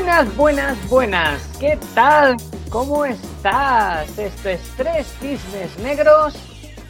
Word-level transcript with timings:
Buenas, 0.00 0.34
buenas, 0.36 0.88
buenas. 0.88 1.56
¿Qué 1.60 1.78
tal? 1.94 2.34
¿Cómo 2.70 3.04
estás? 3.04 4.18
Esto 4.18 4.48
es 4.48 4.60
Tres 4.74 5.06
Cisnes 5.20 5.78
Negros, 5.80 6.34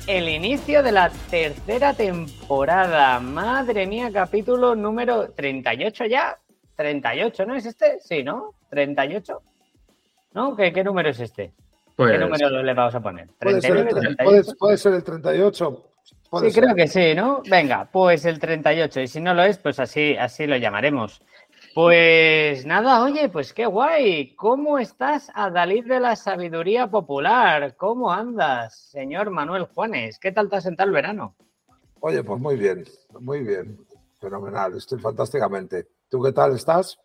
el 0.06 0.29
inicio 0.29 0.80
de 0.84 0.92
la 0.92 1.10
tercera 1.28 1.92
temporada. 1.92 3.18
Madre 3.18 3.88
mía, 3.88 4.10
capítulo 4.12 4.77
número 4.77 5.28
38 5.33 6.05
ya. 6.06 6.38
38, 6.77 7.46
¿no 7.46 7.56
es 7.56 7.66
este? 7.66 7.98
Sí, 7.98 8.23
¿no? 8.23 8.55
38. 8.70 9.42
¿No? 10.34 10.55
¿Qué, 10.55 10.72
qué 10.72 10.84
número 10.84 11.11
es 11.11 11.19
este? 11.19 11.52
Pues, 11.97 12.12
¿Qué 12.12 12.19
número 12.19 12.62
le 12.62 12.74
vamos 12.74 12.95
a 12.95 13.00
poner? 13.00 13.27
Puede 13.41 13.61
ser, 13.61 13.77
el, 13.77 13.88
39, 13.88 13.91
tre- 14.14 14.16
38. 14.16 14.24
puede- 14.45 14.56
puede 14.56 14.77
ser 14.78 14.95
el 14.95 15.02
38. 15.02 15.84
puede 16.30 16.47
Sí, 16.47 16.55
ser. 16.55 16.62
creo 16.62 16.77
que 16.77 16.86
sí, 16.86 17.14
¿no? 17.16 17.42
Venga, 17.50 17.88
pues 17.91 18.24
el 18.24 18.38
38. 18.38 19.00
Y 19.00 19.08
si 19.08 19.20
no 19.20 19.34
lo 19.34 19.42
es, 19.42 19.58
pues 19.58 19.80
así, 19.80 20.16
así 20.16 20.47
lo 20.47 20.56
llamaremos. 20.56 21.20
Pues 21.74 22.66
nada, 22.66 23.05
oye, 23.05 23.29
pues 23.29 23.52
qué 23.52 23.65
guay. 23.65 24.34
¿Cómo 24.34 24.80
estás, 24.80 25.30
Adalid 25.34 25.87
de 25.87 26.01
la 26.01 26.16
Sabiduría 26.16 26.88
Popular? 26.88 27.77
¿Cómo 27.77 28.12
andas, 28.12 28.77
señor 28.91 29.30
Manuel 29.30 29.66
Juanes? 29.66 30.19
¿Qué 30.19 30.33
tal 30.33 30.51
te 30.51 30.56
has 30.56 30.64
sentado 30.64 30.88
el 30.88 30.95
verano? 30.95 31.37
Oye, 32.01 32.25
pues 32.25 32.41
muy 32.41 32.56
bien, 32.56 32.84
muy 33.20 33.42
bien. 33.42 33.78
Fenomenal, 34.20 34.77
estoy 34.77 34.98
fantásticamente. 34.98 35.87
¿Tú 36.09 36.20
qué 36.20 36.33
tal 36.33 36.56
estás? 36.56 36.98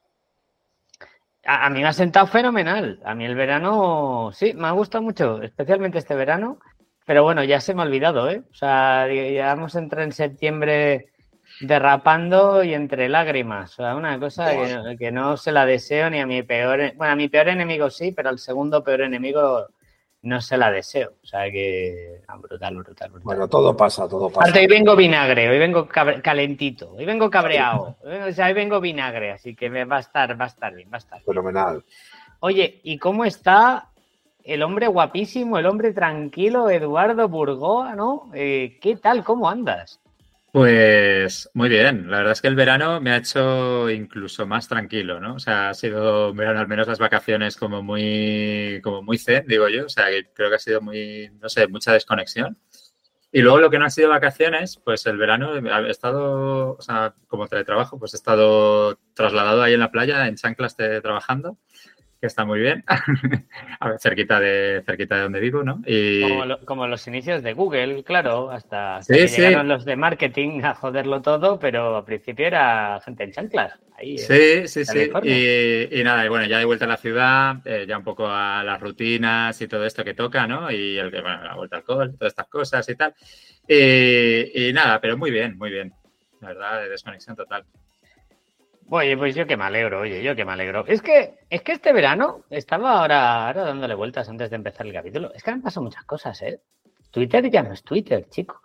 A, 1.46 1.68
a 1.68 1.70
mí 1.70 1.82
me 1.82 1.88
ha 1.88 1.94
sentado 1.94 2.26
fenomenal. 2.26 3.00
A 3.06 3.14
mí 3.14 3.24
el 3.24 3.36
verano, 3.36 4.32
sí, 4.34 4.56
me 4.56 4.68
ha 4.68 4.72
gustado 4.72 5.04
mucho, 5.04 5.44
especialmente 5.44 6.00
este 6.00 6.16
verano. 6.16 6.58
Pero 7.06 7.22
bueno, 7.22 7.44
ya 7.44 7.60
se 7.62 7.76
me 7.76 7.84
ha 7.84 7.86
olvidado, 7.86 8.32
¿eh? 8.32 8.42
O 8.50 8.54
sea, 8.56 9.08
ya 9.08 9.52
hemos 9.52 9.76
entrado 9.76 10.06
en 10.06 10.12
septiembre 10.12 11.12
derrapando 11.60 12.64
y 12.64 12.74
entre 12.74 13.10
lágrimas. 13.10 13.74
O 13.74 13.84
sea, 13.84 13.96
una 13.96 14.20
cosa 14.20 14.52
que 14.52 14.74
no, 14.74 14.98
que 14.98 15.12
no 15.12 15.38
se 15.38 15.52
la 15.52 15.66
deseo 15.66 16.10
ni 16.10 16.20
a 16.20 16.26
mi 16.26 16.44
peor, 16.44 16.80
e- 16.82 16.94
bueno, 16.96 17.14
a 17.14 17.16
mi 17.16 17.28
peor 17.30 17.50
enemigo 17.50 17.90
sí, 17.90 18.12
pero 18.12 18.30
al 18.30 18.40
segundo 18.40 18.84
peor 18.84 19.02
enemigo 19.02 19.68
no 20.24 20.42
se 20.42 20.58
la 20.58 20.72
deseo. 20.72 21.14
O 21.24 21.26
sea 21.26 21.50
que, 21.52 22.22
ah, 22.28 22.38
brutal, 22.38 22.76
brutal, 22.76 23.10
brutal. 23.10 23.24
Bueno, 23.24 23.48
todo 23.48 23.78
pasa, 23.78 24.08
todo 24.10 24.30
pasa. 24.30 24.58
Hoy 24.58 24.68
vengo 24.68 24.96
vinagre, 24.96 25.50
hoy 25.50 25.60
vengo 25.60 25.88
calentito, 25.88 26.94
hoy 26.94 27.06
vengo 27.06 27.30
cabreado, 27.30 27.96
o 28.04 28.32
sea, 28.32 28.48
hoy 28.48 28.54
vengo 28.54 28.82
vinagre, 28.82 29.32
así 29.32 29.56
que 29.56 29.70
me 29.70 29.86
va 29.86 29.98
a 29.98 30.02
estar, 30.02 30.40
va 30.40 30.46
a 30.46 30.48
estar 30.48 30.74
bien, 30.74 30.90
va 30.92 30.96
a 30.96 30.98
estar 30.98 31.20
bien. 31.20 31.26
Fenomenal. 31.26 31.84
Oye, 32.40 32.80
¿y 32.84 32.98
cómo 32.98 33.24
está 33.24 33.90
el 34.44 34.62
hombre 34.62 34.88
guapísimo, 34.88 35.58
el 35.58 35.66
hombre 35.66 35.94
tranquilo, 35.94 36.70
Eduardo 36.70 37.28
Burgoa, 37.30 37.96
¿no? 37.96 38.30
Eh, 38.34 38.78
¿Qué 38.82 38.96
tal? 38.98 39.24
¿Cómo 39.24 39.50
andas? 39.50 40.00
Pues 40.56 41.50
muy 41.54 41.68
bien. 41.68 42.10
La 42.10 42.20
verdad 42.20 42.32
es 42.32 42.42
que 42.42 42.48
el 42.48 42.56
verano 42.56 43.02
me 43.02 43.12
ha 43.12 43.18
hecho 43.18 43.90
incluso 43.90 44.48
más 44.48 44.70
tranquilo, 44.70 45.20
¿no? 45.20 45.36
O 45.36 45.40
sea, 45.40 45.72
ha 45.72 45.74
sido 45.74 46.34
verano, 46.34 46.62
al 46.62 46.70
menos 46.70 46.88
las 46.88 46.98
vacaciones, 46.98 47.58
como 47.58 47.84
muy, 47.84 48.80
como 48.82 49.02
muy 49.02 49.18
zen, 49.18 49.46
digo 49.48 49.68
yo. 49.68 49.86
O 49.86 49.90
sea, 49.90 50.06
creo 50.34 50.48
que 50.48 50.56
ha 50.56 50.60
sido 50.60 50.80
muy, 50.80 51.30
no 51.42 51.50
sé, 51.50 51.68
mucha 51.68 51.92
desconexión. 51.92 52.58
Y 53.34 53.42
luego 53.42 53.60
lo 53.60 53.70
que 53.70 53.80
no 53.80 53.86
ha 53.86 53.90
sido 53.90 54.08
vacaciones, 54.08 54.78
pues 54.78 55.06
el 55.08 55.18
verano 55.18 55.58
he 55.58 55.90
estado, 55.90 56.78
o 56.78 56.82
sea, 56.82 57.16
como 57.28 57.50
teletrabajo, 57.50 58.00
pues 58.00 58.14
he 58.14 58.18
estado 58.18 58.98
trasladado 59.14 59.62
ahí 59.62 59.74
en 59.74 59.82
la 59.82 59.92
playa, 59.92 60.26
en 60.26 60.38
chanclas 60.38 60.78
trabajando, 60.78 61.58
que 62.20 62.28
está 62.28 62.46
muy 62.46 62.60
bien. 62.60 62.84
a 63.80 63.90
ver, 63.90 64.00
cerquita 64.00 64.40
de, 64.40 64.84
cerquita 64.86 65.16
de 65.16 65.22
donde 65.24 65.40
vivo, 65.40 65.64
¿no? 65.64 65.82
Y... 65.86 66.24
Como, 66.24 66.46
lo- 66.46 66.66
como 66.66 66.88
los 66.88 67.08
inicios 67.08 67.44
de 67.44 67.54
Google, 67.54 68.04
claro, 68.04 68.50
hasta, 68.50 68.98
hasta 68.98 69.14
Sí, 69.14 69.22
que 69.22 69.28
sí. 69.28 69.42
llegaron 69.42 69.68
los 69.68 69.86
de 69.86 69.96
marketing 69.96 70.62
a 70.64 70.74
joderlo 70.76 71.22
todo, 71.22 71.60
pero 71.60 71.98
al 71.98 72.06
principio 72.06 72.48
era 72.48 73.00
gente 73.02 73.24
en 73.26 73.32
chanclas. 73.32 73.74
Ahí, 73.98 74.20
¿eh? 74.22 74.28
Sí, 74.28 74.68
sí, 74.68 74.86
sí. 74.86 75.10
Y, 75.24 76.00
y 76.00 76.04
nada, 76.04 76.26
y 76.26 76.30
bueno, 76.30 76.46
ya 76.48 76.58
de 76.60 76.66
vuelta 76.66 76.86
a 76.86 76.88
la 76.88 76.98
ciudad, 76.98 77.58
eh, 77.66 77.86
ya 77.88 77.98
un 77.98 78.04
poco 78.04 78.28
a 78.28 78.64
las 78.64 78.80
rutinas 78.80 79.60
y 79.62 79.68
todo 79.68 79.86
esto 79.86 80.04
que 80.06 80.14
toca, 80.14 80.48
¿no? 80.48 80.72
Y 80.72 80.98
el 80.98 81.10
bueno, 81.12 81.44
la 81.44 81.56
vuelta 81.56 81.76
al 81.78 81.82
alcohol, 81.82 82.16
todas 82.18 82.32
estas 82.32 82.48
cosas 82.48 82.88
y 82.90 82.96
tal. 82.96 83.14
Y, 83.68 84.70
y 84.70 84.74
nada, 84.74 85.02
pero 85.02 85.18
muy 85.18 85.32
bien, 85.32 85.58
muy 85.58 85.70
bien. 85.70 85.94
La 86.40 86.50
verdad, 86.50 86.82
de 86.82 86.90
desconexión 86.90 87.36
total. 87.36 87.66
Oye, 88.90 89.18
pues 89.18 89.34
yo 89.36 89.48
que 89.48 89.58
me 89.58 89.64
alegro, 89.64 90.02
oye, 90.02 90.22
yo 90.22 90.36
que 90.36 90.46
me 90.46 90.52
alegro. 90.52 90.86
Es 90.88 91.02
que, 91.02 91.40
es 91.50 91.62
que 91.64 91.72
este 91.72 91.92
verano 91.92 92.42
estaba 92.52 93.00
ahora, 93.00 93.52
dándole 93.54 93.96
vueltas 93.96 94.30
antes 94.30 94.50
de 94.52 94.58
empezar 94.58 94.86
el 94.86 94.94
capítulo. 94.94 95.34
Es 95.34 95.42
que 95.44 95.52
han 95.52 95.62
pasado 95.62 95.84
muchas 95.84 96.04
cosas, 96.06 96.40
¿eh? 96.44 96.62
Twitter 97.10 97.50
ya 97.50 97.64
no 97.64 97.74
es 97.74 97.82
Twitter, 97.84 98.28
chicos. 98.30 98.58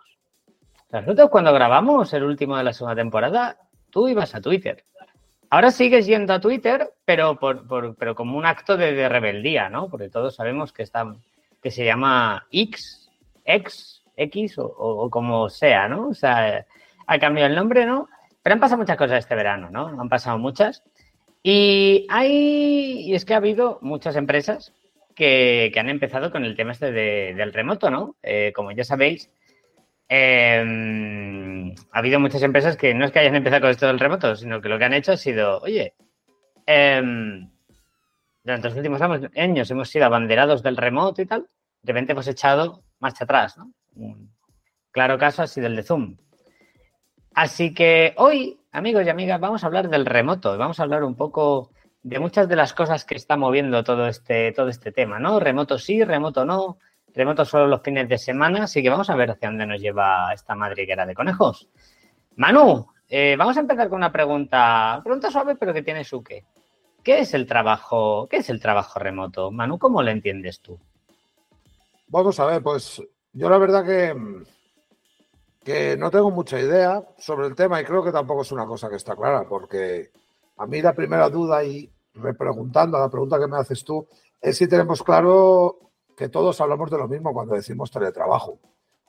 Nosotros 0.91 1.29
cuando 1.29 1.53
grabamos 1.53 2.13
el 2.13 2.23
último 2.23 2.55
de 2.57 2.63
la 2.65 2.73
segunda 2.73 2.95
temporada, 2.95 3.57
tú 3.89 4.07
ibas 4.07 4.35
a 4.35 4.41
Twitter. 4.41 4.83
Ahora 5.49 5.71
sigues 5.71 6.05
yendo 6.05 6.33
a 6.33 6.39
Twitter, 6.39 6.91
pero, 7.03 7.39
por, 7.39 7.95
pero 7.97 8.13
como 8.13 8.37
un 8.37 8.45
acto 8.45 8.77
de, 8.77 9.09
rebeldía, 9.09 9.69
¿no? 9.69 9.89
Porque 9.89 10.09
todos 10.09 10.35
sabemos 10.35 10.71
que, 10.71 10.83
está, 10.83 11.15
que 11.61 11.71
se 11.71 11.83
llama 11.83 12.45
X, 12.51 13.09
X, 13.45 14.03
X 14.15 14.57
o- 14.59 14.65
o 14.77 15.09
como 15.09 15.49
sea, 15.49 15.87
¿no? 15.87 16.09
O 16.09 16.13
sea, 16.13 16.65
ha 17.07 17.19
cambiado 17.19 17.49
el 17.49 17.55
nombre, 17.55 17.85
¿no? 17.85 18.07
Pero 18.43 18.53
han 18.55 18.59
pasado 18.59 18.79
muchas 18.79 18.97
cosas 18.97 19.19
este 19.19 19.35
verano, 19.35 19.69
¿no? 19.69 19.87
Han 20.01 20.09
pasado 20.09 20.37
muchas. 20.37 20.83
Y 21.43 22.05
hay, 22.09 23.01
y 23.09 23.13
es 23.15 23.25
que 23.25 23.33
ha 23.33 23.37
habido 23.37 23.79
muchas 23.81 24.15
empresas 24.15 24.73
que, 25.15 25.69
que 25.73 25.79
han 25.79 25.89
empezado 25.89 26.31
con 26.31 26.45
el 26.45 26.55
tema 26.55 26.71
este 26.71 26.91
de- 26.91 27.33
del 27.35 27.53
remoto, 27.53 27.89
¿no? 27.91 28.15
Eh, 28.23 28.51
como 28.55 28.71
ya 28.71 28.83
sabéis, 28.83 29.29
eh, 30.09 31.73
ha 31.91 31.97
habido 31.99 32.19
muchas 32.19 32.43
empresas 32.43 32.77
que 32.77 32.93
no 32.93 33.05
es 33.05 33.11
que 33.11 33.19
hayan 33.19 33.35
empezado 33.35 33.61
con 33.61 33.69
esto 33.71 33.87
del 33.87 33.99
remoto, 33.99 34.35
sino 34.35 34.61
que 34.61 34.69
lo 34.69 34.77
que 34.77 34.85
han 34.85 34.93
hecho 34.93 35.13
ha 35.13 35.17
sido, 35.17 35.59
oye, 35.61 35.93
em, 36.65 37.49
durante 38.43 38.67
los 38.69 38.77
últimos 38.77 39.01
años 39.35 39.71
hemos 39.71 39.89
sido 39.89 40.05
abanderados 40.05 40.63
del 40.63 40.77
remoto 40.77 41.21
y 41.21 41.25
tal, 41.25 41.47
de 41.81 41.93
repente 41.93 42.11
hemos 42.13 42.27
echado 42.27 42.83
marcha 42.99 43.23
atrás, 43.23 43.57
¿no? 43.57 43.71
Un 43.95 44.31
claro 44.91 45.17
caso 45.17 45.43
ha 45.43 45.47
sido 45.47 45.67
el 45.67 45.75
de 45.75 45.83
Zoom. 45.83 46.17
Así 47.33 47.73
que 47.73 48.13
hoy, 48.17 48.59
amigos 48.71 49.05
y 49.05 49.09
amigas, 49.09 49.39
vamos 49.39 49.63
a 49.63 49.67
hablar 49.67 49.89
del 49.89 50.05
remoto, 50.05 50.57
vamos 50.57 50.79
a 50.79 50.83
hablar 50.83 51.03
un 51.03 51.15
poco 51.15 51.71
de 52.03 52.19
muchas 52.19 52.49
de 52.49 52.55
las 52.55 52.73
cosas 52.73 53.05
que 53.05 53.15
está 53.15 53.37
moviendo 53.37 53.83
todo 53.83 54.07
este, 54.07 54.51
todo 54.51 54.69
este 54.69 54.91
tema, 54.91 55.19
¿no? 55.19 55.39
Remoto 55.39 55.77
sí, 55.77 56.03
remoto 56.03 56.45
no, 56.45 56.77
remoto 57.13 57.45
solo 57.45 57.67
los 57.67 57.81
fines 57.81 58.09
de 58.09 58.17
semana, 58.17 58.63
así 58.63 58.81
que 58.81 58.89
vamos 58.89 59.09
a 59.09 59.15
ver 59.15 59.31
hacia 59.31 59.49
dónde 59.49 59.65
nos 59.65 59.79
lleva 59.79 60.33
esta 60.33 60.55
madriguera 60.55 61.05
de 61.05 61.13
conejos. 61.13 61.69
Manu, 62.35 62.87
eh, 63.07 63.35
vamos 63.37 63.55
a 63.57 63.61
empezar 63.61 63.87
con 63.89 63.97
una 63.97 64.11
pregunta, 64.11 64.99
pregunta 65.03 65.31
suave 65.31 65.55
pero 65.55 65.73
que 65.73 65.83
tiene 65.83 66.03
su 66.03 66.23
qué. 66.23 66.43
¿Qué 67.03 67.19
es 67.19 67.33
el 67.33 67.47
trabajo, 67.47 68.27
qué 68.29 68.37
es 68.37 68.49
el 68.49 68.59
trabajo 68.59 68.99
remoto? 68.99 69.51
Manu, 69.51 69.79
¿cómo 69.79 70.03
lo 70.03 70.11
entiendes 70.11 70.59
tú? 70.59 70.79
Vamos 72.07 72.39
a 72.39 72.45
ver, 72.45 72.61
pues 72.61 73.01
yo 73.33 73.49
la 73.49 73.57
verdad 73.57 73.85
que, 73.85 74.15
que 75.63 75.95
no 75.97 76.09
tengo 76.09 76.31
mucha 76.31 76.59
idea 76.59 77.03
sobre 77.17 77.47
el 77.47 77.55
tema 77.55 77.79
y 77.79 77.85
creo 77.85 78.03
que 78.03 78.11
tampoco 78.11 78.41
es 78.41 78.51
una 78.51 78.65
cosa 78.65 78.89
que 78.89 78.95
está 78.95 79.15
clara, 79.15 79.47
porque 79.47 80.11
a 80.57 80.65
mí 80.65 80.81
la 80.81 80.93
primera 80.93 81.29
duda 81.29 81.63
y 81.63 81.91
repreguntando 82.15 82.97
a 82.97 83.01
la 83.01 83.09
pregunta 83.09 83.39
que 83.39 83.47
me 83.47 83.57
haces 83.57 83.83
tú 83.83 84.07
es 84.41 84.57
si 84.57 84.67
tenemos 84.67 85.03
claro 85.03 85.91
que 86.17 86.29
todos 86.29 86.59
hablamos 86.61 86.89
de 86.89 86.97
lo 86.97 87.07
mismo 87.07 87.33
cuando 87.33 87.55
decimos 87.55 87.91
teletrabajo 87.91 88.59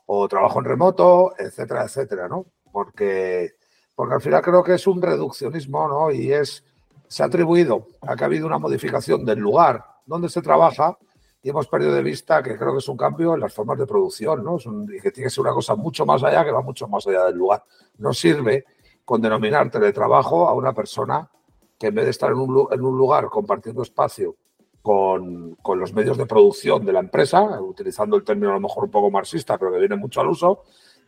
o 0.07 0.29
trabajo 0.29 0.59
en 0.59 0.65
remoto, 0.67 1.33
etcétera, 1.39 1.85
etcétera, 1.85 2.29
¿no? 2.29 2.47
Porque, 2.71 3.53
porque 3.95 4.15
al 4.15 4.21
final 4.21 4.43
creo 4.43 4.63
que 4.63 4.75
es 4.75 4.87
un 4.87 5.01
reduccionismo, 5.01 5.89
¿no? 5.89 6.11
Y 6.11 6.33
es, 6.33 6.65
se 7.09 7.23
ha 7.23 7.27
atribuido 7.27 7.87
a 8.03 8.15
que 8.15 8.25
ha 8.25 8.27
habido 8.27 8.47
una 8.47 8.59
modificación 8.59 9.25
del 9.25 9.39
lugar 9.39 9.85
donde 10.07 10.29
se 10.29 10.43
trabaja 10.43 10.99
y 11.43 11.51
hemos 11.51 11.67
perdido 11.67 11.93
de 11.93 12.03
vista 12.03 12.43
que 12.43 12.57
creo 12.57 12.73
que 12.73 12.79
es 12.79 12.89
un 12.89 12.97
cambio 12.97 13.35
en 13.35 13.41
las 13.41 13.53
formas 13.53 13.77
de 13.79 13.87
producción, 13.87 14.45
¿no? 14.45 14.59
Y 14.59 15.01
que 15.01 15.11
tiene 15.11 15.27
que 15.27 15.31
ser 15.31 15.43
una 15.43 15.53
cosa 15.53 15.75
mucho 15.75 16.07
más 16.07 16.23
allá, 16.23 16.45
que 16.45 16.53
va 16.53 16.63
mucho 16.63 16.87
más 16.87 17.05
allá 17.07 17.25
del 17.25 17.37
lugar. 17.37 17.65
No 17.99 18.13
sirve 18.13 18.65
con 19.05 19.21
denominar 19.21 19.69
teletrabajo 19.69 20.49
a 20.49 20.55
una 20.55 20.73
persona 20.73 21.29
que 21.77 21.89
en 21.89 21.97
vez 21.97 22.05
de 22.05 22.11
estar 22.13 22.31
en 22.31 22.39
un, 22.39 22.69
en 22.71 22.81
un 22.81 22.97
lugar 22.97 23.29
compartiendo 23.29 23.83
espacio 23.83 24.37
con, 24.83 25.57
con 25.57 25.81
los 25.81 25.93
medios 25.93 26.17
de 26.17 26.27
producción 26.27 26.85
de 26.85 26.93
la 26.93 27.01
empresa, 27.01 27.61
utilizando 27.61 28.17
el 28.17 28.23
término 28.23 28.51
a 28.51 28.55
lo 28.55 28.61
mejor 28.61 28.85
un 28.85 28.91
poco 28.91 29.11
marxista, 29.11 29.59
pero 29.59 29.73
que 29.73 29.79
viene 29.79 29.97
mucho 29.97 30.21
al 30.21 30.29
uso, 30.29 30.63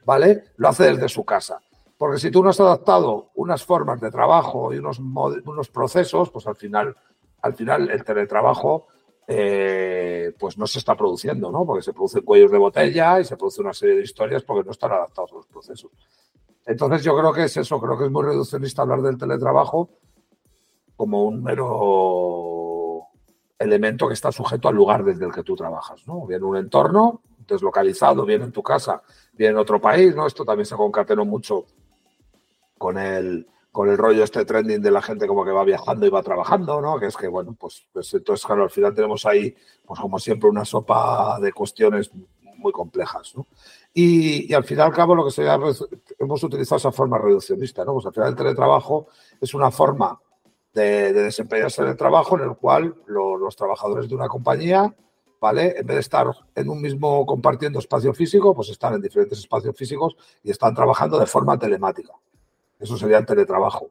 ¿vale? 0.05 0.47
Lo 0.57 0.69
hace 0.69 0.91
desde 0.91 1.09
su 1.09 1.25
casa. 1.25 1.61
Porque 1.97 2.19
si 2.19 2.33
tú 2.33 2.43
no 2.43 2.51
has 2.51 2.59
adaptado 2.59 3.31
unas 3.37 3.65
formas 3.65 4.01
de 4.01 4.11
trabajo 4.11 4.75
y 4.75 4.79
unos, 4.79 4.99
unos 4.99 5.69
procesos, 5.69 6.31
pues 6.31 6.45
al 6.49 6.57
final, 6.57 6.97
al 7.41 7.55
final 7.55 7.89
el 7.89 8.03
teletrabajo 8.03 8.89
eh, 9.27 10.33
pues 10.39 10.59
no 10.59 10.67
se 10.67 10.79
está 10.79 10.95
produciendo, 10.95 11.51
¿no? 11.51 11.65
Porque 11.65 11.83
se 11.83 11.93
producen 11.93 12.23
cuellos 12.23 12.51
de 12.51 12.59
botella 12.59 13.21
y 13.21 13.25
se 13.25 13.37
produce 13.37 13.63
una 13.63 13.73
serie 13.73 13.97
de 13.97 14.03
historias 14.03 14.43
porque 14.43 14.65
no 14.65 14.73
están 14.73 14.93
adaptados 14.93 15.33
a 15.33 15.37
los 15.37 15.47
procesos. 15.47 15.91
Entonces 16.67 17.03
yo 17.03 17.17
creo 17.17 17.33
que 17.33 17.45
es 17.45 17.57
eso, 17.57 17.81
creo 17.81 17.99
que 17.99 18.05
es 18.05 18.11
muy 18.11 18.25
reduccionista 18.25 18.83
hablar 18.83 19.03
del 19.03 19.19
teletrabajo 19.19 19.91
como 20.97 21.25
un 21.25 21.43
mero 21.43 23.09
elemento 23.59 24.09
que 24.09 24.15
está 24.15 24.31
sujeto 24.31 24.69
al 24.69 24.75
lugar 24.75 25.05
desde 25.05 25.25
el 25.25 25.33
que 25.33 25.43
tú 25.43 25.57
trabajas, 25.57 26.07
¿no? 26.07 26.27
Bien 26.27 26.43
un 26.43 26.57
entorno 26.57 27.23
deslocalizado, 27.47 28.25
bien 28.25 28.43
en 28.43 28.53
tu 28.53 28.63
casa, 28.63 29.03
bien 29.33 29.53
en 29.53 29.59
otro 29.59 29.81
país, 29.81 30.15
¿no? 30.15 30.27
Esto 30.27 30.45
también 30.45 30.67
se 30.67 30.77
concatenó 30.77 31.25
mucho 31.25 31.65
con 32.79 32.99
el, 32.99 33.47
con 33.75 33.89
el 33.89 33.99
rollo 33.99 34.23
este 34.23 34.45
trending 34.45 34.81
de 34.81 34.91
la 34.93 35.03
gente 35.03 35.27
como 35.27 35.45
que 35.45 35.51
va 35.51 35.65
viajando 35.65 36.07
y 36.07 36.09
va 36.09 36.23
trabajando, 36.23 36.81
¿no? 36.81 36.97
Que 37.01 37.07
es 37.07 37.17
que, 37.17 37.27
bueno, 37.27 37.57
pues, 37.59 37.85
pues 37.93 38.15
entonces, 38.15 38.47
claro, 38.47 38.63
al 38.63 38.71
final 38.71 38.95
tenemos 38.95 39.27
ahí, 39.27 39.53
pues 39.85 39.99
como 39.99 40.21
siempre, 40.21 40.49
una 40.49 40.65
sopa 40.65 41.41
de 41.41 41.53
cuestiones 41.53 42.13
muy 42.57 42.71
complejas, 42.71 43.33
¿no? 43.35 43.49
Y, 43.93 44.55
al 44.55 44.63
final, 44.63 44.87
al 44.87 44.95
cabo, 44.95 45.17
lo 45.17 45.25
que 45.25 45.33
se 45.33 45.43
hemos 46.21 46.45
utilizado 46.45 46.77
esa 46.77 46.93
forma 46.93 47.19
reduccionista, 47.19 47.85
¿no? 47.85 47.95
Pues 47.95 48.07
al 48.07 48.13
final 48.13 48.29
el 48.29 48.37
teletrabajo 48.37 49.09
es 49.41 49.53
una 49.55 49.73
forma 49.73 50.21
de, 50.73 51.13
desempeñarse 51.13 51.83
en 51.83 51.89
el 51.89 51.97
trabajo 51.97 52.39
en 52.39 52.45
el 52.45 52.57
cual 52.57 52.95
los 53.09 53.57
trabajadores 53.57 54.09
de 54.09 54.15
una 54.15 54.29
compañía, 54.29 54.95
¿vale? 55.41 55.75
En 55.77 55.85
vez 55.85 55.97
de 55.97 56.01
estar 56.01 56.29
en 56.55 56.69
un 56.69 56.81
mismo 56.81 57.27
compartiendo 57.27 57.81
espacio 57.81 58.15
físico, 58.15 58.55
pues 58.55 58.69
están 58.69 58.95
en 58.95 59.01
diferentes 59.01 59.41
espacios 59.41 59.77
físicos 59.77 60.15
y 60.45 60.53
están 60.53 60.77
trabajando 60.77 61.19
de 61.19 61.27
forma 61.27 61.59
telemática. 61.59 62.13
Eso 62.79 62.97
sería 62.97 63.19
el 63.19 63.27
teletrabajo. 63.27 63.91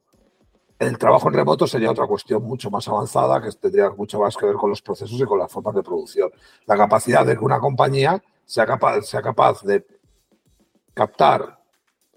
El 0.80 0.98
trabajo 0.98 1.30
en 1.30 1.36
remoto 1.36 1.66
sería 1.66 1.92
otra 1.92 2.08
cuestión 2.08 2.44
mucho 2.44 2.70
más 2.70 2.88
avanzada 2.88 3.42
que 3.42 3.52
tendría 3.52 3.90
mucho 3.92 4.20
más 4.20 4.36
que 4.36 4.46
ver 4.46 4.56
con 4.56 4.70
los 4.70 4.82
procesos 4.82 5.20
y 5.20 5.24
con 5.24 5.40
las 5.40 5.52
formas 5.52 5.76
de 5.76 5.84
producción. 5.84 6.30
La 6.66 6.76
capacidad 6.76 7.26
de 7.26 7.38
que 7.38 7.44
una 7.44 7.60
compañía 7.60 8.22
sea 8.46 8.66
capaz, 8.66 9.02
sea 9.04 9.22
capaz 9.22 9.64
de 9.64 9.86
captar, 10.94 11.60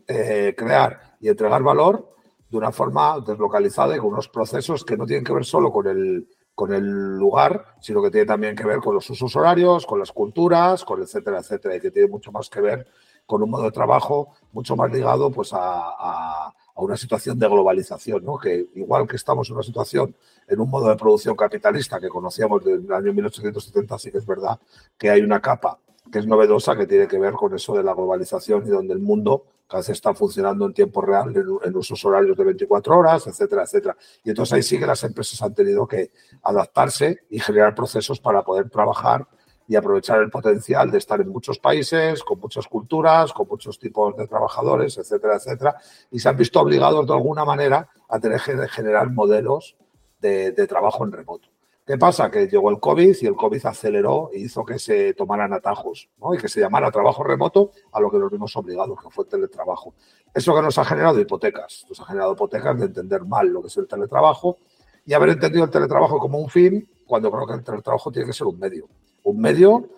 eh, 0.09 0.55
crear 0.57 1.17
y 1.21 1.29
entregar 1.29 1.63
valor 1.63 2.13
de 2.49 2.57
una 2.57 2.73
forma 2.73 3.21
deslocalizada 3.21 3.97
y 3.97 3.99
con 3.99 4.13
unos 4.13 4.29
procesos 4.29 4.85
que 4.85 4.97
no 4.97 5.07
tienen 5.07 5.25
que 5.25 5.33
ver 5.33 5.45
solo 5.45 5.73
con 5.73 5.87
el, 5.87 6.29
con 6.55 6.73
el 6.73 7.19
lugar, 7.19 7.77
sino 7.81 8.03
que 8.03 8.11
tienen 8.11 8.29
también 8.29 8.57
que 8.57 8.65
ver 8.65 8.79
con 8.79 8.95
los 8.95 9.09
usos 9.11 9.35
horarios, 9.37 9.87
con 9.87 9.99
las 9.99 10.13
culturas, 10.13 10.85
con 10.85 11.03
etcétera, 11.03 11.41
etcétera, 11.41 11.77
y 11.77 11.81
que 11.81 11.91
tiene 11.91 12.09
mucho 12.09 12.33
más 12.33 12.49
que 12.49 12.61
ver 12.61 12.87
con 13.27 13.43
un 13.43 13.51
modo 13.51 13.65
de 13.65 13.73
trabajo 13.73 14.35
mucho 14.53 14.77
más 14.77 14.91
ligado 14.91 15.31
pues, 15.31 15.51
a, 15.53 16.53
una 16.77 16.97
situación 16.97 17.39
de 17.39 17.49
globalización, 17.49 18.25
¿no? 18.25 18.39
que 18.39 18.67
igual 18.75 19.07
que 19.09 19.17
estamos 19.17 19.49
en 19.49 19.55
una 19.55 19.63
situación 19.63 20.15
en 20.47 20.61
un 20.61 20.69
modo 20.69 20.89
de 20.91 20.97
producción 20.97 21.35
capitalista 21.35 21.99
que 21.99 22.09
conocíamos 22.09 22.63
desde 22.63 22.85
el 22.85 22.93
año 22.93 23.15
1870, 23.15 23.99
sí 23.99 24.13
que 24.13 24.19
es 24.19 24.27
verdad 24.27 24.61
que 24.99 25.09
hay 25.09 25.23
una 25.23 25.41
capa 25.41 25.79
que 26.13 26.19
es 26.19 26.27
novedosa, 26.27 26.77
que 26.77 26.87
tiene 26.87 27.09
que 27.09 27.19
ver 27.19 27.33
con 27.33 27.55
eso 27.55 27.75
de 27.75 27.83
la 27.83 27.95
globalización 27.95 28.67
y 28.67 28.71
donde 28.71 28.93
el 28.93 29.01
mundo 29.01 29.45
cada 29.67 29.81
vez 29.81 29.89
está 29.89 30.15
funcionando 30.15 30.67
en 30.67 30.73
tiempo 30.73 31.01
real, 31.01 31.35
en, 31.65 31.77
usos 31.77 32.05
horarios 32.05 32.37
de 32.37 32.45
24 32.45 32.99
horas, 32.99 33.27
etcétera, 33.27 33.65
etcétera. 33.65 33.97
Y 34.23 34.31
entonces 34.31 34.53
ahí 34.53 34.63
sí 34.63 34.79
que 34.79 34.87
las 34.87 35.03
empresas 35.03 35.43
han 35.43 35.55
tenido 35.55 35.89
que 35.89 36.13
adaptarse 36.43 37.25
y 37.31 37.41
generar 37.41 37.75
procesos 37.75 38.21
para 38.21 38.43
poder 38.43 38.71
trabajar 38.71 39.27
y 39.69 39.77
aprovechar 39.77 40.21
el 40.21 40.31
potencial 40.31 40.91
de 40.91 40.99
estar 40.99 41.21
en 41.21 41.29
muchos 41.29 41.59
países, 41.59 42.23
con 42.23 42.41
muchas 42.41 42.67
culturas, 42.67 43.33
con 43.33 43.49
muchos 43.49 43.79
tipos 43.79 44.17
de 44.17 44.27
trabajadores, 44.27 44.99
etcétera, 44.99 45.37
etcétera. 45.37 45.77
Y 46.11 46.19
se 46.19 46.29
han 46.29 46.37
visto 46.37 46.61
obligados 46.61 47.07
de 47.07 47.13
alguna 47.13 47.45
manera 47.45 47.89
a 48.09 48.19
tener 48.19 48.41
que 48.41 48.69
generar 48.69 49.11
modelos 49.11 49.77
de 50.21 50.67
trabajo 50.67 51.05
en 51.05 51.13
remoto. 51.13 51.49
¿Qué 51.87 51.97
pasa? 51.97 52.29
Que 52.33 52.49
llegó 52.49 52.69
el 52.71 52.81
COVID 52.81 53.17
y 53.21 53.27
el 53.27 53.37
COVID 53.37 53.65
aceleró 53.65 54.31
e 54.33 54.41
hizo 54.41 54.65
que 54.65 54.77
se 54.77 55.15
tomaran 55.15 55.53
atajos 55.53 56.11
¿no? 56.19 56.35
y 56.35 56.39
que 56.39 56.49
se 56.49 56.59
llamara 56.59 56.91
trabajo 56.91 57.23
remoto 57.23 57.71
a 57.93 58.01
lo 58.01 58.11
que 58.11 58.19
nos 58.19 58.29
vimos 58.29 58.57
obligados, 58.57 59.01
que 59.01 59.09
fue 59.09 59.23
el 59.23 59.31
teletrabajo. 59.31 59.95
Eso 60.35 60.53
que 60.53 60.63
nos 60.63 60.77
ha 60.79 60.85
generado 60.85 61.21
hipotecas, 61.21 61.87
nos 61.89 62.01
ha 62.01 62.05
generado 62.07 62.33
hipotecas 62.33 62.77
de 62.81 62.87
entender 62.87 63.25
mal 63.25 63.47
lo 63.47 63.63
que 63.63 63.69
es 63.69 63.77
el 63.77 63.87
teletrabajo 63.87 64.57
y 65.05 65.15
haber 65.15 65.29
entendido 65.29 65.63
el 65.63 65.71
teletrabajo 65.71 66.19
como 66.19 66.39
un 66.39 66.49
fin, 66.49 66.91
cuando 67.07 67.31
creo 67.31 67.47
que 67.47 67.55
el 67.55 67.63
teletrabajo 67.63 68.11
tiene 68.11 68.27
que 68.27 68.33
ser 68.33 68.49
un 68.49 68.59
medio. 68.59 68.89
Un 69.27 69.41
medio 69.41 69.89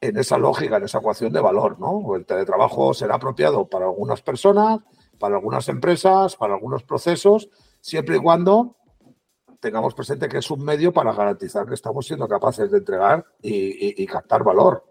en 0.00 0.16
esa 0.16 0.38
lógica, 0.38 0.76
en 0.76 0.84
esa 0.84 0.98
ecuación 0.98 1.32
de 1.32 1.40
valor. 1.40 1.78
¿no? 1.80 2.14
El 2.14 2.24
teletrabajo 2.24 2.94
será 2.94 3.16
apropiado 3.16 3.66
para 3.66 3.86
algunas 3.86 4.22
personas, 4.22 4.80
para 5.18 5.36
algunas 5.36 5.68
empresas, 5.68 6.36
para 6.36 6.54
algunos 6.54 6.84
procesos, 6.84 7.48
siempre 7.80 8.16
y 8.16 8.20
cuando 8.20 8.76
tengamos 9.58 9.92
presente 9.92 10.28
que 10.28 10.38
es 10.38 10.50
un 10.52 10.64
medio 10.64 10.92
para 10.92 11.12
garantizar 11.12 11.66
que 11.66 11.74
estamos 11.74 12.06
siendo 12.06 12.28
capaces 12.28 12.70
de 12.70 12.78
entregar 12.78 13.26
y, 13.42 14.06
captar 14.06 14.44
valor. 14.44 14.84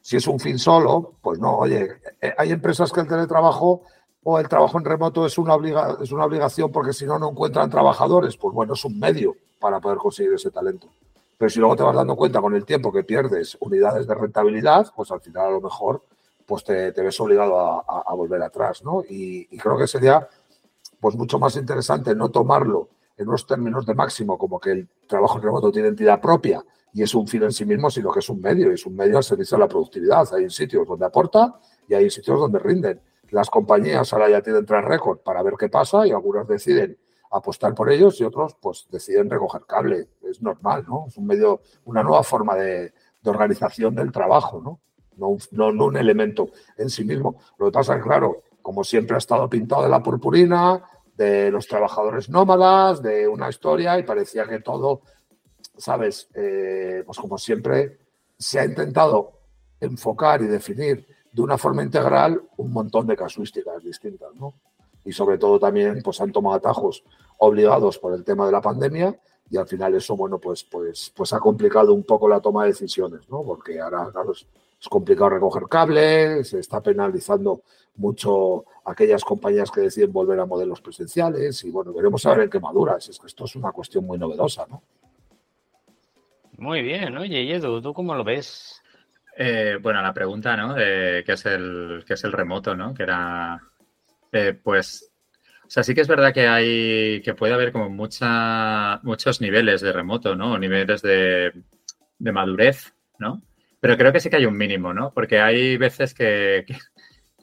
Si 0.00 0.16
es 0.16 0.26
un 0.26 0.40
fin 0.40 0.58
solo, 0.58 1.14
pues 1.22 1.38
no, 1.38 1.56
oye, 1.56 1.92
eh, 2.20 2.34
hay 2.36 2.50
empresas 2.50 2.92
que 2.92 3.00
el 3.00 3.08
teletrabajo 3.08 3.82
o 4.24 4.38
el 4.40 4.48
trabajo 4.48 4.78
en 4.78 4.84
remoto 4.84 5.24
es 5.24 5.38
una, 5.38 5.56
es 6.02 6.10
una 6.12 6.24
obligación 6.24 6.72
porque 6.72 6.92
si 6.92 7.06
no, 7.06 7.18
no 7.18 7.30
encuentran 7.30 7.70
trabajadores. 7.70 8.36
Pues 8.36 8.52
bueno, 8.52 8.74
es 8.74 8.84
un 8.84 8.98
medio 8.98 9.36
para 9.60 9.80
poder 9.80 9.96
conseguir 9.96 10.34
ese 10.34 10.50
talento. 10.50 10.88
Pero 11.36 11.50
si 11.50 11.58
luego 11.58 11.76
te 11.76 11.82
vas 11.82 11.96
dando 11.96 12.16
cuenta 12.16 12.40
con 12.40 12.54
el 12.54 12.64
tiempo 12.64 12.92
que 12.92 13.04
pierdes 13.04 13.56
unidades 13.60 14.06
de 14.06 14.14
rentabilidad, 14.14 14.92
pues 14.94 15.10
al 15.10 15.20
final 15.20 15.46
a 15.46 15.50
lo 15.50 15.60
mejor 15.60 16.02
pues 16.46 16.64
te, 16.64 16.90
ves 16.90 17.20
obligado 17.20 17.58
a, 17.58 18.14
volver 18.14 18.42
atrás, 18.42 18.82
¿no? 18.84 19.02
Y, 19.08 19.46
creo 19.58 19.78
que 19.78 19.86
sería 19.86 20.28
pues 21.00 21.16
mucho 21.16 21.38
más 21.38 21.56
interesante 21.56 22.14
no 22.14 22.30
tomarlo 22.30 22.88
en 23.16 23.28
unos 23.28 23.46
términos 23.46 23.86
de 23.86 23.94
máximo, 23.94 24.38
como 24.38 24.58
que 24.58 24.70
el 24.70 24.88
trabajo 25.06 25.38
remoto 25.38 25.70
tiene 25.70 25.88
entidad 25.88 26.20
propia 26.20 26.64
y 26.92 27.02
es 27.02 27.14
un 27.14 27.26
fin 27.26 27.42
en 27.42 27.52
sí 27.52 27.64
mismo, 27.64 27.90
sino 27.90 28.10
que 28.12 28.20
es 28.20 28.28
un 28.28 28.40
medio, 28.40 28.70
y 28.70 28.74
es 28.74 28.86
un 28.86 28.94
medio 28.94 29.16
al 29.16 29.24
servicio 29.24 29.56
de 29.56 29.62
la 29.62 29.68
productividad. 29.68 30.32
Hay 30.34 30.48
sitios 30.48 30.86
donde 30.86 31.04
aporta 31.04 31.58
y 31.88 31.94
hay 31.94 32.08
sitios 32.08 32.38
donde 32.38 32.58
rinden. 32.58 33.00
Las 33.30 33.50
compañías 33.50 34.12
ahora 34.12 34.30
ya 34.30 34.40
tienen 34.40 34.64
tres 34.64 34.84
récords 34.84 35.20
para 35.22 35.42
ver 35.42 35.54
qué 35.58 35.68
pasa 35.68 36.06
y 36.06 36.12
algunas 36.12 36.46
deciden 36.46 36.96
apostar 37.34 37.74
por 37.74 37.90
ellos 37.90 38.20
y 38.20 38.24
otros 38.24 38.56
pues 38.60 38.86
deciden 38.90 39.28
recoger 39.28 39.62
cable. 39.66 40.08
Es 40.22 40.40
normal, 40.40 40.84
¿no? 40.86 41.06
Es 41.08 41.16
un 41.16 41.26
medio, 41.26 41.60
una 41.84 42.02
nueva 42.02 42.22
forma 42.22 42.54
de, 42.54 42.92
organización 43.24 43.94
del 43.94 44.12
trabajo, 44.12 44.60
¿no? 44.62 44.80
No, 45.16 45.38
no, 45.72 45.86
un 45.86 45.96
elemento 45.96 46.50
en 46.76 46.90
sí 46.90 47.04
mismo. 47.04 47.36
Lo 47.58 47.66
que 47.66 47.72
pasa 47.72 47.96
es 47.96 48.02
claro, 48.02 48.42
como 48.60 48.84
siempre 48.84 49.14
ha 49.14 49.18
estado 49.18 49.48
pintado 49.48 49.84
de 49.84 49.88
la 49.88 50.02
purpurina, 50.02 50.82
de 51.16 51.50
los 51.50 51.66
trabajadores 51.66 52.28
nómadas, 52.28 53.00
de 53.02 53.26
una 53.26 53.48
historia, 53.48 53.98
y 53.98 54.02
parecía 54.02 54.46
que 54.46 54.60
todo, 54.60 55.02
¿sabes? 55.78 56.28
Eh, 56.34 57.02
pues 57.06 57.18
como 57.18 57.38
siempre, 57.38 57.98
se 58.36 58.60
ha 58.60 58.64
intentado 58.64 59.40
enfocar 59.80 60.42
y 60.42 60.46
definir 60.46 61.06
de 61.32 61.42
una 61.42 61.56
forma 61.56 61.82
integral 61.82 62.42
un 62.58 62.72
montón 62.72 63.06
de 63.06 63.16
casuísticas 63.16 63.82
distintas, 63.82 64.34
¿no? 64.34 64.54
Y 65.04 65.12
sobre 65.12 65.38
todo 65.38 65.58
también, 65.58 66.00
pues 66.02 66.20
han 66.20 66.32
tomado 66.32 66.56
atajos 66.56 67.04
obligados 67.38 67.98
por 67.98 68.14
el 68.14 68.24
tema 68.24 68.46
de 68.46 68.52
la 68.52 68.60
pandemia 68.60 69.18
y 69.50 69.56
al 69.56 69.66
final 69.66 69.94
eso, 69.94 70.16
bueno, 70.16 70.38
pues, 70.38 70.64
pues, 70.64 71.12
pues 71.14 71.32
ha 71.32 71.38
complicado 71.38 71.92
un 71.92 72.04
poco 72.04 72.28
la 72.28 72.40
toma 72.40 72.62
de 72.62 72.70
decisiones, 72.70 73.28
¿no? 73.28 73.42
Porque 73.42 73.80
ahora, 73.80 74.08
claro, 74.10 74.32
es, 74.32 74.46
complicado 74.88 75.30
recoger 75.30 75.62
cables, 75.62 76.48
se 76.48 76.58
está 76.58 76.82
penalizando 76.82 77.62
mucho 77.96 78.66
aquellas 78.84 79.24
compañías 79.24 79.70
que 79.70 79.80
deciden 79.80 80.12
volver 80.12 80.38
a 80.40 80.44
modelos 80.44 80.82
presenciales 80.82 81.64
y 81.64 81.70
bueno, 81.70 81.94
veremos 81.94 82.26
a 82.26 82.30
ver 82.30 82.40
en 82.40 82.50
qué 82.50 82.60
maduras. 82.60 83.08
Es 83.08 83.18
que 83.18 83.26
esto 83.26 83.46
es 83.46 83.56
una 83.56 83.72
cuestión 83.72 84.04
muy 84.04 84.18
novedosa, 84.18 84.66
¿no? 84.68 84.82
Muy 86.58 86.82
bien, 86.82 87.16
oye, 87.16 87.54
Edu, 87.54 87.80
¿tú 87.80 87.94
cómo 87.94 88.14
lo 88.14 88.24
ves? 88.24 88.82
Eh, 89.36 89.78
bueno, 89.80 90.02
la 90.02 90.12
pregunta, 90.12 90.56
¿no? 90.56 90.74
De 90.74 91.22
qué 91.24 91.32
es 91.32 91.46
el, 91.46 92.04
qué 92.06 92.14
es 92.14 92.24
el 92.24 92.32
remoto, 92.32 92.76
¿no? 92.76 92.92
Que 92.92 93.04
era, 93.04 93.60
eh, 94.34 94.54
pues, 94.54 95.12
o 95.64 95.70
sea, 95.70 95.82
sí 95.82 95.94
que 95.94 96.02
es 96.02 96.08
verdad 96.08 96.34
que 96.34 96.46
hay, 96.46 97.22
que 97.22 97.34
puede 97.34 97.54
haber 97.54 97.72
como 97.72 97.88
mucha, 97.90 99.00
muchos 99.02 99.40
niveles 99.40 99.80
de 99.80 99.92
remoto, 99.92 100.36
¿no? 100.36 100.58
Niveles 100.58 101.02
de, 101.02 101.52
de 102.18 102.32
madurez, 102.32 102.94
¿no? 103.18 103.42
Pero 103.80 103.96
creo 103.96 104.12
que 104.12 104.20
sí 104.20 104.30
que 104.30 104.36
hay 104.36 104.46
un 104.46 104.56
mínimo, 104.56 104.94
¿no? 104.94 105.12
Porque 105.12 105.40
hay 105.40 105.76
veces 105.76 106.14
que, 106.14 106.64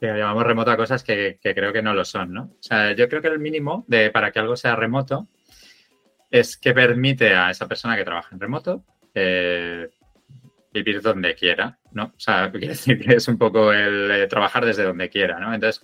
que 0.02 0.08
llamamos 0.18 0.44
remoto 0.44 0.72
a 0.72 0.76
cosas 0.76 1.04
que, 1.04 1.38
creo 1.40 1.72
que 1.72 1.80
no 1.80 1.94
lo 1.94 2.04
son, 2.04 2.32
¿no? 2.32 2.42
O 2.42 2.56
sea, 2.62 2.90
yo 2.90 3.08
creo 3.08 3.22
que 3.22 3.28
el 3.28 3.38
mínimo 3.38 3.84
de 3.86 4.10
para 4.10 4.32
que 4.32 4.40
algo 4.40 4.56
sea 4.56 4.74
remoto 4.74 5.28
es 6.28 6.56
que 6.56 6.74
permite 6.74 7.36
a 7.36 7.52
esa 7.52 7.68
persona 7.68 7.96
que 7.96 8.02
trabaja 8.02 8.30
en 8.32 8.40
remoto 8.40 8.84
eh, 9.14 9.88
vivir 10.72 11.00
donde 11.02 11.36
quiera, 11.36 11.78
¿no? 11.92 12.06
O 12.16 12.18
sea, 12.18 12.50
quiere 12.50 12.68
decir 12.68 12.98
que 12.98 13.14
es 13.14 13.28
un 13.28 13.38
poco 13.38 13.72
el 13.72 14.10
eh, 14.10 14.26
trabajar 14.26 14.66
desde 14.66 14.82
donde 14.82 15.08
quiera, 15.08 15.38
¿no? 15.38 15.54
Entonces, 15.54 15.80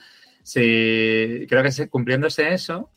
si 0.49 1.47
creo 1.47 1.62
que 1.62 1.88
cumpliéndose 1.90 2.55
eso, 2.55 2.90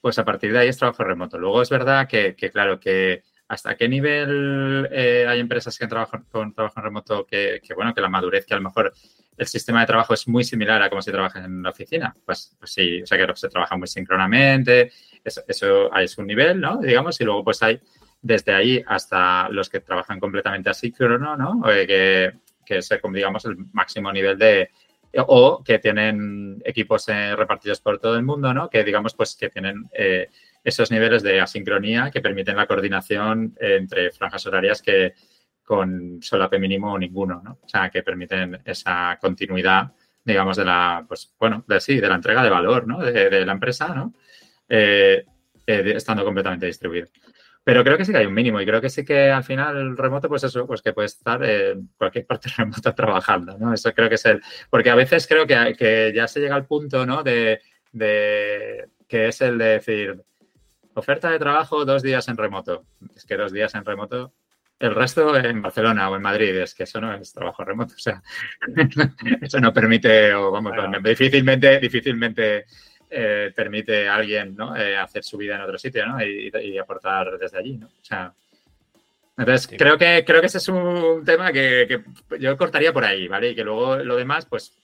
pues 0.00 0.18
a 0.18 0.24
partir 0.24 0.52
de 0.52 0.58
ahí 0.58 0.68
es 0.68 0.76
trabajo 0.76 1.04
remoto. 1.04 1.38
Luego 1.38 1.62
es 1.62 1.70
verdad 1.70 2.08
que, 2.08 2.34
claro, 2.52 2.80
que 2.80 3.22
hasta 3.46 3.76
qué 3.76 3.88
nivel 3.88 4.88
eh, 4.90 5.24
hay 5.28 5.38
empresas 5.38 5.78
que 5.78 5.86
trabajan 5.86 6.24
con 6.32 6.52
trabajo 6.52 6.80
remoto 6.80 7.24
que, 7.24 7.60
que, 7.62 7.74
bueno, 7.74 7.94
que 7.94 8.00
la 8.00 8.08
madurez 8.08 8.44
que 8.44 8.54
a 8.54 8.56
lo 8.56 8.64
mejor 8.64 8.92
el 9.36 9.46
sistema 9.46 9.82
de 9.82 9.86
trabajo 9.86 10.14
es 10.14 10.26
muy 10.26 10.42
similar 10.42 10.82
a 10.82 10.88
como 10.88 11.00
si 11.00 11.12
trabajas 11.12 11.44
en 11.44 11.62
la 11.62 11.70
oficina. 11.70 12.12
Pues, 12.26 12.56
pues 12.58 12.72
sí, 12.72 13.02
o 13.02 13.06
sea 13.06 13.24
que 13.24 13.36
se 13.36 13.48
trabaja 13.48 13.76
muy 13.76 13.86
síncronamente, 13.86 14.90
eso, 15.22 15.42
eso 15.46 15.94
es 15.94 16.18
un 16.18 16.26
nivel, 16.26 16.60
¿no? 16.60 16.78
Digamos, 16.78 17.20
y 17.20 17.24
luego 17.24 17.44
pues 17.44 17.62
hay 17.62 17.80
desde 18.20 18.52
ahí 18.52 18.82
hasta 18.84 19.48
los 19.50 19.70
que 19.70 19.78
trabajan 19.78 20.18
completamente 20.18 20.70
asíncrono, 20.70 21.36
¿no? 21.36 21.70
Eh, 21.70 21.86
que, 21.86 22.32
que 22.66 22.78
es, 22.78 22.88
digamos, 23.12 23.44
el 23.44 23.58
máximo 23.72 24.12
nivel 24.12 24.36
de, 24.36 24.70
o 25.26 25.62
que 25.64 25.78
tienen 25.78 26.62
equipos 26.64 27.08
eh, 27.08 27.34
repartidos 27.36 27.80
por 27.80 27.98
todo 27.98 28.16
el 28.16 28.22
mundo, 28.22 28.54
¿no? 28.54 28.68
Que 28.68 28.84
digamos 28.84 29.14
pues 29.14 29.36
que 29.36 29.50
tienen 29.50 29.88
eh, 29.92 30.28
esos 30.62 30.90
niveles 30.90 31.22
de 31.22 31.40
asincronía 31.40 32.10
que 32.10 32.20
permiten 32.20 32.56
la 32.56 32.66
coordinación 32.66 33.56
entre 33.60 34.10
franjas 34.12 34.46
horarias 34.46 34.82
que, 34.82 35.14
con 35.64 36.22
solape 36.22 36.58
mínimo 36.58 36.92
o 36.92 36.98
ninguno, 36.98 37.40
¿no? 37.44 37.58
O 37.62 37.68
sea, 37.68 37.90
que 37.90 38.02
permiten 38.02 38.60
esa 38.64 39.18
continuidad 39.20 39.92
digamos, 40.24 40.56
de 40.56 40.64
la, 40.64 41.04
pues, 41.06 41.34
bueno, 41.38 41.64
de 41.66 41.80
sí, 41.80 42.00
de 42.00 42.08
la 42.08 42.14
entrega 42.14 42.42
de 42.42 42.50
valor, 42.50 42.86
¿no? 42.86 42.98
De, 42.98 43.44
la 43.44 43.52
empresa, 43.52 43.94
¿no? 43.94 44.14
Eh, 44.68 45.24
eh, 45.66 45.92
estando 45.96 46.24
completamente 46.24 46.66
distribuido. 46.66 47.08
Pero 47.62 47.84
creo 47.84 47.98
que 47.98 48.04
sí 48.04 48.12
que 48.12 48.18
hay 48.18 48.26
un 48.26 48.34
mínimo 48.34 48.60
y 48.60 48.66
creo 48.66 48.80
que 48.80 48.88
sí 48.88 49.04
que 49.04 49.30
al 49.30 49.44
final 49.44 49.76
el 49.76 49.96
remoto, 49.96 50.28
pues 50.28 50.44
eso, 50.44 50.66
pues 50.66 50.80
que 50.80 50.92
puede 50.92 51.06
estar 51.06 51.42
en 51.44 51.90
cualquier 51.96 52.26
parte 52.26 52.50
remota 52.56 52.94
trabajando, 52.94 53.56
¿no? 53.58 53.72
Eso 53.72 53.92
creo 53.92 54.08
que 54.08 54.14
es 54.14 54.24
el... 54.26 54.40
Porque 54.70 54.90
a 54.90 54.94
veces 54.94 55.26
creo 55.26 55.46
que, 55.46 55.74
que 55.78 56.12
ya 56.14 56.26
se 56.26 56.40
llega 56.40 56.54
al 56.54 56.66
punto, 56.66 57.04
¿no? 57.04 57.22
De, 57.22 57.60
de 57.92 58.88
que 59.06 59.28
es 59.28 59.40
el 59.40 59.58
de 59.58 59.64
decir, 59.64 60.22
oferta 60.94 61.30
de 61.30 61.38
trabajo 61.38 61.84
dos 61.84 62.02
días 62.02 62.28
en 62.28 62.36
remoto. 62.36 62.84
Es 63.14 63.24
que 63.24 63.36
dos 63.36 63.52
días 63.52 63.74
en 63.74 63.84
remoto 63.84 64.32
el 64.80 64.94
resto 64.94 65.36
en 65.36 65.60
Barcelona 65.60 66.08
o 66.08 66.16
en 66.16 66.22
Madrid, 66.22 66.56
es 66.56 66.74
que 66.74 66.84
eso 66.84 67.00
no 67.00 67.12
es 67.14 67.32
trabajo 67.34 67.62
remoto. 67.64 67.94
O 67.94 67.98
sea, 67.98 68.22
eso 69.42 69.60
no 69.60 69.72
permite, 69.74 70.32
o 70.32 70.50
vamos, 70.50 70.72
difícilmente, 71.04 71.78
difícilmente 71.78 72.64
eh, 73.10 73.52
permite 73.54 74.08
a 74.08 74.14
alguien 74.14 74.54
¿no? 74.54 74.76
Eh, 74.76 74.96
hacer 74.96 75.24
su 75.24 75.36
vida 75.36 75.56
en 75.56 75.62
otro 75.62 75.78
sitio 75.78 76.06
¿no? 76.06 76.24
y, 76.24 76.78
aportar 76.78 77.38
desde 77.38 77.58
allí. 77.58 77.76
¿no? 77.76 77.86
O 77.86 78.04
sea, 78.04 78.32
entonces 79.36 79.74
creo 79.78 79.96
que 79.96 80.22
creo 80.24 80.40
que 80.40 80.48
ese 80.48 80.58
es 80.58 80.68
un 80.68 81.24
tema 81.24 81.50
que, 81.50 82.02
yo 82.38 82.56
cortaría 82.56 82.92
por 82.92 83.04
ahí, 83.04 83.26
¿vale? 83.26 83.50
Y 83.50 83.54
que 83.54 83.64
luego 83.64 83.96
lo 83.96 84.16
demás, 84.16 84.44
pues, 84.44 84.76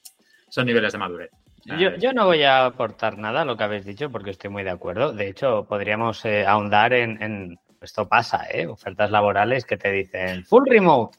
son 0.48 0.66
niveles 0.66 0.92
de 0.92 0.98
madurez. 0.98 1.30
Yo, 1.66 2.12
no 2.12 2.26
voy 2.26 2.44
a 2.44 2.66
aportar 2.66 3.18
nada 3.18 3.42
a 3.42 3.44
lo 3.44 3.56
que 3.56 3.64
habéis 3.64 3.84
dicho 3.84 4.10
porque 4.10 4.30
estoy 4.30 4.50
muy 4.50 4.62
de 4.62 4.70
acuerdo. 4.70 5.12
De 5.12 5.28
hecho, 5.28 5.66
podríamos 5.68 6.24
eh, 6.24 6.46
ahondar 6.46 6.92
en, 6.92 7.58
esto 7.82 8.08
pasa, 8.08 8.46
¿eh? 8.50 8.66
Ofertas 8.66 9.10
laborales 9.10 9.64
que 9.64 9.76
te 9.76 9.90
dicen 9.90 10.44
full 10.44 10.64
remote. 10.66 11.18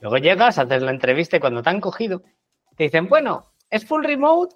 Luego 0.00 0.18
llegas, 0.18 0.58
haces 0.58 0.82
la 0.82 0.92
entrevista 0.92 1.36
y 1.36 1.40
cuando 1.40 1.62
te 1.62 1.70
han 1.70 1.80
cogido, 1.80 2.22
te 2.76 2.84
dicen, 2.84 3.08
bueno, 3.08 3.52
es 3.68 3.84
full 3.84 4.04
remote, 4.04 4.54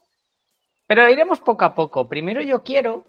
pero 0.87 1.09
iremos 1.09 1.41
poco 1.41 1.65
a 1.65 1.75
poco. 1.75 2.09
Primero 2.09 2.43
yo 2.43 2.63
quiero 2.63 3.07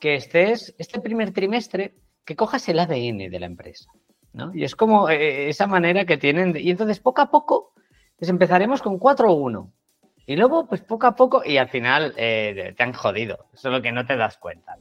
que 0.00 0.14
estés, 0.14 0.74
este 0.78 1.00
primer 1.00 1.32
trimestre, 1.32 1.94
que 2.24 2.36
cojas 2.36 2.68
el 2.68 2.78
ADN 2.78 3.30
de 3.30 3.40
la 3.40 3.46
empresa. 3.46 3.90
¿no? 4.32 4.54
Y 4.54 4.64
es 4.64 4.76
como 4.76 5.08
eh, 5.08 5.48
esa 5.48 5.66
manera 5.66 6.04
que 6.04 6.18
tienen. 6.18 6.56
Y 6.56 6.70
entonces 6.70 7.00
poco 7.00 7.22
a 7.22 7.30
poco, 7.30 7.72
pues 8.18 8.28
empezaremos 8.28 8.82
con 8.82 8.98
4 8.98 9.30
o 9.30 9.34
1. 9.34 9.72
Y 10.26 10.36
luego, 10.36 10.66
pues 10.66 10.82
poco 10.82 11.06
a 11.06 11.16
poco, 11.16 11.42
y 11.42 11.56
al 11.56 11.70
final 11.70 12.12
eh, 12.18 12.74
te 12.76 12.82
han 12.82 12.92
jodido. 12.92 13.46
Eso 13.54 13.68
es 13.68 13.74
lo 13.74 13.80
que 13.80 13.92
no 13.92 14.04
te 14.04 14.14
das 14.14 14.36
cuenta. 14.36 14.76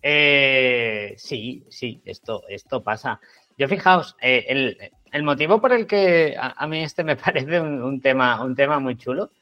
Eh, 0.00 1.14
sí, 1.16 1.66
sí, 1.68 2.00
esto, 2.04 2.44
esto 2.48 2.82
pasa. 2.82 3.20
Yo 3.58 3.66
fijaos, 3.68 4.16
eh, 4.20 4.78
el, 5.12 5.22
motivo 5.22 5.60
por 5.60 5.72
el 5.72 5.86
que 5.86 6.36
a, 6.38 6.66
mí 6.68 6.84
este 6.84 7.02
me 7.04 7.16
parece 7.16 7.60
un, 7.60 8.00
tema, 8.00 8.42
un 8.44 8.54
tema 8.54 8.78
muy 8.78 8.96
chulo 8.96 9.32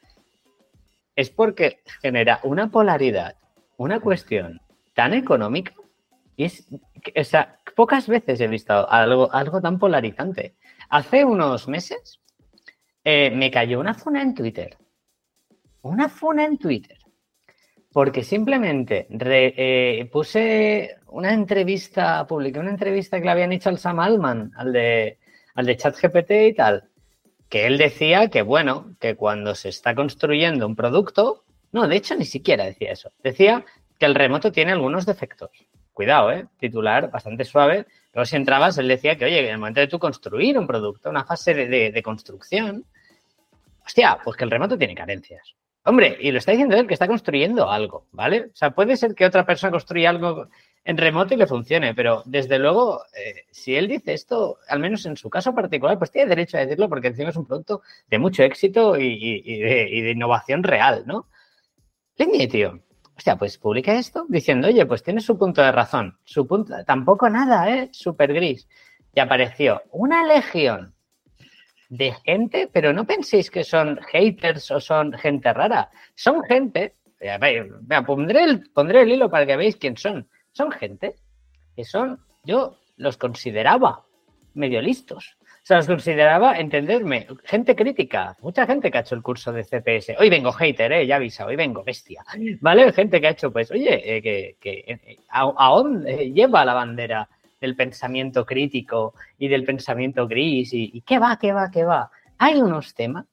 es 1.18 1.30
porque 1.30 1.80
genera 2.00 2.38
una 2.44 2.70
polaridad, 2.70 3.34
una 3.76 3.98
cuestión 3.98 4.60
tan 4.94 5.14
económica 5.14 5.72
y 6.36 6.44
es, 6.44 6.68
o 7.16 7.24
sea, 7.24 7.58
pocas 7.74 8.06
veces 8.06 8.40
he 8.40 8.46
visto 8.46 8.88
algo, 8.88 9.28
algo 9.32 9.60
tan 9.60 9.80
polarizante. 9.80 10.54
Hace 10.88 11.24
unos 11.24 11.66
meses 11.66 12.20
eh, 13.02 13.32
me 13.32 13.50
cayó 13.50 13.80
una 13.80 13.94
funa 13.94 14.22
en 14.22 14.32
Twitter. 14.32 14.76
Una 15.82 16.08
funa 16.08 16.44
en 16.44 16.56
Twitter 16.56 16.98
porque 17.92 18.22
simplemente 18.22 19.08
eh, 19.10 20.08
puse 20.12 20.98
una 21.08 21.32
entrevista, 21.32 22.24
publiqué 22.28 22.60
una 22.60 22.70
entrevista 22.70 23.18
que 23.18 23.24
le 23.24 23.30
habían 23.32 23.50
hecho 23.50 23.70
al 23.70 23.78
Sam 23.78 23.98
Altman, 23.98 24.52
al 24.54 24.72
de, 24.72 25.18
al 25.56 25.66
de 25.66 25.76
ChatGPT 25.76 26.30
y 26.30 26.54
tal, 26.54 26.88
que 27.48 27.66
él 27.66 27.78
decía 27.78 28.28
que, 28.28 28.42
bueno, 28.42 28.94
que 29.00 29.16
cuando 29.16 29.54
se 29.54 29.68
está 29.68 29.94
construyendo 29.94 30.66
un 30.66 30.76
producto, 30.76 31.44
no, 31.72 31.88
de 31.88 31.96
hecho 31.96 32.14
ni 32.14 32.24
siquiera 32.24 32.64
decía 32.64 32.92
eso, 32.92 33.10
decía 33.22 33.64
que 33.98 34.06
el 34.06 34.14
remoto 34.14 34.52
tiene 34.52 34.72
algunos 34.72 35.06
defectos. 35.06 35.50
Cuidado, 35.92 36.30
¿eh? 36.30 36.46
Titular 36.58 37.10
bastante 37.10 37.44
suave. 37.44 37.86
Luego 38.12 38.24
si 38.24 38.36
entrabas, 38.36 38.78
él 38.78 38.86
decía 38.86 39.16
que, 39.16 39.24
oye, 39.24 39.40
en 39.40 39.46
el 39.46 39.58
momento 39.58 39.80
de 39.80 39.88
tú 39.88 39.98
construir 39.98 40.56
un 40.56 40.66
producto, 40.66 41.10
una 41.10 41.24
fase 41.24 41.54
de, 41.54 41.90
de 41.90 42.02
construcción, 42.02 42.84
hostia, 43.84 44.18
pues 44.22 44.36
que 44.36 44.44
el 44.44 44.50
remoto 44.50 44.78
tiene 44.78 44.94
carencias. 44.94 45.56
Hombre, 45.84 46.18
y 46.20 46.30
lo 46.32 46.38
está 46.38 46.52
diciendo 46.52 46.76
él 46.76 46.86
que 46.86 46.94
está 46.94 47.06
construyendo 47.06 47.70
algo, 47.70 48.06
¿vale? 48.12 48.50
O 48.52 48.56
sea, 48.56 48.72
puede 48.72 48.96
ser 48.96 49.14
que 49.14 49.24
otra 49.24 49.46
persona 49.46 49.70
construya 49.70 50.10
algo 50.10 50.48
en 50.84 50.96
remoto 50.96 51.34
y 51.34 51.36
le 51.36 51.46
funcione, 51.46 51.94
pero 51.94 52.22
desde 52.24 52.58
luego, 52.58 53.02
eh, 53.14 53.44
si 53.50 53.76
él 53.76 53.88
dice 53.88 54.14
esto, 54.14 54.58
al 54.68 54.80
menos 54.80 55.04
en 55.06 55.16
su 55.16 55.28
caso 55.28 55.54
particular, 55.54 55.98
pues 55.98 56.10
tiene 56.10 56.28
derecho 56.28 56.56
a 56.56 56.60
decirlo 56.60 56.88
porque 56.88 57.08
encima 57.08 57.30
es 57.30 57.36
un 57.36 57.46
producto 57.46 57.82
de 58.08 58.18
mucho 58.18 58.42
éxito 58.42 58.98
y, 58.98 59.42
de, 59.60 60.10
innovación 60.10 60.62
real, 60.62 61.04
¿no? 61.06 61.28
Leñe, 62.16 62.48
tío. 62.48 62.80
O 63.16 63.20
sea, 63.20 63.36
pues 63.36 63.58
publica 63.58 63.94
esto 63.94 64.26
diciendo, 64.28 64.68
oye, 64.68 64.86
pues 64.86 65.02
tiene 65.02 65.20
su 65.20 65.36
punto 65.38 65.60
de 65.60 65.72
razón. 65.72 66.18
Su 66.24 66.46
punto, 66.46 66.74
tampoco 66.86 67.28
nada, 67.28 67.68
¿eh? 67.70 67.90
Súper 67.92 68.32
gris. 68.32 68.68
Y 69.14 69.20
apareció 69.20 69.82
una 69.90 70.24
legión 70.24 70.94
de 71.88 72.12
gente, 72.24 72.68
pero 72.72 72.92
no 72.92 73.06
penséis 73.06 73.50
que 73.50 73.64
son 73.64 73.98
haters 74.12 74.70
o 74.70 74.80
son 74.80 75.12
gente 75.12 75.52
rara. 75.52 75.90
Son 76.14 76.42
gente, 76.44 76.94
vea, 77.18 78.02
pondré, 78.02 78.44
el, 78.44 78.70
pondré 78.70 79.02
el 79.02 79.12
hilo 79.12 79.30
para 79.30 79.46
que 79.46 79.56
veáis 79.56 79.76
quién 79.76 79.96
son. 79.96 80.28
Son 80.52 80.70
gente 80.70 81.14
que 81.74 81.84
son, 81.84 82.20
yo 82.44 82.76
los 82.96 83.16
consideraba 83.16 84.04
medio 84.54 84.82
listos. 84.82 85.36
O 85.40 85.66
sea, 85.68 85.78
los 85.78 85.86
consideraba, 85.86 86.58
entenderme, 86.58 87.26
gente 87.44 87.76
crítica. 87.76 88.36
Mucha 88.40 88.66
gente 88.66 88.90
que 88.90 88.98
ha 88.98 89.02
hecho 89.02 89.14
el 89.14 89.22
curso 89.22 89.52
de 89.52 89.64
CPS. 89.64 90.16
Hoy 90.18 90.30
vengo 90.30 90.50
hater, 90.50 90.92
¿eh? 90.92 91.06
ya 91.06 91.16
avisa, 91.16 91.44
hoy 91.44 91.56
vengo 91.56 91.84
bestia. 91.84 92.24
¿Vale? 92.60 92.90
Gente 92.92 93.20
que 93.20 93.26
ha 93.26 93.30
hecho, 93.30 93.52
pues, 93.52 93.70
oye, 93.70 94.16
eh, 94.16 94.22
que, 94.22 94.56
que 94.58 94.84
eh, 94.86 95.16
aún 95.28 96.04
lleva 96.04 96.64
la 96.64 96.74
bandera 96.74 97.28
del 97.60 97.76
pensamiento 97.76 98.46
crítico 98.46 99.14
y 99.38 99.48
del 99.48 99.64
pensamiento 99.64 100.26
gris 100.26 100.70
y, 100.72 101.00
qué 101.02 101.18
va, 101.18 101.38
qué 101.38 101.52
va, 101.52 101.70
qué 101.70 101.84
va. 101.84 102.10
Hay 102.38 102.60
unos 102.60 102.94
temas 102.94 103.26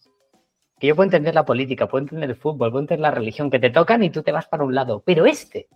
que 0.79 0.87
yo 0.87 0.95
puedo 0.95 1.05
entender 1.05 1.35
la 1.35 1.45
política, 1.45 1.87
puedo 1.87 2.03
entender 2.03 2.29
el 2.29 2.35
fútbol, 2.35 2.71
puedo 2.71 2.81
entender 2.81 3.01
la 3.01 3.11
religión, 3.11 3.49
que 3.49 3.59
te 3.59 3.69
tocan 3.69 4.03
y 4.03 4.09
tú 4.09 4.23
te 4.23 4.31
vas 4.31 4.47
para 4.47 4.63
un 4.63 4.75
lado. 4.75 5.03
Pero 5.05 5.25
este, 5.25 5.67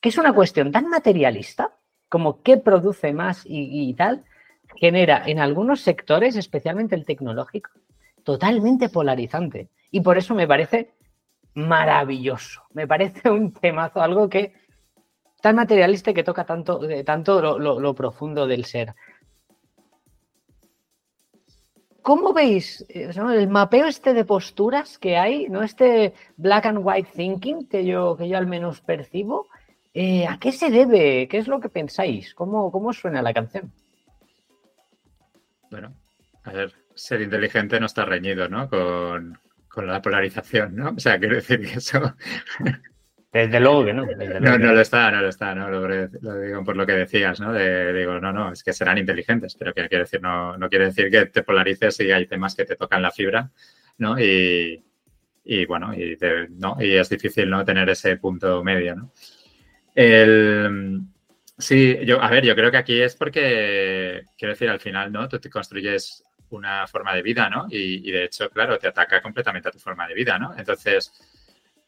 que 0.00 0.08
es 0.08 0.18
una 0.18 0.32
cuestión 0.32 0.70
tan 0.70 0.88
materialista 0.88 1.72
como 2.08 2.42
qué 2.42 2.58
produce 2.58 3.12
más 3.12 3.42
y, 3.44 3.92
tal, 3.94 4.24
genera 4.76 5.22
en 5.26 5.40
algunos 5.40 5.80
sectores, 5.80 6.36
especialmente 6.36 6.94
el 6.94 7.04
tecnológico, 7.04 7.70
totalmente 8.22 8.88
polarizante. 8.88 9.70
Y 9.90 10.00
por 10.00 10.18
eso 10.18 10.34
me 10.34 10.46
parece 10.46 10.92
maravilloso. 11.54 12.62
Me 12.72 12.86
parece 12.86 13.30
un 13.30 13.52
temazo, 13.52 14.00
algo 14.02 14.28
que 14.28 14.52
tan 15.44 15.56
materialista 15.56 16.14
que 16.14 16.24
toca 16.24 16.46
tanto, 16.46 16.80
tanto 17.04 17.58
lo, 17.58 17.94
profundo 17.94 18.46
del 18.46 18.64
ser. 18.64 18.94
¿Cómo 22.00 22.32
veis 22.32 22.82
eh, 22.88 23.10
el 23.14 23.48
mapeo 23.48 23.86
este 23.86 24.14
de 24.14 24.24
posturas 24.24 24.98
que 24.98 25.18
hay, 25.18 25.46
no 25.50 25.62
este 25.62 26.14
black 26.38 26.64
and 26.64 26.78
white 26.80 27.10
thinking 27.14 27.68
que 27.68 27.84
yo, 27.84 28.16
que 28.16 28.26
yo 28.26 28.38
al 28.38 28.46
menos 28.46 28.80
percibo? 28.80 29.48
Eh, 29.92 30.26
¿A 30.26 30.38
qué 30.38 30.50
se 30.50 30.70
debe? 30.70 31.28
¿Qué 31.28 31.36
es 31.36 31.46
lo 31.46 31.60
que 31.60 31.68
pensáis? 31.68 32.34
¿Cómo, 32.34 32.72
cómo 32.72 32.94
suena 32.94 33.20
la 33.20 33.34
canción? 33.34 33.70
Bueno, 35.70 35.92
a 36.44 36.52
ver, 36.52 36.72
ser 36.94 37.20
inteligente 37.20 37.78
no 37.78 37.84
está 37.84 38.06
reñido, 38.06 38.48
¿no? 38.48 38.66
Con, 38.70 39.38
con 39.68 39.86
la 39.86 40.00
polarización, 40.00 40.74
¿no? 40.74 40.94
O 40.96 40.98
sea, 40.98 41.18
quiero 41.18 41.34
decir 41.34 41.60
que 41.60 41.74
eso 41.80 42.14
desde 43.34 43.58
luego 43.58 43.84
que 43.84 43.92
no. 43.92 44.06
no, 44.06 44.58
no 44.58 44.72
lo 44.72 44.80
está, 44.80 45.10
no 45.10 45.20
lo 45.20 45.28
está, 45.28 45.56
no 45.56 45.68
lo, 45.68 46.08
digo 46.40 46.62
por 46.62 46.76
lo 46.76 46.86
que 46.86 46.92
decías, 46.92 47.40
¿no? 47.40 47.52
De, 47.52 47.92
digo, 47.92 48.20
no, 48.20 48.32
no, 48.32 48.52
es 48.52 48.62
que 48.62 48.72
serán 48.72 48.96
inteligentes, 48.96 49.56
pero 49.56 49.74
que 49.74 49.88
quiere 49.88 50.04
decir, 50.04 50.22
no, 50.22 50.56
no 50.56 50.68
quiere 50.68 50.84
decir 50.84 51.10
que 51.10 51.26
te 51.26 51.42
polarices 51.42 51.98
y 51.98 52.12
hay 52.12 52.26
temas 52.28 52.54
que 52.54 52.64
te 52.64 52.76
tocan 52.76 53.02
la 53.02 53.10
fibra, 53.10 53.50
¿no? 53.98 54.16
Y, 54.20 54.80
y 55.42 55.66
bueno, 55.66 55.92
y, 55.92 56.16
¿no? 56.50 56.76
y 56.78 56.92
es 56.94 57.08
difícil 57.08 57.50
no 57.50 57.64
tener 57.64 57.88
ese 57.88 58.18
punto 58.18 58.62
medio, 58.62 58.94
¿no? 58.94 59.12
El, 59.96 61.00
sí, 61.58 61.98
yo, 62.06 62.22
a 62.22 62.30
ver, 62.30 62.44
yo 62.44 62.54
creo 62.54 62.70
que 62.70 62.76
aquí 62.76 63.02
es 63.02 63.16
porque, 63.16 64.26
quiero 64.38 64.54
decir, 64.54 64.68
al 64.70 64.78
final, 64.78 65.10
¿no? 65.10 65.28
Tú 65.28 65.40
te 65.40 65.50
construyes 65.50 66.22
una 66.50 66.86
forma 66.86 67.12
de 67.12 67.22
vida, 67.22 67.50
¿no? 67.50 67.66
Y, 67.68 68.08
y 68.08 68.12
de 68.12 68.26
hecho, 68.26 68.48
claro, 68.50 68.78
te 68.78 68.86
ataca 68.86 69.20
completamente 69.20 69.70
a 69.70 69.72
tu 69.72 69.80
forma 69.80 70.06
de 70.06 70.14
vida, 70.14 70.38
¿no? 70.38 70.54
Entonces, 70.56 71.12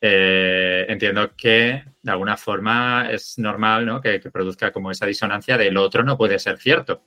eh, 0.00 0.84
entiendo 0.88 1.34
que 1.34 1.82
de 2.02 2.10
alguna 2.10 2.36
forma 2.36 3.08
es 3.10 3.38
normal 3.38 3.86
¿no? 3.86 4.00
que, 4.00 4.20
produzca 4.20 4.70
como 4.70 4.90
esa 4.90 5.06
disonancia 5.06 5.56
del 5.56 5.76
otro 5.76 6.02
no 6.02 6.16
puede 6.16 6.38
ser 6.38 6.58
cierto. 6.58 7.02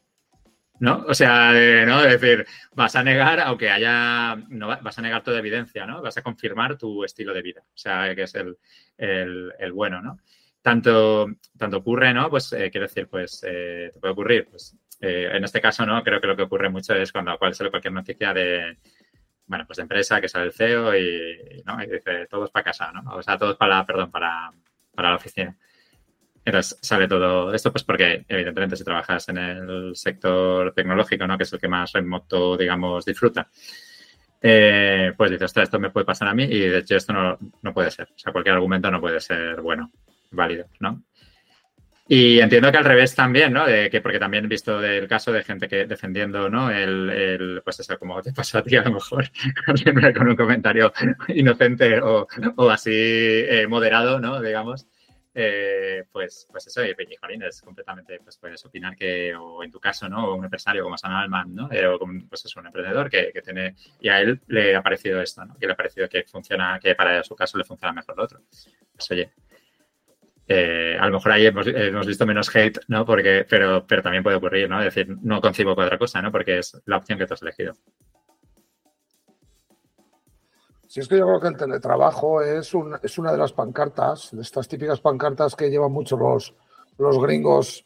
¿No? 0.81 1.03
O 1.09 1.13
sea, 1.13 1.51
¿no? 1.85 2.01
Es 2.05 2.21
decir, 2.21 2.45
vas 2.71 2.95
a 2.95 3.03
negar, 3.03 3.41
aunque 3.41 3.69
haya, 3.69 4.37
no, 4.47 4.67
vas 4.67 4.97
a 4.97 5.01
negar 5.01 5.21
toda 5.21 5.39
evidencia, 5.39 5.85
¿no? 5.85 6.01
Vas 6.01 6.15
a 6.17 6.21
confirmar 6.21 6.77
tu 6.77 7.03
estilo 7.03 7.33
de 7.33 7.41
vida, 7.41 7.61
o 7.61 7.77
sea, 7.77 8.15
que 8.15 8.23
es 8.23 8.33
el, 8.35 8.55
el, 8.97 9.73
bueno, 9.73 10.01
¿no? 10.01 10.21
Tanto, 10.61 11.27
tanto 11.57 11.77
ocurre, 11.79 12.13
¿no? 12.13 12.29
Pues, 12.29 12.53
eh, 12.53 12.71
quiero 12.71 12.87
decir, 12.87 13.09
pues, 13.09 13.43
eh, 13.45 13.91
te 13.93 13.99
puede 13.99 14.13
ocurrir, 14.13 14.47
pues, 14.49 14.73
en 15.01 15.43
este 15.43 15.59
caso, 15.59 15.85
¿no? 15.85 16.01
Creo 16.01 16.21
que 16.21 16.27
lo 16.27 16.37
que 16.37 16.43
ocurre 16.43 16.69
mucho 16.69 16.95
es 16.95 17.11
cuando 17.11 17.31
aparece 17.31 17.69
cualquier 17.69 17.93
noticia 17.93 18.33
de, 18.33 18.77
bueno, 19.49 19.65
pues 19.65 19.77
de 19.77 19.81
empresa, 19.81 20.21
que 20.21 20.29
sale 20.29 20.45
el 20.45 20.53
CEO 20.53 20.95
y, 20.95 21.63
¿no? 21.65 21.83
y 21.83 21.87
dice, 21.87 22.27
todos 22.29 22.51
para 22.51 22.63
casa, 22.65 22.91
¿no? 22.91 23.15
O 23.15 23.23
sea, 23.23 23.37
todos 23.37 23.57
para, 23.57 23.83
perdón, 23.85 24.11
para, 24.11 24.51
para 24.95 25.09
la 25.09 25.15
oficina. 25.15 25.57
Entonces 26.45 26.77
sale 26.81 27.07
todo 27.07 27.51
esto, 27.53 27.71
pues 27.71 27.83
porque 27.83 28.25
evidentemente 28.27 28.75
si 28.75 28.83
trabajas 28.83 29.27
en 29.29 29.37
el 29.39 29.95
sector 29.95 30.71
tecnológico, 30.73 31.25
¿no? 31.25 31.35
Que 31.35 31.43
es 31.43 31.53
el 31.53 31.59
que 31.59 31.67
más 31.67 31.91
remoto, 31.91 32.55
digamos, 32.55 33.05
disfruta. 33.05 33.49
Eh, 34.41 35.13
pues 35.17 35.31
dices, 35.31 35.51
esto 35.57 35.79
me 35.79 35.89
puede 35.89 36.05
pasar 36.05 36.27
a 36.27 36.33
mí 36.33 36.43
y 36.43 36.59
de 36.59 36.77
hecho 36.77 36.95
esto 36.95 37.11
no, 37.11 37.37
no 37.63 37.73
puede 37.73 37.89
ser. 37.89 38.09
O 38.15 38.17
sea, 38.19 38.31
cualquier 38.31 38.55
argumento 38.55 38.91
no 38.91 39.01
puede 39.01 39.19
ser 39.19 39.61
bueno, 39.61 39.91
válido, 40.31 40.67
¿no? 40.79 41.03
Y 42.11 42.39
entiendo 42.39 42.71
que 42.71 42.77
al 42.79 42.85
revés 42.85 43.13
también, 43.13 43.53
¿no? 43.53 43.67
De 43.67 43.87
que 43.91 44.01
porque 44.01 44.17
también 44.17 44.45
he 44.45 44.47
visto 44.47 44.81
del 44.81 45.07
caso 45.07 45.31
de 45.31 45.43
gente 45.43 45.67
que 45.67 45.85
defendiendo, 45.85 46.49
¿no? 46.49 46.71
El, 46.71 47.07
el 47.07 47.61
pues 47.63 47.79
eso, 47.81 47.99
como 47.99 48.19
te 48.23 48.33
pasó 48.33 48.57
a 48.57 48.63
ti 48.63 48.75
a 48.77 48.81
lo 48.81 48.93
mejor, 48.93 49.29
con 50.17 50.27
un 50.27 50.35
comentario 50.35 50.91
inocente 51.27 52.01
o, 52.01 52.27
o 52.55 52.69
así 52.71 52.91
eh, 52.91 53.67
moderado, 53.69 54.19
¿no? 54.19 54.41
Digamos. 54.41 54.87
Eh, 55.35 56.03
pues, 56.11 56.47
pues 56.51 56.65
eso, 56.65 56.83
y 56.83 56.95
es 57.47 57.61
completamente, 57.61 58.19
pues 58.23 58.39
puedes 58.39 58.65
opinar 58.65 58.95
que, 58.95 59.35
o 59.35 59.63
en 59.63 59.69
tu 59.69 59.79
caso, 59.79 60.09
¿no? 60.09 60.29
O 60.29 60.35
un 60.35 60.45
empresario 60.45 60.81
como 60.81 60.97
San 60.97 61.11
Alman, 61.11 61.53
¿no? 61.53 61.71
Eh, 61.71 61.85
o 61.85 61.99
pues 62.27 62.43
es 62.43 62.55
un 62.55 62.65
emprendedor 62.65 63.07
que, 63.07 63.31
que, 63.31 63.43
tiene, 63.43 63.75
y 64.01 64.09
a 64.09 64.19
él 64.19 64.41
le 64.47 64.75
ha 64.75 64.81
parecido 64.81 65.21
esto, 65.21 65.45
¿no? 65.45 65.55
Que 65.59 65.67
le 65.67 65.73
ha 65.73 65.77
parecido 65.77 66.09
que 66.09 66.23
funciona, 66.23 66.79
que 66.81 66.95
para 66.95 67.23
su 67.23 67.35
caso 67.35 67.55
le 67.59 67.65
funciona 67.65 67.93
mejor 67.93 68.17
lo 68.17 68.23
otro. 68.23 68.41
Pues 68.95 69.11
oye, 69.11 69.31
eh, 70.51 70.97
a 70.99 71.05
lo 71.05 71.13
mejor 71.13 71.31
ahí 71.31 71.45
hemos, 71.45 72.07
visto 72.07 72.25
menos 72.25 72.53
hate, 72.55 72.79
¿no? 72.87 73.05
Porque, 73.05 73.45
pero, 73.47 73.85
pero 73.85 74.01
también 74.01 74.23
puede 74.23 74.37
ocurrir, 74.37 74.67
¿no? 74.67 74.79
Es 74.79 74.95
decir, 74.95 75.15
no 75.21 75.39
concibo 75.39 75.75
con 75.75 75.85
otra 75.85 75.99
cosa, 75.99 76.23
¿no? 76.23 76.31
Porque 76.31 76.57
es 76.57 76.75
la 76.85 76.97
opción 76.97 77.19
que 77.19 77.27
tú 77.27 77.35
has 77.35 77.41
elegido. 77.43 77.73
Si 80.87 81.01
es 81.01 81.07
que 81.07 81.19
yo 81.19 81.27
creo 81.27 81.39
que 81.39 81.49
el 81.49 81.55
teletrabajo 81.55 82.41
es, 82.41 82.73
un, 82.73 82.97
es 83.03 83.19
una 83.19 83.31
de 83.31 83.37
las 83.37 83.53
pancartas, 83.53 84.29
de 84.31 84.41
estas 84.41 84.67
típicas 84.67 84.99
pancartas 84.99 85.55
que 85.55 85.69
llevan 85.69 85.91
mucho 85.91 86.17
los, 86.17 86.55
los 86.97 87.21
gringos 87.21 87.85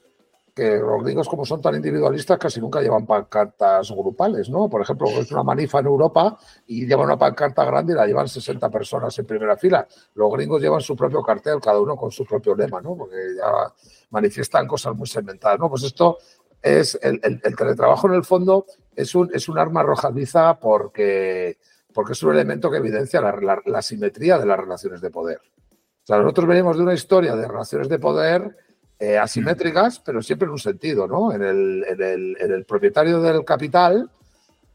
que 0.54 0.78
los 0.78 1.04
gringos 1.04 1.28
como 1.28 1.46
son 1.46 1.62
tan 1.62 1.74
individualistas 1.76 2.38
casi 2.38 2.62
nunca 2.62 2.80
llevan 2.80 3.08
pancartas 3.08 3.90
grupales, 3.92 4.50
¿no? 4.50 4.70
Por 4.70 4.82
ejemplo, 4.82 5.08
es 5.10 5.32
una 5.32 5.44
manifa 5.44 5.80
en 5.80 5.88
Europa 5.88 6.38
y 6.68 6.86
llevan 6.86 7.08
una 7.08 7.18
pancarta 7.18 7.66
grande 7.66 7.94
y 7.94 7.96
la 7.96 8.06
llevan 8.06 8.28
60 8.28 8.70
personas 8.70 9.18
en 9.18 9.26
primera 9.26 9.58
fila. 9.58 9.88
Los 10.14 10.32
gringos 10.32 10.62
llevan 10.62 10.82
su 10.82 10.96
propio 10.96 11.24
cartel, 11.24 11.60
cada 11.60 11.80
uno 11.80 11.96
con 11.96 12.12
su 12.12 12.24
propio 12.24 12.56
lema, 12.56 12.82
¿no? 12.82 12.96
Porque 12.96 13.16
ya 13.36 13.74
manifiestan 14.12 14.68
cosas 14.68 14.96
muy 14.96 15.08
segmentadas, 15.08 15.60
¿no? 15.60 15.70
Pues 15.70 15.84
esto 15.84 16.20
es, 16.62 17.00
el, 17.02 17.20
el, 17.24 17.42
el 17.44 17.56
teletrabajo 17.56 18.08
en 18.08 18.14
el 18.14 18.24
fondo 18.24 18.68
es 18.96 19.16
un, 19.16 19.32
es 19.34 19.50
un 19.50 19.58
arma 19.58 19.82
arrojadiza 19.82 20.60
porque, 20.60 21.58
porque 21.92 22.14
es 22.14 22.22
un 22.22 22.32
elemento 22.32 22.70
que 22.70 22.78
evidencia 22.78 23.20
la, 23.22 23.36
la, 23.42 23.60
la 23.66 23.82
simetría 23.82 24.38
de 24.38 24.46
las 24.46 24.60
relaciones 24.60 25.02
de 25.02 25.10
poder. 25.10 25.42
O 25.72 26.06
sea, 26.06 26.20
nosotros 26.20 26.48
venimos 26.48 26.78
de 26.78 26.84
una 26.84 26.94
historia 26.94 27.36
de 27.36 27.48
relaciones 27.48 27.90
de 27.90 27.98
poder 27.98 28.56
eh, 29.04 29.18
asimétricas, 29.18 30.00
pero 30.00 30.22
siempre 30.22 30.46
en 30.46 30.54
un 30.54 30.60
sentido, 30.60 31.06
¿no? 31.08 31.34
En 31.34 31.44
el, 31.44 31.84
en 31.90 32.02
el, 32.02 32.38
en 32.40 32.52
el 32.54 32.64
propietario 32.64 33.20
del 33.20 33.44
capital 33.44 34.10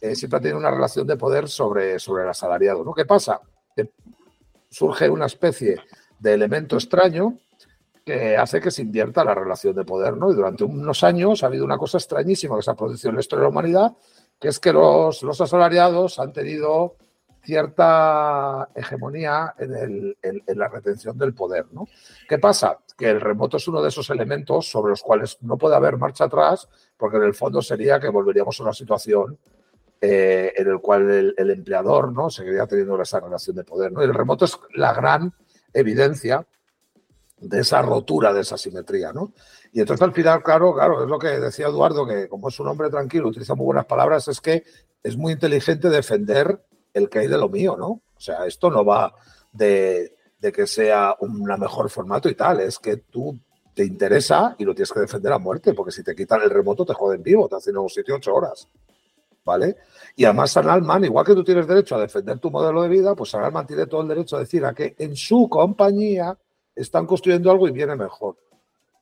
eh, 0.03 0.15
siempre 0.15 0.41
tiene 0.41 0.59
una 0.59 0.71
relación 0.71 1.07
de 1.07 1.17
poder 1.17 1.49
sobre, 1.49 1.99
sobre 1.99 2.25
el 2.25 2.29
asalariado, 2.29 2.85
¿no? 2.85 2.93
¿Qué 2.93 3.07
pasa? 3.07 3.41
Que 3.75 3.91
surge 4.69 5.09
una 5.09 5.25
especie 5.25 5.81
de 6.19 6.35
elemento 6.35 6.77
extraño 6.77 7.39
que 8.05 8.37
hace 8.37 8.61
que 8.61 8.71
se 8.71 8.83
invierta 8.83 9.25
la 9.25 9.35
relación 9.35 9.75
de 9.75 9.87
poder, 9.87 10.15
¿no? 10.19 10.31
Y 10.31 10.35
durante 10.35 10.63
unos 10.63 11.03
años 11.05 11.43
ha 11.43 11.47
habido 11.47 11.65
una 11.65 11.79
cosa 11.79 11.97
extrañísima 11.97 12.57
que 12.57 12.63
se 12.65 12.71
ha 12.71 12.75
producido 12.75 13.09
en 13.09 13.15
la 13.15 13.21
historia 13.21 13.41
de 13.41 13.47
la 13.47 13.51
humanidad, 13.51 13.93
que 14.39 14.49
es 14.49 14.59
que 14.59 14.75
los, 14.75 15.23
los 15.23 15.41
asalariados 15.41 16.19
han 16.19 16.35
tenido 16.35 16.97
cierta 17.43 18.69
hegemonía 18.75 19.55
en, 19.57 19.75
el, 19.75 20.19
en, 20.21 20.43
en, 20.47 20.59
la 20.59 20.69
retención 20.69 21.17
del 21.17 21.33
poder. 21.33 21.65
¿no? 21.73 21.89
¿Qué 22.29 22.39
pasa? 22.39 22.77
Que 22.99 23.09
el 23.09 23.21
remoto 23.21 23.57
es 23.57 23.69
uno 23.69 23.81
de 23.81 23.89
esos 23.89 24.11
elementos 24.11 24.69
sobre 24.69 24.91
los 24.91 25.03
cuales 25.03 25.39
no 25.41 25.57
puede 25.57 25.77
haber 25.77 25.97
marcha 25.97 26.25
atrás, 26.25 26.69
porque 26.97 27.17
en 27.17 27.23
el 27.23 27.35
fondo 27.35 27.63
sería 27.63 27.99
que 27.99 28.09
volveríamos 28.09 28.61
a 28.61 28.65
una 28.65 28.73
situación 28.75 29.39
eh, 30.01 30.53
en 30.57 30.69
el 30.69 30.81
cual 30.81 31.11
el, 31.11 31.35
el, 31.37 31.51
empleador 31.51 32.13
¿no? 32.13 32.29
seguiría 32.29 32.67
teniendo 32.67 33.01
esa 33.01 33.21
relación 33.21 33.57
de 33.57 33.65
poder. 33.65 33.93
¿no? 33.93 34.03
Y 34.03 34.05
el 34.05 34.15
remoto 34.15 34.45
es 34.45 34.59
la 34.75 34.93
gran 34.93 35.33
evidencia 35.73 36.47
de 37.41 37.61
esa 37.61 37.83
rotura, 37.83 38.33
de 38.33 38.41
esa 38.41 38.57
simetría, 38.57 39.13
¿no? 39.13 39.33
Y 39.73 39.81
entonces 39.81 40.03
al 40.03 40.13
final, 40.13 40.43
claro, 40.43 40.75
claro, 40.75 41.05
es 41.05 41.09
lo 41.09 41.19
que 41.19 41.29
decía 41.29 41.67
Eduardo, 41.67 42.07
que 42.07 42.29
como 42.29 42.49
es 42.49 42.59
un 42.59 42.69
hombre 42.69 42.91
tranquilo, 42.91 43.29
utiliza 43.29 43.55
muy 43.55 43.67
buenas 43.67 43.87
palabras, 43.87 44.27
es 44.29 44.41
que 44.41 44.65
es 45.03 45.17
muy 45.17 45.33
inteligente 45.35 45.89
defender 45.89 46.65
el 46.95 47.09
que 47.09 47.21
hay 47.21 47.27
de 47.29 47.39
lo 47.39 47.49
mío, 47.49 47.77
¿no? 47.79 47.87
O 47.87 48.21
sea, 48.21 48.47
esto 48.47 48.71
no 48.71 48.85
va 48.85 49.15
de, 49.53 50.17
de 50.39 50.53
que 50.53 50.67
sea 50.67 51.17
un 51.21 51.43
mejor 51.43 51.91
formato 51.91 52.29
y 52.29 52.35
tal, 52.35 52.61
es 52.61 52.79
que 52.79 52.99
tú 52.99 53.39
te 53.75 53.85
interesa 53.85 54.57
y 54.59 54.65
lo 54.65 54.75
tienes 54.75 54.93
que 54.93 55.01
defender 55.01 55.33
a 55.33 55.39
muerte, 55.39 55.75
porque 55.75 55.93
si 55.93 56.03
te 56.03 56.15
quitan 56.15 56.43
el 56.43 56.51
remoto 56.51 56.85
te 56.85 56.95
joden 56.95 57.23
vivo, 57.23 57.49
te 57.49 57.57
hacen 57.57 57.75
en 57.75 57.79
un 57.79 57.89
sitio 57.89 58.17
ocho 58.17 58.35
horas. 58.35 58.69
¿Vale? 59.45 59.77
Y 60.15 60.25
además 60.25 60.51
San 60.51 60.69
Alman, 60.69 61.05
igual 61.05 61.25
que 61.25 61.35
tú 61.35 61.43
tienes 61.43 61.67
derecho 61.67 61.95
a 61.95 62.01
defender 62.01 62.39
tu 62.39 62.51
modelo 62.51 62.83
de 62.83 62.89
vida, 62.89 63.15
pues 63.15 63.31
San 63.31 63.43
Alman 63.43 63.67
tiene 63.67 63.87
todo 63.87 64.03
el 64.03 64.09
derecho 64.09 64.37
a 64.37 64.41
decir 64.41 64.65
a 64.65 64.75
que 64.75 64.95
en 64.99 65.17
su 65.17 65.49
compañía 65.49 66.37
están 66.75 67.07
construyendo 67.07 67.51
algo 67.51 67.67
y 67.67 67.73
viene 67.73 67.97
mejor. 67.97 68.37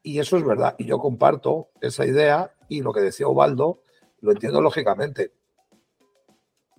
Y 0.03 0.21
eso 0.21 0.37
es 0.37 0.45
verdad. 0.45 0.77
Y 0.79 0.85
yo 0.85 0.99
comparto 0.99 1.71
esa 1.81 2.07
idea 2.07 2.55
y 2.69 2.81
lo 2.81 2.93
que 2.93 3.01
decía 3.01 3.27
Ubaldo, 3.27 3.83
lo 4.21 4.33
entiendo 4.33 4.61
lógicamente. 4.61 5.33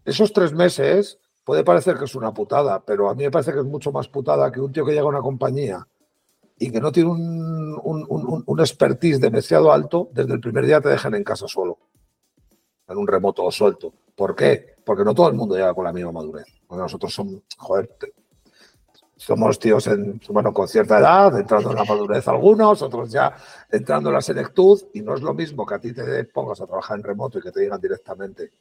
Esos 0.06 0.32
tres 0.32 0.54
meses 0.54 1.20
puede 1.48 1.64
parecer 1.64 1.98
que 1.98 2.04
es 2.04 2.14
una 2.14 2.34
putada, 2.34 2.84
pero 2.84 3.08
a 3.08 3.16
mí 3.16 3.24
me 3.24 3.32
parece 3.32 3.54
que 3.54 3.60
es 3.60 3.66
mucho 3.66 3.90
más 3.90 4.10
putada 4.10 4.52
que 4.52 4.60
un 4.60 4.70
tío 4.74 4.84
que 4.84 4.92
llega 4.92 5.04
a 5.04 5.08
una 5.08 5.22
compañía 5.22 5.88
y 6.60 6.70
que 6.70 6.82
no 6.82 6.92
tiene 6.92 7.10
un, 7.10 7.80
un, 7.82 8.44
un, 8.46 8.60
expertise 8.60 9.22
demasiado 9.22 9.72
alto, 9.72 10.10
desde 10.12 10.34
el 10.34 10.42
primer 10.42 10.66
día 10.66 10.82
te 10.82 10.90
dejan 10.90 11.16
en 11.16 11.24
casa 11.24 11.48
solo, 11.48 11.78
en 12.90 12.98
un 12.98 13.08
remoto 13.08 13.46
o 13.46 13.52
suelto. 13.52 13.94
¿Por 14.14 14.36
qué? 14.36 14.76
Porque 14.84 15.06
no 15.06 15.16
todo 15.16 15.30
el 15.30 15.36
mundo 15.36 15.56
llega 15.56 15.74
con 15.74 15.86
la 15.86 15.94
misma 15.94 16.12
madurez. 16.12 16.48
Porque 16.68 16.82
nosotros 16.82 17.14
somos, 17.14 17.44
joder, 17.58 17.96
somos 19.16 19.58
tíos 19.58 19.88
en, 19.88 20.20
bueno, 20.28 20.52
con 20.54 20.68
cierta 20.68 21.00
edad, 21.00 21.40
entrando 21.40 21.70
en 21.72 21.78
la 21.78 21.86
madurez 21.86 22.28
algunos, 22.28 22.82
otros 22.82 23.10
ya 23.10 23.34
entrando 23.72 24.10
en 24.10 24.16
la 24.16 24.22
senectud, 24.22 24.82
y 24.94 25.02
no 25.02 25.16
es 25.16 25.22
lo 25.22 25.34
mismo 25.34 25.66
que 25.66 25.76
a 25.76 25.80
ti 25.80 25.94
te 25.94 26.26
pongas 26.26 26.60
a 26.60 26.68
trabajar 26.68 26.98
en 26.98 27.04
remoto 27.04 27.40
y 27.40 27.42
que 27.42 27.54
te 27.54 27.62
digan 27.62 27.80
directamente 27.80 28.52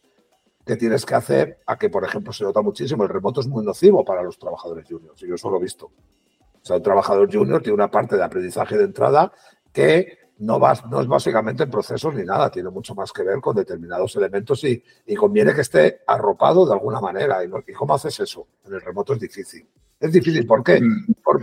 que 0.67 0.77
tienes 0.77 1.07
que 1.07 1.15
hacer 1.15 1.61
a 1.65 1.79
que, 1.79 1.89
por 1.89 2.05
ejemplo, 2.05 2.33
se 2.33 2.43
nota 2.43 2.61
muchísimo. 2.61 3.05
El 3.05 3.09
remoto 3.09 3.41
es 3.41 3.47
muy 3.47 3.65
nocivo 3.65 4.05
para 4.05 4.23
los 4.23 4.37
trabajadores 4.37 4.85
juniors, 4.89 5.23
y 5.23 5.29
yo 5.29 5.37
eso 5.37 5.49
lo 5.49 5.59
he 5.59 5.63
visto. 5.63 5.87
O 5.87 6.65
sea, 6.65 6.77
un 6.77 6.83
trabajador 6.83 7.33
junior 7.33 7.63
tiene 7.63 7.75
una 7.75 7.91
parte 7.91 8.17
de 8.17 8.25
aprendizaje 8.25 8.77
de 8.77 8.85
entrada 8.85 9.33
que 9.73 10.19
no, 10.39 10.59
va, 10.59 10.75
no 10.91 11.01
es 11.01 11.07
básicamente 11.07 11.63
en 11.63 11.71
procesos 11.71 12.13
ni 12.15 12.25
nada, 12.25 12.51
tiene 12.51 12.69
mucho 12.71 12.97
más 12.97 13.13
que 13.13 13.23
ver 13.23 13.41
con 13.41 13.55
determinados 13.55 14.17
elementos 14.17 14.65
y, 14.65 14.83
y 15.07 15.15
conviene 15.15 15.55
que 15.55 15.61
esté 15.61 16.01
arropado 16.05 16.67
de 16.67 16.73
alguna 16.73 17.01
manera. 17.01 17.45
¿Y, 17.45 17.49
no, 17.49 17.63
¿Y, 17.65 17.73
cómo 17.73 17.95
haces 17.95 18.19
eso? 18.19 18.49
En 18.65 18.75
el 18.75 18.81
remoto 18.81 19.15
es 19.15 19.21
difícil. 19.21 19.67
Es 20.01 20.11
difícil, 20.11 20.45
¿por 20.47 20.65
qué? 20.65 20.81
Por, 21.23 21.43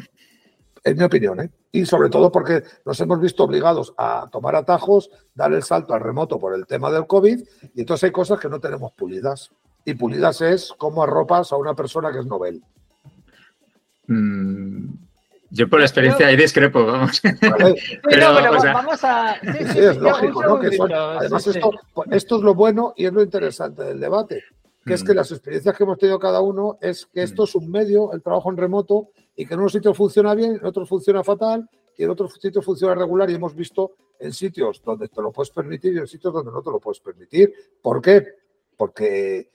en 0.83 0.97
mi 0.97 1.03
opinión, 1.03 1.39
¿eh? 1.39 1.49
y 1.71 1.85
sobre 1.85 2.09
todo 2.09 2.31
porque 2.31 2.63
nos 2.85 2.99
hemos 2.99 3.19
visto 3.19 3.43
obligados 3.43 3.93
a 3.97 4.27
tomar 4.31 4.55
atajos, 4.55 5.09
dar 5.33 5.53
el 5.53 5.63
salto 5.63 5.93
al 5.93 6.01
remoto 6.01 6.37
por 6.39 6.53
el 6.53 6.67
tema 6.67 6.91
del 6.91 7.07
COVID, 7.07 7.39
y 7.73 7.79
entonces 7.79 8.05
hay 8.05 8.11
cosas 8.11 8.39
que 8.39 8.49
no 8.49 8.59
tenemos 8.59 8.91
pulidas. 8.93 9.51
Y 9.85 9.95
pulidas 9.95 10.41
es 10.41 10.73
cómo 10.77 11.03
arropas 11.03 11.51
a 11.51 11.57
una 11.57 11.73
persona 11.73 12.11
que 12.11 12.19
es 12.19 12.25
novel. 12.25 12.61
Mm, 14.07 14.93
yo 15.49 15.69
por 15.69 15.79
la 15.79 15.85
experiencia 15.85 16.27
ahí 16.27 16.37
discrepo, 16.37 16.85
vamos. 16.85 17.21
Vale. 17.23 17.75
pero, 18.03 18.33
no, 18.33 18.39
pero 18.39 18.57
o 18.57 18.59
sea... 18.59 18.73
vamos 18.73 19.03
a... 19.03 19.35
Sí, 19.41 19.47
sí, 19.51 19.65
sí 19.73 19.79
es 19.79 19.97
lógico, 19.97 20.43
¿no? 20.43 20.59
Que 20.59 20.71
son, 20.75 20.93
además, 20.93 21.47
esto, 21.47 21.71
esto 22.11 22.37
es 22.37 22.41
lo 22.41 22.55
bueno 22.55 22.93
y 22.95 23.05
es 23.05 23.13
lo 23.13 23.21
interesante 23.21 23.83
del 23.83 23.99
debate 23.99 24.43
que 24.85 24.93
es 24.93 25.03
que 25.03 25.13
las 25.13 25.31
experiencias 25.31 25.75
que 25.77 25.83
hemos 25.83 25.97
tenido 25.97 26.19
cada 26.19 26.41
uno 26.41 26.77
es 26.81 27.05
que 27.05 27.23
esto 27.23 27.45
es 27.45 27.55
un 27.55 27.71
medio, 27.71 28.11
el 28.11 28.21
trabajo 28.21 28.51
en 28.51 28.57
remoto, 28.57 29.09
y 29.35 29.45
que 29.45 29.53
en 29.53 29.59
unos 29.59 29.71
sitios 29.71 29.95
funciona 29.95 30.35
bien, 30.35 30.55
en 30.55 30.65
otros 30.65 30.87
funciona 30.87 31.23
fatal, 31.23 31.69
y 31.95 32.03
en 32.03 32.09
otros 32.09 32.33
sitios 32.39 32.63
funciona 32.63 32.95
regular, 32.95 33.29
y 33.29 33.35
hemos 33.35 33.55
visto 33.55 33.95
en 34.19 34.33
sitios 34.33 34.81
donde 34.83 35.09
te 35.09 35.21
lo 35.21 35.31
puedes 35.31 35.51
permitir 35.51 35.93
y 35.93 35.97
en 35.97 36.07
sitios 36.07 36.33
donde 36.33 36.51
no 36.51 36.61
te 36.61 36.71
lo 36.71 36.79
puedes 36.79 36.99
permitir. 36.99 37.53
¿Por 37.81 38.01
qué? 38.01 38.25
Porque 38.77 39.49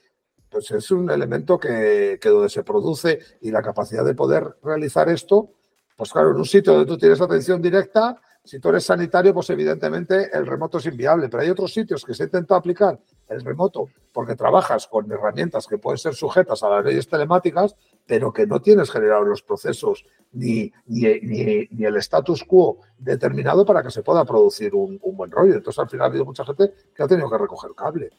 pues 0.49 0.71
es 0.71 0.91
un 0.91 1.11
elemento 1.11 1.59
que, 1.59 2.19
que 2.21 2.29
donde 2.29 2.49
se 2.49 2.63
produce 2.63 3.19
y 3.43 3.51
la 3.51 3.63
capacidad 3.63 4.05
de 4.05 4.15
poder 4.15 4.57
realizar 4.63 5.09
esto, 5.09 5.51
pues 5.97 6.13
claro, 6.13 6.31
en 6.31 6.37
un 6.37 6.45
sitio 6.45 6.73
donde 6.73 6.87
tú 6.87 6.97
tienes 6.97 7.21
atención 7.21 7.61
directa, 7.61 8.21
si 8.45 8.59
tú 8.61 8.71
eres 8.71 8.85
sanitario, 8.85 9.35
pues 9.35 9.51
evidentemente 9.51 10.31
el 10.33 10.47
remoto 10.47 10.79
es 10.79 10.87
inviable, 10.87 11.29
pero 11.29 11.43
hay 11.43 11.51
otros 11.51 11.73
sitios 11.73 12.05
que 12.05 12.15
se 12.15 12.25
intenta 12.25 12.57
aplicar 12.57 12.99
el 13.29 13.45
remoto 13.45 13.89
porque 14.13 14.35
trabajas 14.35 14.87
con 14.87 15.11
herramientas 15.13 15.67
que 15.67 15.79
pueden 15.79 15.99
ser 15.99 16.15
sujetas 16.15 16.63
a 16.63 16.71
las 16.71 16.85
leyes 16.85 17.09
telemáticas, 17.09 17.77
pero 18.07 18.33
que 18.33 18.47
no 18.47 18.61
tienes 18.61 18.91
generado 18.91 19.23
los 19.23 19.43
procesos 19.43 20.05
ni, 20.33 20.73
ni, 20.87 21.21
ni, 21.21 21.69
ni 21.71 21.85
el 21.85 21.97
status 21.99 22.43
quo 22.45 22.79
determinado 22.99 23.65
para 23.65 23.83
que 23.83 23.91
se 23.91 24.03
pueda 24.03 24.25
producir 24.25 24.75
un, 24.75 24.99
un, 25.03 25.17
buen 25.17 25.31
rollo. 25.31 25.55
Entonces, 25.55 25.79
al 25.79 25.89
final 25.89 26.07
ha 26.07 26.09
habido 26.09 26.25
mucha 26.25 26.45
gente 26.45 26.73
que 26.95 27.03
ha 27.03 27.07
tenido 27.07 27.31
que 27.31 27.39
recoger 27.39 27.71
cable. 27.77 28.11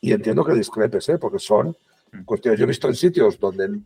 Y 0.00 0.12
entiendo 0.12 0.44
que 0.44 0.54
discrepes, 0.54 1.08
¿eh? 1.10 1.18
porque 1.18 1.38
son 1.38 1.76
mm. 2.12 2.24
cuestiones. 2.24 2.58
Yo 2.58 2.64
he 2.64 2.68
visto 2.68 2.88
en 2.88 2.94
sitios 2.94 3.38
donde 3.38 3.80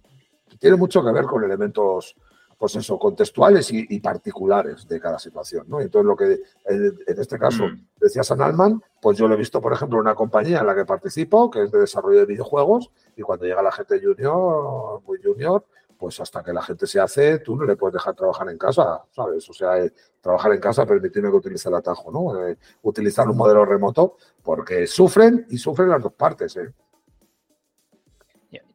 tiene 0.59 0.77
mucho 0.77 1.05
que 1.05 1.13
ver 1.13 1.25
con 1.25 1.43
elementos, 1.45 2.15
pues 2.59 2.75
eso, 2.75 2.99
contextuales 2.99 3.71
y, 3.73 4.01
particulares 4.01 4.87
de 4.89 5.01
cada 5.01 5.19
situación, 5.19 5.67
¿no? 5.69 5.81
Entonces, 5.81 6.07
lo 6.07 6.17
que 6.17 6.41
en, 6.65 6.99
este 7.07 7.39
caso 7.39 7.69
mm. 7.69 7.87
decía 8.01 8.25
San 8.25 8.43
Alman, 8.43 8.83
pues 9.01 9.17
yo 9.17 9.29
lo 9.29 9.35
he 9.35 9.39
visto, 9.39 9.61
por 9.61 9.73
ejemplo, 9.73 9.99
en 9.99 10.03
una 10.03 10.17
compañía 10.17 10.59
en 10.59 10.67
la 10.67 10.75
que 10.75 10.85
participo, 10.85 11.51
que 11.51 11.63
es 11.63 11.71
de 11.71 11.79
desarrollo 11.79 12.19
de 12.19 12.27
videojuegos, 12.27 12.91
y 13.17 13.23
cuando 13.23 13.47
llega 13.47 13.63
la 13.63 13.71
gente 13.71 14.01
junior, 14.03 15.01
muy 15.07 15.23
junior, 15.23 15.65
pues 15.97 16.19
hasta 16.21 16.43
que 16.43 16.53
la 16.53 16.63
gente 16.63 16.87
se 16.87 16.99
hace, 17.01 17.39
tú 17.39 17.57
no 17.57 17.65
le 17.65 17.77
puedes 17.77 17.95
dejar 17.95 18.15
trabajar 18.15 18.49
en 18.49 18.59
casa, 18.59 19.03
¿sabes? 19.11 19.49
O 19.51 19.53
sea, 19.53 19.79
eh, 19.79 19.93
trabajar 20.21 20.53
en 20.53 20.61
casa 20.61 20.85
permitiendo 20.85 21.31
que 21.31 21.37
utilice 21.37 21.69
el 21.69 21.77
atajo, 21.77 22.11
¿no? 22.11 22.47
Eh, 22.47 22.57
utilizar 22.83 23.29
un 23.29 23.37
modelo 23.37 23.65
remoto, 23.65 24.17
porque 24.43 24.87
sufren 24.89 25.47
y 25.51 25.59
sufren 25.59 25.91
las 25.91 26.03
dos 26.03 26.13
partes, 26.13 26.57
¿eh? 26.57 26.73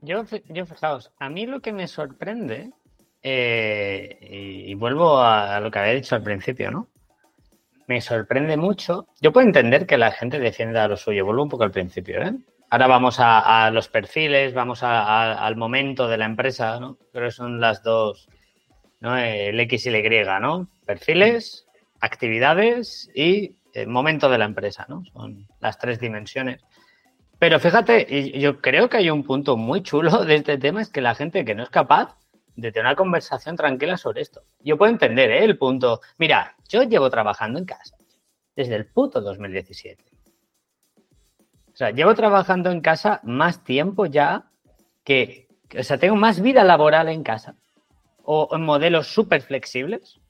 Yo, 0.02 0.24
yo, 0.50 0.66
fijaos, 0.66 1.12
a 1.18 1.30
mí 1.30 1.46
lo 1.46 1.62
que 1.62 1.72
me 1.72 1.88
sorprende, 1.88 2.74
eh, 3.24 4.18
y, 4.68 4.74
vuelvo 4.76 5.18
a, 5.20 5.60
lo 5.62 5.72
que 5.72 5.80
había 5.80 5.94
dicho 5.94 6.16
al 6.16 6.24
principio, 6.24 6.72
¿no? 6.72 6.90
Me 7.88 8.02
sorprende 8.02 8.58
mucho. 8.58 9.08
Yo 9.22 9.32
puedo 9.32 9.48
entender 9.48 9.86
que 9.86 9.98
la 9.98 10.12
gente 10.12 10.40
defienda 10.40 10.88
lo 10.88 10.98
suyo, 10.98 11.26
vuelvo 11.26 11.44
un 11.44 11.50
poco 11.50 11.64
al 11.64 11.72
principio, 11.72 12.22
¿eh? 12.22 12.34
Ahora 12.70 12.88
vamos 12.88 13.18
a, 13.20 13.70
los 13.72 13.88
perfiles, 13.88 14.54
vamos 14.54 14.82
al 14.82 15.56
momento 15.56 16.08
de 16.08 16.18
la 16.18 16.26
empresa, 16.26 16.80
¿no? 16.80 16.98
Creo 17.12 17.28
que 17.28 17.32
son 17.32 17.62
las 17.62 17.84
dos, 17.84 18.28
¿no? 19.00 19.16
El 19.16 19.60
X 19.60 19.86
y 19.86 19.90
el 19.90 19.96
Y, 19.98 20.26
¿no? 20.42 20.68
Perfiles, 20.86 21.68
actividades 22.02 23.12
y 23.14 23.56
eh, 23.74 23.86
momento 23.86 24.28
de 24.28 24.40
la 24.40 24.46
empresa, 24.46 24.88
¿no? 24.90 25.04
Son 25.14 25.48
las 25.60 25.78
tres 25.78 26.00
dimensiones. 26.00 26.66
Pero 27.38 27.60
fíjate, 27.60 28.32
yo 28.40 28.60
creo 28.60 28.90
que 28.90 28.98
hay 28.98 29.10
un 29.12 29.24
punto 29.24 29.56
muy 29.56 29.84
chulo 29.84 30.26
de 30.26 30.36
este 30.36 30.58
tema, 30.58 30.82
es 30.82 30.90
que 30.90 31.02
la 31.02 31.14
gente 31.14 31.46
que 31.46 31.54
no 31.54 31.64
es 31.64 31.70
capaz 31.70 32.18
de 32.56 32.72
tener 32.72 32.86
una 32.86 32.96
conversación 32.96 33.56
tranquila 33.56 33.98
sobre 33.98 34.22
esto. 34.22 34.44
Yo 34.60 34.78
puedo 34.78 34.92
entender 34.92 35.32
¿eh? 35.32 35.44
el 35.44 35.58
punto. 35.58 36.02
Mira, 36.18 36.56
yo 36.70 36.84
llevo 36.84 37.10
trabajando 37.10 37.60
en 37.60 37.66
casa 37.66 37.98
desde 38.56 38.76
el 38.76 38.86
puto 38.86 39.22
2017. 39.22 40.04
O 41.74 41.76
sea, 41.76 41.90
llevo 41.90 42.14
trabajando 42.14 42.70
en 42.70 42.82
casa 42.82 43.20
más 43.24 43.64
tiempo 43.64 44.06
ya 44.06 44.52
que, 45.04 45.48
o 45.78 45.84
sea, 45.84 45.98
tengo 45.98 46.16
más 46.16 46.40
vida 46.42 46.64
laboral 46.64 47.10
en 47.10 47.24
casa 47.24 47.56
o 48.24 48.50
en 48.52 48.62
modelos 48.62 49.08
súper 49.08 49.42
flexibles 49.42 50.22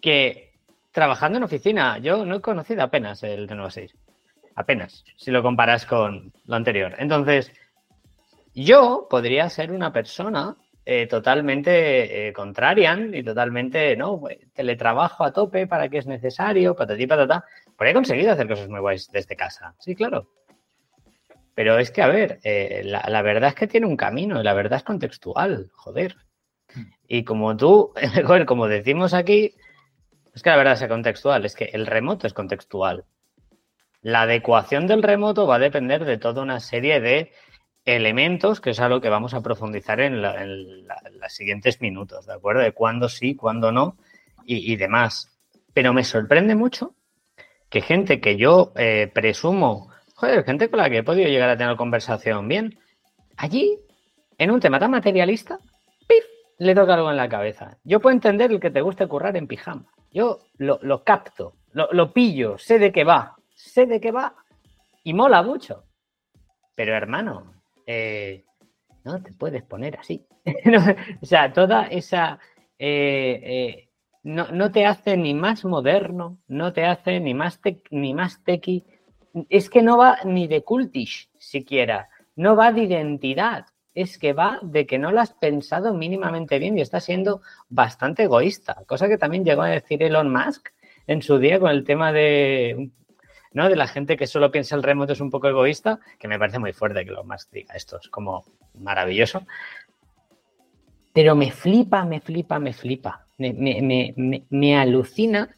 que 0.00 0.50
trabajando 0.90 1.38
en 1.38 1.44
oficina. 1.44 1.98
Yo 1.98 2.24
no 2.24 2.36
he 2.36 2.40
conocido 2.40 2.82
apenas 2.82 3.22
el 3.22 3.46
de 3.46 3.70
6. 3.70 3.96
Apenas, 4.56 5.04
si 5.16 5.30
lo 5.30 5.42
comparas 5.42 5.86
con 5.86 6.32
lo 6.46 6.56
anterior. 6.56 6.94
Entonces, 6.98 7.52
yo 8.64 9.06
podría 9.08 9.48
ser 9.48 9.72
una 9.72 9.92
persona 9.92 10.56
eh, 10.84 11.06
totalmente 11.06 12.28
eh, 12.28 12.32
contrarian 12.32 13.14
y 13.14 13.22
totalmente, 13.22 13.96
¿no? 13.96 14.18
Pues, 14.18 14.38
teletrabajo 14.52 15.24
a 15.24 15.32
tope 15.32 15.66
para 15.66 15.88
que 15.88 15.98
es 15.98 16.06
necesario, 16.06 16.74
patatí, 16.74 17.06
patata. 17.06 17.44
Pero 17.78 17.90
he 17.90 17.94
conseguido 17.94 18.32
hacer 18.32 18.48
cosas 18.48 18.68
muy 18.68 18.80
guays 18.80 19.10
desde 19.12 19.36
casa. 19.36 19.74
Sí, 19.78 19.94
claro. 19.94 20.28
Pero 21.54 21.78
es 21.78 21.90
que, 21.90 22.02
a 22.02 22.08
ver, 22.08 22.40
eh, 22.42 22.82
la, 22.84 23.22
verdad 23.22 23.50
es 23.50 23.54
que 23.54 23.66
tiene 23.66 23.86
un 23.86 23.96
camino 23.96 24.40
y 24.40 24.44
la 24.44 24.54
verdad 24.54 24.78
es 24.78 24.82
contextual, 24.82 25.70
joder. 25.74 26.16
Y 27.06 27.24
como 27.24 27.56
tú, 27.56 27.92
como 28.46 28.66
decimos 28.66 29.14
aquí, 29.14 29.54
es 30.34 30.42
que 30.42 30.50
la 30.50 30.56
verdad 30.56 30.82
es 30.82 30.88
contextual, 30.88 31.44
es 31.44 31.54
que 31.54 31.64
el 31.72 31.86
remoto 31.86 32.26
es 32.26 32.32
contextual. 32.32 33.04
La 34.02 34.22
adecuación 34.22 34.86
del 34.86 35.02
remoto 35.02 35.46
va 35.46 35.56
a 35.56 35.58
depender 35.58 36.04
de 36.04 36.16
toda 36.16 36.42
una 36.42 36.60
serie 36.60 37.00
de 37.00 37.32
elementos, 37.84 38.60
que 38.60 38.70
es 38.70 38.80
algo 38.80 39.00
que 39.00 39.08
vamos 39.08 39.34
a 39.34 39.40
profundizar 39.40 40.00
en, 40.00 40.22
los 40.22 41.32
siguientes 41.32 41.80
minutos, 41.80 42.26
¿de 42.26 42.34
acuerdo? 42.34 42.62
De 42.62 42.72
cuándo 42.72 43.08
sí, 43.08 43.34
cuándo 43.34 43.72
no 43.72 43.96
y, 44.44 44.76
demás. 44.76 45.28
Pero 45.72 45.92
me 45.92 46.04
sorprende 46.04 46.54
mucho 46.54 46.94
que 47.68 47.80
gente 47.80 48.20
que 48.20 48.36
yo 48.36 48.72
eh, 48.76 49.10
presumo, 49.12 49.90
joder, 50.14 50.44
gente 50.44 50.68
con 50.68 50.80
la 50.80 50.90
que 50.90 50.98
he 50.98 51.02
podido 51.02 51.28
llegar 51.28 51.50
a 51.50 51.56
tener 51.56 51.76
conversación 51.76 52.48
bien, 52.48 52.78
allí, 53.36 53.78
en 54.38 54.50
un 54.50 54.60
tema 54.60 54.78
tan 54.78 54.90
materialista, 54.90 55.58
¡pif! 56.08 56.24
le 56.58 56.74
toca 56.74 56.94
algo 56.94 57.10
en 57.10 57.16
la 57.16 57.28
cabeza. 57.28 57.78
Yo 57.84 58.00
puedo 58.00 58.14
entender 58.14 58.50
el 58.50 58.60
que 58.60 58.70
te 58.70 58.80
guste 58.80 59.06
currar 59.06 59.36
en 59.36 59.46
pijama. 59.46 59.86
Yo 60.12 60.40
lo, 60.58 61.04
capto, 61.04 61.54
lo, 61.72 61.88
lo 61.92 62.12
pillo, 62.12 62.58
sé 62.58 62.80
de 62.80 62.90
qué 62.90 63.04
va, 63.04 63.36
sé 63.54 63.86
de 63.86 64.00
qué 64.00 64.10
va 64.10 64.34
y 65.04 65.14
mola 65.14 65.42
mucho. 65.42 65.84
Pero 66.74 66.96
hermano, 66.96 67.59
eh, 67.86 68.44
no 69.04 69.22
te 69.22 69.32
puedes 69.32 69.62
poner 69.62 69.98
así. 69.98 70.26
o 71.22 71.26
sea, 71.26 71.52
toda 71.52 71.86
esa... 71.86 72.38
Eh, 72.78 73.40
eh, 73.42 73.90
no, 74.22 74.70
te 74.70 74.84
hace 74.84 75.16
ni 75.16 75.32
más 75.34 75.64
moderno, 75.64 76.38
no 76.46 76.72
te 76.72 76.84
hace 76.84 77.20
ni 77.20 77.32
más, 77.34 77.60
ni 77.90 78.12
más 78.14 78.42
tequi. 78.44 78.84
Es 79.48 79.70
que 79.70 79.82
no 79.82 79.96
va 79.96 80.18
ni 80.24 80.46
de 80.46 80.62
cultish 80.62 81.30
siquiera, 81.38 82.08
no 82.36 82.56
va 82.56 82.72
de 82.72 82.82
identidad, 82.82 83.66
es 83.94 84.18
que 84.18 84.32
va 84.32 84.58
de 84.62 84.86
que 84.86 84.98
no 84.98 85.10
lo 85.10 85.20
has 85.20 85.32
pensado 85.32 85.94
mínimamente 85.94 86.58
bien 86.58 86.76
y 86.76 86.80
está 86.82 87.00
siendo 87.00 87.40
bastante 87.68 88.24
egoísta, 88.24 88.82
cosa 88.86 89.08
que 89.08 89.18
también 89.18 89.44
llegó 89.44 89.62
a 89.62 89.68
decir 89.68 90.02
Elon 90.02 90.30
Musk 90.30 90.68
en 91.06 91.22
su 91.22 91.38
día 91.38 91.58
con 91.58 91.70
el 91.70 91.84
tema 91.84 92.12
de 92.12 92.90
¿no? 93.52 93.68
De 93.68 93.76
la 93.76 93.86
gente 93.86 94.16
que 94.16 94.26
solo 94.26 94.50
piensa 94.50 94.76
el 94.76 94.82
remoto 94.82 95.12
es 95.12 95.20
un 95.20 95.30
poco 95.30 95.48
egoísta, 95.48 96.00
que 96.18 96.28
me 96.28 96.38
parece 96.38 96.58
muy 96.58 96.72
fuerte 96.72 97.04
que 97.04 97.10
lo 97.10 97.24
más 97.24 97.50
diga 97.50 97.74
esto, 97.74 97.98
es 98.00 98.08
como 98.08 98.44
maravilloso. 98.74 99.46
Pero 101.12 101.34
me 101.34 101.50
flipa, 101.50 102.04
me 102.04 102.20
flipa, 102.20 102.58
me 102.58 102.72
flipa. 102.72 103.26
Me, 103.38 104.78
alucina 104.78 105.48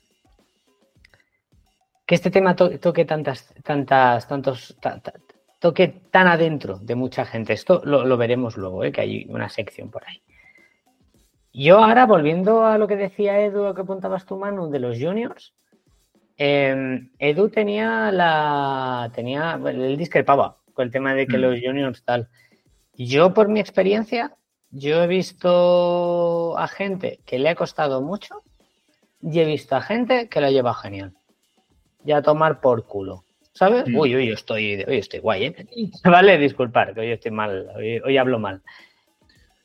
que 2.07 2.15
este 2.15 2.31
tema 2.31 2.55
toque 2.55 3.05
tantas, 3.05 3.53
tantas, 3.63 4.29
tantos, 4.29 4.77
toque 5.59 5.89
tan 6.11 6.29
adentro 6.29 6.79
de 6.79 6.95
mucha 6.95 7.25
gente. 7.25 7.53
Esto 7.53 7.83
lo, 7.85 8.17
veremos 8.17 8.57
luego, 8.57 8.85
¿eh? 8.85 8.93
que 8.93 9.01
hay 9.01 9.27
una 9.29 9.49
sección 9.49 9.91
por 9.91 10.07
ahí. 10.07 10.23
Yo 11.53 11.79
ahora, 11.79 12.07
volviendo 12.07 12.65
a 12.65 12.79
lo 12.79 12.89
que 12.89 12.97
decía 12.97 13.41
Edu, 13.41 13.63
lo 13.65 13.75
que 13.75 13.83
apuntabas 13.83 14.25
tu 14.25 14.39
mano 14.39 14.69
de 14.69 14.79
los 14.79 14.99
juniors, 14.99 15.53
Em, 16.45 17.09
Edu 17.21 17.51
tenía 17.51 18.11
la. 18.11 19.13
tenía. 19.15 19.61
Él 19.65 19.97
discrepaba 19.97 20.57
con 20.73 20.87
el 20.87 20.91
tema 20.91 21.15
de 21.15 21.29
que 21.29 21.39
mm. 21.39 21.41
los 21.41 21.61
juniors 21.61 22.03
tal. 22.03 22.29
Yo, 22.95 23.33
por 23.33 23.47
mi 23.47 23.61
experiencia, 23.61 24.35
yo 24.73 25.05
he 25.05 25.07
visto 25.07 26.59
a 26.59 26.67
gente 26.67 27.21
que 27.27 27.39
le 27.39 27.51
ha 27.51 27.55
costado 27.55 28.03
mucho 28.03 28.43
y 29.23 29.39
he 29.39 29.45
visto 29.45 29.77
a 29.77 29.83
gente 29.83 30.29
que 30.29 30.41
lo 30.41 30.51
lleva 30.51 30.75
genial. 30.75 31.13
Ya 32.03 32.17
a 32.17 32.23
tomar 32.23 32.61
por 32.61 32.87
culo. 32.87 33.23
¿Sabes? 33.53 33.87
Mm. 33.87 33.97
Uy, 33.97 34.17
uy, 34.17 34.27
yo 34.27 34.35
estoy, 34.35 34.83
hoy 34.83 34.97
estoy 34.97 35.21
guay, 35.21 35.45
¿eh? 35.45 35.67
Vale, 36.05 36.39
disculpar, 36.39 36.93
que 36.93 37.03
hoy 37.03 37.13
estoy 37.13 37.31
mal, 37.31 37.71
hoy 37.77 38.19
hablo 38.19 38.41
mal. 38.41 38.63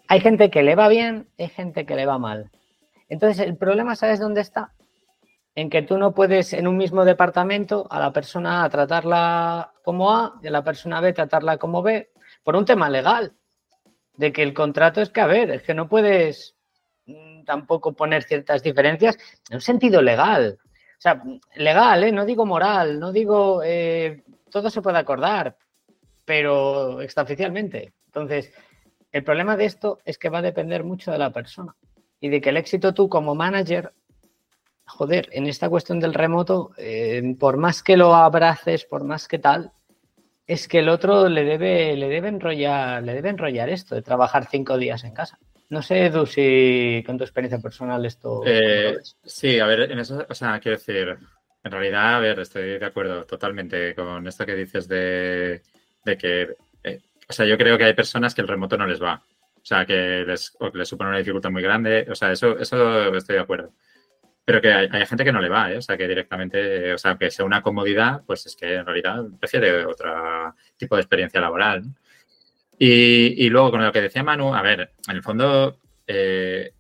Hay 0.08 0.20
gente 0.20 0.52
que 0.52 0.62
le 0.62 0.76
va 0.76 0.90
bien, 0.90 1.28
hay 1.40 1.50
gente 1.50 1.88
que 1.88 1.96
le 1.96 2.06
va 2.06 2.20
mal. 2.20 2.52
Entonces, 3.10 3.48
el 3.48 3.58
problema, 3.58 3.96
¿sabes 3.96 4.20
dónde 4.20 4.42
está? 4.42 4.74
En 5.58 5.72
que 5.72 5.82
tú 5.82 5.98
no 5.98 6.14
puedes 6.14 6.54
en 6.54 6.68
un 6.68 6.78
mismo 6.78 7.04
departamento 7.04 7.88
a 7.90 8.00
la 8.00 8.14
persona 8.14 8.64
A 8.64 8.70
tratarla 8.70 9.74
como 9.84 10.14
A 10.16 10.36
y 10.44 10.48
a 10.48 10.52
la 10.52 10.64
persona 10.64 11.02
B 11.02 11.14
tratarla 11.14 11.58
como 11.58 11.82
B 11.82 12.12
por 12.44 12.56
un 12.56 12.64
tema 12.64 12.92
legal. 12.92 13.34
De 14.14 14.32
que 14.32 14.44
el 14.44 14.54
contrato 14.54 15.02
es 15.02 15.10
que, 15.10 15.20
a 15.20 15.26
ver, 15.26 15.50
es 15.50 15.64
que 15.64 15.74
no 15.74 15.90
puedes 15.90 16.56
mm, 17.08 17.44
tampoco 17.44 17.94
poner 17.94 18.22
ciertas 18.22 18.62
diferencias 18.62 19.18
en 19.50 19.56
un 19.56 19.62
sentido 19.62 20.00
legal. 20.04 20.60
O 20.62 21.02
sea, 21.02 21.24
legal, 21.56 22.04
¿eh? 22.04 22.12
no 22.12 22.24
digo 22.24 22.46
moral, 22.46 23.00
no 23.00 23.12
digo 23.12 23.64
eh, 23.66 24.24
todo 24.52 24.70
se 24.70 24.84
puede 24.84 25.00
acordar, 25.00 25.58
pero 26.24 27.02
extraoficialmente. 27.02 27.94
Entonces, 28.06 28.54
el 29.12 29.24
problema 29.24 29.58
de 29.58 29.66
esto 29.66 30.02
es 30.06 30.20
que 30.20 30.30
va 30.30 30.38
a 30.38 30.44
depender 30.44 30.84
mucho 30.84 31.12
de 31.12 31.18
la 31.18 31.32
persona 31.32 31.76
y 32.20 32.30
de 32.30 32.42
que 32.42 32.50
el 32.50 32.58
éxito 32.58 32.94
tú 32.94 33.10
como 33.10 33.34
manager 33.34 33.92
joder, 34.88 35.30
en 35.32 35.48
esta 35.48 35.70
cuestión 35.70 36.00
del 36.00 36.14
remoto, 36.14 36.72
eh, 36.78 37.36
por 37.40 37.58
más 37.58 37.84
que 37.84 37.98
lo 37.98 38.16
abraces, 38.16 38.86
por 38.86 39.04
más 39.04 39.28
que 39.28 39.38
tal, 39.38 39.72
es 40.48 40.68
que 40.68 40.80
el 40.80 40.90
otro 40.90 41.28
le 41.28 41.44
debe, 41.44 41.96
le 41.96 42.08
debe 42.08 42.30
enrollar, 42.30 43.04
le 43.04 43.14
debe 43.14 43.30
enrollar 43.30 43.70
esto 43.70 43.96
de 43.96 44.02
trabajar 44.02 44.48
cinco 44.50 44.78
días 44.78 45.04
en 45.04 45.14
casa. 45.14 45.38
No 45.70 45.82
sé, 45.82 46.06
Edu, 46.06 46.26
si 46.26 47.04
con 47.06 47.18
tu 47.18 47.26
experiencia 47.26 47.60
personal 47.60 48.06
esto. 48.06 48.42
Eh, 48.46 48.98
sí, 49.26 49.60
a 49.60 49.66
ver, 49.66 49.92
en 49.92 50.00
eso, 50.00 50.26
o 50.28 50.34
sea, 50.34 50.58
quiero 50.62 50.78
decir, 50.78 51.18
en 51.64 51.72
realidad, 51.72 52.16
a 52.16 52.20
ver, 52.20 52.40
estoy 52.40 52.80
de 52.80 52.86
acuerdo 52.86 53.26
totalmente 53.26 53.94
con 53.94 54.26
esto 54.26 54.46
que 54.46 54.56
dices 54.56 54.88
de, 54.88 55.62
que, 56.06 56.56
eh, 56.84 57.02
o 57.28 57.34
sea, 57.34 57.46
yo 57.46 57.58
creo 57.58 57.78
que 57.78 57.84
hay 57.84 57.94
personas 57.94 58.34
que 58.34 58.42
el 58.42 58.48
remoto 58.48 58.78
no 58.78 58.88
les 58.88 59.04
va. 59.04 59.22
O 59.56 59.66
sea, 59.68 59.86
que 59.86 60.24
les, 60.26 60.56
les 60.74 60.88
supone 60.88 61.10
una 61.10 61.20
dificultad 61.20 61.52
muy 61.52 61.62
grande. 61.62 62.08
O 62.10 62.16
sea, 62.16 62.32
eso, 62.32 62.58
eso 62.58 63.14
estoy 63.14 63.36
de 63.36 63.42
acuerdo. 63.42 63.74
Pero 64.48 64.62
que 64.62 64.72
hay, 64.72 65.06
gente 65.06 65.26
que 65.26 65.34
no 65.34 65.42
le 65.42 65.50
va, 65.50 65.74
¿eh? 65.74 65.78
o 65.78 65.82
sea, 65.82 65.98
que 65.98 66.08
directamente, 66.08 66.94
o 66.94 66.98
sea, 66.98 67.18
que 67.18 67.30
sea 67.30 67.44
una 67.44 67.62
comodidad, 67.62 68.22
pues 68.26 68.46
es 68.46 68.56
que 68.56 68.76
en 68.76 68.86
realidad 68.86 69.26
prefiere 69.38 69.86
otro 69.86 70.56
tipo 70.78 70.96
de 70.96 71.02
experiencia 71.02 71.42
laboral. 71.42 71.84
Y, 72.80 73.50
luego 73.50 73.72
con 73.72 73.84
lo 73.84 73.92
que 73.92 74.00
decía 74.00 74.24
Manu, 74.24 74.56
a 74.56 74.62
ver, 74.62 74.92
en 75.06 75.16
el 75.18 75.22
fondo 75.22 75.82
eh, 76.08 76.72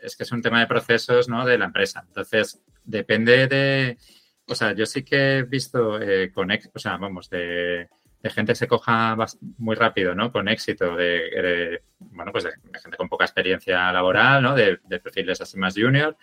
es 0.00 0.16
que 0.16 0.22
es 0.22 0.30
un 0.30 0.40
tema 0.40 0.60
de 0.60 0.68
procesos 0.68 1.28
¿no? 1.28 1.44
de 1.44 1.58
la 1.58 1.64
empresa. 1.64 2.04
Entonces, 2.06 2.62
depende 2.84 3.48
de, 3.48 3.98
o 4.46 4.54
sea, 4.54 4.72
yo 4.72 4.86
sí 4.86 5.02
que 5.02 5.38
he 5.38 5.42
visto 5.42 6.00
eh, 6.00 6.30
con, 6.32 6.48
o 6.48 6.78
sea, 6.78 6.96
vamos, 6.96 7.28
de, 7.28 7.88
gente 8.22 8.52
que 8.52 8.56
se 8.56 8.68
coja 8.68 9.16
muy 9.56 9.74
rápido, 9.74 10.14
¿no? 10.14 10.30
Con 10.30 10.46
éxito, 10.46 10.94
de, 10.94 11.82
bueno, 11.98 12.30
pues 12.30 12.44
de, 12.44 12.52
gente 12.80 12.96
con 12.96 13.08
poca 13.08 13.24
experiencia 13.24 13.90
laboral, 13.90 14.44
¿no? 14.44 14.54
De, 14.54 14.78
perfiles 15.02 15.40
así 15.40 15.58
más 15.58 15.74
junior. 15.74 16.16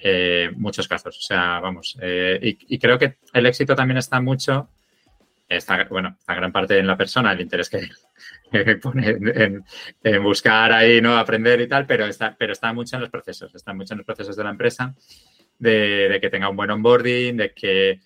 Eh, 0.00 0.50
muchos 0.56 0.86
casos, 0.86 1.16
o 1.16 1.20
sea, 1.20 1.60
vamos. 1.60 1.96
Eh, 2.00 2.56
y, 2.68 2.78
creo 2.78 2.98
que 2.98 3.16
el 3.32 3.46
éxito 3.46 3.74
también 3.74 3.98
está 3.98 4.20
mucho, 4.20 4.70
está, 5.48 5.84
bueno, 5.84 6.16
está 6.18 6.34
gran 6.34 6.52
parte 6.52 6.78
en 6.78 6.86
la 6.86 6.96
persona, 6.96 7.32
el 7.32 7.40
interés 7.40 7.68
que, 7.68 7.88
pone 8.82 9.16
en, 10.02 10.22
buscar 10.22 10.72
ahí, 10.72 11.00
¿no? 11.00 11.16
Aprender 11.16 11.60
y 11.60 11.68
tal, 11.68 11.86
pero 11.86 12.06
está, 12.06 12.36
pero 12.38 12.52
está 12.52 12.72
mucho 12.72 12.96
en 12.96 13.02
los 13.02 13.10
procesos, 13.10 13.54
está 13.54 13.72
mucho 13.74 13.94
en 13.94 13.98
los 13.98 14.06
procesos 14.06 14.36
de 14.36 14.44
la 14.44 14.50
empresa, 14.50 14.94
de, 15.58 16.18
que 16.20 16.30
tenga 16.30 16.48
un 16.48 16.56
buen 16.56 16.70
onboarding, 16.70 17.36
de 17.36 17.52
que 17.52 18.00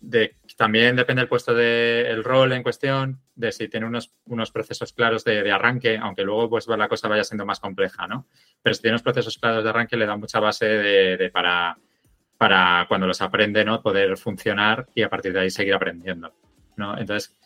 de, 0.00 0.36
también 0.56 0.96
depende 0.96 1.20
del 1.20 1.28
puesto 1.28 1.54
del 1.54 2.24
rol 2.24 2.52
en 2.52 2.62
cuestión, 2.62 3.20
de 3.34 3.52
si 3.52 3.68
tiene 3.68 3.86
unos, 3.86 4.12
unos 4.26 4.50
procesos 4.50 4.92
claros 4.92 5.24
de, 5.24 5.50
arranque, 5.50 5.98
aunque 5.98 6.22
luego 6.22 6.48
pues 6.48 6.66
la 6.68 6.88
cosa 6.88 7.08
vaya 7.08 7.24
siendo 7.24 7.44
más 7.44 7.60
compleja, 7.60 8.06
¿no? 8.06 8.26
Pero 8.62 8.74
si 8.74 8.82
tiene 8.82 8.94
unos 8.94 9.02
procesos 9.02 9.38
claros 9.38 9.64
de 9.64 9.70
arranque 9.70 9.96
le 9.96 10.06
da 10.06 10.16
mucha 10.16 10.40
base 10.40 10.66
de, 10.66 11.30
para, 11.30 11.76
para 12.38 12.86
cuando 12.88 13.06
los 13.06 13.20
aprende, 13.20 13.64
¿no? 13.64 13.82
Poder 13.82 14.16
funcionar 14.16 14.86
y 14.94 15.02
a 15.02 15.10
partir 15.10 15.32
de 15.32 15.40
ahí 15.40 15.50
seguir 15.50 15.74
aprendiendo, 15.74 16.32
¿no? 16.76 16.96
Entonces, 16.96 17.36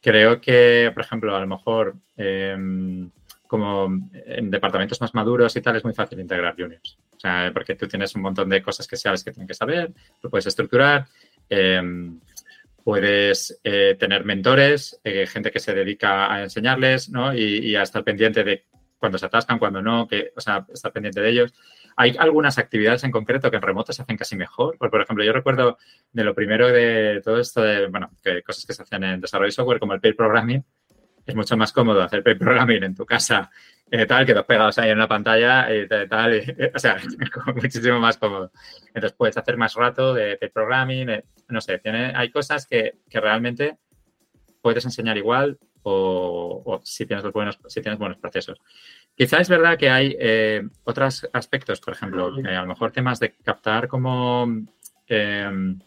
creo 0.00 0.40
que, 0.40 0.90
por 0.92 1.02
ejemplo, 1.02 1.34
a 1.34 1.40
lo 1.40 1.46
mejor 1.46 1.96
em, 2.16 3.10
como 3.46 3.88
en 4.12 4.50
departamentos 4.50 5.00
más 5.00 5.14
maduros 5.14 5.56
y 5.56 5.60
tal 5.62 5.76
es 5.76 5.84
muy 5.84 5.94
fácil 5.94 6.20
integrar 6.20 6.54
juniors. 6.56 6.98
O 7.16 7.20
sea, 7.20 7.50
porque 7.52 7.74
tú 7.74 7.88
tienes 7.88 8.14
un 8.14 8.22
montón 8.22 8.48
de 8.48 8.62
cosas 8.62 8.86
que 8.86 8.96
sabes 8.96 9.24
que 9.24 9.32
tienen 9.32 9.48
que 9.48 9.54
saber, 9.54 9.90
lo 10.22 10.30
puedes 10.30 10.46
estructurar 10.46 11.06
Em, 11.52 12.20
puedes 12.90 13.60
eh, 13.62 13.94
tener 14.00 14.24
mentores, 14.24 15.00
eh, 15.04 15.24
gente 15.28 15.52
que 15.52 15.60
se 15.60 15.72
dedica 15.72 16.34
a 16.34 16.42
enseñarles, 16.42 17.08
¿no? 17.08 17.32
Y, 17.32 17.76
a 17.76 17.82
estar 17.82 18.02
pendiente 18.02 18.42
de 18.42 18.64
cuando 18.98 19.16
se 19.16 19.26
atascan, 19.26 19.60
cuando 19.60 19.80
no, 19.80 20.08
que, 20.08 20.32
o 20.34 20.40
sea, 20.40 20.66
estar 20.74 20.92
pendiente 20.92 21.20
de 21.20 21.30
ellos. 21.30 21.54
Hay 21.94 22.16
algunas 22.18 22.58
actividades 22.58 23.04
en 23.04 23.12
concreto 23.12 23.48
que 23.48 23.58
en 23.58 23.62
remoto 23.62 23.92
se 23.92 24.02
hacen 24.02 24.16
casi 24.16 24.34
mejor. 24.34 24.76
Por, 24.76 25.00
ejemplo, 25.00 25.22
yo 25.22 25.32
recuerdo 25.32 25.78
de 26.10 26.24
lo 26.24 26.34
primero 26.34 26.66
de 26.66 27.20
todo 27.24 27.38
esto 27.38 27.62
de, 27.62 27.86
bueno, 27.86 28.10
que 28.24 28.42
cosas 28.42 28.66
que 28.66 28.72
se 28.72 28.82
hacen 28.82 29.04
en 29.04 29.20
desarrollo 29.20 29.46
de 29.46 29.52
software 29.52 29.78
como 29.78 29.94
el 29.94 30.00
pair 30.00 30.16
programming, 30.16 30.64
es 31.24 31.34
mucho 31.36 31.56
más 31.56 31.72
cómodo 31.72 32.02
hacer 32.02 32.24
pair 32.24 32.38
programming 32.38 32.82
en 32.82 32.96
tu 32.96 33.06
casa 33.06 33.52
eh, 33.90 34.06
tal, 34.06 34.24
que 34.24 34.34
dos 34.34 34.46
pegados 34.46 34.78
ahí 34.78 34.90
en 34.90 34.98
la 34.98 35.08
pantalla 35.08 35.72
y 35.74 35.88
tal, 35.88 36.40
o 36.74 36.78
sea, 36.78 36.96
muchísimo 37.54 37.98
más 37.98 38.16
cómodo. 38.16 38.52
Entonces 38.88 39.12
puedes 39.12 39.36
hacer 39.36 39.56
más 39.56 39.74
rato 39.74 40.14
de, 40.14 40.36
de 40.36 40.48
programming, 40.48 41.10
eh, 41.10 41.24
no 41.48 41.60
sé, 41.60 41.78
tiene, 41.78 42.12
hay 42.14 42.30
cosas 42.30 42.66
que, 42.66 42.98
que, 43.08 43.20
realmente 43.20 43.78
puedes 44.62 44.84
enseñar 44.84 45.16
igual 45.16 45.58
o, 45.82 46.80
si, 46.84 47.06
tienes 47.06 47.24
los 47.24 47.32
buenos, 47.32 47.58
si 47.66 47.80
tienes 47.80 47.98
buenos 47.98 48.18
procesos. 48.18 48.60
Quizá 49.16 49.40
es 49.40 49.48
verdad 49.48 49.78
que 49.78 49.90
hay 49.90 50.16
eh, 50.18 50.62
otros 50.84 51.28
aspectos, 51.32 51.80
por 51.80 51.94
ejemplo, 51.94 52.26
a 52.26 52.60
lo 52.60 52.66
mejor 52.66 52.92
temas 52.92 53.18
de 53.18 53.32
captar 53.32 53.88
como 53.88 54.46
em, 55.08 55.78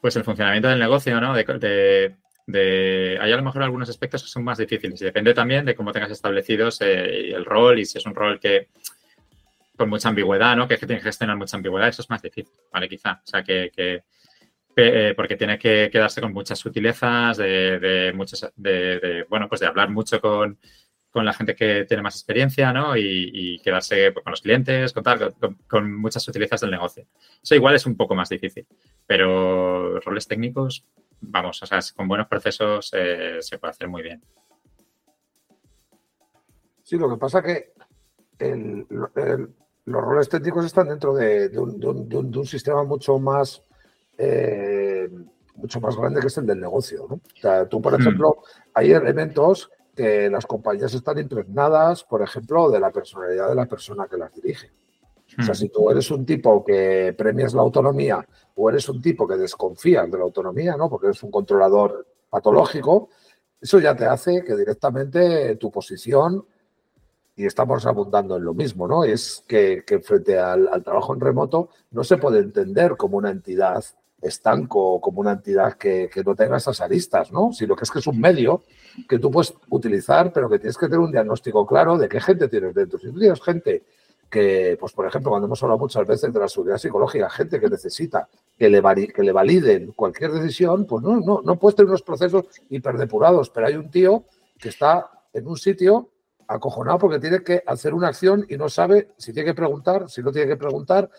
pues 0.00 0.16
el 0.16 0.24
funcionamiento 0.24 0.68
del 0.68 0.78
negocio, 0.78 1.20
¿no? 1.20 1.34
de, 1.34 1.44
de, 1.44 2.16
hay 2.48 3.32
a 3.32 3.36
lo 3.36 3.42
mejor 3.42 3.62
algunos 3.62 3.88
aspectos 3.88 4.22
que 4.22 4.28
son 4.28 4.44
más 4.44 4.58
difíciles 4.58 5.00
y 5.02 5.04
depende 5.04 5.34
también 5.34 5.64
de 5.64 5.74
cómo 5.74 5.92
tengas 5.92 6.12
establecidos 6.12 6.80
eh, 6.80 7.30
el 7.34 7.44
rol 7.44 7.78
y 7.80 7.86
si 7.86 7.98
es 7.98 8.06
un 8.06 8.14
rol 8.14 8.38
que 8.38 8.68
con 9.76 9.88
mucha 9.90 10.08
ambigüedad, 10.08 10.56
¿no? 10.56 10.66
Que, 10.66 10.78
que 10.78 10.86
tiene 10.86 11.00
que 11.00 11.08
gestionar 11.08 11.36
mucha 11.36 11.56
ambigüedad, 11.56 11.88
eso 11.88 12.02
es 12.02 12.10
más 12.10 12.22
difícil, 12.22 12.54
¿vale? 12.72 12.88
Quizá, 12.88 13.20
o 13.22 13.26
sea, 13.26 13.42
que, 13.42 13.70
eh, 14.76 15.14
porque 15.16 15.36
tiene 15.36 15.58
que 15.58 15.90
quedarse 15.92 16.20
con 16.20 16.32
muchas 16.32 16.58
sutilezas, 16.58 17.36
de, 17.36 17.78
de 17.78 18.12
muchos, 18.12 18.50
de, 18.56 19.26
bueno, 19.28 19.48
pues 19.48 19.60
de 19.60 19.66
hablar 19.66 19.90
mucho 19.90 20.20
con, 20.20 20.58
con, 21.10 21.24
la 21.24 21.34
gente 21.34 21.54
que 21.54 21.84
tiene 21.84 22.02
más 22.02 22.14
experiencia, 22.14 22.72
¿no? 22.72 22.96
Y, 22.96 23.60
quedarse 23.62 24.12
pues, 24.12 24.24
con 24.24 24.30
los 24.30 24.40
clientes, 24.40 24.92
contar 24.92 25.34
con, 25.34 25.54
con, 25.66 25.94
muchas 25.94 26.22
sutilezas 26.22 26.60
del 26.60 26.70
negocio. 26.70 27.06
Eso 27.42 27.54
igual 27.54 27.74
es 27.74 27.84
un 27.86 27.96
poco 27.96 28.14
más 28.14 28.28
difícil, 28.28 28.66
pero 29.06 30.00
roles 30.00 30.26
técnicos, 30.26 30.84
vamos, 31.20 31.62
o 31.62 31.66
sea, 31.66 31.80
con 31.94 32.08
buenos 32.08 32.28
procesos 32.28 32.90
eh, 32.94 33.38
se 33.40 33.58
puede 33.58 33.70
hacer 33.70 33.88
muy 33.88 34.02
bien. 34.02 34.22
Sí, 36.82 36.96
lo 36.96 37.10
que 37.10 37.16
pasa 37.16 37.42
que 37.42 37.72
los 38.38 40.02
roles 40.04 40.28
técnicos 40.28 40.64
están 40.66 40.88
dentro 40.88 41.14
de, 41.14 41.50
un, 41.58 42.46
sistema 42.46 42.84
mucho 42.84 43.18
más 43.18 43.62
eh, 44.18 45.08
mucho 45.56 45.80
más 45.80 45.96
grande 45.96 46.20
que 46.20 46.26
es 46.26 46.38
el 46.38 46.46
del 46.46 46.60
negocio. 46.60 47.06
¿no? 47.08 47.14
O 47.16 47.40
sea, 47.40 47.66
tú, 47.68 47.80
por 47.80 47.92
hmm. 47.92 48.00
ejemplo, 48.00 48.36
hay 48.74 48.92
elementos 48.92 49.70
que 49.94 50.28
las 50.28 50.46
compañías 50.46 50.92
están 50.94 51.18
impregnadas, 51.18 52.04
por 52.04 52.22
ejemplo, 52.22 52.70
de 52.70 52.78
la 52.78 52.90
personalidad 52.90 53.48
de 53.48 53.54
la 53.54 53.66
persona 53.66 54.06
que 54.06 54.18
las 54.18 54.32
dirige. 54.34 54.70
O 55.38 55.42
sea, 55.42 55.52
hmm. 55.52 55.56
si 55.56 55.68
tú 55.70 55.90
eres 55.90 56.10
un 56.10 56.24
tipo 56.24 56.64
que 56.64 57.14
premias 57.16 57.54
la 57.54 57.62
autonomía 57.62 58.26
o 58.56 58.70
eres 58.70 58.88
un 58.88 59.00
tipo 59.00 59.28
que 59.28 59.36
desconfías 59.36 60.10
de 60.10 60.18
la 60.18 60.24
autonomía, 60.24 60.76
¿no? 60.76 60.90
Porque 60.90 61.06
eres 61.06 61.22
un 61.22 61.30
controlador 61.30 62.06
patológico, 62.28 63.10
eso 63.60 63.78
ya 63.78 63.94
te 63.94 64.06
hace 64.06 64.42
que 64.44 64.56
directamente 64.56 65.56
tu 65.56 65.70
posición, 65.70 66.44
y 67.36 67.44
estamos 67.44 67.84
abundando 67.84 68.36
en 68.36 68.44
lo 68.44 68.54
mismo, 68.54 68.88
¿no? 68.88 69.04
Es 69.04 69.44
que, 69.46 69.84
frente 70.02 70.38
al, 70.38 70.82
trabajo 70.82 71.14
en 71.14 71.20
remoto 71.20 71.68
no 71.90 72.02
se 72.02 72.16
puede 72.16 72.38
entender 72.38 72.96
como 72.96 73.18
una 73.18 73.30
entidad 73.30 73.84
estanco, 74.22 75.00
como 75.02 75.20
una 75.20 75.32
entidad 75.32 75.74
que, 75.74 76.10
no 76.24 76.34
tenga 76.34 76.56
esas 76.56 76.80
aristas, 76.80 77.30
¿no? 77.30 77.52
Sino 77.52 77.76
que 77.76 77.84
es 77.84 77.90
que 77.90 77.98
es 77.98 78.06
un 78.06 78.18
medio 78.18 78.62
que 79.06 79.18
tú 79.18 79.30
puedes 79.30 79.52
utilizar, 79.68 80.32
pero 80.32 80.48
que 80.48 80.58
tienes 80.58 80.78
que 80.78 80.86
tener 80.86 81.00
un 81.00 81.12
diagnóstico 81.12 81.66
claro 81.66 81.98
de 81.98 82.08
qué 82.08 82.20
gente 82.22 82.48
tienes 82.48 82.74
dentro. 82.74 82.98
Si 82.98 83.12
tú 83.12 83.18
tienes 83.18 83.42
gente 83.42 83.84
que, 84.30 84.76
pues 84.78 84.92
por 84.92 85.06
ejemplo, 85.06 85.30
cuando 85.30 85.46
hemos 85.46 85.62
hablado 85.62 85.78
muchas 85.78 86.06
veces 86.06 86.32
de 86.32 86.40
la 86.40 86.48
seguridad 86.48 86.78
psicológica, 86.78 87.30
gente 87.30 87.60
que 87.60 87.68
necesita 87.68 88.28
que 88.58 88.68
le, 88.68 88.82
que 89.08 89.22
le 89.22 89.32
validen 89.32 89.92
cualquier 89.92 90.32
decisión, 90.32 90.86
pues 90.86 91.02
no, 91.02 91.20
no, 91.20 91.42
no 91.44 91.58
puedes 91.58 91.76
tener 91.76 91.88
unos 91.88 92.02
procesos 92.02 92.44
hiperdepurados, 92.68 93.50
pero 93.50 93.68
hay 93.68 93.76
un 93.76 93.90
tío 93.90 94.24
que 94.58 94.70
está 94.70 95.10
en 95.32 95.46
un 95.46 95.56
sitio 95.56 96.10
acojonado 96.48 96.98
porque 96.98 97.18
tiene 97.18 97.42
que 97.42 97.62
hacer 97.66 97.94
una 97.94 98.08
acción 98.08 98.46
y 98.48 98.56
no 98.56 98.68
sabe 98.68 99.12
si 99.16 99.32
tiene 99.32 99.50
que 99.50 99.54
preguntar, 99.54 100.08
si 100.08 100.22
no 100.22 100.32
tiene 100.32 100.48
que 100.48 100.56
preguntar. 100.56 101.10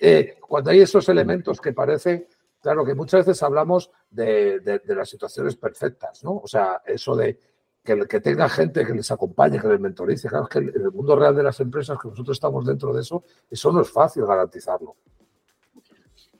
Eh, 0.00 0.36
cuando 0.40 0.70
hay 0.70 0.80
esos 0.80 1.08
elementos 1.08 1.60
que 1.60 1.72
parece, 1.72 2.28
claro 2.60 2.84
que 2.84 2.94
muchas 2.94 3.24
veces 3.24 3.42
hablamos 3.42 3.90
de, 4.10 4.60
de 4.60 4.94
las 4.94 5.08
situaciones 5.08 5.56
perfectas, 5.56 6.22
¿no? 6.24 6.36
O 6.36 6.46
sea, 6.46 6.82
eso 6.84 7.16
de 7.16 7.38
que, 7.82 8.20
tenga 8.20 8.48
gente 8.48 8.86
que 8.86 8.94
les 8.94 9.10
acompañe, 9.10 9.60
que 9.60 9.68
les 9.68 9.80
mentorice. 9.80 10.28
Claro, 10.28 10.46
que 10.46 10.58
en 10.58 10.68
el 10.68 10.92
mundo 10.92 11.16
real 11.16 11.34
de 11.34 11.42
las 11.42 11.58
empresas, 11.60 11.98
que 12.00 12.08
nosotros 12.08 12.36
estamos 12.36 12.64
dentro 12.64 12.92
de 12.92 13.00
eso, 13.00 13.24
eso 13.50 13.72
no 13.72 13.80
es 13.80 13.90
fácil 13.90 14.24
garantizarlo. 14.24 14.96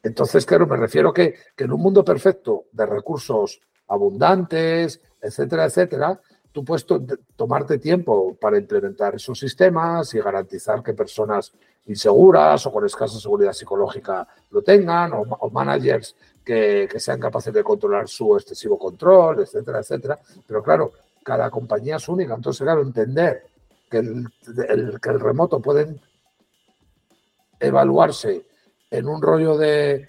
Entonces, 0.02 0.46
claro, 0.46 0.66
me 0.66 0.76
refiero 0.76 1.12
que, 1.12 1.34
que 1.56 1.64
en 1.64 1.72
un 1.72 1.80
mundo 1.80 2.04
perfecto 2.04 2.64
de 2.72 2.86
recursos 2.86 3.60
abundantes, 3.88 5.00
etcétera, 5.20 5.64
etcétera, 5.64 6.20
tú 6.50 6.64
puedes 6.64 6.86
tomarte 7.36 7.78
tiempo 7.78 8.36
para 8.40 8.58
implementar 8.58 9.14
esos 9.14 9.38
sistemas 9.38 10.12
y 10.14 10.20
garantizar 10.20 10.82
que 10.82 10.92
personas 10.92 11.52
inseguras 11.86 12.66
o 12.66 12.72
con 12.72 12.84
escasa 12.84 13.18
seguridad 13.18 13.52
psicológica 13.52 14.26
lo 14.50 14.62
tengan, 14.62 15.12
o, 15.12 15.22
o 15.22 15.50
managers 15.50 16.14
que, 16.44 16.88
que, 16.90 17.00
sean 17.00 17.18
capaces 17.18 17.52
de 17.52 17.64
controlar 17.64 18.08
su 18.08 18.36
excesivo 18.36 18.78
control, 18.78 19.40
etcétera, 19.40 19.80
etcétera. 19.80 20.18
Pero 20.46 20.62
claro, 20.62 20.92
cada 21.22 21.50
compañía 21.50 21.96
es 21.96 22.08
única. 22.08 22.34
Entonces, 22.34 22.62
claro, 22.62 22.82
entender 22.82 23.44
que 23.90 23.98
el, 23.98 24.28
que 25.00 25.10
el 25.10 25.20
remoto 25.20 25.60
puede 25.60 26.00
evaluarse 27.60 28.46
en 28.90 29.08
un 29.08 29.22
rollo 29.22 29.56
de 29.56 30.08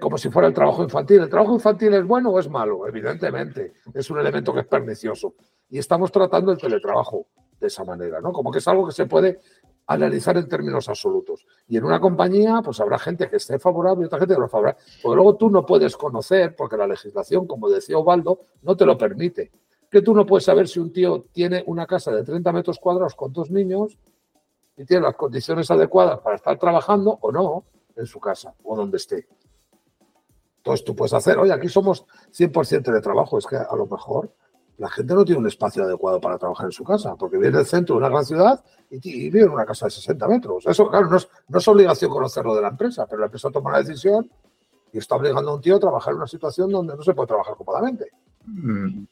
como 0.00 0.16
si 0.16 0.30
fuera 0.30 0.48
el 0.48 0.54
trabajo 0.54 0.82
infantil. 0.82 1.22
¿El 1.22 1.28
trabajo 1.28 1.54
infantil 1.54 1.92
es 1.94 2.06
bueno 2.06 2.30
o 2.30 2.38
es 2.38 2.48
malo? 2.48 2.86
Evidentemente, 2.86 3.74
es 3.92 4.10
un 4.10 4.18
elemento 4.18 4.54
que 4.54 4.60
es 4.60 4.66
pernicioso. 4.66 5.34
Y 5.68 5.78
estamos 5.78 6.10
tratando 6.10 6.52
el 6.52 6.58
teletrabajo 6.58 7.26
de 7.60 7.66
esa 7.66 7.84
manera, 7.84 8.20
¿no? 8.20 8.32
Como 8.32 8.50
que 8.50 8.58
es 8.58 8.68
algo 8.68 8.86
que 8.86 8.92
se 8.92 9.06
puede 9.06 9.40
analizar 9.86 10.36
en 10.38 10.48
términos 10.48 10.88
absolutos. 10.88 11.46
Y 11.66 11.76
en 11.76 11.84
una 11.84 12.00
compañía, 12.00 12.60
pues 12.64 12.80
habrá 12.80 12.98
gente 12.98 13.28
que 13.28 13.36
esté 13.36 13.58
favorable 13.58 14.04
y 14.04 14.06
otra 14.06 14.18
gente 14.18 14.34
que 14.34 14.40
no 14.40 14.48
favorable. 14.48 14.80
Porque 15.02 15.16
luego 15.16 15.36
tú 15.36 15.50
no 15.50 15.66
puedes 15.66 15.96
conocer, 15.96 16.54
porque 16.56 16.76
la 16.76 16.86
legislación, 16.86 17.46
como 17.46 17.68
decía 17.68 17.98
Ovaldo, 17.98 18.40
no 18.62 18.76
te 18.76 18.86
lo 18.86 18.96
permite 18.96 19.50
que 19.90 20.02
tú 20.02 20.14
no 20.14 20.26
puedes 20.26 20.44
saber 20.44 20.68
si 20.68 20.78
un 20.78 20.92
tío 20.92 21.26
tiene 21.32 21.62
una 21.66 21.86
casa 21.86 22.12
de 22.12 22.22
30 22.22 22.52
metros 22.52 22.78
cuadrados 22.78 23.14
con 23.14 23.32
dos 23.32 23.50
niños 23.50 23.98
y 24.76 24.84
tiene 24.84 25.02
las 25.02 25.16
condiciones 25.16 25.70
adecuadas 25.70 26.20
para 26.20 26.36
estar 26.36 26.58
trabajando 26.58 27.18
o 27.20 27.32
no 27.32 27.64
en 27.96 28.06
su 28.06 28.20
casa 28.20 28.54
o 28.62 28.76
donde 28.76 28.98
esté. 28.98 29.26
Entonces 30.58 30.84
tú 30.84 30.94
puedes 30.94 31.14
hacer, 31.14 31.38
oye, 31.38 31.52
aquí 31.52 31.68
somos 31.68 32.04
100% 32.32 32.82
teletrabajo, 32.82 33.38
es 33.38 33.46
que 33.46 33.56
a 33.56 33.74
lo 33.74 33.86
mejor 33.86 34.30
la 34.76 34.88
gente 34.88 35.14
no 35.14 35.24
tiene 35.24 35.40
un 35.40 35.46
espacio 35.46 35.82
adecuado 35.82 36.20
para 36.20 36.38
trabajar 36.38 36.66
en 36.66 36.72
su 36.72 36.84
casa, 36.84 37.16
porque 37.16 37.36
viene 37.36 37.56
del 37.56 37.66
centro 37.66 37.96
de 37.96 37.98
una 38.00 38.08
gran 38.08 38.24
ciudad 38.24 38.64
y, 38.90 39.00
vive 39.30 39.42
en 39.42 39.50
una 39.50 39.64
casa 39.64 39.86
de 39.86 39.90
60 39.90 40.28
metros. 40.28 40.66
Eso, 40.66 40.88
claro, 40.88 41.08
no 41.08 41.16
es, 41.16 41.28
no 41.48 41.58
es 41.58 41.68
obligación 41.68 42.10
conocerlo 42.10 42.54
de 42.54 42.62
la 42.62 42.68
empresa, 42.68 43.06
pero 43.06 43.20
la 43.20 43.26
empresa 43.26 43.50
toma 43.50 43.72
la 43.72 43.78
decisión 43.78 44.30
y 44.92 44.98
está 44.98 45.16
obligando 45.16 45.50
a 45.50 45.54
un 45.54 45.60
tío 45.60 45.76
a 45.76 45.80
trabajar 45.80 46.12
en 46.12 46.18
una 46.18 46.28
situación 46.28 46.70
donde 46.70 46.94
no 46.94 47.02
se 47.02 47.12
puede 47.12 47.26
trabajar 47.26 47.56
cómodamente. 47.56 48.12
Mm, 48.46 49.04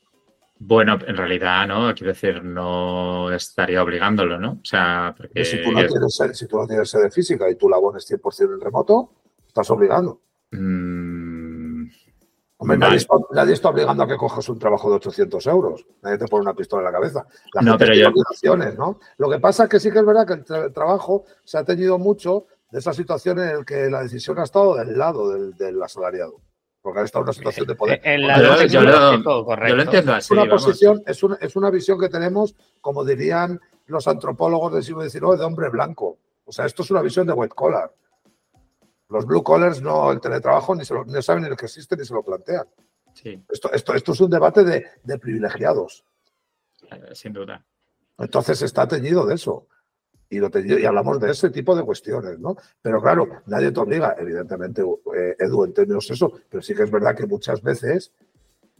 bueno, 0.58 0.98
en 1.06 1.16
realidad, 1.16 1.66
¿no? 1.66 1.94
Quiero 1.94 2.12
decir, 2.12 2.42
no 2.42 3.32
estaría 3.32 3.82
obligándolo, 3.82 4.38
¿no? 4.38 4.52
O 4.52 4.64
sea, 4.64 5.14
porque... 5.16 5.44
Si 5.44 5.62
tú 5.62 5.72
no 5.72 5.86
tienes, 5.86 6.20
si 6.32 6.46
tú 6.46 6.56
no 6.58 6.66
tienes 6.66 6.88
sede 6.88 7.10
física 7.10 7.48
y 7.50 7.56
tú 7.56 7.68
la 7.68 7.78
pones 7.78 8.10
100% 8.10 8.54
en 8.54 8.60
remoto, 8.60 9.12
estás 9.46 9.70
obligando. 9.70 10.20
Mm, 10.52 11.86
Hombre, 12.58 12.78
nadie, 12.78 12.96
está, 13.52 13.68
obligando 13.68 14.02
a 14.02 14.08
que 14.08 14.16
cojas 14.16 14.48
un 14.48 14.58
trabajo 14.58 14.88
de 14.88 14.96
800 14.96 15.46
euros. 15.48 15.86
Nadie 16.02 16.16
te 16.16 16.26
pone 16.26 16.42
una 16.42 16.54
pistola 16.54 16.80
en 16.80 16.86
la 16.86 16.92
cabeza. 16.92 17.26
no, 17.60 17.76
pero 17.76 17.94
yo... 17.94 18.56
¿no? 18.56 18.98
Lo 19.18 19.30
que 19.30 19.38
pasa 19.38 19.64
es 19.64 19.68
que 19.68 19.78
sí 19.78 19.90
que 19.90 19.98
es 19.98 20.06
verdad 20.06 20.26
que 20.26 20.54
el 20.54 20.72
trabajo 20.72 21.24
se 21.44 21.58
ha 21.58 21.64
tenido 21.64 21.98
mucho 21.98 22.46
de 22.70 22.78
esa 22.78 22.94
situación 22.94 23.40
en 23.40 23.58
la 23.58 23.64
que 23.64 23.90
la 23.90 24.02
decisión 24.02 24.38
ha 24.38 24.44
estado 24.44 24.74
del 24.76 24.96
lado 24.96 25.50
del, 25.50 25.82
asalariado. 25.82 26.40
Porque 26.86 27.00
ha 27.00 27.02
estado 27.02 27.24
en 27.24 27.26
una 27.26 27.32
situación 27.32 27.66
de 27.66 27.74
poder. 27.74 28.00
yo, 28.68 28.80
lo, 28.80 29.82
entiendo 29.82 30.14
así. 30.14 30.32
Una 30.32 30.48
posición, 30.48 31.02
es, 31.04 31.20
una, 31.24 31.34
es 31.40 31.56
una 31.56 31.68
visión 31.68 31.98
que 31.98 32.08
tenemos, 32.08 32.54
como 32.80 33.04
dirían 33.04 33.60
los 33.86 34.06
antropólogos 34.06 34.72
del 34.72 34.84
siglo 34.84 35.02
XIX, 35.02 35.36
de 35.36 35.44
hombre 35.44 35.68
blanco. 35.68 36.18
O 36.44 36.52
sea, 36.52 36.64
esto 36.64 36.84
es 36.84 36.92
una 36.92 37.02
visión 37.02 37.26
de 37.26 37.32
white 37.32 37.56
collar. 37.56 37.92
Los 39.08 39.26
blue 39.26 39.42
collars 39.42 39.82
no, 39.82 40.12
el 40.12 40.20
teletrabajo 40.20 40.76
ni, 40.76 40.84
se 40.84 40.94
lo, 40.94 41.04
ni 41.04 41.20
saben 41.22 41.42
ni 41.42 41.48
lo 41.48 41.56
que 41.56 41.66
existe 41.66 41.96
ni 41.96 42.04
se 42.04 42.14
lo 42.14 42.22
plantean. 42.22 42.68
Sí. 43.14 43.42
Esto, 43.48 43.72
esto, 43.72 43.92
esto 43.92 44.12
es 44.12 44.20
un 44.20 44.30
debate 44.30 44.62
de, 44.62 44.86
de 45.02 45.18
privilegiados. 45.18 46.04
Eh, 46.88 47.16
sin 47.16 47.32
duda. 47.32 47.64
Entonces 48.16 48.62
está 48.62 48.86
teñido 48.86 49.26
de 49.26 49.34
eso 49.34 49.66
y, 50.28 50.84
hablamos 50.84 51.20
de 51.20 51.30
ese 51.30 51.50
tipo 51.50 51.74
de 51.76 51.84
cuestiones, 51.84 52.38
¿no? 52.38 52.56
Pero 52.82 53.00
claro, 53.00 53.28
nadie 53.46 53.70
te 53.70 53.80
obliga, 53.80 54.16
evidentemente, 54.18 54.82
eh, 55.14 55.36
Edu, 55.38 55.64
en 55.64 55.72
términos 55.72 56.10
eso, 56.10 56.32
pero 56.48 56.62
sí 56.62 56.74
que 56.74 56.82
es 56.82 56.90
verdad 56.90 57.14
que 57.14 57.26
muchas 57.26 57.62
veces 57.62 58.12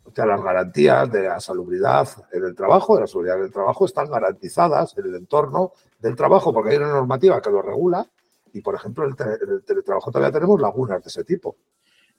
o 0.04 0.12
sea, 0.14 0.24
las 0.24 0.40
garantías 0.40 1.10
de 1.10 1.24
la 1.24 1.40
salubridad 1.40 2.08
en 2.32 2.44
el 2.44 2.54
trabajo, 2.54 2.94
de 2.94 3.02
la 3.02 3.06
seguridad 3.06 3.38
en 3.38 3.44
el 3.44 3.52
trabajo, 3.52 3.84
están 3.84 4.08
garantizadas 4.08 4.96
en 4.96 5.06
el 5.06 5.16
entorno 5.16 5.72
del 5.98 6.14
trabajo, 6.14 6.52
porque 6.52 6.70
hay 6.70 6.76
una 6.76 6.90
normativa 6.90 7.40
que 7.40 7.50
lo 7.50 7.60
regula, 7.60 8.08
y 8.52 8.60
por 8.60 8.74
ejemplo, 8.74 9.04
en 9.04 9.10
el 9.10 9.64
teletrabajo 9.64 10.10
todavía 10.10 10.32
tenemos 10.32 10.60
lagunas 10.60 11.02
de 11.02 11.08
ese 11.08 11.24
tipo. 11.24 11.56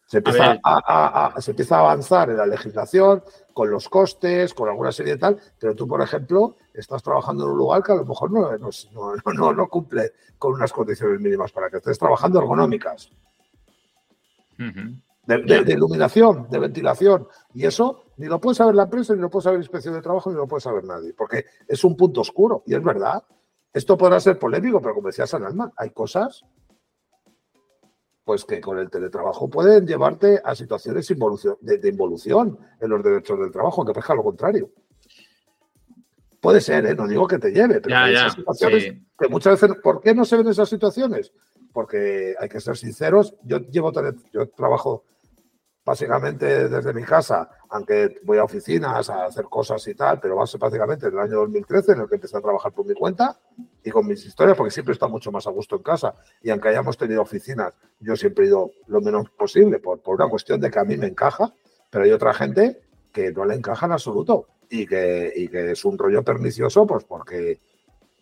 Se 0.07 0.19
empieza 0.19 0.57
a, 0.63 1.35
se 1.39 1.51
empieza 1.51 1.75
a 1.75 1.79
avanzar 1.81 2.29
en 2.29 2.37
la 2.37 2.45
legislación 2.45 3.21
con 3.51 3.69
los 3.69 3.89
costes, 3.89 4.53
con 4.53 4.69
alguna 4.69 4.89
serie 4.89 5.13
de 5.13 5.19
tal, 5.19 5.37
pero 5.59 5.75
tú, 5.75 5.85
por 5.85 6.01
ejemplo, 6.01 6.55
estás 6.73 7.03
trabajando 7.03 7.43
en 7.43 7.51
un 7.51 7.57
lugar 7.57 7.83
que 7.83 7.91
a 7.91 7.95
lo 7.95 8.05
mejor 8.05 8.31
no, 8.31 8.57
no, 8.57 9.53
no, 9.53 9.67
cumple 9.67 10.13
con 10.37 10.53
unas 10.53 10.71
condiciones 10.71 11.19
mínimas 11.19 11.51
para 11.51 11.69
que 11.69 11.77
estés 11.77 11.99
trabajando 11.99 12.39
ergonómicas. 12.39 13.11
de, 14.57 15.73
iluminación, 15.73 16.47
de 16.49 16.59
ventilación. 16.59 17.27
Y 17.53 17.65
eso 17.65 18.05
ni 18.15 18.27
lo 18.27 18.39
puede 18.39 18.55
saber 18.55 18.75
la 18.75 18.83
empresa, 18.83 19.13
ni 19.13 19.19
lo 19.19 19.29
puede 19.29 19.43
saber 19.43 19.59
la 19.59 19.65
inspección 19.65 19.93
de 19.93 20.01
trabajo, 20.01 20.29
ni 20.29 20.37
lo 20.37 20.47
puede 20.47 20.61
saber 20.61 20.85
nadie, 20.85 21.13
porque 21.13 21.47
es 21.67 21.83
un 21.83 21.97
punto 21.97 22.21
oscuro. 22.21 22.63
Y 22.65 22.75
es 22.75 22.83
verdad. 22.83 23.21
Esto 23.73 23.97
podrá 23.97 24.21
ser 24.21 24.39
polémico, 24.39 24.79
pero 24.81 24.95
como 24.95 25.07
decía 25.07 25.27
San 25.27 25.43
Alma, 25.43 25.73
hay 25.75 25.89
cosas 25.89 26.45
pues 28.27 28.43
que 28.43 28.59
con 28.59 28.77
el 28.77 28.89
teletrabajo 28.89 29.49
pueden 29.49 29.87
llevarte 29.87 30.41
a 30.43 30.53
situaciones 30.53 31.07
de, 31.07 31.89
involución 31.89 32.59
en 32.81 32.89
los 32.89 33.01
derechos 33.01 33.39
del 33.39 33.53
trabajo, 33.53 33.85
que 33.85 33.93
pesca 33.93 34.13
lo 34.13 34.21
contrario. 34.21 34.69
Puede 36.41 36.59
ser, 36.59 36.85
¿eh? 36.87 36.93
no 36.93 37.07
digo 37.07 37.25
que 37.25 37.39
te 37.39 37.51
lleve, 37.51 37.79
pero 37.79 37.95
hay 37.95 38.29
situaciones 38.29 38.95
que 39.17 39.29
muchas 39.29 39.61
veces, 39.61 39.77
¿por 39.81 40.01
qué 40.01 40.13
no 40.13 40.25
se 40.25 40.35
ven 40.35 40.49
esas 40.49 40.67
situaciones? 40.67 41.31
Porque 41.71 42.35
hay 42.37 42.49
que 42.49 42.59
ser 42.59 42.75
sinceros, 42.75 43.33
yo 43.43 43.59
llevo, 43.59 43.93
yo 44.33 44.49
trabajo 44.49 45.05
básicamente 45.88 46.67
desde 46.67 46.93
mi 46.93 47.02
casa, 47.02 47.50
aunque 47.69 48.19
voy 48.23 48.38
a 48.39 48.43
oficinas 48.43 49.10
a 49.10 49.28
hacer 49.28 49.45
cosas 49.45 49.88
y 49.88 49.95
tal, 49.95 50.19
pero 50.19 50.36
básicamente 50.36 51.08
en 51.08 51.13
el 51.13 51.19
año 51.19 51.38
2013 51.38 51.93
en 51.93 52.02
el 52.02 52.10
que 52.10 52.15
empecé 52.15 52.36
a 52.36 52.41
trabajar 52.41 52.73
por 52.73 52.86
mi 52.86 52.93
cuenta 52.93 53.39
y 53.82 53.89
con 53.89 54.06
mis 54.06 54.26
historias, 54.26 54.58
porque 54.58 54.71
siempre 54.71 54.91
está 54.91 55.08
mucho 55.08 55.32
más 55.32 55.47
a 55.47 55.52
gusto 55.52 55.78
en 55.78 55.84
casa. 55.84 56.13
Y 56.41 56.50
aunque 56.50 56.67
hayamos 56.67 56.97
tenido 56.97 57.21
oficinas, 57.21 57.73
yo 58.02 58.17
siempre 58.17 58.43
he 58.43 58.47
ido 58.50 58.71
lo 58.88 59.00
menos 59.00 59.30
posible 59.30 59.80
por, 59.80 60.02
por 60.02 60.15
una 60.15 60.30
cuestión 60.30 60.60
de 60.60 60.69
que 60.69 60.78
a 60.78 60.84
mí 60.84 60.97
me 60.97 61.08
encaja, 61.08 61.54
pero 61.89 62.04
hay 62.04 62.12
otra 62.12 62.34
gente 62.34 62.82
que 63.13 63.32
no 63.32 63.45
le 63.45 63.56
encaja 63.56 63.86
en 63.86 63.93
absoluto 63.93 64.47
y 64.69 64.86
que, 64.86 65.32
y 65.34 65.47
que 65.47 65.71
es 65.71 65.86
un 65.86 65.97
rollo 65.97 66.21
pernicioso, 66.21 66.86
pues 66.86 67.06
porque, 67.06 67.62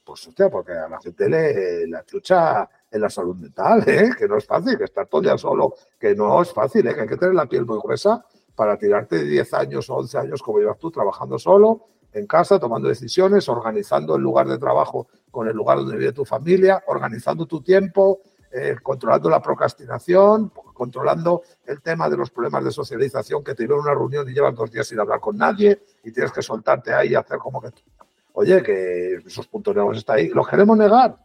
pues 0.04 0.28
hostia, 0.28 0.52
porque 0.52 0.74
a 0.74 0.88
la 0.88 1.00
gente 1.02 1.28
le, 1.28 1.88
la 1.88 2.06
chucha 2.06 2.70
en 2.96 3.02
la 3.02 3.10
salud 3.10 3.36
mental, 3.36 3.84
¿eh? 3.88 4.12
que 4.18 4.28
no 4.28 4.38
es 4.38 4.46
fácil, 4.46 4.78
que 4.78 4.86
estar 4.86 5.06
todo 5.08 5.38
solo, 5.38 5.76
que 6.00 6.16
no 6.16 6.42
es 6.42 6.54
fácil, 6.54 6.88
¿eh? 6.88 6.96
que 6.96 7.02
hay 7.02 7.08
que 7.08 7.18
tener 7.18 7.36
la 7.36 7.46
piel 7.46 7.66
muy 7.66 7.78
gruesa 7.80 8.26
para 8.56 8.78
tirarte 8.78 9.22
10 9.22 9.54
años 9.54 9.90
o 9.90 9.96
11 9.96 10.18
años 10.18 10.42
como 10.42 10.60
llevas 10.60 10.80
tú 10.80 10.90
trabajando 10.92 11.38
solo, 11.38 11.82
en 12.14 12.26
casa, 12.26 12.58
tomando 12.58 12.88
decisiones, 12.88 13.50
organizando 13.50 14.16
el 14.16 14.22
lugar 14.22 14.48
de 14.48 14.58
trabajo 14.58 15.08
con 15.30 15.50
el 15.50 15.56
lugar 15.56 15.80
donde 15.80 15.98
vive 15.98 16.14
tu 16.14 16.24
familia, 16.24 16.82
organizando 16.88 17.46
tu 17.46 17.62
tiempo, 17.62 18.22
eh, 18.50 18.78
controlando 18.82 19.30
la 19.30 19.42
procrastinación, 19.42 20.54
controlando 20.74 21.42
el 21.66 21.82
tema 21.82 22.10
de 22.10 22.16
los 22.16 22.32
problemas 22.32 22.64
de 22.64 22.72
socialización 22.72 23.44
que 23.44 23.54
te 23.54 23.64
llevan 23.64 23.80
a 23.80 23.82
una 23.82 23.94
reunión 23.94 24.30
y 24.30 24.34
llevan 24.34 24.56
dos 24.56 24.72
días 24.72 24.88
sin 24.88 25.02
hablar 25.02 25.20
con 25.20 25.36
nadie 25.36 25.82
y 26.06 26.12
tienes 26.14 26.32
que 26.32 26.42
soltarte 26.42 26.94
ahí 26.94 27.10
y 27.10 27.16
hacer 27.16 27.38
como 27.40 27.60
que... 27.60 27.72
Oye, 28.38 28.64
que 28.64 29.16
esos 29.26 29.48
puntos 29.48 29.76
negros 29.76 29.98
están 29.98 30.18
ahí. 30.18 30.28
¿Los 30.30 30.48
queremos 30.48 30.78
negar? 30.78 31.18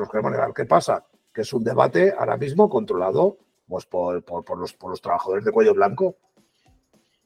Los 0.00 0.08
queremos 0.08 0.32
negar. 0.32 0.52
¿Qué 0.52 0.64
pasa? 0.64 1.04
Que 1.32 1.42
es 1.42 1.52
un 1.52 1.64
debate 1.64 2.14
ahora 2.16 2.36
mismo 2.36 2.68
controlado 2.68 3.38
pues, 3.66 3.86
por, 3.86 4.22
los, 4.58 4.72
por 4.74 4.90
los 4.90 5.00
trabajadores 5.00 5.44
de 5.44 5.52
cuello 5.52 5.74
blanco 5.74 6.16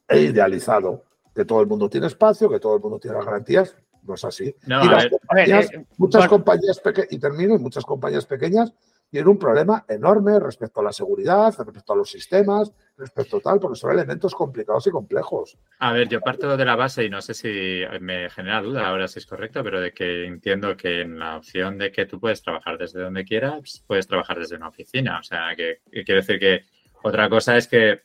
e 0.07 0.21
idealizado. 0.21 1.03
Que 1.33 1.45
todo 1.45 1.61
el 1.61 1.67
mundo 1.67 1.89
tiene 1.89 2.07
espacio, 2.07 2.49
que 2.49 2.59
todo 2.59 2.75
el 2.75 2.81
mundo 2.81 2.99
tiene 2.99 3.17
las 3.17 3.25
garantías. 3.25 3.75
No 4.03 4.13
es 4.13 4.23
así. 4.23 4.55
y 4.65 5.85
muchas 5.97 6.27
compañías 6.27 6.79
pequeñas, 6.79 7.11
y 7.11 7.19
termino, 7.19 7.59
muchas 7.59 7.83
compañías 7.83 8.25
pequeñas 8.25 8.73
tienen 9.09 9.29
un 9.29 9.39
problema 9.39 9.85
enorme 9.87 10.39
respecto 10.39 10.81
a 10.81 10.83
la 10.83 10.91
seguridad, 10.91 11.53
respecto 11.57 11.93
a 11.93 11.95
los 11.95 12.09
sistemas, 12.09 12.71
respecto 12.97 13.37
a 13.37 13.39
tal, 13.39 13.59
porque 13.59 13.77
son 13.77 13.91
elementos 13.91 14.35
complicados 14.35 14.87
y 14.87 14.91
complejos. 14.91 15.57
A 15.79 15.93
ver, 15.93 16.09
yo 16.09 16.19
parto 16.19 16.57
de 16.57 16.65
la 16.65 16.75
base 16.75 17.05
y 17.05 17.09
no 17.09 17.21
sé 17.21 17.33
si 17.33 17.81
me 18.01 18.29
genera 18.29 18.61
duda 18.61 18.87
ahora 18.87 19.07
si 19.07 19.19
es 19.19 19.25
correcto, 19.25 19.63
pero 19.63 19.79
de 19.79 19.93
que 19.93 20.25
entiendo 20.25 20.75
que 20.75 21.01
en 21.01 21.19
la 21.19 21.37
opción 21.37 21.77
de 21.77 21.91
que 21.91 22.05
tú 22.05 22.19
puedes 22.19 22.41
trabajar 22.41 22.77
desde 22.77 23.01
donde 23.01 23.23
quieras, 23.23 23.83
puedes 23.87 24.07
trabajar 24.07 24.39
desde 24.39 24.57
una 24.57 24.69
oficina. 24.69 25.19
O 25.19 25.23
sea, 25.23 25.55
que, 25.55 25.81
quiero 25.89 26.21
decir 26.21 26.39
que 26.39 26.65
otra 27.03 27.29
cosa 27.29 27.55
es 27.55 27.67
que 27.67 28.01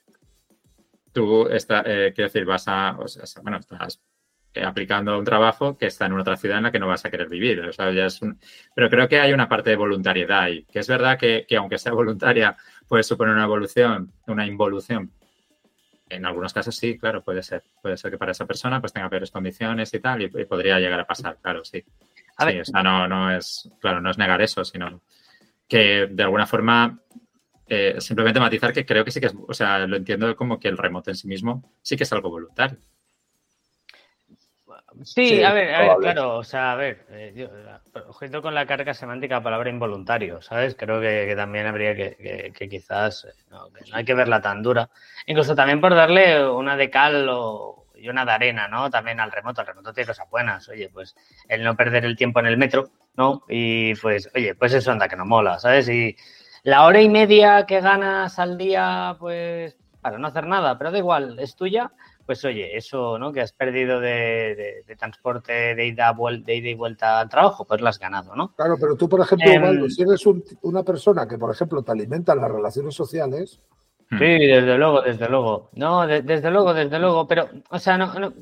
tú, 1.13 1.49
está, 1.49 1.83
eh, 1.85 2.13
quiero 2.15 2.29
decir, 2.29 2.45
vas 2.45 2.65
a, 2.69 2.97
bueno, 3.43 3.59
estás 3.59 4.01
eh, 4.55 4.65
aplicando 4.65 5.19
un 5.19 5.25
trabajo 5.25 5.79
que 5.79 5.87
está 5.87 6.07
en 6.07 6.13
otra 6.13 6.37
ciudad 6.37 6.59
en 6.59 6.65
la 6.65 6.73
que 6.73 6.79
no 6.79 6.87
vas 6.87 7.05
a 7.05 7.11
querer 7.11 7.29
vivir. 7.29 7.61
O 7.61 7.73
sea, 7.73 7.91
ya 7.91 8.07
es 8.07 8.21
Pero 8.75 8.91
creo 8.91 9.09
que 9.09 9.19
hay 9.19 9.33
una 9.33 9.49
parte 9.49 9.71
de 9.71 9.77
voluntariedad 9.77 10.49
y 10.49 10.65
que 10.65 10.81
es 10.81 10.89
verdad 10.89 11.19
que, 11.19 11.47
aunque 11.57 11.79
sea 11.79 11.93
voluntaria 11.93 12.57
puede 12.87 13.03
suponer 13.03 13.35
una 13.35 13.45
evolución, 13.45 14.13
una 14.27 14.47
involución. 14.47 15.11
En 16.11 16.27
algunos 16.27 16.53
casos 16.53 16.77
sí, 16.77 16.99
claro, 16.99 17.23
puede 17.23 17.43
ser. 17.43 17.63
Puede 17.81 17.97
ser 17.97 18.11
que 18.11 18.19
para 18.19 18.33
esa 18.33 18.45
persona 18.45 18.81
pues 18.81 18.93
tenga 18.93 19.09
peores 19.09 19.31
condiciones 19.31 19.95
y 19.95 20.01
tal 20.01 20.21
y, 20.21 20.29
podría 20.29 20.79
llegar 20.79 21.01
a 21.01 21.07
pasar, 21.07 21.39
claro, 21.41 21.65
sí. 21.65 21.83
sí 21.83 22.61
o 22.61 22.65
sea, 22.67 22.83
no, 22.83 23.09
no 23.09 23.35
es, 23.35 23.71
claro, 23.81 24.03
no 24.03 24.11
es 24.11 24.19
negar 24.19 24.43
eso, 24.43 24.65
sino 24.65 25.01
que 25.67 26.09
de 26.11 26.23
alguna 26.23 26.47
forma 26.47 27.01
eh, 27.67 27.97
simplemente 28.01 28.39
matizar 28.39 28.75
que 28.75 28.85
creo 28.85 29.03
que 29.03 29.11
sí 29.11 29.19
que 29.19 29.29
es, 29.29 29.35
o 29.49 29.55
sea, 29.55 29.87
lo 29.87 29.97
entiendo 29.97 30.37
como 30.37 30.61
que 30.61 30.69
el 30.69 30.77
remoto 30.77 31.09
en 31.09 31.17
sí 31.17 31.27
mismo 31.27 31.73
sí 31.81 31.97
que 31.97 32.03
es 32.03 32.13
algo 32.13 32.29
voluntario. 32.29 32.79
Sí, 35.05 35.43
a, 35.43 35.53
ver, 35.53 35.75
a 35.75 35.81
ver, 35.81 35.97
claro, 35.99 36.39
o 36.39 36.45
sea, 36.45 36.73
a 36.73 36.77
ver, 36.77 37.07
eh, 37.11 37.49
objeto 38.09 38.43
con 38.43 38.55
la 38.55 38.67
carga 38.67 38.95
semántica 38.95 39.43
palabra 39.43 39.71
involuntario, 39.71 40.43
¿sabes? 40.43 40.75
Creo 40.79 41.01
que, 41.01 41.33
también 41.37 41.67
habría 41.67 41.95
que, 41.95 42.53
que, 42.55 42.69
quizás, 42.69 43.25
eh, 43.25 43.33
no, 43.51 43.69
hay 43.93 44.05
que 44.05 44.15
verla 44.15 44.41
tan 44.41 44.63
dura. 44.63 44.91
Incluso 45.27 45.55
también 45.55 45.81
por 45.81 45.95
darle 45.95 46.49
una 46.49 46.77
de 46.77 46.91
cal 46.91 47.29
o, 47.31 47.87
y 47.95 48.09
una 48.09 48.25
de 48.25 48.33
arena, 48.33 48.69
¿no? 48.69 48.91
También 48.91 49.21
al 49.21 49.31
remoto, 49.31 49.61
el 49.61 49.67
remoto 49.67 49.93
tiene 49.93 50.09
cosas 50.09 50.29
buenas, 50.29 50.69
oye, 50.69 50.89
pues 50.93 51.15
el 51.49 51.63
no 51.63 51.77
perder 51.77 52.05
el 52.05 52.17
tiempo 52.17 52.41
en 52.41 52.47
el 52.47 52.57
metro, 52.57 52.91
¿no? 53.17 53.45
Y 53.49 53.95
pues, 53.97 54.31
oye, 54.35 54.55
pues 54.55 54.73
eso 54.75 54.91
anda 54.91 55.09
que 55.09 55.17
no 55.17 55.25
mola, 55.25 55.59
¿sabes? 55.59 55.89
Y 55.89 56.17
la 56.65 56.85
hora 56.85 57.01
y 57.01 57.09
media 57.09 57.65
que 57.67 57.81
ganas 57.81 58.39
al 58.39 58.59
día, 58.59 59.17
pues, 59.19 59.77
para 60.01 60.19
no 60.19 60.27
hacer 60.27 60.47
nada, 60.47 60.77
pero 60.79 60.91
da 60.91 60.99
igual, 60.99 61.39
es 61.39 61.55
tuya, 61.55 61.93
pues 62.33 62.47
oye, 62.47 62.75
eso 62.75 63.19
¿no? 63.19 63.31
que 63.31 63.43
has 63.43 63.53
perdido 63.53 64.01
de, 64.01 64.85
transporte 64.99 65.75
de 65.75 65.87
ida, 65.87 66.17
de 66.43 66.57
ida 66.57 66.69
y 66.71 66.75
vuelta 66.75 67.21
al 67.21 67.29
trabajo, 67.29 67.67
pues 67.67 67.83
lo 67.83 67.89
has 67.91 67.99
ganado, 67.99 68.35
¿no? 68.35 68.55
Claro, 68.55 68.77
pero 68.81 68.97
tú, 68.97 69.07
por 69.07 69.21
ejemplo, 69.21 69.51
em, 69.51 69.91
si 69.91 70.01
eres 70.01 70.25
una 70.63 70.83
persona 70.83 71.29
que, 71.29 71.37
por 71.37 71.51
ejemplo, 71.51 71.83
te 71.83 71.93
alimenta 71.93 72.33
en 72.33 72.41
las 72.41 72.51
relaciones 72.51 72.95
sociales, 72.95 73.61
Sí, 74.09 74.19
desde 74.19 74.77
luego, 74.77 75.01
desde 75.01 75.27
luego. 75.27 75.71
No, 75.73 76.07
desde 76.07 76.51
luego, 76.51 76.75
desde 76.75 76.99
luego. 76.99 77.27
Pero, 77.27 77.49
o 77.71 77.79
sea, 77.79 77.97
no, 77.97 78.13
no 78.13 78.35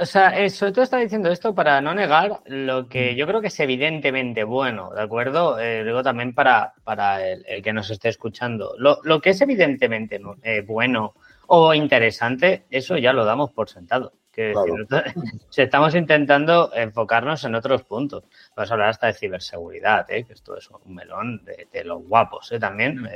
o 0.00 0.04
sea, 0.04 0.36
eh, 0.36 0.50
sobre 0.50 0.72
todo 0.72 0.82
está 0.82 0.98
diciendo 0.98 1.30
esto 1.30 1.54
para 1.54 1.80
no 1.80 1.94
negar 1.94 2.40
lo 2.46 2.88
que 2.88 3.14
yo 3.14 3.26
creo 3.28 3.40
que 3.40 3.46
es 3.46 3.60
evidentemente 3.60 4.42
bueno, 4.42 4.90
¿de 4.92 5.02
acuerdo? 5.02 5.60
Eh, 5.60 5.84
luego 5.84 6.02
también 6.02 6.34
para, 6.34 6.74
para 6.82 7.24
el, 7.24 7.62
que 7.62 7.72
nos 7.72 7.88
esté 7.90 8.08
escuchando. 8.08 8.74
Lo, 8.78 8.98
lo 9.04 9.20
que 9.20 9.30
es 9.30 9.40
evidentemente 9.40 10.20
eh, 10.42 10.62
bueno 10.62 11.14
o 11.48 11.74
interesante, 11.74 12.66
eso 12.70 12.96
ya 12.98 13.12
lo 13.12 13.24
damos 13.24 13.50
por 13.52 13.68
sentado. 13.68 14.12
Que 14.30 14.54
si 15.50 15.62
estamos 15.62 15.94
intentando 15.94 16.70
enfocarnos 16.74 17.44
en 17.44 17.54
otros 17.54 17.82
puntos. 17.82 18.24
Vamos 18.54 18.70
a 18.70 18.74
hablar 18.74 18.90
hasta 18.90 19.08
de 19.08 19.14
ciberseguridad, 19.14 20.08
¿eh? 20.10 20.24
que 20.24 20.34
esto 20.34 20.56
es 20.56 20.68
un 20.70 20.94
melón 20.94 21.44
de, 21.44 21.66
de 21.72 21.84
los 21.84 22.06
guapos 22.06 22.52
¿eh? 22.52 22.60
también. 22.60 23.08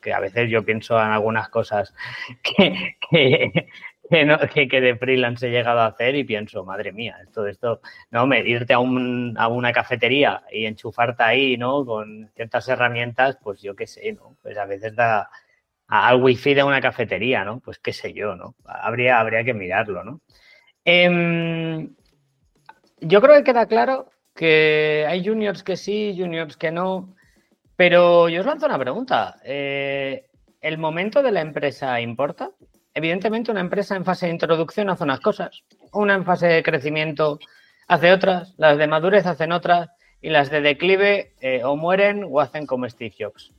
que 0.00 0.14
a 0.14 0.20
veces 0.20 0.48
yo 0.48 0.64
pienso 0.64 0.96
en 0.98 1.08
algunas 1.08 1.48
cosas 1.48 1.92
que, 2.42 2.96
que, 3.10 4.68
que, 4.68 4.80
de 4.80 4.96
freelance 4.96 5.46
he 5.46 5.50
llegado 5.50 5.80
a 5.80 5.86
hacer 5.86 6.14
y 6.14 6.24
pienso, 6.24 6.64
madre 6.64 6.92
mía, 6.92 7.18
esto, 7.22 7.46
esto, 7.46 7.80
no, 8.12 8.26
me, 8.26 8.40
irte 8.40 8.72
a, 8.72 8.78
un, 8.78 9.34
a 9.36 9.48
una 9.48 9.72
cafetería 9.72 10.44
y 10.50 10.66
enchufarte 10.66 11.22
ahí, 11.24 11.56
¿no? 11.56 11.84
Con 11.84 12.30
ciertas 12.34 12.68
herramientas, 12.68 13.38
pues 13.42 13.60
yo 13.60 13.74
qué 13.74 13.88
sé, 13.88 14.12
¿no? 14.12 14.36
Pues 14.40 14.56
a 14.56 14.64
veces 14.64 14.94
da 14.94 15.28
al 15.90 16.22
wifi 16.22 16.54
de 16.54 16.62
una 16.62 16.80
cafetería, 16.80 17.44
¿no? 17.44 17.58
Pues 17.60 17.80
qué 17.80 17.92
sé 17.92 18.12
yo, 18.12 18.36
¿no? 18.36 18.54
Habría, 18.64 19.18
habría 19.18 19.42
que 19.42 19.54
mirarlo, 19.54 20.04
¿no? 20.04 20.20
Em, 20.84 21.94
yo 23.00 23.20
creo 23.20 23.36
que 23.36 23.44
queda 23.44 23.66
claro 23.66 24.08
que 24.34 25.04
hay 25.08 25.26
juniors 25.26 25.64
que 25.64 25.76
sí, 25.76 26.14
juniors 26.16 26.56
que 26.56 26.70
no, 26.70 27.16
pero 27.74 28.28
yo 28.28 28.40
os 28.40 28.46
lanzo 28.46 28.66
una 28.66 28.78
pregunta. 28.78 29.40
Eh, 29.44 30.28
¿El 30.60 30.78
momento 30.78 31.22
de 31.24 31.32
la 31.32 31.40
empresa 31.40 32.00
importa? 32.00 32.50
Evidentemente, 32.94 33.50
una 33.50 33.60
empresa 33.60 33.96
en 33.96 34.04
fase 34.04 34.26
de 34.26 34.32
introducción 34.32 34.90
hace 34.90 35.02
unas 35.02 35.20
cosas, 35.20 35.64
una 35.92 36.14
en 36.14 36.24
fase 36.24 36.46
de 36.46 36.62
crecimiento 36.62 37.40
hace 37.88 38.12
otras, 38.12 38.54
las 38.58 38.78
de 38.78 38.86
madurez 38.86 39.26
hacen 39.26 39.50
otras 39.50 39.90
y 40.20 40.30
las 40.30 40.50
de 40.50 40.60
declive 40.60 41.32
eh, 41.40 41.64
o 41.64 41.74
mueren 41.74 42.24
o 42.30 42.40
hacen 42.40 42.64
como 42.66 42.88
Steve 42.88 43.14
Jobs. 43.18 43.52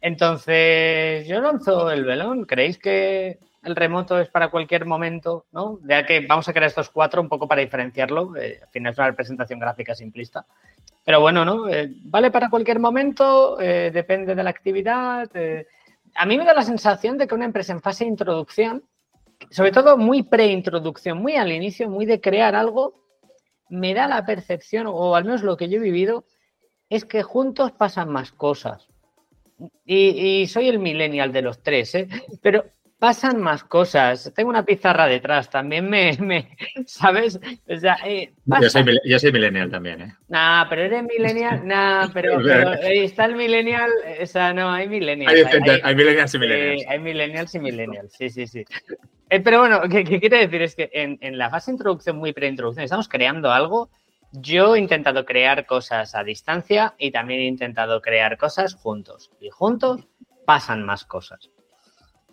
Entonces, 0.00 1.26
yo 1.26 1.40
lanzo 1.40 1.90
el 1.90 2.04
velón. 2.04 2.44
¿Creéis 2.44 2.78
que 2.78 3.38
el 3.62 3.76
remoto 3.76 4.18
es 4.20 4.28
para 4.28 4.50
cualquier 4.50 4.86
momento? 4.86 5.46
¿no? 5.52 5.78
Ya 5.88 6.06
que 6.06 6.26
vamos 6.26 6.48
a 6.48 6.52
crear 6.52 6.68
estos 6.68 6.90
cuatro 6.90 7.20
un 7.20 7.28
poco 7.28 7.48
para 7.48 7.62
diferenciarlo. 7.62 8.36
Eh, 8.36 8.60
al 8.62 8.68
final 8.68 8.92
es 8.92 8.98
una 8.98 9.08
representación 9.08 9.58
gráfica 9.58 9.94
simplista. 9.94 10.46
Pero 11.04 11.20
bueno, 11.20 11.44
¿no? 11.44 11.68
Eh, 11.68 11.92
vale 12.04 12.30
para 12.30 12.50
cualquier 12.50 12.80
momento, 12.80 13.56
depende 13.56 14.34
de 14.34 14.42
la 14.42 14.50
actividad 14.50 15.30
a 16.16 16.26
mí 16.26 16.38
me 16.38 16.44
da 16.44 16.54
la 16.54 16.62
sensación 16.62 17.18
de 17.18 17.26
que 17.26 17.34
una 17.34 17.44
empresa 17.44 17.72
en 17.72 17.82
fase 17.82 18.04
de 18.04 18.10
introducción, 18.10 18.82
sobre 19.50 19.70
todo 19.70 19.96
muy 19.96 20.22
pre-introducción, 20.22 21.18
muy 21.18 21.36
al 21.36 21.52
inicio, 21.52 21.88
muy 21.88 22.06
de 22.06 22.20
crear 22.20 22.54
algo, 22.54 23.04
me 23.68 23.94
da 23.94 24.08
la 24.08 24.24
percepción, 24.24 24.86
o 24.88 25.14
al 25.14 25.24
menos 25.24 25.42
lo 25.42 25.56
que 25.56 25.68
yo 25.68 25.76
he 25.76 25.80
vivido, 25.80 26.24
es 26.88 27.04
que 27.04 27.22
juntos 27.22 27.72
pasan 27.72 28.08
más 28.10 28.32
cosas. 28.32 28.88
Y, 29.84 30.46
soy 30.48 30.68
el 30.68 30.78
millennial 30.78 31.32
de 31.32 31.42
los 31.42 31.62
tres, 31.62 31.94
¿eh? 31.94 32.08
pero 32.42 32.64
pasan 32.98 33.40
más 33.40 33.64
cosas. 33.64 34.32
Tengo 34.34 34.50
una 34.50 34.64
pizarra 34.64 35.06
detrás, 35.06 35.50
también 35.50 35.88
me, 35.88 36.48
¿sabes? 36.86 37.38
O 37.68 37.76
sea, 37.76 37.98
eh, 38.04 38.32
yo, 38.44 39.18
soy, 39.18 39.32
millennial 39.32 39.70
también, 39.70 40.02
¿eh? 40.02 40.14
Nah, 40.28 40.68
pero 40.68 40.82
eres 40.82 41.04
millennial, 41.04 41.66
nah, 41.66 42.08
pero, 42.12 42.40
está 42.82 43.26
el 43.26 43.36
millennial, 43.36 43.90
o 44.20 44.26
sea, 44.26 44.52
no, 44.52 44.70
hay 44.70 44.88
millennials. 44.88 45.32
Hay, 45.82 45.94
millennials 45.94 46.34
y 46.34 46.38
millennials. 46.38 46.84
hay 46.88 46.98
millennials 46.98 47.54
y 47.54 47.58
millennials, 47.58 48.12
sí, 48.12 48.30
sí, 48.30 48.46
sí. 48.46 48.64
Eh, 49.28 49.40
pero 49.40 49.60
bueno, 49.60 49.82
¿qué, 49.90 50.04
quiere 50.04 50.38
decir? 50.38 50.62
Es 50.62 50.74
que 50.74 50.88
en, 50.92 51.18
en 51.20 51.36
la 51.36 51.50
fase 51.50 51.70
de 51.70 51.74
introducción, 51.74 52.16
muy 52.16 52.32
pre-introducción, 52.32 52.84
estamos 52.84 53.08
creando 53.08 53.50
algo. 53.50 53.90
Yo 54.32 54.74
he 54.74 54.78
intentado 54.78 55.24
crear 55.24 55.66
cosas 55.66 56.14
a 56.14 56.24
distancia 56.24 56.94
y 56.98 57.10
también 57.10 57.40
he 57.40 57.46
intentado 57.46 58.00
crear 58.02 58.36
cosas 58.36 58.74
juntos. 58.74 59.30
Y 59.40 59.50
juntos 59.50 60.06
pasan 60.44 60.84
más 60.84 61.04
cosas. 61.04 61.50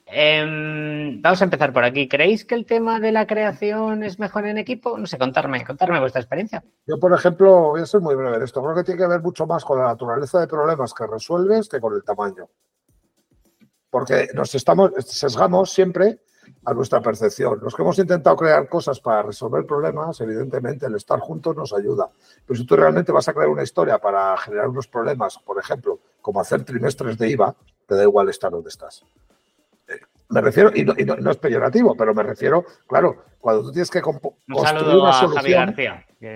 Em, 0.05 1.21
vamos 1.21 1.41
a 1.41 1.45
empezar 1.45 1.71
por 1.71 1.83
aquí. 1.83 2.07
¿Creéis 2.07 2.45
que 2.45 2.55
el 2.55 2.65
tema 2.65 2.99
de 2.99 3.11
la 3.11 3.25
creación 3.25 4.03
es 4.03 4.19
mejor 4.19 4.45
en 4.45 4.57
equipo? 4.57 4.97
No 4.97 5.07
sé, 5.07 5.17
contarme, 5.17 5.65
contarme 5.65 5.99
vuestra 5.99 6.21
experiencia. 6.21 6.63
Yo, 6.85 6.99
por 6.99 7.13
ejemplo, 7.13 7.69
voy 7.69 7.81
a 7.81 7.85
ser 7.85 8.01
muy 8.01 8.15
breve 8.15 8.39
de 8.39 8.45
esto. 8.45 8.61
Creo 8.61 8.75
que 8.75 8.83
tiene 8.83 9.01
que 9.01 9.07
ver 9.07 9.21
mucho 9.21 9.47
más 9.47 9.63
con 9.63 9.79
la 9.79 9.85
naturaleza 9.85 10.39
de 10.39 10.47
problemas 10.47 10.93
que 10.93 11.07
resuelves 11.07 11.69
que 11.69 11.79
con 11.79 11.93
el 11.95 12.03
tamaño. 12.03 12.49
Porque 13.89 14.27
nos 14.33 14.53
estamos, 14.55 14.91
sesgamos 14.99 15.71
siempre 15.71 16.19
a 16.65 16.73
nuestra 16.73 17.01
percepción. 17.01 17.59
Los 17.61 17.75
que 17.75 17.81
hemos 17.81 17.97
intentado 17.99 18.35
crear 18.35 18.67
cosas 18.69 18.99
para 18.99 19.23
resolver 19.23 19.65
problemas, 19.65 20.19
evidentemente 20.21 20.85
el 20.85 20.95
estar 20.95 21.19
juntos 21.19 21.55
nos 21.55 21.73
ayuda. 21.73 22.09
Pero 22.45 22.57
si 22.57 22.65
tú 22.65 22.75
realmente 22.75 23.11
vas 23.11 23.27
a 23.27 23.33
crear 23.33 23.49
una 23.49 23.63
historia 23.63 23.97
para 23.97 24.37
generar 24.37 24.69
unos 24.69 24.87
problemas, 24.87 25.37
por 25.39 25.59
ejemplo, 25.59 25.99
como 26.21 26.39
hacer 26.39 26.63
trimestres 26.63 27.17
de 27.17 27.29
IVA, 27.29 27.55
te 27.87 27.95
da 27.95 28.03
igual 28.03 28.29
estar 28.29 28.51
donde 28.51 28.69
estás. 28.69 29.05
Me 30.29 30.41
refiero, 30.41 30.71
y 30.73 30.83
no, 30.83 31.29
es 31.29 31.37
peyorativo, 31.37 31.95
pero 31.95 32.15
me 32.15 32.23
refiero, 32.23 32.65
claro, 32.87 33.23
cuando 33.39 33.63
tú 33.63 33.71
tienes 33.71 33.91
que 33.91 34.01
construir 34.01 34.33
una 34.95 35.13
solución. 35.13 35.75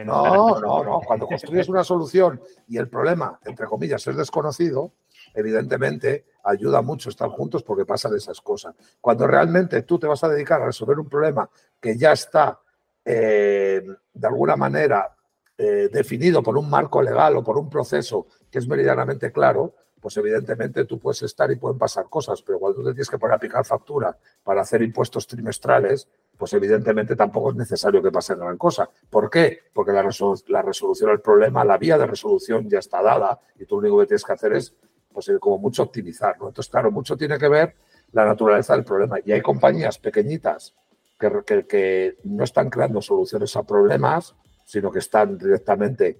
no, 0.05 0.59
no, 0.59 0.83
no. 0.83 1.01
Cuando 1.05 1.25
construyes 1.25 1.69
una 1.69 1.83
solución 1.83 2.39
y 2.67 2.77
el 2.77 2.89
problema, 2.89 3.39
entre 3.45 3.65
comillas, 3.65 4.05
es 4.05 4.15
desconocido, 4.15 4.91
evidentemente 5.37 6.25
ayuda 6.43 6.81
mucho 6.81 7.09
estar 7.09 7.29
juntos 7.29 7.63
porque 7.63 7.85
pasan 7.85 8.15
esas 8.15 8.41
cosas. 8.41 8.75
Cuando 8.99 9.27
realmente 9.27 9.83
tú 9.83 9.99
te 9.99 10.07
vas 10.07 10.23
a 10.23 10.29
dedicar 10.29 10.61
a 10.61 10.65
resolver 10.65 10.97
un 10.97 11.07
problema 11.07 11.49
que 11.79 11.95
ya 11.95 12.11
está 12.11 12.59
eh, 13.05 13.83
de 14.13 14.27
alguna 14.27 14.55
manera 14.55 15.15
eh, 15.57 15.89
definido 15.91 16.41
por 16.41 16.57
un 16.57 16.69
marco 16.69 17.01
legal 17.01 17.37
o 17.37 17.43
por 17.43 17.57
un 17.57 17.69
proceso 17.69 18.27
que 18.49 18.59
es 18.59 18.67
meridianamente 18.67 19.31
claro, 19.31 19.75
pues 19.99 20.17
evidentemente 20.17 20.85
tú 20.85 20.99
puedes 20.99 21.21
estar 21.23 21.51
y 21.51 21.55
pueden 21.55 21.77
pasar 21.77 22.07
cosas, 22.09 22.41
pero 22.41 22.59
cuando 22.59 22.79
tú 22.79 22.85
te 22.85 22.93
tienes 22.93 23.09
que 23.09 23.17
poner 23.17 23.35
a 23.35 23.39
picar 23.39 23.65
factura 23.65 24.17
para 24.43 24.61
hacer 24.61 24.81
impuestos 24.81 25.27
trimestrales, 25.27 26.07
pues 26.37 26.53
evidentemente 26.53 27.15
tampoco 27.15 27.49
es 27.49 27.55
necesario 27.55 28.01
que 28.01 28.11
pase 28.11 28.35
gran 28.35 28.57
cosa. 28.57 28.89
¿Por 29.09 29.29
qué? 29.29 29.59
Porque 29.73 29.91
la, 29.91 30.03
resolución 30.03 31.09
del 31.09 31.19
problema, 31.19 31.65
la 31.65 31.77
vía 31.77 31.97
de 31.97 32.05
resolución 32.05 32.69
ya 32.69 32.79
está 32.79 33.01
dada 33.01 33.39
y 33.57 33.65
tú 33.65 33.75
lo 33.75 33.79
único 33.81 33.99
que 33.99 34.07
tienes 34.07 34.23
que 34.23 34.33
hacer 34.33 34.53
es, 34.53 34.75
pues 35.17 35.31
como 35.39 35.57
mucho 35.57 35.81
optimizarlo. 35.81 36.49
Entonces, 36.49 36.69
claro, 36.69 36.91
mucho 36.91 37.17
tiene 37.17 37.39
que 37.39 37.47
ver 37.47 37.73
la 38.11 38.23
naturaleza 38.23 38.75
del 38.75 38.83
problema. 38.83 39.17
Y 39.25 39.31
hay 39.31 39.41
compañías 39.41 39.97
pequeñitas 39.97 40.75
que, 41.17 41.65
que 41.67 42.17
no 42.25 42.43
están 42.43 42.69
creando 42.69 43.01
soluciones 43.01 43.55
a 43.55 43.63
problemas, 43.63 44.35
sino 44.63 44.91
que 44.91 44.99
están 44.99 45.35
directamente 45.39 46.19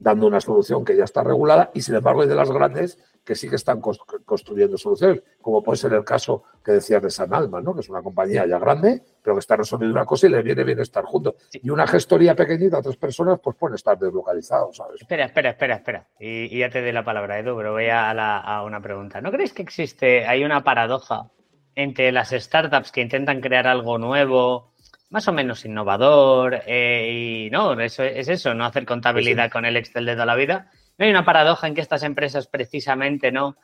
dando 0.00 0.26
una 0.26 0.40
solución 0.40 0.84
que 0.84 0.96
ya 0.96 1.04
está 1.04 1.22
regulada 1.22 1.70
y 1.74 1.82
sin 1.82 1.94
embargo 1.94 2.22
hay 2.22 2.28
de 2.28 2.34
las 2.34 2.50
grandes 2.50 2.98
que 3.24 3.34
sí 3.34 3.48
que 3.48 3.56
están 3.56 3.80
construyendo 3.80 4.76
soluciones, 4.76 5.22
como 5.40 5.62
puede 5.62 5.78
ser 5.78 5.92
el 5.94 6.04
caso 6.04 6.44
que 6.64 6.72
decías 6.72 7.02
de 7.02 7.10
San 7.10 7.32
Alma, 7.32 7.60
¿no? 7.60 7.74
que 7.74 7.80
es 7.80 7.88
una 7.88 8.02
compañía 8.02 8.46
ya 8.46 8.58
grande, 8.58 9.02
pero 9.22 9.36
que 9.36 9.40
está 9.40 9.56
resolviendo 9.56 9.96
una 9.96 10.04
cosa 10.04 10.26
y 10.26 10.30
le 10.30 10.42
viene 10.42 10.62
bien 10.64 10.80
estar 10.80 11.04
juntos. 11.04 11.34
Y 11.52 11.70
una 11.70 11.86
gestoría 11.86 12.34
pequeñita, 12.34 12.78
otras 12.78 12.96
personas, 12.96 13.40
pues 13.42 13.56
pueden 13.56 13.76
estar 13.76 13.98
deslocalizados, 13.98 14.76
¿sabes? 14.76 15.00
Espera, 15.00 15.24
espera, 15.24 15.50
espera, 15.50 15.76
espera. 15.76 16.08
Y, 16.20 16.58
ya 16.58 16.68
te 16.68 16.82
doy 16.82 16.92
la 16.92 17.04
palabra, 17.04 17.38
Edu, 17.38 17.56
pero 17.56 17.72
voy 17.72 17.86
a, 17.86 18.10
a 18.40 18.62
una 18.64 18.80
pregunta. 18.80 19.20
¿No 19.20 19.30
crees 19.30 19.52
que 19.52 19.62
existe, 19.62 20.26
hay 20.26 20.44
una 20.44 20.62
paradoja 20.62 21.30
entre 21.74 22.12
las 22.12 22.30
startups 22.30 22.92
que 22.92 23.00
intentan 23.00 23.40
crear 23.40 23.66
algo 23.66 23.98
nuevo, 23.98 24.74
más 25.10 25.28
o 25.28 25.32
menos 25.32 25.64
innovador 25.64 26.62
eh, 26.66 27.46
y 27.46 27.50
no, 27.50 27.78
eso 27.80 28.02
es 28.02 28.28
eso, 28.28 28.54
no 28.54 28.64
hacer 28.64 28.84
contabilidad 28.84 29.50
con 29.50 29.64
el 29.64 29.76
Excel 29.76 30.06
de 30.06 30.12
toda 30.14 30.26
la 30.26 30.34
vida. 30.34 30.70
No 30.98 31.04
hay 31.04 31.10
una 31.10 31.24
paradoja 31.24 31.66
en 31.66 31.74
que 31.74 31.80
estas 31.80 32.02
empresas 32.02 32.46
precisamente, 32.46 33.32
¿no? 33.32 33.56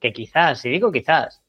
Que 0.00 0.12
quizás, 0.12 0.64
y 0.64 0.70
digo 0.70 0.90
quizás, 0.90 1.42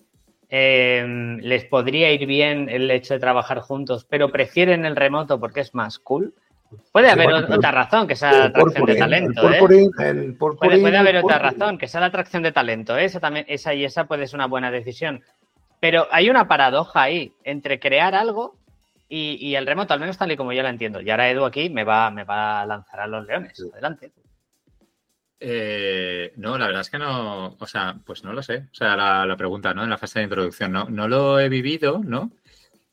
em, 0.50 1.38
les 1.38 1.66
podría 1.66 2.12
ir 2.12 2.26
bien 2.26 2.70
el 2.70 2.90
hecho 2.92 3.14
de 3.14 3.20
trabajar 3.20 3.60
juntos, 3.60 4.06
pero 4.10 4.32
prefieren 4.32 4.86
el 4.86 4.96
remoto 4.96 5.40
porque 5.40 5.62
es 5.62 5.74
más 5.74 6.00
cool. 6.00 6.34
Puede 6.92 7.10
haber 7.10 7.34
otra 7.34 7.72
razón, 7.72 8.08
que 8.08 8.16
sea 8.16 8.32
la 8.32 8.46
atracción 8.46 8.86
de 8.86 8.96
talento. 8.96 9.52
¿eh? 9.52 9.60
puede, 10.38 10.98
haber 10.98 11.18
otra 11.18 11.40
razón, 11.40 11.78
que 11.78 11.88
sea 11.88 12.02
la 12.02 12.08
atracción 12.08 12.44
de 12.44 12.52
talento. 12.52 12.96
¿eh? 12.98 13.06
Esa, 13.06 13.20
también, 13.20 13.46
esa 13.48 13.74
y 13.74 13.86
esa 13.86 14.06
puede 14.06 14.28
ser 14.28 14.38
una 14.38 14.46
buena 14.46 14.70
decisión. 14.70 15.24
Pero 15.80 16.08
hay 16.12 16.30
una 16.30 16.48
paradoja 16.48 17.04
ahí 17.04 17.34
entre 17.44 17.80
crear 17.80 18.14
algo 18.14 18.56
y, 19.08 19.56
el 19.56 19.66
remoto, 19.66 19.94
al 19.94 20.00
menos 20.00 20.18
tal 20.18 20.32
y 20.32 20.38
como 20.38 20.54
yo 20.54 20.62
la 20.62 20.70
entiendo. 20.70 21.02
Y 21.02 21.10
ahora 21.10 21.30
Edu 21.30 21.46
aquí 21.46 21.70
me 21.70 21.84
va, 21.84 22.12
me 22.12 22.24
va 22.24 22.62
a 22.62 22.66
lanzar 22.66 23.00
a 23.00 23.08
los 23.08 23.26
leones. 23.26 23.60
Adelante. 23.74 24.12
Eh, 25.40 26.34
no, 26.36 26.58
la 26.58 26.68
verdad 26.68 26.82
es 26.82 26.90
que 26.90 26.98
no, 26.98 27.56
o 27.58 27.68
sea, 27.68 27.98
pues 28.06 28.24
no 28.24 28.34
lo 28.34 28.44
sé. 28.44 28.68
O 28.72 28.76
sea, 28.76 28.96
la, 29.26 29.38
pregunta, 29.38 29.74
¿no? 29.74 29.84
En 29.84 29.90
la 29.90 29.98
fase 29.98 30.20
de 30.20 30.26
introducción, 30.26 30.72
no, 30.72 30.86
no 30.90 31.08
lo 31.08 31.40
he 31.40 31.48
vivido, 31.48 32.02
¿no? 32.04 32.32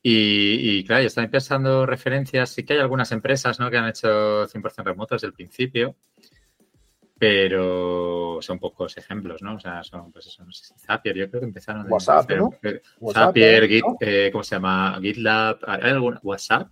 Y, 0.08 0.84
claro, 0.84 1.02
ya 1.02 1.08
están 1.08 1.24
empezando 1.24 1.84
referencias. 1.84 2.50
Sí 2.50 2.62
que 2.62 2.74
hay 2.74 2.78
algunas 2.78 3.10
empresas, 3.10 3.58
¿no? 3.58 3.68
Que 3.68 3.78
han 3.78 3.88
hecho 3.88 4.46
100% 4.46 4.84
remoto 4.84 5.16
desde 5.16 5.26
el 5.26 5.32
principio. 5.32 5.96
Pero 7.18 8.38
son 8.40 8.60
pocos 8.60 8.96
ejemplos, 8.98 9.42
¿no? 9.42 9.56
O 9.56 9.58
sea, 9.58 9.82
son, 9.82 10.12
pues 10.12 10.26
eso, 10.28 10.44
no 10.44 10.52
sé 10.52 10.66
si 10.66 10.74
Zapier, 10.78 11.16
yo 11.16 11.28
creo 11.28 11.40
que 11.40 11.46
empezaron. 11.46 11.90
WhatsApp, 11.90 12.30
¿no? 12.30 12.50
Zapier, 13.12 13.66
Git, 13.66 13.84
eh, 14.00 14.28
¿cómo 14.30 14.44
se 14.44 14.54
llama? 14.54 14.96
GitLab, 15.00 15.58
¿hay 15.66 15.90
alguna? 15.90 16.20
¿WhatsApp? 16.22 16.68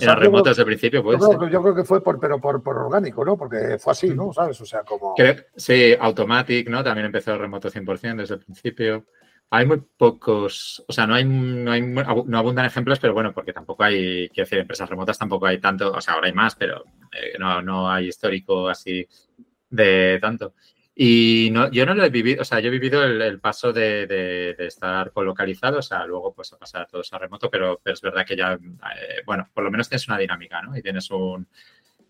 Era 0.00 0.16
remoto 0.16 0.48
desde 0.48 0.62
el 0.62 0.66
principio, 0.66 1.02
pues. 1.02 1.20
Yo 1.20 1.38
creo, 1.38 1.50
yo 1.50 1.62
creo, 1.62 1.74
que 1.74 1.84
fue 1.84 2.02
por, 2.02 2.18
pero 2.18 2.40
por, 2.40 2.62
por, 2.62 2.76
orgánico, 2.76 3.24
¿no? 3.24 3.36
Porque 3.36 3.78
fue 3.78 3.92
así, 3.92 4.10
¿no? 4.10 4.32
¿Sabes? 4.32 4.60
O 4.60 4.66
sea, 4.66 4.82
como. 4.82 5.14
sí, 5.54 5.94
Automatic, 5.98 6.68
¿no? 6.68 6.82
También 6.82 7.06
empezó 7.06 7.38
remoto 7.38 7.70
100% 7.70 8.16
desde 8.16 8.34
el 8.34 8.40
principio. 8.40 9.04
Hay 9.48 9.64
muy 9.64 9.80
pocos, 9.96 10.84
o 10.88 10.92
sea, 10.92 11.06
no 11.06 11.14
hay, 11.14 11.24
no 11.24 11.70
hay, 11.70 11.80
no 11.80 12.38
abundan 12.38 12.66
ejemplos, 12.66 12.98
pero 12.98 13.14
bueno, 13.14 13.32
porque 13.32 13.52
tampoco 13.52 13.84
hay, 13.84 14.28
quiero 14.30 14.44
decir, 14.44 14.58
empresas 14.58 14.90
remotas 14.90 15.18
tampoco 15.18 15.46
hay 15.46 15.60
tanto, 15.60 15.92
o 15.92 16.00
sea, 16.00 16.14
ahora 16.14 16.26
hay 16.26 16.32
más, 16.32 16.56
pero 16.56 16.82
eh, 17.12 17.38
no, 17.38 17.62
no 17.62 17.88
hay 17.88 18.08
histórico 18.08 18.68
así 18.68 19.06
de 19.70 20.18
tanto. 20.20 20.54
Y 20.98 21.50
no, 21.52 21.70
yo 21.70 21.84
no 21.84 21.94
lo 21.94 22.04
he 22.04 22.08
vivido, 22.08 22.40
o 22.40 22.44
sea, 22.46 22.58
yo 22.58 22.68
he 22.68 22.70
vivido 22.70 23.04
el, 23.04 23.38
paso 23.38 23.70
de, 23.70 24.06
de, 24.06 24.56
estar 24.66 25.12
colocalizado, 25.12 25.80
o 25.80 25.82
sea, 25.82 26.06
luego 26.06 26.32
pues 26.32 26.54
a 26.54 26.56
pasar 26.56 26.82
a 26.82 26.86
todo 26.86 27.02
eso 27.02 27.14
a 27.14 27.18
remoto, 27.18 27.50
pero, 27.50 27.78
pero 27.82 27.92
es 27.92 28.00
verdad 28.00 28.24
que 28.24 28.34
ya, 28.34 28.54
eh, 28.54 29.20
bueno, 29.26 29.46
por 29.52 29.62
lo 29.62 29.70
menos 29.70 29.90
tienes 29.90 30.08
una 30.08 30.16
dinámica, 30.16 30.62
¿no? 30.62 30.74
Y 30.74 30.80
tienes 30.80 31.10
un, 31.10 31.46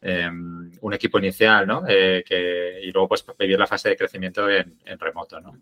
em, 0.00 0.70
un 0.80 0.94
equipo 0.94 1.18
inicial, 1.18 1.66
¿no? 1.66 1.82
Eh, 1.88 2.22
que, 2.24 2.78
y 2.80 2.92
luego 2.92 3.08
pues 3.08 3.24
vivir 3.36 3.58
la 3.58 3.66
fase 3.66 3.88
de 3.88 3.96
crecimiento 3.96 4.48
en, 4.48 4.78
en 4.84 4.98
remoto, 5.00 5.40
¿no? 5.40 5.60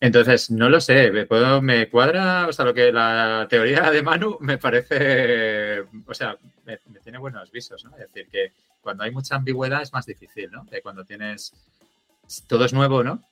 Entonces, 0.00 0.50
no 0.50 0.70
lo 0.70 0.80
sé, 0.80 1.10
me, 1.10 1.26
puedo, 1.26 1.60
me 1.60 1.90
cuadra, 1.90 2.46
o 2.48 2.52
sea, 2.54 2.64
lo 2.64 2.72
que 2.72 2.90
la 2.90 3.46
teoría 3.50 3.90
de 3.90 4.02
Manu 4.02 4.38
me 4.40 4.56
parece, 4.56 5.80
o 6.06 6.14
sea, 6.14 6.38
me, 6.64 6.78
me 6.86 7.00
tiene 7.00 7.18
buenos 7.18 7.50
visos, 7.50 7.84
¿no? 7.84 7.90
Es 7.98 8.10
decir, 8.10 8.28
que 8.30 8.52
cuando 8.80 9.04
hay 9.04 9.10
mucha 9.10 9.36
ambigüedad 9.36 9.82
es 9.82 9.92
más 9.92 10.06
difícil, 10.06 10.50
¿no? 10.50 10.64
Que 10.66 10.82
cuando 10.82 11.04
tienes 11.04 11.52
todo 12.48 12.64
es 12.64 12.72
nuevo, 12.72 13.02
¿no? 13.02 13.22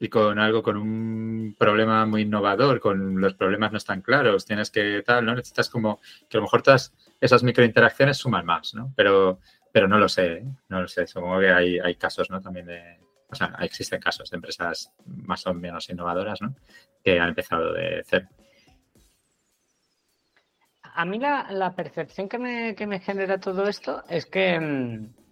Y 0.00 0.08
con 0.08 0.38
algo, 0.38 0.62
con 0.62 0.76
un 0.76 1.54
problema 1.58 2.04
muy 2.04 2.22
innovador, 2.22 2.80
con 2.80 3.20
los 3.20 3.34
problemas 3.34 3.72
no 3.72 3.78
están 3.78 4.02
claros, 4.02 4.44
tienes 4.44 4.70
que 4.70 5.02
tal, 5.06 5.24
¿no? 5.24 5.34
Necesitas 5.34 5.70
como 5.70 6.00
que 6.28 6.36
a 6.36 6.40
lo 6.40 6.42
mejor 6.42 6.62
todas 6.62 6.92
esas 7.20 7.42
microinteracciones 7.42 8.16
suman 8.16 8.44
más, 8.44 8.74
¿no? 8.74 8.92
Pero, 8.96 9.38
pero 9.72 9.88
no 9.88 9.98
lo 9.98 10.08
sé, 10.08 10.32
¿eh? 10.34 10.44
no 10.68 10.80
lo 10.82 10.88
sé. 10.88 11.06
Supongo 11.06 11.40
que 11.40 11.50
hay, 11.50 11.78
hay 11.78 11.94
casos, 11.94 12.28
¿no? 12.30 12.40
También 12.40 12.66
de, 12.66 12.98
o 13.30 13.34
sea, 13.34 13.56
existen 13.60 14.00
casos 14.00 14.30
de 14.30 14.36
empresas 14.36 14.92
más 15.06 15.46
o 15.46 15.54
menos 15.54 15.88
innovadoras, 15.90 16.40
¿no? 16.42 16.54
Que 17.02 17.18
han 17.18 17.30
empezado 17.30 17.72
de 17.72 18.02
cero. 18.04 18.28
A 20.96 21.04
mí 21.04 21.18
la, 21.18 21.50
la 21.50 21.74
percepción 21.74 22.28
que 22.28 22.38
me, 22.38 22.74
que 22.76 22.86
me 22.86 23.00
genera 23.00 23.40
todo 23.40 23.66
esto 23.66 24.04
es 24.08 24.26
que 24.26 24.60
mm, 24.60 25.23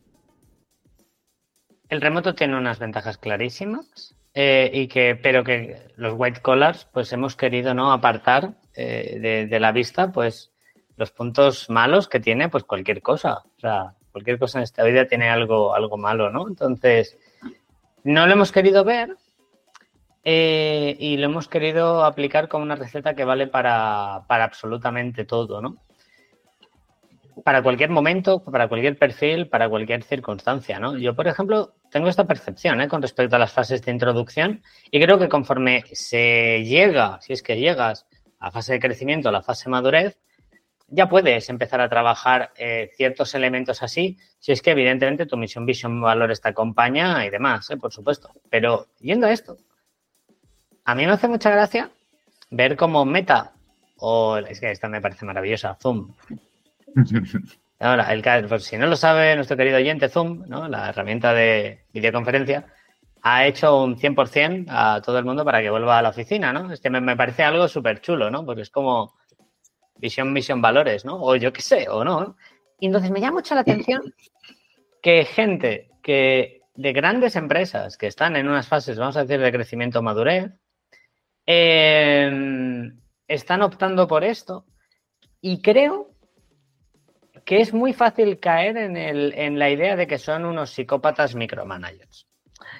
el 1.93 2.01
remoto 2.01 2.34
tiene 2.34 2.57
unas 2.57 2.78
ventajas 2.78 3.18
clarísimas, 3.18 4.16
eh, 4.32 4.70
y 4.72 4.88
que, 4.88 5.14
pero 5.14 5.45
que 5.45 5.93
los 5.97 6.14
white 6.16 6.40
collars, 6.40 6.88
pues 6.90 7.12
hemos 7.12 7.36
querido 7.36 7.74
no 7.74 7.93
apartar 7.93 8.55
eh, 8.74 9.47
de, 9.51 9.61
la 9.61 9.72
vista, 9.72 10.11
pues 10.11 10.51
los 10.97 11.11
puntos 11.11 11.68
malos 11.68 12.09
que 12.09 12.18
tiene, 12.18 12.49
pues 12.49 12.64
cualquier 12.64 13.03
cosa. 13.03 13.43
O 13.45 13.61
sea, 13.61 13.93
cualquier 14.11 14.38
cosa 14.38 14.59
en 14.59 14.64
esta 14.64 14.84
vida 14.84 15.07
tiene 15.07 15.28
algo, 15.28 15.74
algo 15.74 15.99
malo, 15.99 16.30
¿no? 16.30 16.49
Entonces, 16.49 17.18
no 18.05 18.26
lo 18.26 18.32
hemos 18.32 18.53
querido 18.53 18.84
ver 18.84 19.14
eh, 20.24 20.97
y 20.99 21.18
lo 21.18 21.26
hemos 21.26 21.47
querido 21.47 22.07
aplicar 22.07 22.49
como 22.49 22.64
una 22.64 22.76
receta 22.76 23.14
que 23.14 23.26
vale 23.26 23.49
para, 23.49 24.22
para 24.28 24.45
absolutamente 24.45 25.26
todo, 25.26 25.61
¿no? 25.61 25.76
Para 27.45 27.62
cualquier 27.62 27.91
momento, 27.91 28.43
para 28.45 28.68
cualquier 28.68 28.99
perfil, 28.99 29.49
para 29.49 29.68
cualquier 29.68 30.03
circunstancia, 30.03 30.78
¿no? 30.78 30.97
Yo, 30.97 31.14
por 31.14 31.26
ejemplo, 31.28 31.74
tengo 31.91 32.09
esta 32.09 32.26
percepción 32.26 32.80
¿eh? 32.80 32.89
con 32.89 33.03
respecto 33.03 33.37
a 33.37 33.39
las 33.39 33.53
fases 33.53 33.83
de 33.83 33.93
introducción 33.93 34.62
y 34.91 35.01
creo 35.01 35.18
que 35.18 35.28
conforme 35.28 35.85
se 35.93 36.64
llega, 36.64 37.20
si 37.20 37.33
es 37.33 37.43
que 37.43 37.57
llegas 37.57 38.07
a 38.39 38.51
fase 38.51 38.74
de 38.74 38.80
crecimiento, 38.80 39.28
a 39.28 39.33
la 39.33 39.43
fase 39.43 39.64
de 39.64 39.70
madurez, 39.70 40.18
ya 40.89 41.09
puedes 41.09 41.49
empezar 41.49 41.80
a 41.80 41.89
trabajar 41.89 42.53
eh, 42.57 42.91
ciertos 42.97 43.35
elementos 43.35 43.83
así, 43.83 44.18
si 44.39 44.53
es 44.53 44.61
que 44.61 44.72
evidentemente 44.72 45.26
tu 45.26 45.37
misión, 45.37 45.64
visión, 45.64 46.01
valores 46.01 46.41
te 46.41 46.51
acompaña 46.51 47.24
y 47.24 47.30
demás, 47.30 47.70
¿eh? 47.70 47.76
por 47.76 47.93
supuesto. 47.93 48.30
Pero 48.51 48.89
yendo 49.01 49.26
a 49.26 49.33
esto, 49.33 49.57
a 50.85 50.95
mí 50.95 51.07
me 51.07 51.12
hace 51.12 51.28
mucha 51.28 51.51
gracia 51.51 51.91
ver 52.51 52.76
cómo 52.76 53.05
Meta, 53.05 53.53
o 53.97 54.37
es 54.37 54.61
que 54.61 54.70
esta 54.70 54.89
me 54.89 55.01
parece 55.01 55.24
maravillosa, 55.24 55.76
Zoom, 55.80 56.12
Ahora, 57.82 58.12
el, 58.12 58.22
pues, 58.47 58.64
si 58.64 58.76
no 58.76 58.86
lo 58.86 58.95
sabe 58.95 59.34
nuestro 59.34 59.57
querido 59.57 59.76
oyente 59.76 60.09
Zoom, 60.09 60.45
¿no? 60.47 60.68
la 60.68 60.90
herramienta 60.90 61.34
de 61.34 61.86
videoconferencia, 61.93 62.64
ha 63.22 63.47
hecho 63.47 63.82
un 63.82 63.97
100% 63.97 64.66
a 64.68 65.01
todo 65.01 65.18
el 65.18 65.24
mundo 65.24 65.45
para 65.45 65.61
que 65.61 65.70
vuelva 65.70 65.99
a 65.99 66.03
la 66.03 66.11
oficina, 66.11 66.53
¿no? 66.53 66.72
Este 66.72 66.90
me, 66.90 67.16
parece 67.16 67.45
algo 67.45 67.66
súper 67.68 68.01
chulo, 68.01 68.30
¿no? 68.30 68.45
Porque 68.45 68.62
es 68.62 68.70
como 68.70 69.14
visión, 69.97 70.32
misión, 70.32 70.61
valores, 70.61 71.05
¿no? 71.05 71.20
O 71.22 71.36
yo 71.36 71.53
qué 71.53 71.62
sé, 71.62 71.88
o 71.88 72.05
no. 72.05 72.36
Y 72.80 72.86
entonces 72.86 73.11
me 73.11 73.20
llama 73.20 73.38
mucho 73.38 73.55
la 73.55 73.61
atención 73.61 74.14
que 75.01 75.24
gente 75.24 75.90
que 76.03 76.62
de 76.74 76.93
grandes 76.93 77.36
empresas 77.36 77.97
que 77.97 78.09
están 78.09 78.34
en 78.36 78.49
unas 78.49 78.66
fases, 78.66 78.99
vamos 78.99 79.16
a 79.16 79.24
decir, 79.24 79.40
de 79.40 79.53
crecimiento 79.53 80.03
madurez, 80.03 80.53
eh, 81.47 82.93
están 83.28 83.62
optando 83.62 84.09
por 84.09 84.24
esto. 84.24 84.66
Y 85.40 85.62
creo 85.62 86.11
que 87.45 87.61
es 87.61 87.72
muy 87.72 87.93
fácil 87.93 88.38
caer 88.38 88.76
en, 88.76 88.97
el, 88.97 89.34
en 89.36 89.59
la 89.59 89.70
idea 89.70 89.97
de 89.97 90.07
que 90.07 90.18
son 90.18 90.45
unos 90.45 90.70
psicópatas 90.70 91.34
micromanagers. 91.34 92.26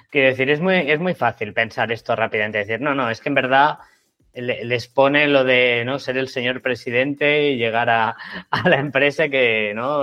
Quiero 0.09 0.29
decir, 0.29 0.49
es 0.49 0.61
muy, 0.61 0.75
es 0.89 0.99
muy 0.99 1.13
fácil 1.13 1.53
pensar 1.53 1.91
esto 1.91 2.15
rápidamente, 2.15 2.59
decir, 2.59 2.79
no, 2.79 2.93
no, 2.95 3.09
es 3.09 3.19
que 3.19 3.29
en 3.29 3.35
verdad 3.35 3.79
les 4.33 4.87
pone 4.87 5.27
lo 5.27 5.43
de 5.43 5.83
no 5.85 5.99
ser 5.99 6.17
el 6.17 6.27
señor 6.27 6.61
presidente 6.61 7.49
y 7.49 7.57
llegar 7.57 7.89
a, 7.89 8.15
la 8.65 8.77
empresa 8.77 9.29
que 9.29 9.73
no 9.75 10.01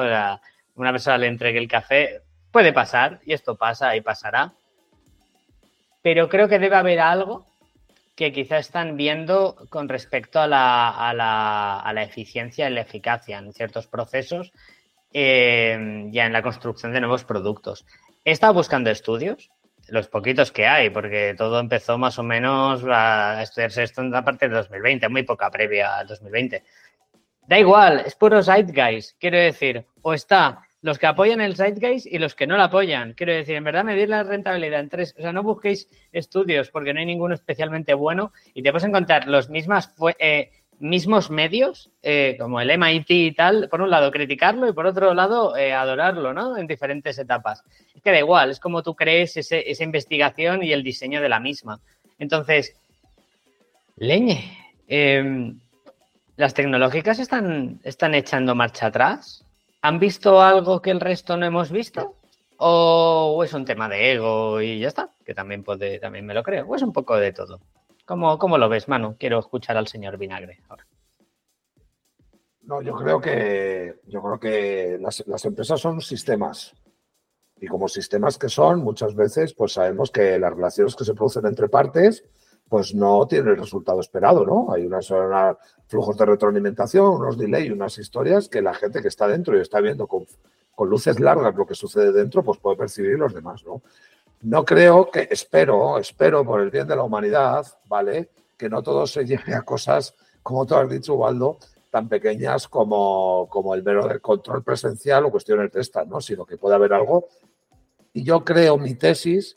una 0.74 0.92
persona 0.92 1.18
le 1.18 1.26
entregue 1.26 1.58
el 1.58 1.68
café. 1.68 2.20
Puede 2.50 2.72
pasar, 2.72 3.20
y 3.24 3.32
esto 3.32 3.56
pasa 3.56 3.94
y 3.96 4.00
pasará. 4.00 4.52
Pero 6.02 6.28
creo 6.28 6.48
que 6.48 6.58
debe 6.58 6.76
haber 6.76 7.00
algo 7.00 7.49
que 8.20 8.32
quizá 8.32 8.58
están 8.58 8.98
viendo 8.98 9.56
con 9.70 9.88
respecto 9.88 10.40
a 10.42 10.46
la, 10.46 12.02
eficiencia 12.02 12.68
y 12.68 12.74
la 12.74 12.82
eficacia 12.82 13.38
en 13.38 13.54
ciertos 13.54 13.86
procesos 13.86 14.52
eh, 15.14 16.06
ya 16.10 16.26
en 16.26 16.32
la 16.34 16.42
construcción 16.42 16.92
de 16.92 17.00
nuevos 17.00 17.24
productos. 17.24 17.86
He 18.22 18.32
estado 18.32 18.52
buscando 18.52 18.90
estudios, 18.90 19.48
los 19.88 20.08
poquitos 20.08 20.52
que 20.52 20.66
hay, 20.66 20.90
porque 20.90 21.34
todo 21.34 21.60
empezó 21.60 21.96
más 21.96 22.18
o 22.18 22.22
menos 22.22 22.84
a 22.86 23.42
estudiarse 23.42 23.84
esto 23.84 24.02
en 24.02 24.10
la 24.10 24.22
parte 24.22 24.50
de 24.50 24.54
2020, 24.54 25.08
muy 25.08 25.22
poca 25.22 25.50
previa 25.50 25.96
al 25.96 26.06
2020. 26.06 26.62
Da 27.46 27.58
igual, 27.58 28.02
es 28.04 28.14
puro 28.16 28.42
zeitgeist, 28.42 29.16
quiero 29.18 29.38
decir, 29.38 29.86
o 30.02 30.12
está 30.12 30.60
los 30.82 30.98
que 30.98 31.06
apoyan 31.06 31.40
el 31.40 31.56
Zeitgeist 31.56 32.06
y 32.06 32.18
los 32.18 32.34
que 32.34 32.46
no 32.46 32.56
lo 32.56 32.62
apoyan. 32.62 33.12
Quiero 33.12 33.32
decir, 33.32 33.56
en 33.56 33.64
verdad, 33.64 33.84
medir 33.84 34.08
la 34.08 34.22
rentabilidad 34.22 34.80
en 34.80 34.88
tres. 34.88 35.14
O 35.18 35.22
sea, 35.22 35.32
no 35.32 35.42
busquéis 35.42 35.88
estudios 36.12 36.70
porque 36.70 36.94
no 36.94 37.00
hay 37.00 37.06
ninguno 37.06 37.34
especialmente 37.34 37.94
bueno 37.94 38.32
y 38.54 38.62
te 38.62 38.70
puedes 38.70 38.88
encontrar 38.88 39.28
los 39.28 39.50
mismas, 39.50 39.94
eh, 40.18 40.50
mismos 40.78 41.30
medios, 41.30 41.90
eh, 42.02 42.36
como 42.40 42.60
el 42.60 42.70
MIT 42.70 43.10
y 43.10 43.32
tal, 43.32 43.68
por 43.68 43.82
un 43.82 43.90
lado 43.90 44.10
criticarlo 44.10 44.68
y 44.68 44.72
por 44.72 44.86
otro 44.86 45.12
lado 45.12 45.54
eh, 45.56 45.72
adorarlo, 45.74 46.32
¿no? 46.32 46.56
En 46.56 46.66
diferentes 46.66 47.18
etapas. 47.18 47.62
Es 47.94 48.02
que 48.02 48.10
da 48.10 48.18
igual, 48.18 48.50
es 48.50 48.60
como 48.60 48.82
tú 48.82 48.94
crees 48.94 49.36
esa 49.36 49.84
investigación 49.84 50.62
y 50.62 50.72
el 50.72 50.82
diseño 50.82 51.20
de 51.20 51.28
la 51.28 51.40
misma. 51.40 51.78
Entonces, 52.18 52.74
leñe. 53.96 54.56
Em, 54.88 55.60
¿Las 56.36 56.54
tecnológicas 56.54 57.18
están, 57.18 57.80
están 57.84 58.14
echando 58.14 58.54
marcha 58.54 58.86
atrás? 58.86 59.44
¿Han 59.82 59.98
visto 59.98 60.42
algo 60.42 60.82
que 60.82 60.90
el 60.90 61.00
resto 61.00 61.36
no 61.36 61.46
hemos 61.46 61.70
visto? 61.70 62.16
¿O 62.58 63.42
es 63.42 63.54
un 63.54 63.64
tema 63.64 63.88
de 63.88 64.12
ego 64.12 64.60
y 64.60 64.80
ya 64.80 64.88
está? 64.88 65.14
Que 65.24 65.34
también 65.34 65.64
puede, 65.64 65.98
también 65.98 66.26
me 66.26 66.34
lo 66.34 66.42
creo. 66.42 66.66
¿O 66.66 66.76
es 66.76 66.82
un 66.82 66.92
poco 66.92 67.16
de 67.16 67.32
todo? 67.32 67.60
¿Cómo, 68.04 68.38
cómo 68.38 68.58
lo 68.58 68.68
ves, 68.68 68.88
Manu? 68.88 69.16
Quiero 69.18 69.38
escuchar 69.38 69.76
al 69.78 69.86
señor 69.88 70.18
Vinagre 70.18 70.60
ahora. 70.68 70.86
No, 72.62 72.82
yo 72.82 72.94
creo 72.94 73.20
que 73.20 74.00
yo 74.06 74.22
creo 74.22 74.38
que 74.38 74.98
las, 75.00 75.26
las, 75.26 75.44
empresas 75.46 75.80
son 75.80 76.00
sistemas. 76.02 76.74
Y 77.56 77.66
como 77.66 77.88
sistemas 77.88 78.36
que 78.36 78.48
son, 78.48 78.80
muchas 78.80 79.14
veces, 79.14 79.54
pues 79.54 79.72
sabemos 79.72 80.10
que 80.10 80.38
las 80.38 80.52
relaciones 80.52 80.94
que 80.94 81.04
se 81.04 81.14
producen 81.14 81.46
entre 81.46 81.68
partes 81.68 82.24
pues 82.70 82.94
no 82.94 83.26
tiene 83.26 83.50
el 83.50 83.56
resultado 83.56 83.98
esperado, 83.98 84.46
¿no? 84.46 84.72
Hay 84.72 84.86
unos 84.86 85.12
flujos 85.88 86.16
de 86.16 86.24
retroalimentación, 86.24 87.04
unos 87.04 87.36
delay, 87.36 87.68
unas 87.68 87.98
historias 87.98 88.48
que 88.48 88.62
la 88.62 88.72
gente 88.72 89.02
que 89.02 89.08
está 89.08 89.26
dentro 89.26 89.58
y 89.58 89.60
está 89.60 89.80
viendo 89.80 90.06
con, 90.06 90.24
luces 90.88 91.18
largas 91.18 91.54
lo 91.56 91.66
que 91.66 91.74
sucede 91.74 92.12
dentro, 92.12 92.44
pues 92.44 92.58
puede 92.58 92.76
percibir 92.76 93.18
los 93.18 93.34
demás, 93.34 93.64
¿no? 93.66 93.82
No 94.42 94.64
creo 94.64 95.10
que, 95.10 95.28
espero, 95.30 95.98
espero 95.98 96.44
por 96.44 96.60
el 96.60 96.70
bien 96.70 96.86
de 96.86 96.94
la 96.96 97.02
humanidad, 97.02 97.66
¿vale? 97.86 98.30
Que 98.56 98.70
no 98.70 98.82
todo 98.82 99.04
se 99.06 99.26
lleve 99.26 99.52
a 99.52 99.62
cosas, 99.62 100.14
como 100.42 100.64
tú 100.64 100.76
has 100.76 100.88
dicho, 100.88 101.14
Waldo, 101.14 101.58
tan 101.90 102.08
pequeñas 102.08 102.68
como, 102.68 103.48
como 103.50 103.74
el 103.74 103.82
mero 103.82 104.06
del 104.06 104.20
control 104.20 104.62
presencial 104.62 105.24
o 105.24 105.30
cuestiones 105.32 105.72
de 105.72 105.80
estas, 105.80 106.06
¿no? 106.06 106.20
Sino 106.20 106.46
que 106.46 106.56
puede 106.56 106.76
haber 106.76 106.92
algo. 106.92 107.26
Y 108.12 108.22
yo 108.22 108.44
creo, 108.44 108.78
mi 108.78 108.94
tesis 108.94 109.56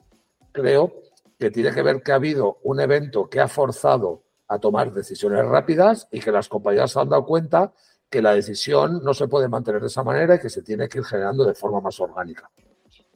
creo 0.51 1.03
que 1.38 1.51
tiene 1.51 1.71
que 1.71 1.81
ver 1.81 2.01
que 2.01 2.11
ha 2.11 2.15
habido 2.15 2.59
un 2.63 2.79
evento 2.79 3.29
que 3.29 3.39
ha 3.39 3.47
forzado 3.47 4.23
a 4.47 4.59
tomar 4.59 4.93
decisiones 4.93 5.45
rápidas 5.45 6.07
y 6.11 6.19
que 6.19 6.31
las 6.31 6.47
compañías 6.47 6.91
se 6.91 6.99
han 6.99 7.09
dado 7.09 7.25
cuenta 7.25 7.73
que 8.09 8.21
la 8.21 8.36
decisión 8.36 9.01
no 9.03 9.13
se 9.13 9.27
puede 9.27 9.47
mantener 9.47 9.81
de 9.81 9.88
esa 9.88 10.03
manera 10.03 10.36
y 10.36 10.39
que 10.39 10.49
se 10.49 10.61
tiene 10.61 10.88
que 10.88 10.99
ir 10.99 11.03
generando 11.03 11.45
de 11.45 11.55
forma 11.55 11.81
más 11.81 11.99
orgánica. 11.99 12.49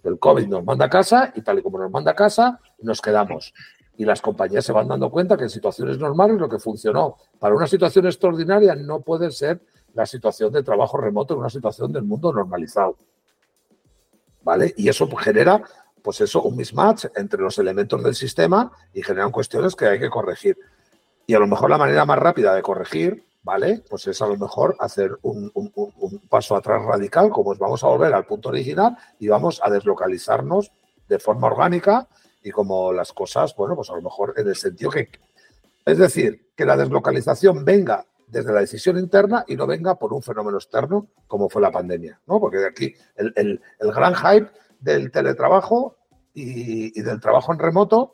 El 0.04 0.18
COVID 0.18 0.48
nos 0.48 0.64
manda 0.64 0.86
a 0.86 0.90
casa 0.90 1.32
y 1.36 1.42
tal 1.42 1.60
y 1.60 1.62
como 1.62 1.78
nos 1.78 1.92
manda 1.92 2.12
a 2.12 2.16
casa, 2.16 2.60
nos 2.80 3.02
quedamos. 3.02 3.54
Y 3.98 4.06
las 4.06 4.22
compañías 4.22 4.66
se 4.66 4.72
van 4.72 4.88
dando 4.88 5.12
cuenta 5.12 5.38
que 5.38 5.44
en 5.44 5.50
situaciones 5.50 5.98
normales 5.98 6.38
lo 6.40 6.48
que 6.48 6.60
funcionó 6.60 7.18
para 7.40 7.56
una 7.56 7.68
situación 7.68 8.06
extraordinaria 8.06 8.76
no 8.76 9.02
puede 9.02 9.32
ser 9.32 9.62
la 9.94 10.06
situación 10.06 10.54
de 10.54 10.64
trabajo 10.64 10.98
remoto 10.98 11.34
en 11.34 11.42
una 11.42 11.50
situación 11.50 11.92
del 11.92 12.04
mundo 12.04 12.32
normalizado. 12.32 12.96
¿Vale? 14.44 14.74
Y 14.78 14.88
eso 14.88 15.08
genera, 15.18 15.62
pues 16.08 16.22
eso, 16.22 16.42
un 16.44 16.56
mismatch 16.56 17.08
entre 17.18 17.42
los 17.42 17.58
elementos 17.58 18.02
del 18.02 18.16
sistema 18.16 18.72
y 18.94 19.04
generan 19.04 19.30
cuestiones 19.30 19.76
que 19.76 19.88
hay 19.88 20.00
que 20.00 20.10
corregir. 20.10 20.58
Y 21.26 21.34
a 21.34 21.40
lo 21.40 21.48
mejor 21.48 21.70
la 21.70 21.78
manera 21.78 22.06
más 22.06 22.18
rápida 22.18 22.56
de 22.56 22.62
corregir, 22.62 23.26
¿vale? 23.44 23.84
Pues 23.90 24.08
es 24.08 24.22
a 24.22 24.28
lo 24.28 24.38
mejor 24.38 24.78
hacer 24.80 25.18
un, 25.24 25.52
paso 26.30 26.56
atrás 26.56 26.82
radical, 26.86 27.30
como 27.30 27.52
es 27.52 27.60
vamos 27.60 27.84
a 27.84 27.88
volver 27.88 28.14
al 28.14 28.26
punto 28.26 28.48
original 28.48 28.96
y 29.20 29.28
vamos 29.28 29.60
a 29.62 29.70
deslocalizarnos 29.70 30.72
de 31.10 31.20
forma 31.20 31.48
orgánica 31.48 32.08
y 32.42 32.52
como 32.52 32.94
las 32.94 33.12
cosas, 33.12 33.54
bueno, 33.58 33.76
pues 33.76 33.90
a 33.90 33.96
lo 33.98 34.02
mejor 34.02 34.34
en 34.38 34.48
el 34.48 34.56
sentido 34.56 34.90
que, 34.92 35.10
es 35.86 35.98
decir, 35.98 36.54
que 36.56 36.64
la 36.64 36.78
deslocalización 36.78 37.66
venga 37.66 38.06
desde 38.28 38.54
la 38.54 38.62
decisión 38.62 38.98
interna 38.98 39.44
y 39.46 39.58
no 39.58 39.68
venga 39.68 39.96
por 39.96 40.14
un 40.14 40.24
fenómeno 40.24 40.56
externo 40.56 41.10
como 41.28 41.50
fue 41.50 41.62
la 41.62 41.72
pandemia, 41.72 42.22
¿no? 42.28 42.40
Porque 42.40 42.60
de 42.60 42.68
aquí 42.68 42.96
el, 43.18 43.62
gran 43.82 44.16
hype 44.16 44.50
del 44.80 45.12
teletrabajo 45.12 45.97
y, 46.40 47.02
del 47.02 47.20
trabajo 47.20 47.52
en 47.52 47.58
remoto 47.58 48.14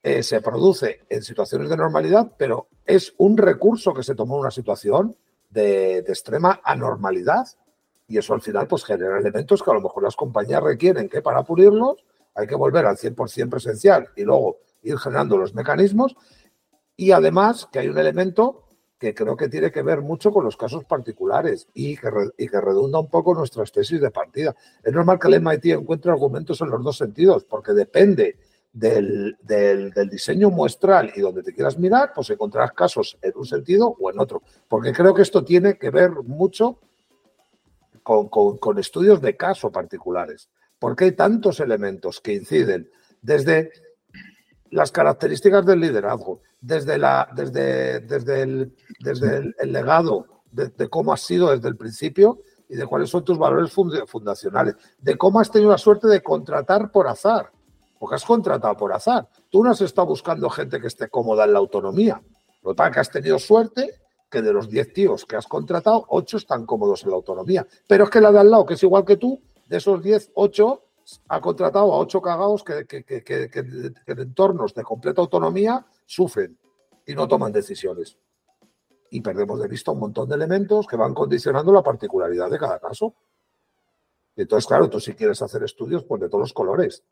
eh, 0.00 0.22
se 0.22 0.40
produce 0.40 1.00
en 1.08 1.22
situaciones 1.22 1.68
de 1.68 1.76
normalidad, 1.76 2.32
pero 2.38 2.68
es 2.86 3.14
un 3.18 3.36
recurso 3.36 3.92
que 3.92 4.04
se 4.04 4.14
tomó 4.14 4.36
en 4.36 4.42
una 4.42 4.50
situación 4.52 5.16
de, 5.50 5.98
extrema 5.98 6.60
anormalidad. 6.62 7.46
Y 8.06 8.18
eso 8.18 8.34
al 8.34 8.42
final 8.42 8.68
pues 8.68 8.84
genera 8.84 9.18
elementos 9.18 9.62
que 9.62 9.70
a 9.70 9.74
lo 9.74 9.80
mejor 9.80 10.04
las 10.04 10.14
compañías 10.14 10.62
requieren 10.62 11.08
que 11.08 11.22
para 11.22 11.42
pulirlos 11.42 12.04
hay 12.34 12.46
que 12.46 12.54
volver 12.54 12.86
al 12.86 12.96
100% 12.96 13.48
presencial 13.48 14.08
y 14.14 14.22
luego 14.22 14.58
ir 14.82 14.96
generando 14.98 15.36
los 15.36 15.54
mecanismos. 15.54 16.14
Y 16.96 17.10
además 17.10 17.66
que 17.72 17.80
hay 17.80 17.88
un 17.88 17.98
elemento 17.98 18.63
que 18.98 19.14
creo 19.14 19.36
que 19.36 19.48
tiene 19.48 19.70
que 19.70 19.82
ver 19.82 20.00
mucho 20.00 20.32
con 20.32 20.44
los 20.44 20.56
casos 20.56 20.84
particulares 20.84 21.68
y 21.74 21.96
que, 21.96 22.08
y 22.38 22.48
que 22.48 22.60
redunda 22.60 22.98
un 22.98 23.08
poco 23.08 23.34
nuestras 23.34 23.72
tesis 23.72 24.00
de 24.00 24.10
partida. 24.10 24.54
Es 24.82 24.92
normal 24.92 25.18
que 25.18 25.28
el 25.28 25.40
MIT 25.40 25.66
encuentre 25.66 26.10
argumentos 26.10 26.60
en 26.60 26.70
los 26.70 26.82
dos 26.82 26.96
sentidos, 26.96 27.44
porque 27.44 27.72
depende 27.72 28.36
del, 28.74 29.36
diseño 30.10 30.50
muestral 30.50 31.12
y 31.14 31.20
donde 31.20 31.42
te 31.42 31.54
quieras 31.54 31.78
mirar, 31.78 32.12
pues 32.14 32.28
encontrarás 32.30 32.72
casos 32.72 33.16
en 33.22 33.32
un 33.36 33.46
sentido 33.46 33.96
o 33.98 34.10
en 34.10 34.18
otro. 34.18 34.42
Porque 34.68 34.92
creo 34.92 35.14
que 35.14 35.22
esto 35.22 35.44
tiene 35.44 35.78
que 35.78 35.90
ver 35.90 36.10
mucho 36.10 36.80
con, 38.02 38.78
estudios 38.78 39.20
de 39.20 39.36
caso 39.36 39.70
particulares. 39.70 40.50
Porque 40.78 41.04
hay 41.04 41.12
tantos 41.12 41.60
elementos 41.60 42.20
que 42.20 42.34
inciden 42.34 42.90
desde 43.22 43.70
las 44.70 44.90
características 44.90 45.64
del 45.64 45.80
liderazgo, 45.80 46.42
desde, 46.64 46.98
la, 46.98 47.28
desde, 47.34 48.00
desde, 48.00 48.42
el, 48.42 48.74
desde 49.00 49.52
el, 49.58 49.72
legado, 49.72 50.26
de, 50.50 50.68
de, 50.68 50.88
cómo 50.88 51.12
has 51.12 51.20
sido 51.20 51.50
desde 51.50 51.68
el 51.68 51.76
principio 51.76 52.38
y 52.68 52.76
de 52.76 52.86
cuáles 52.86 53.10
son 53.10 53.24
tus 53.24 53.38
valores 53.38 53.72
fundacionales, 53.72 54.76
de 54.98 55.18
cómo 55.18 55.40
has 55.40 55.50
tenido 55.50 55.70
la 55.70 55.78
suerte 55.78 56.08
de 56.08 56.22
contratar 56.22 56.90
por 56.90 57.06
azar 57.06 57.50
porque 58.04 58.16
has 58.16 58.24
contratado 58.26 58.76
por 58.76 58.92
azar. 58.92 59.26
Tú 59.48 59.64
no 59.64 59.70
has 59.70 59.80
estado 59.80 60.08
buscando 60.08 60.50
gente 60.50 60.78
que 60.78 60.88
esté 60.88 61.08
cómoda 61.08 61.44
en 61.44 61.54
la 61.54 61.58
autonomía. 61.58 62.20
Lo 62.62 62.74
que 62.74 62.82
es 62.82 62.90
que 62.90 63.00
has 63.00 63.10
tenido 63.10 63.38
suerte 63.38 63.94
que 64.30 64.42
de 64.42 64.52
los 64.52 64.68
10 64.68 64.92
tíos 64.92 65.24
que 65.24 65.36
has 65.36 65.46
contratado, 65.46 66.04
8 66.08 66.36
están 66.36 66.66
cómodos 66.66 67.02
en 67.04 67.08
la 67.10 67.16
autonomía. 67.16 67.66
Pero 67.88 68.04
es 68.04 68.10
que 68.10 68.20
la 68.20 68.30
de 68.30 68.40
al 68.40 68.50
lado, 68.50 68.66
que 68.66 68.74
es 68.74 68.82
igual 68.82 69.06
que 69.06 69.16
tú, 69.16 69.40
de 69.66 69.78
esos 69.78 70.02
10, 70.02 70.32
8 70.34 70.82
ha 71.28 71.40
contratado 71.40 71.94
a 71.94 71.98
8 71.98 72.20
cagados 72.20 72.62
que, 72.62 72.84
que, 72.84 73.94
en 74.06 74.18
entornos 74.18 74.74
de 74.74 74.82
completa 74.82 75.22
autonomía 75.22 75.86
sufren 76.06 76.58
y 77.06 77.14
no 77.14 77.28
toman 77.28 77.52
decisiones. 77.52 78.18
Y 79.10 79.20
perdemos 79.20 79.60
de 79.60 79.68
vista 79.68 79.92
un 79.92 80.00
montón 80.00 80.28
de 80.28 80.34
elementos 80.34 80.86
que 80.86 80.96
van 80.96 81.14
condicionando 81.14 81.72
la 81.72 81.82
particularidad 81.82 82.50
de 82.50 82.58
cada 82.58 82.78
caso. 82.78 83.14
Entonces, 84.36 84.66
claro, 84.66 84.90
tú 84.90 84.98
si 84.98 85.14
quieres 85.14 85.40
hacer 85.42 85.62
estudios, 85.62 86.04
pues 86.04 86.20
de 86.20 86.28
todos 86.28 86.40
los 86.40 86.52
colores 86.52 87.04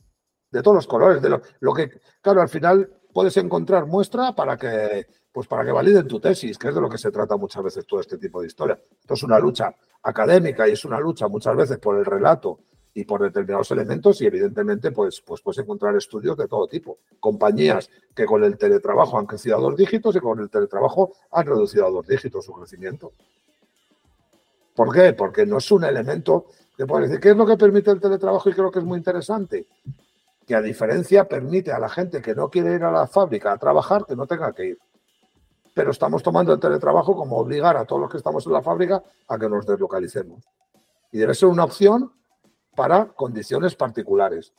de 0.52 0.62
todos 0.62 0.74
los 0.74 0.86
colores, 0.86 1.20
de 1.22 1.30
lo, 1.30 1.74
que, 1.74 1.90
claro, 2.20 2.42
al 2.42 2.48
final 2.48 2.88
puedes 3.12 3.36
encontrar 3.38 3.86
muestra 3.86 4.34
para 4.34 4.56
que, 4.56 5.06
pues 5.32 5.48
para 5.48 5.64
que 5.64 5.72
validen 5.72 6.06
tu 6.06 6.20
tesis, 6.20 6.58
que 6.58 6.68
es 6.68 6.74
de 6.74 6.80
lo 6.80 6.90
que 6.90 6.98
se 6.98 7.10
trata 7.10 7.36
muchas 7.36 7.62
veces 7.62 7.86
todo 7.86 8.00
este 8.00 8.18
tipo 8.18 8.40
de 8.40 8.48
historia. 8.48 8.78
Esto 9.00 9.14
es 9.14 9.22
una 9.22 9.38
lucha 9.38 9.74
académica 10.02 10.68
y 10.68 10.72
es 10.72 10.84
una 10.84 11.00
lucha 11.00 11.26
muchas 11.26 11.56
veces 11.56 11.78
por 11.78 11.96
el 11.96 12.04
relato 12.04 12.60
y 12.94 13.04
por 13.04 13.22
determinados 13.22 13.70
elementos 13.70 14.20
y 14.20 14.26
evidentemente 14.26 14.90
pues, 14.92 15.22
pues 15.22 15.40
puedes 15.40 15.58
encontrar 15.58 15.96
estudios 15.96 16.36
de 16.36 16.46
todo 16.46 16.66
tipo. 16.68 16.98
Compañías 17.20 17.88
que 18.14 18.26
con 18.26 18.44
el 18.44 18.58
teletrabajo 18.58 19.18
han 19.18 19.26
crecido 19.26 19.56
a 19.56 19.60
dos 19.60 19.76
dígitos 19.76 20.14
y 20.16 20.20
con 20.20 20.40
el 20.40 20.50
teletrabajo 20.50 21.12
han 21.30 21.46
reducido 21.46 21.86
a 21.86 21.90
dos 21.90 22.06
dígitos 22.06 22.44
su 22.44 22.52
crecimiento. 22.52 23.12
¿Por 24.74 24.92
qué? 24.92 25.12
Porque 25.12 25.46
no 25.46 25.58
es 25.58 25.70
un 25.70 25.84
elemento 25.84 26.46
que 26.76 26.86
puede 26.86 27.04
decir, 27.04 27.20
¿qué 27.20 27.30
es 27.30 27.36
lo 27.36 27.46
que 27.46 27.56
permite 27.56 27.90
el 27.90 28.00
teletrabajo? 28.00 28.48
Y 28.48 28.52
creo 28.52 28.70
que 28.70 28.78
es 28.78 28.84
muy 28.84 28.98
interesante 28.98 29.66
que 30.46 30.54
a 30.54 30.62
diferencia 30.62 31.28
permite 31.28 31.72
a 31.72 31.78
la 31.78 31.88
gente 31.88 32.20
que 32.20 32.34
no 32.34 32.50
quiere 32.50 32.74
ir 32.74 32.82
a 32.82 32.90
la 32.90 33.06
fábrica 33.06 33.52
a 33.52 33.58
trabajar 33.58 34.04
que 34.06 34.16
no 34.16 34.26
tenga 34.26 34.52
que 34.52 34.66
ir. 34.66 34.78
Pero 35.74 35.90
estamos 35.90 36.22
tomando 36.22 36.52
el 36.52 36.60
teletrabajo 36.60 37.16
como 37.16 37.38
obligar 37.38 37.76
a 37.76 37.84
todos 37.86 38.02
los 38.02 38.10
que 38.10 38.18
estamos 38.18 38.44
en 38.46 38.52
la 38.52 38.62
fábrica 38.62 39.02
a 39.28 39.38
que 39.38 39.48
nos 39.48 39.66
deslocalicemos. 39.66 40.42
Y 41.12 41.18
debe 41.18 41.34
ser 41.34 41.48
una 41.48 41.64
opción 41.64 42.12
para 42.74 43.06
condiciones 43.06 43.74
particulares. 43.74 44.52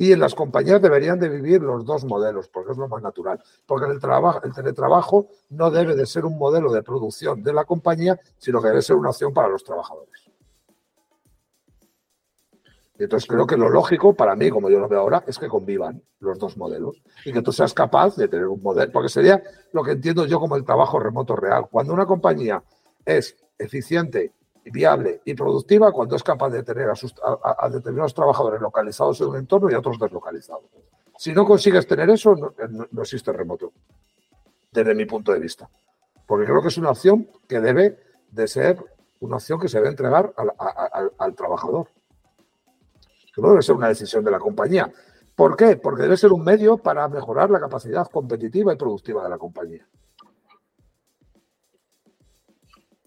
Y 0.00 0.12
en 0.12 0.20
las 0.20 0.34
compañías 0.34 0.80
deberían 0.80 1.18
de 1.18 1.28
vivir 1.28 1.60
los 1.60 1.84
dos 1.84 2.04
modelos, 2.04 2.48
porque 2.48 2.70
es 2.70 2.78
lo 2.78 2.86
más 2.88 3.02
natural. 3.02 3.42
Porque 3.66 3.90
el, 3.90 3.98
trabajo, 3.98 4.40
el 4.44 4.54
teletrabajo 4.54 5.26
no 5.50 5.72
debe 5.72 5.96
de 5.96 6.06
ser 6.06 6.24
un 6.24 6.38
modelo 6.38 6.72
de 6.72 6.84
producción 6.84 7.42
de 7.42 7.52
la 7.52 7.64
compañía, 7.64 8.18
sino 8.38 8.62
que 8.62 8.68
debe 8.68 8.82
ser 8.82 8.94
una 8.94 9.10
opción 9.10 9.34
para 9.34 9.48
los 9.48 9.64
trabajadores. 9.64 10.30
Y 12.98 13.04
entonces 13.04 13.28
creo 13.28 13.46
que 13.46 13.56
lo 13.56 13.68
lógico 13.68 14.14
para 14.14 14.34
mí, 14.34 14.50
como 14.50 14.68
yo 14.70 14.80
lo 14.80 14.88
veo 14.88 15.00
ahora, 15.00 15.22
es 15.26 15.38
que 15.38 15.46
convivan 15.46 16.02
los 16.18 16.38
dos 16.38 16.56
modelos 16.56 17.00
y 17.24 17.32
que 17.32 17.42
tú 17.42 17.52
seas 17.52 17.72
capaz 17.72 18.16
de 18.16 18.26
tener 18.26 18.48
un 18.48 18.60
modelo, 18.60 18.90
porque 18.90 19.08
sería 19.08 19.40
lo 19.72 19.84
que 19.84 19.92
entiendo 19.92 20.26
yo 20.26 20.40
como 20.40 20.56
el 20.56 20.64
trabajo 20.64 20.98
remoto 20.98 21.36
real. 21.36 21.68
Cuando 21.70 21.92
una 21.92 22.06
compañía 22.06 22.62
es 23.04 23.36
eficiente, 23.56 24.32
viable 24.70 25.20
y 25.24 25.34
productiva, 25.34 25.92
cuando 25.92 26.16
es 26.16 26.22
capaz 26.22 26.50
de 26.50 26.62
tener 26.62 26.88
a, 26.90 27.68
determinados 27.68 28.14
trabajadores 28.14 28.60
localizados 28.60 29.20
en 29.20 29.28
un 29.28 29.36
entorno 29.36 29.70
y 29.70 29.74
a 29.74 29.78
otros 29.78 29.98
deslocalizados. 29.98 30.64
Si 31.16 31.32
no 31.32 31.44
consigues 31.44 31.86
tener 31.86 32.10
eso, 32.10 32.34
no, 32.36 32.54
no 32.90 33.02
existe 33.02 33.32
remoto, 33.32 33.72
desde 34.70 34.94
mi 34.94 35.04
punto 35.04 35.32
de 35.32 35.40
vista. 35.40 35.68
Porque 36.26 36.46
creo 36.46 36.62
que 36.62 36.68
es 36.68 36.78
una 36.78 36.90
opción 36.90 37.28
que 37.48 37.60
debe 37.60 37.98
de 38.30 38.46
ser 38.46 38.78
una 39.20 39.36
opción 39.36 39.58
que 39.58 39.68
se 39.68 39.78
debe 39.78 39.90
entregar 39.90 40.32
al 41.18 41.34
trabajador 41.34 41.88
no 43.40 43.50
debe 43.50 43.62
ser 43.62 43.76
una 43.76 43.88
decisión 43.88 44.24
de 44.24 44.30
la 44.30 44.38
compañía. 44.38 44.90
¿Por 45.34 45.56
qué? 45.56 45.76
Porque 45.76 46.02
debe 46.02 46.16
ser 46.16 46.32
un 46.32 46.42
medio 46.42 46.78
para 46.78 47.08
mejorar 47.08 47.50
la 47.50 47.60
capacidad 47.60 48.06
competitiva 48.08 48.72
y 48.72 48.76
productiva 48.76 49.22
de 49.22 49.30
la 49.30 49.38
compañía. 49.38 49.86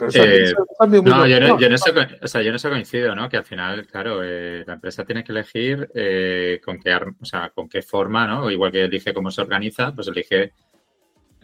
No, 0.07 1.27
yo 1.27 1.39
no, 1.39 1.59
yo 1.59 1.67
en 1.67 1.73
eso 1.73 2.69
coincido, 2.69 3.15
¿no? 3.15 3.29
Que 3.29 3.37
al 3.37 3.45
final, 3.45 3.85
claro, 3.85 4.21
eh, 4.23 4.63
la 4.65 4.73
empresa 4.73 5.05
tiene 5.05 5.23
que 5.23 5.31
elegir 5.31 5.89
eh, 5.93 6.59
con, 6.63 6.79
qué, 6.79 6.93
o 6.95 7.25
sea, 7.25 7.49
con 7.49 7.69
qué 7.69 7.81
forma, 7.81 8.27
¿no? 8.27 8.49
Igual 8.49 8.71
que 8.71 8.83
elige 8.83 9.13
cómo 9.13 9.31
se 9.31 9.41
organiza, 9.41 9.93
pues 9.93 10.07
elige, 10.07 10.53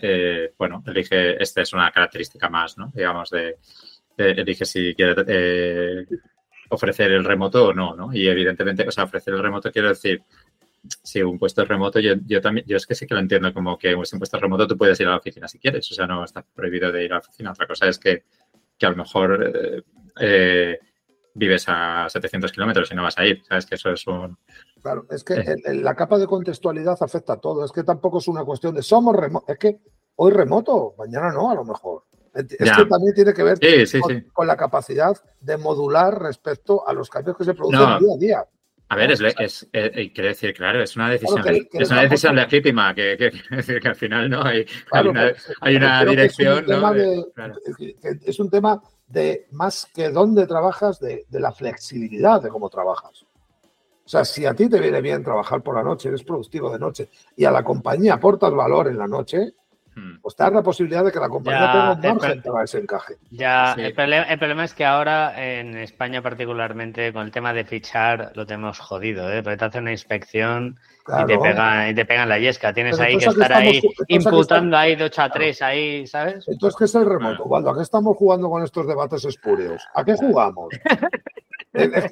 eh, 0.01 0.53
bueno, 0.57 0.83
elige, 0.87 1.41
esta 1.41 1.61
es 1.61 1.73
una 1.73 1.91
característica 1.91 2.49
más, 2.49 2.77
¿no? 2.77 2.91
Digamos, 2.93 3.29
de, 3.29 3.57
elige 4.17 4.65
si 4.65 4.95
quiere 4.95 6.07
ofrecer 6.69 7.11
el 7.11 7.23
remoto 7.23 7.67
o 7.67 7.73
no, 7.73 7.95
¿no? 7.95 8.13
Y 8.13 8.27
evidentemente, 8.27 8.87
o 8.87 8.91
sea, 8.91 9.05
ofrecer 9.05 9.33
el 9.33 9.43
remoto 9.43 9.71
quiero 9.71 9.89
decir, 9.89 10.23
si 11.03 11.21
un 11.21 11.37
puesto 11.37 11.61
es 11.61 11.67
remoto, 11.67 11.99
yo, 11.99 12.13
yo 12.25 12.41
también, 12.41 12.65
yo 12.67 12.77
es 12.77 12.85
que 12.85 12.95
sí 12.95 13.05
que 13.05 13.13
lo 13.13 13.19
entiendo 13.19 13.53
como 13.53 13.77
que 13.77 13.89
si 14.03 14.15
un 14.15 14.19
puesto 14.19 14.37
es 14.37 14.41
remoto 14.41 14.67
tú 14.67 14.77
puedes 14.77 14.99
ir 14.99 15.07
a 15.07 15.11
la 15.11 15.17
oficina 15.17 15.47
si 15.47 15.59
quieres, 15.59 15.89
o 15.91 15.95
sea, 15.95 16.07
no 16.07 16.23
está 16.23 16.43
prohibido 16.43 16.91
de 16.91 17.05
ir 17.05 17.11
a 17.11 17.15
la 17.15 17.19
oficina. 17.19 17.51
Otra 17.51 17.67
cosa 17.67 17.87
es 17.87 17.99
que, 17.99 18.23
que 18.77 18.85
a 18.85 18.89
lo 18.89 18.97
mejor 18.97 19.53
eh, 19.55 19.83
eh, 20.19 20.79
vives 21.33 21.65
a 21.67 22.07
700 22.09 22.51
kilómetros 22.51 22.91
y 22.91 22.95
no 22.95 23.03
vas 23.03 23.17
a 23.17 23.25
ir, 23.25 23.43
¿sabes? 23.47 23.65
Que 23.65 23.75
eso 23.75 23.91
es 23.91 24.05
un... 24.07 24.37
Claro, 24.81 25.05
es 25.09 25.23
que 25.23 25.33
eh. 25.33 25.55
la 25.75 25.95
capa 25.95 26.17
de 26.17 26.27
contextualidad 26.27 26.97
afecta 27.01 27.33
a 27.33 27.39
todo, 27.39 27.65
es 27.65 27.71
que 27.71 27.83
tampoco 27.83 28.19
es 28.19 28.27
una 28.27 28.43
cuestión 28.43 28.75
de 28.75 28.81
somos 28.81 29.15
remotos, 29.15 29.49
es 29.49 29.59
que 29.59 29.79
hoy 30.15 30.31
remoto, 30.31 30.95
mañana 30.97 31.31
no, 31.31 31.51
a 31.51 31.55
lo 31.55 31.63
mejor. 31.63 32.03
Es 32.33 32.71
que 32.71 32.85
también 32.85 33.15
tiene 33.15 33.33
que 33.33 33.41
ver 33.41 33.57
con, 34.31 34.45
la 34.45 34.55
capacidad 34.55 35.17
de 35.39 35.57
modular 35.57 36.21
respecto 36.21 36.87
a 36.87 36.93
los 36.93 37.09
cambios 37.09 37.35
que 37.35 37.43
se 37.43 37.55
producen 37.55 37.97
día 37.99 38.13
a 38.13 38.17
día. 38.17 38.45
A 38.89 38.95
ver, 38.95 39.11
es, 39.11 39.21
es, 39.37 39.67
eh, 39.73 40.11
quiere 40.13 40.29
decir, 40.29 40.53
claro, 40.53 40.81
es 40.81 40.95
una 40.95 41.09
decisión, 41.09 41.43
es 41.73 41.91
una 41.91 42.03
decisión 42.03 42.35
legítima, 42.35 42.95
que, 42.95 43.17
que, 43.17 43.79
que, 43.81 43.87
al 43.87 43.95
final 43.95 44.29
no 44.29 44.43
hay, 44.43 44.65
hay 44.91 45.07
una, 45.07 45.33
hay 45.59 45.75
una 45.75 46.05
dirección. 46.05 46.65
Es 48.25 48.39
un, 48.39 48.49
tema 48.49 48.81
de 49.07 49.47
más 49.51 49.89
que 49.93 50.09
dónde 50.09 50.47
trabajas, 50.47 50.99
de, 50.99 51.25
de, 51.27 51.39
la 51.39 51.51
flexibilidad 51.51 52.41
de 52.41 52.49
cómo 52.49 52.69
trabajas. 52.69 53.25
O 54.07 54.09
sea, 54.09 54.23
si 54.23 54.45
a 54.45 54.53
ti 54.53 54.69
te 54.69 54.79
viene 54.79 55.01
bien 55.01 55.21
trabajar 55.21 55.61
por 55.61 55.75
la 55.75 55.83
noche, 55.83 56.07
eres 56.07 56.23
productivo 56.23 56.71
de 56.71 56.79
noche 56.79 57.09
y 57.35 57.43
a 57.43 57.51
la 57.51 57.61
compañía 57.61 58.13
aportas 58.13 58.53
valor 58.53 58.87
en 58.87 58.97
la 58.97 59.07
noche. 59.07 59.53
Pues 60.21 60.35
te 60.35 60.43
da 60.43 60.49
la 60.49 60.61
posibilidad 60.61 61.03
de 61.03 61.11
que 61.11 61.19
la 61.19 61.29
compañía 61.29 61.97
tenga 62.01 62.13
un 62.13 62.17
margen 62.19 62.41
para 62.41 62.63
ese 62.63 62.79
encaje. 62.79 63.15
Ya, 63.31 63.73
el, 63.73 63.93
problema, 63.93 64.63
es 64.63 64.73
que 64.73 64.85
ahora 64.85 65.33
en 65.41 65.77
España 65.77 66.21
particularmente 66.21 67.11
con 67.13 67.25
el 67.25 67.31
tema 67.31 67.53
de 67.53 67.65
fichar 67.65 68.31
lo 68.35 68.45
tenemos 68.45 68.79
jodido, 68.79 69.31
¿eh? 69.31 69.41
Porque 69.43 69.57
te 69.57 69.65
hacen 69.65 69.81
una 69.83 69.91
inspección 69.91 70.77
y, 71.07 71.25
te 71.25 71.37
pegan, 71.37 71.89
y 71.89 71.95
te 71.95 72.05
pegan 72.05 72.29
la 72.29 72.39
yesca. 72.39 72.73
Tienes 72.73 72.99
ahí 72.99 73.17
que 73.17 73.25
estar 73.25 73.53
ahí 73.53 73.81
imputando 74.07 74.77
ahí 74.77 74.95
de 74.95 75.05
8 75.05 75.21
a 75.21 75.29
3 75.29 75.61
ahí, 75.61 76.07
¿sabes? 76.07 76.47
Entonces, 76.47 76.77
¿qué 76.77 76.85
es 76.85 76.95
el 76.95 77.05
remoto? 77.05 77.43
Cuando 77.43 77.69
¿a 77.71 77.75
qué 77.75 77.81
estamos 77.81 78.17
jugando 78.17 78.49
con 78.49 78.63
estos 78.63 78.87
debates 78.87 79.25
espurios? 79.25 79.81
¿A 79.93 80.03
qué 80.03 80.15
jugamos? 80.15 80.69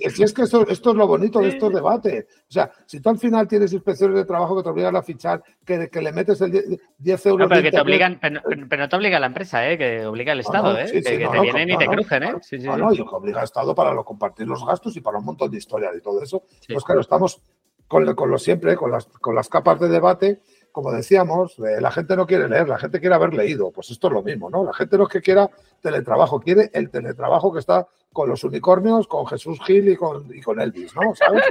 Si 0.09 0.24
es 0.24 0.34
que 0.34 0.43
esto, 0.43 0.68
es 0.68 0.86
lo 0.86 1.07
bonito 1.07 1.39
de 1.39 1.49
estos 1.49 1.74
debates. 1.74 2.26
O 2.47 2.51
sea, 2.51 2.72
si 2.86 2.99
tú 2.99 3.09
al 3.09 3.18
final 3.18 3.47
tienes 3.47 3.74
inspecciones 3.74 4.18
de 4.18 4.26
trabajo 4.26 4.55
que 4.55 4.63
te 4.63 4.70
obligan 4.70 4.95
a 4.95 5.01
fichar, 5.01 5.43
que, 5.66 5.89
que 5.89 6.01
le 6.01 6.11
metes 6.11 6.41
el 6.41 6.80
10 6.97 7.26
euros. 7.26 7.39
No, 7.39 7.49
pero, 7.49 7.61
que 7.61 7.72
te 7.72 7.82
obligan, 7.82 8.20
pero, 8.22 8.41
no 8.41 8.89
te 8.89 8.95
obliga 8.95 9.20
la 9.20 9.28
empresa, 9.28 9.70
¿eh? 9.70 9.78
que 9.78 10.05
obliga 10.05 10.34
el 10.34 10.39
Estado, 10.41 10.78
¿eh? 10.78 10.91
que, 10.91 11.01
te 11.01 11.18
vienen 11.18 11.70
y 11.70 11.78
te 11.78 11.88
crujen. 11.88 12.24
¿eh? 12.24 12.34
Sí, 12.41 12.57
no, 12.59 12.78
no, 12.78 12.93
y 12.93 12.97
que 12.97 13.03
obliga 13.03 13.39
el 13.39 13.45
Estado 13.45 13.74
para 13.74 13.93
lo, 13.93 14.03
compartir 14.03 14.47
los 14.47 14.66
gastos 14.66 14.95
y 14.97 15.01
para 15.01 15.18
un 15.18 15.26
montón 15.26 15.49
de 15.51 15.57
historias 15.57 15.95
y 15.97 16.01
todo 16.01 16.22
eso. 16.22 16.43
Pues 16.68 16.84
claro, 16.84 17.01
estamos 17.01 17.41
con, 17.88 18.13
con 18.16 18.30
lo 18.30 18.38
siempre, 18.38 18.76
con 18.76 18.91
las, 18.91 19.05
con 19.05 19.36
las 19.36 19.49
capas 19.49 19.80
de 19.80 19.89
debate 19.89 20.41
como 20.76 20.91
decíamos, 20.91 21.57
eh, 21.59 21.80
la 21.80 21.89
gente 21.89 22.17
no 22.17 22.28
quiere 22.28 22.49
leer, 22.49 22.67
la 22.67 22.78
gente 22.78 22.99
quiere 22.99 23.15
haber 23.15 23.34
leído. 23.34 23.71
Pues 23.71 23.91
esto 23.91 24.07
es 24.07 24.13
lo 24.13 24.21
mismo, 24.21 24.49
¿no? 24.49 24.65
La 24.65 24.73
gente 24.73 24.97
no 24.97 25.03
es 25.03 25.09
que 25.09 25.21
quiera 25.21 25.49
teletrabajo, 25.80 26.41
quiere 26.41 26.69
el 26.73 26.89
teletrabajo 26.89 27.53
que 27.53 27.59
está 27.59 27.88
con 28.11 28.28
los 28.28 28.43
unicornios, 28.43 29.07
con 29.07 29.26
Jesús 29.26 29.57
Gil 29.65 29.88
y 29.88 29.95
con, 29.95 30.36
y 30.36 30.41
con 30.41 30.59
Elvis, 30.59 30.93
¿no? 30.93 31.15
¿Sabes? 31.15 31.45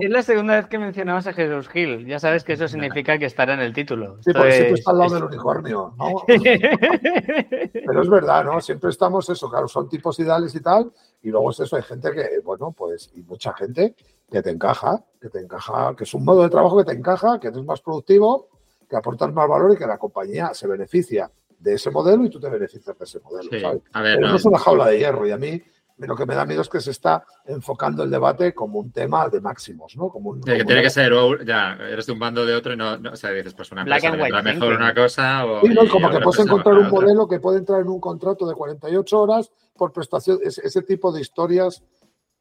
Es 0.00 0.10
la 0.10 0.22
segunda 0.22 0.54
vez 0.54 0.68
que 0.68 0.78
mencionabas 0.78 1.26
a 1.26 1.34
Jesús 1.34 1.68
Gil. 1.68 2.06
Ya 2.06 2.18
sabes 2.18 2.44
que 2.44 2.54
eso 2.54 2.66
significa 2.66 3.18
que 3.18 3.26
estará 3.26 3.52
en 3.52 3.60
el 3.60 3.74
título. 3.74 4.16
Sí, 4.22 4.32
porque 4.32 4.52
siempre 4.52 4.74
está 4.76 4.92
al 4.92 4.98
lado 4.98 5.14
del 5.16 5.24
unicornio, 5.24 5.92
¿no? 5.98 6.22
Pero 6.26 8.02
es 8.02 8.08
verdad, 8.08 8.42
¿no? 8.42 8.58
Siempre 8.62 8.88
estamos 8.88 9.28
eso, 9.28 9.50
claro, 9.50 9.68
son 9.68 9.86
tipos 9.90 10.18
ideales 10.18 10.54
y 10.54 10.60
tal, 10.60 10.90
y 11.26 11.30
luego 11.30 11.50
es 11.50 11.58
eso, 11.58 11.74
hay 11.74 11.82
gente 11.82 12.12
que, 12.12 12.38
bueno, 12.44 12.70
pues, 12.70 13.10
y 13.16 13.20
mucha 13.22 13.52
gente 13.52 13.96
que 14.30 14.42
te 14.42 14.50
encaja, 14.50 15.02
que 15.20 15.28
te 15.28 15.40
encaja, 15.40 15.92
que 15.96 16.04
es 16.04 16.14
un 16.14 16.24
modo 16.24 16.44
de 16.44 16.48
trabajo 16.48 16.78
que 16.78 16.84
te 16.84 16.92
encaja, 16.92 17.40
que 17.40 17.48
eres 17.48 17.64
más 17.64 17.80
productivo, 17.80 18.48
que 18.88 18.94
aportas 18.94 19.32
más 19.32 19.48
valor 19.48 19.72
y 19.74 19.76
que 19.76 19.88
la 19.88 19.98
compañía 19.98 20.54
se 20.54 20.68
beneficia 20.68 21.28
de 21.58 21.74
ese 21.74 21.90
modelo 21.90 22.24
y 22.24 22.30
tú 22.30 22.38
te 22.38 22.48
beneficias 22.48 22.96
de 22.96 23.04
ese 23.04 23.18
modelo. 23.18 23.50
Pero 23.92 24.20
no. 24.20 24.36
es 24.36 24.44
una 24.44 24.56
jaula 24.56 24.86
de 24.86 25.00
hierro 25.00 25.26
y 25.26 25.32
a 25.32 25.36
mí 25.36 25.60
lo 25.98 26.14
que 26.14 26.26
me 26.26 26.36
da 26.36 26.46
miedo 26.46 26.62
es 26.62 26.68
que 26.68 26.80
se 26.80 26.92
está 26.92 27.24
enfocando 27.44 28.04
el 28.04 28.10
debate 28.10 28.54
como 28.54 28.78
un 28.78 28.92
tema 28.92 29.28
de 29.28 29.40
máximos, 29.40 29.96
¿no? 29.96 30.08
Como 30.10 30.30
un, 30.30 30.42
que 30.42 30.64
tiene 30.64 30.82
que 30.82 30.90
ser, 30.90 31.12
ya, 31.44 31.76
eres 31.90 32.06
de 32.06 32.12
un 32.12 32.20
bando 32.20 32.46
de 32.46 32.54
otro 32.54 32.72
y 32.72 32.76
no, 32.76 32.92
o 32.92 33.16
sea, 33.16 33.30
dices, 33.32 33.54
pues 33.54 33.72
una 33.72 33.80
empresa 33.80 34.12
mejor 34.12 34.74
una 34.74 34.94
cosa 34.94 35.44
o... 35.44 35.62
Sí, 35.62 35.74
no, 35.74 35.88
como 35.88 36.08
que 36.08 36.20
puedes 36.20 36.46
encontrar 36.46 36.78
un 36.78 36.88
modelo 36.88 37.26
que 37.26 37.40
puede 37.40 37.58
entrar 37.58 37.80
en 37.80 37.88
un 37.88 37.98
contrato 37.98 38.46
de 38.46 38.54
48 38.54 39.20
horas 39.20 39.50
por 39.76 39.92
prestación, 39.92 40.38
ese 40.42 40.82
tipo 40.82 41.12
de 41.12 41.20
historias 41.20 41.82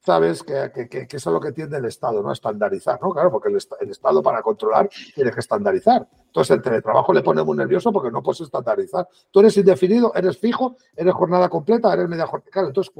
sabes 0.05 0.43
que, 0.43 0.71
que, 0.71 1.07
que, 1.07 1.17
eso 1.17 1.29
es 1.29 1.33
lo 1.33 1.39
que 1.39 1.51
tiende 1.51 1.77
el 1.77 1.85
Estado, 1.85 2.21
¿no? 2.21 2.31
Estandarizar, 2.31 2.99
¿no? 3.01 3.09
Claro, 3.09 3.31
porque 3.31 3.49
el, 3.49 3.89
Estado 3.89 4.21
para 4.21 4.41
controlar 4.43 4.87
tiene 5.15 5.31
que 5.31 5.39
estandarizar. 5.39 6.07
Entonces 6.27 6.55
el 6.55 6.61
teletrabajo 6.61 7.11
le 7.11 7.23
pone 7.23 7.43
muy 7.43 7.57
nervioso 7.57 7.91
porque 7.91 8.11
no 8.11 8.21
puedes 8.21 8.41
estandarizar. 8.41 9.07
Tú 9.31 9.39
eres 9.39 9.57
indefinido, 9.57 10.13
eres 10.13 10.37
fijo, 10.37 10.75
eres 10.95 11.13
jornada 11.13 11.49
completa, 11.49 11.91
eres 11.91 12.07
media 12.07 12.27
jornada. 12.27 12.67
entonces, 12.67 12.93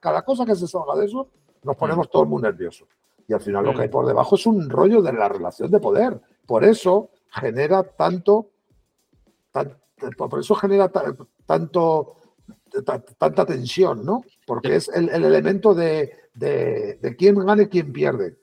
cada, 0.00 0.22
cosa 0.22 0.44
que 0.44 0.56
se 0.56 0.66
salga 0.66 0.96
de 0.96 1.06
eso, 1.06 1.28
nos 1.62 1.76
ponemos 1.76 2.08
mm. 2.08 2.10
todos 2.10 2.26
muy 2.26 2.42
nerviosos. 2.42 2.88
Y 3.28 3.32
al 3.32 3.40
final 3.40 3.64
lo 3.64 3.72
que 3.72 3.82
hay 3.82 3.88
mm. 3.88 3.92
por 3.92 4.06
debajo 4.06 4.34
es 4.34 4.44
un 4.44 4.68
rollo 4.68 5.02
de 5.02 5.12
la 5.12 5.28
relación 5.28 5.70
de 5.70 5.78
poder. 5.78 6.20
Por 6.46 6.64
eso 6.64 7.10
genera 7.28 7.84
tanto, 7.84 8.48
por 10.16 10.40
eso 10.40 10.54
genera 10.56 10.90
tanto, 11.46 12.16
tanta 13.18 13.46
tensión, 13.46 14.04
¿no? 14.04 14.24
Porque 14.46 14.76
es 14.76 14.88
el 14.88 15.08
elemento 15.08 15.74
de, 15.74 16.20
de, 16.34 17.16
quién 17.18 17.34
gana 17.44 17.62
y 17.62 17.68
quién 17.68 17.92
pierde. 17.92 18.36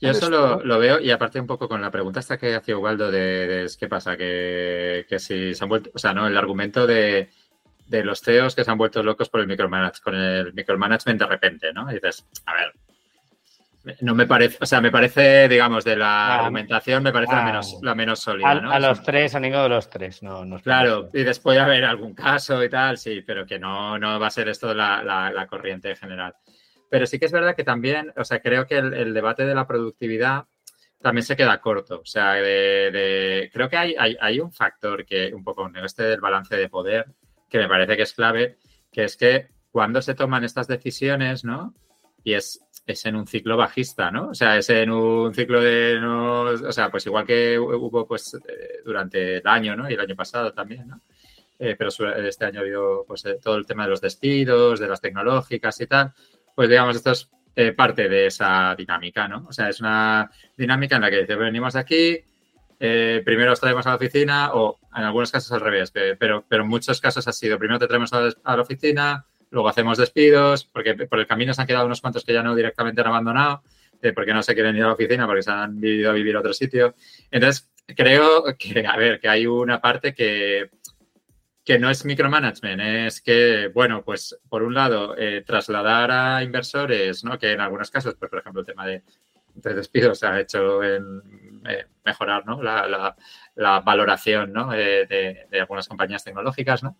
Yo 0.00 0.10
eso 0.10 0.30
lo, 0.30 0.78
veo 0.78 1.00
y 1.00 1.10
aparte 1.10 1.40
un 1.40 1.46
poco 1.46 1.68
con 1.68 1.80
la 1.80 1.90
pregunta 1.90 2.20
esta 2.20 2.38
que 2.38 2.54
hacía 2.54 2.78
Ubaldo 2.78 3.10
de, 3.10 3.68
qué 3.78 3.88
pasa, 3.88 4.16
que, 4.16 5.04
si 5.18 5.54
se 5.54 5.64
han 5.64 5.68
vuelto, 5.68 5.90
o 5.92 5.98
sea, 5.98 6.14
no, 6.14 6.26
el 6.26 6.36
argumento 6.36 6.86
de, 6.86 7.30
los 7.90 8.20
CEOs 8.20 8.54
que 8.54 8.64
se 8.64 8.70
han 8.70 8.78
vuelto 8.78 9.02
locos 9.02 9.28
por 9.28 9.40
el 9.40 9.48
micromanagement, 9.48 10.02
con 10.02 10.14
el 10.14 10.54
micromanagement 10.54 11.20
de 11.20 11.26
repente, 11.26 11.72
¿no? 11.72 11.90
Y 11.90 11.94
dices, 11.94 12.24
a 12.46 12.54
ver, 12.54 12.72
no 14.00 14.14
me 14.14 14.26
parece, 14.26 14.58
o 14.60 14.66
sea, 14.66 14.80
me 14.80 14.90
parece, 14.90 15.48
digamos, 15.48 15.84
de 15.84 15.96
la 15.96 16.28
ah, 16.28 16.38
argumentación, 16.40 17.02
me 17.02 17.12
parece 17.12 17.34
la, 17.34 17.44
menos, 17.44 17.78
la 17.82 17.94
menos 17.94 18.20
sólida, 18.20 18.60
¿no? 18.60 18.72
A, 18.72 18.78
los 18.78 19.02
tres, 19.02 19.34
a 19.34 19.40
ninguno 19.40 19.64
de 19.64 19.68
los 19.68 19.88
tres, 19.90 20.22
no. 20.22 20.44
no 20.44 20.58
claro, 20.60 21.10
y 21.12 21.22
después 21.22 21.58
haber 21.58 21.84
algún 21.84 22.14
caso 22.14 22.62
y 22.62 22.68
tal, 22.68 22.98
sí, 22.98 23.22
pero 23.26 23.46
que 23.46 23.58
no, 23.58 23.98
no 23.98 24.18
va 24.18 24.26
a 24.28 24.30
ser 24.30 24.48
esto 24.48 24.72
la, 24.74 25.02
la 25.02 25.46
corriente 25.46 25.94
general. 25.96 26.34
Pero 26.88 27.06
sí 27.06 27.18
que 27.18 27.26
es 27.26 27.32
verdad 27.32 27.54
que 27.54 27.64
también, 27.64 28.12
o 28.16 28.24
sea, 28.24 28.40
creo 28.40 28.66
que 28.66 28.78
el, 28.78 29.12
debate 29.12 29.44
de 29.44 29.54
la 29.54 29.66
productividad 29.66 30.46
también 31.00 31.24
se 31.24 31.36
queda 31.36 31.60
corto. 31.60 32.00
O 32.00 32.06
sea, 32.06 32.34
de, 32.34 33.50
creo 33.52 33.68
que 33.68 33.76
hay, 33.76 33.94
hay, 33.98 34.40
un 34.40 34.52
factor 34.52 35.04
que 35.04 35.32
un 35.34 35.44
poco 35.44 35.70
este 35.84 36.04
del 36.04 36.20
balance 36.20 36.56
de 36.56 36.68
poder 36.68 37.06
que 37.48 37.58
me 37.58 37.68
parece 37.68 37.96
que 37.96 38.02
es 38.02 38.12
clave, 38.12 38.58
que 38.90 39.04
es 39.04 39.16
que 39.16 39.48
cuando 39.70 40.02
se 40.02 40.14
toman 40.14 40.44
estas 40.44 40.66
decisiones, 40.66 41.44
¿no? 41.44 41.74
Y 42.24 42.34
es, 42.34 42.66
es 42.92 43.06
en 43.06 43.16
un 43.16 43.26
ciclo 43.26 43.56
bajista, 43.56 44.10
¿no? 44.10 44.30
O 44.30 44.34
sea, 44.34 44.56
es 44.56 44.68
en 44.70 44.90
un 44.90 45.34
ciclo 45.34 45.60
de, 45.60 45.98
no, 46.00 46.42
o 46.42 46.72
sea, 46.72 46.90
pues 46.90 47.06
igual 47.06 47.26
que 47.26 47.58
hubo 47.58 48.06
pues 48.06 48.34
eh, 48.34 48.80
durante 48.84 49.36
el 49.36 49.46
año, 49.46 49.76
¿no? 49.76 49.88
Y 49.88 49.94
el 49.94 50.00
año 50.00 50.16
pasado 50.16 50.52
también, 50.52 50.88
¿no? 50.88 51.00
Eh, 51.58 51.74
pero 51.76 51.90
este 51.90 52.44
año 52.44 52.60
ha 52.60 52.62
habido 52.62 53.04
pues 53.06 53.24
eh, 53.24 53.38
todo 53.42 53.56
el 53.56 53.66
tema 53.66 53.84
de 53.84 53.90
los 53.90 54.00
despidos, 54.00 54.78
de 54.78 54.88
las 54.88 55.00
tecnológicas 55.00 55.80
y 55.80 55.86
tal 55.86 56.12
pues 56.58 56.68
digamos, 56.68 56.96
esto 56.96 57.12
es 57.12 57.30
eh, 57.54 57.70
parte 57.70 58.08
de 58.08 58.26
esa 58.26 58.74
dinámica, 58.76 59.28
¿no? 59.28 59.46
O 59.48 59.52
sea, 59.52 59.68
es 59.68 59.80
una 59.80 60.28
dinámica 60.56 60.96
en 60.96 61.02
la 61.02 61.08
que 61.08 61.20
dice, 61.20 61.36
venimos 61.36 61.76
aquí, 61.76 62.18
eh, 62.80 63.22
primero 63.24 63.52
os 63.52 63.60
traemos 63.60 63.86
a 63.86 63.90
la 63.90 63.94
oficina, 63.94 64.50
o 64.54 64.80
en 64.92 65.04
algunos 65.04 65.30
casos 65.30 65.52
al 65.52 65.60
revés, 65.60 65.92
pero, 65.92 66.44
pero 66.48 66.64
en 66.64 66.68
muchos 66.68 67.00
casos 67.00 67.28
ha 67.28 67.32
sido, 67.32 67.60
primero 67.60 67.78
te 67.78 67.86
traemos 67.86 68.12
a 68.12 68.22
la, 68.22 68.60
oficina, 68.60 69.24
luego 69.50 69.68
hacemos 69.68 69.98
despidos, 69.98 70.64
porque 70.64 70.94
por 70.94 71.18
el 71.18 71.26
camino 71.26 71.54
se 71.54 71.60
han 71.60 71.66
quedado 71.66 71.86
unos 71.86 72.00
cuantos 72.00 72.24
que 72.24 72.32
ya 72.32 72.42
no 72.42 72.54
directamente 72.54 73.00
han 73.00 73.08
abandonado, 73.08 73.62
eh, 74.02 74.12
porque 74.12 74.32
no 74.32 74.42
se 74.42 74.54
quieren 74.54 74.76
ir 74.76 74.84
a 74.84 74.88
la 74.88 74.92
oficina, 74.92 75.26
porque 75.26 75.42
se 75.42 75.50
han 75.50 75.80
vivido 75.80 76.10
a 76.10 76.14
vivir 76.14 76.36
a 76.36 76.40
otro 76.40 76.52
sitio. 76.52 76.94
Entonces, 77.30 77.70
creo 77.96 78.44
que, 78.58 78.86
a 78.86 78.96
ver, 78.96 79.20
que 79.20 79.28
hay 79.28 79.46
una 79.46 79.80
parte 79.80 80.14
que 80.14 80.70
que 81.68 81.78
no 81.78 81.90
es 81.90 82.02
micromanagement, 82.06 82.80
es 82.80 83.20
que, 83.20 83.70
bueno, 83.74 84.02
pues 84.02 84.40
por 84.48 84.62
un 84.62 84.72
lado, 84.72 85.14
eh, 85.18 85.44
trasladar 85.46 86.10
a 86.10 86.42
inversores, 86.42 87.24
¿no? 87.24 87.38
Que 87.38 87.52
en 87.52 87.60
algunos 87.60 87.90
casos, 87.90 88.14
pues, 88.18 88.30
por 88.30 88.38
ejemplo, 88.38 88.62
el 88.62 88.66
tema 88.66 88.86
de, 88.86 89.02
despidos 89.54 90.18
se 90.18 90.26
ha 90.26 90.40
hecho 90.40 90.82
en 90.82 91.20
eh, 91.68 91.84
mejorar 92.06 92.46
¿no? 92.46 92.62
la, 92.62 93.14
valoración 93.84 94.50
¿no? 94.50 94.70
de, 94.70 95.46
algunas 95.60 95.86
compañías 95.86 96.24
tecnológicas, 96.24 96.82
¿no? 96.82 96.96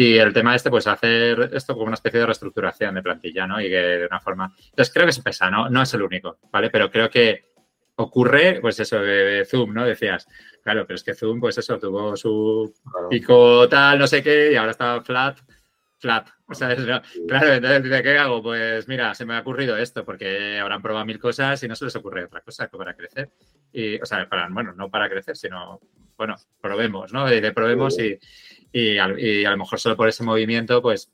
Y 0.00 0.16
el 0.16 0.32
tema 0.32 0.54
este, 0.54 0.70
pues 0.70 0.86
hacer 0.86 1.50
esto 1.52 1.74
como 1.74 1.86
una 1.86 1.94
especie 1.94 2.20
de 2.20 2.26
reestructuración 2.26 2.94
de 2.94 3.02
plantilla, 3.02 3.48
¿no? 3.48 3.60
Y 3.60 3.68
que 3.68 3.76
de 3.76 4.06
una 4.06 4.20
forma... 4.20 4.54
Entonces 4.70 4.94
creo 4.94 5.06
que 5.06 5.12
se 5.12 5.24
pesa, 5.24 5.50
¿no? 5.50 5.68
No 5.68 5.82
es 5.82 5.92
el 5.92 6.02
único, 6.02 6.38
¿vale? 6.52 6.70
Pero 6.70 6.88
creo 6.88 7.10
que 7.10 7.46
ocurre, 7.96 8.60
pues 8.60 8.78
eso, 8.78 9.00
de 9.00 9.44
Zoom, 9.44 9.74
¿no? 9.74 9.84
Decías, 9.84 10.28
claro, 10.62 10.86
pero 10.86 10.94
es 10.94 11.02
que 11.02 11.14
Zoom, 11.14 11.40
pues 11.40 11.58
eso, 11.58 11.80
tuvo 11.80 12.16
su 12.16 12.72
pico 13.10 13.68
tal, 13.68 13.98
no 13.98 14.06
sé 14.06 14.22
qué, 14.22 14.52
y 14.52 14.54
ahora 14.54 14.70
está 14.70 15.00
flat, 15.02 15.40
flat. 15.98 16.28
O 16.46 16.54
sea, 16.54 16.76
claro, 17.26 17.54
entonces, 17.54 17.90
¿de 17.90 18.02
qué 18.04 18.18
hago? 18.18 18.40
Pues 18.40 18.86
mira, 18.86 19.16
se 19.16 19.26
me 19.26 19.34
ha 19.34 19.40
ocurrido 19.40 19.76
esto, 19.76 20.04
porque 20.04 20.60
habrán 20.60 20.80
probado 20.80 21.06
mil 21.06 21.18
cosas 21.18 21.60
y 21.64 21.66
no 21.66 21.74
se 21.74 21.86
les 21.86 21.96
ocurre 21.96 22.22
otra 22.22 22.40
cosa 22.42 22.68
que 22.68 22.78
para 22.78 22.94
crecer. 22.94 23.30
Y, 23.72 24.00
o 24.00 24.06
sea, 24.06 24.28
para, 24.28 24.48
bueno, 24.48 24.72
no 24.76 24.88
para 24.88 25.10
crecer, 25.10 25.36
sino, 25.36 25.80
bueno, 26.16 26.36
probemos, 26.60 27.12
¿no? 27.12 27.32
Y 27.32 27.40
de 27.40 27.50
probemos 27.50 27.98
y, 27.98 28.16
y, 28.72 28.98
a, 28.98 29.08
lo 29.08 29.56
mejor 29.56 29.80
solo 29.80 29.96
por 29.96 30.08
ese 30.08 30.22
movimiento, 30.22 30.82
pues 30.82 31.10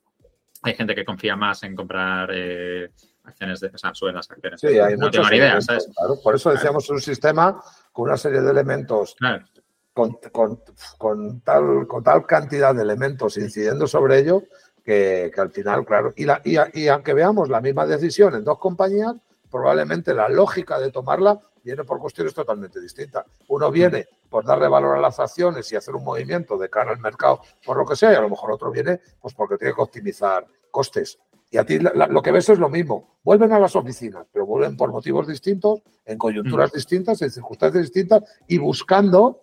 hay 0.63 0.75
gente 0.75 0.95
que 0.95 1.05
confía 1.05 1.37
más 1.37 1.63
en 1.63 1.77
comprar 1.77 2.31
eh, 2.33 2.91
acciones 3.25 3.61
de, 3.61 3.69
o 3.69 3.79
sea, 3.79 3.95
suben 3.95 4.15
las 4.15 4.31
acciones. 4.31 4.61
Sí, 4.61 4.79
hay 4.79 4.97
no 4.97 5.11
tengo 5.11 5.33
idea, 5.33 5.61
¿sabes? 5.61 5.89
Claro, 5.97 6.19
por 6.23 6.35
eso 6.35 6.51
decíamos 6.51 6.89
un 6.91 7.01
sistema 7.01 7.63
con 7.93 8.07
una 8.07 8.17
serie 8.17 8.41
de 8.41 8.51
elementos, 8.51 9.17
con, 9.93 10.19
con, 10.99 11.41
tal, 11.41 11.87
con 11.87 12.03
tal 12.03 12.27
cantidad 12.27 12.75
de 12.75 12.83
elementos 12.83 13.37
incidiendo 13.37 13.87
sobre 13.87 14.19
ello, 14.19 14.43
que, 14.85 15.31
que 15.35 15.41
al 15.41 15.51
final, 15.51 15.85
claro, 15.87 16.13
y, 16.17 16.25
la, 16.25 16.43
y, 16.45 16.57
y, 16.75 16.89
aunque 16.89 17.15
veamos 17.15 17.49
la 17.49 17.61
misma 17.61 17.87
decisión 17.87 18.35
en 18.35 18.45
dos 18.45 18.59
compañías, 18.59 19.15
probablemente 19.51 20.13
la 20.13 20.29
lógica 20.29 20.79
de 20.79 20.91
tomarla 20.91 21.39
viene 21.63 21.85
por 21.85 21.99
cuestiones 21.99 22.35
totalmente 22.35 22.81
distintas. 22.81 23.25
Uno 23.49 23.71
viene 23.71 24.07
por 24.35 24.45
darle 24.45 24.66
valor 24.66 24.97
a 24.97 25.01
las 25.01 25.20
acciones 25.20 25.70
y 25.70 25.76
hacer 25.76 25.95
un 25.95 26.03
movimiento 26.03 26.59
de 26.59 26.68
cara 26.68 26.91
al 26.91 26.99
mercado 26.99 27.39
por 27.64 27.76
lo 27.76 27.87
que 27.87 27.95
sea, 27.95 28.12
y 28.12 28.16
a 28.16 28.20
lo 28.20 28.28
mejor 28.28 28.51
otro 28.51 28.68
viene 28.72 28.99
pues 29.20 29.32
porque 29.32 29.57
tiene 29.57 29.72
que 29.72 29.80
optimizar 29.80 30.45
costes. 30.72 31.20
Y 31.53 31.57
a 31.57 31.64
ti 31.64 31.78
lo 31.78 32.20
que 32.20 32.32
ves 32.32 32.49
es 32.49 32.59
lo 32.59 32.68
mismo. 32.68 33.18
Vuelven 33.22 33.53
a 33.53 33.61
las 33.61 33.76
oficinas, 33.76 34.26
pero 34.32 34.45
vuelven 34.45 34.76
por 34.76 34.91
motivos 34.91 35.28
distintos, 35.28 35.82
en 36.05 36.18
coyunturas 36.18 36.72
mm. 36.72 36.74
distintas, 36.74 37.22
en 37.22 37.30
circunstancias 37.30 37.85
distintas 37.85 38.24
y 38.49 38.59
buscando 38.59 39.39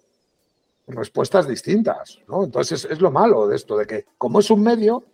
respuestas 0.87 1.47
distintas. 1.47 2.19
¿no? 2.27 2.43
Entonces 2.43 2.83
es, 2.83 2.99
lo 2.99 3.11
malo 3.11 3.47
de 3.47 3.55
esto, 3.55 3.77
de 3.77 3.85
que 3.85 4.05
como 4.17 4.41
es 4.41 4.51
un 4.51 4.61
medio 4.61 5.05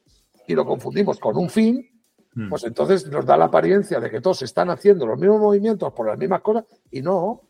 y 0.47 0.55
lo 0.55 0.65
confundimos 0.65 1.19
con 1.19 1.37
un 1.37 1.51
fin, 1.51 1.87
mm. 2.33 2.49
pues 2.49 2.63
entonces 2.63 3.05
nos 3.05 3.27
da 3.27 3.37
la 3.37 3.45
apariencia 3.45 3.99
de 3.99 4.09
que 4.09 4.21
todos 4.21 4.41
están 4.41 4.71
haciendo 4.71 5.05
los 5.05 5.19
mismos 5.19 5.39
movimientos 5.39 5.93
por 5.93 6.07
las 6.07 6.17
mismas 6.17 6.41
cosas 6.41 6.65
y 6.89 7.03
no, 7.03 7.43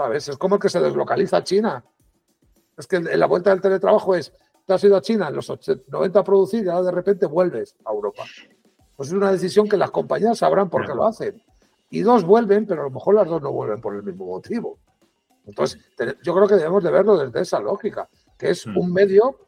¿sabes? 0.00 0.28
Es 0.28 0.38
como 0.38 0.54
el 0.54 0.60
que 0.60 0.70
se 0.70 0.80
deslocaliza 0.80 1.38
a 1.38 1.44
China. 1.44 1.84
Es 2.76 2.86
que 2.86 2.96
en 2.96 3.20
la 3.20 3.26
vuelta 3.26 3.50
del 3.50 3.60
teletrabajo 3.60 4.14
es, 4.14 4.32
te 4.66 4.72
has 4.72 4.82
ido 4.82 4.96
a 4.96 5.02
China 5.02 5.28
en 5.28 5.36
los 5.36 5.52
90 5.88 6.18
a 6.18 6.24
producir 6.24 6.64
y 6.64 6.68
ahora 6.70 6.86
de 6.86 6.92
repente 6.92 7.26
vuelves 7.26 7.76
a 7.84 7.92
Europa. 7.92 8.22
Pues 8.96 9.10
es 9.10 9.14
una 9.14 9.30
decisión 9.30 9.68
que 9.68 9.76
las 9.76 9.90
compañías 9.90 10.38
sabrán 10.38 10.70
por 10.70 10.86
qué 10.86 10.94
lo 10.94 11.04
hacen. 11.04 11.42
Y 11.90 12.00
dos 12.00 12.24
vuelven, 12.24 12.66
pero 12.66 12.82
a 12.82 12.84
lo 12.84 12.90
mejor 12.90 13.14
las 13.16 13.28
dos 13.28 13.42
no 13.42 13.52
vuelven 13.52 13.80
por 13.80 13.94
el 13.94 14.02
mismo 14.02 14.24
motivo. 14.24 14.78
Entonces, 15.44 15.80
yo 16.22 16.34
creo 16.34 16.48
que 16.48 16.54
debemos 16.54 16.82
de 16.82 16.90
verlo 16.90 17.18
desde 17.18 17.40
esa 17.40 17.60
lógica, 17.60 18.08
que 18.38 18.50
es 18.50 18.66
mm. 18.66 18.78
un 18.78 18.92
medio 18.92 19.38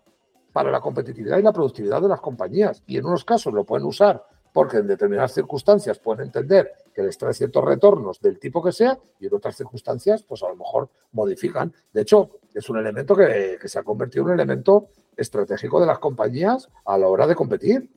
para 0.53 0.71
la 0.71 0.81
competitividad 0.81 1.39
y 1.39 1.43
la 1.43 1.53
productividad 1.53 2.03
de 2.03 2.09
las 2.09 2.21
compañías. 2.21 2.83
Y 2.87 2.99
en 2.99 3.07
unos 3.07 3.25
casos 3.25 3.55
lo 3.55 3.65
pueden 3.65 3.87
usar 3.87 4.23
porque 4.53 4.79
en 4.79 4.87
determinadas 4.87 5.33
circunstancias 5.33 5.99
pueden 5.99 6.27
entender 6.27 6.73
que 6.95 7.03
les 7.03 7.17
trae 7.17 7.33
ciertos 7.35 7.65
retornos 7.65 8.21
del 8.21 8.39
tipo 8.39 8.63
que 8.63 8.73
sea 8.73 8.99
y 9.19 9.27
en 9.27 9.35
otras 9.35 9.57
circunstancias, 9.57 10.23
pues 10.23 10.43
a 10.43 10.49
lo 10.49 10.57
mejor 10.57 10.89
modifican. 11.13 11.73
De 11.93 12.03
hecho, 12.03 12.41
es 12.53 12.69
un 12.69 12.79
elemento 12.79 13.15
que, 13.17 13.59
que 13.61 13.69
se 13.69 13.79
ha 13.79 13.83
convertido 13.83 14.23
en 14.23 14.29
un 14.29 14.35
elemento 14.35 14.89
estratégico 15.17 15.81
de 15.81 15.87
las 15.87 15.99
compañías 15.99 16.69
a 16.85 16.99
la 16.99 17.09
hora 17.09 17.27
de 17.27 17.35
competir. 17.35 17.91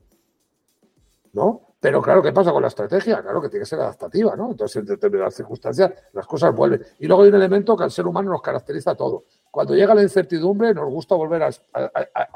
¿No? 1.33 1.65
Pero 1.85 2.01
claro, 2.01 2.23
¿qué 2.23 2.31
pasa 2.31 2.51
con 2.51 2.63
la 2.63 2.69
estrategia? 2.69 3.21
Claro 3.21 3.39
que 3.39 3.47
tiene 3.47 3.61
que 3.61 3.69
ser 3.69 3.79
adaptativa, 3.79 4.35
¿no? 4.35 4.49
Entonces, 4.49 4.77
en 4.77 4.87
determinadas 4.87 5.35
circunstancias, 5.35 5.91
las 6.13 6.25
cosas 6.25 6.55
vuelven. 6.55 6.83
Y 6.97 7.05
luego 7.05 7.21
hay 7.21 7.29
un 7.29 7.35
elemento 7.35 7.77
que 7.77 7.83
al 7.83 7.91
ser 7.91 8.07
humano 8.07 8.31
nos 8.31 8.41
caracteriza 8.41 8.89
a 8.89 8.95
todo. 8.95 9.25
Cuando 9.51 9.75
llega 9.75 9.93
la 9.93 10.01
incertidumbre, 10.01 10.73
nos 10.73 10.89
gusta 10.89 11.13
volver 11.13 11.43
a, 11.43 11.51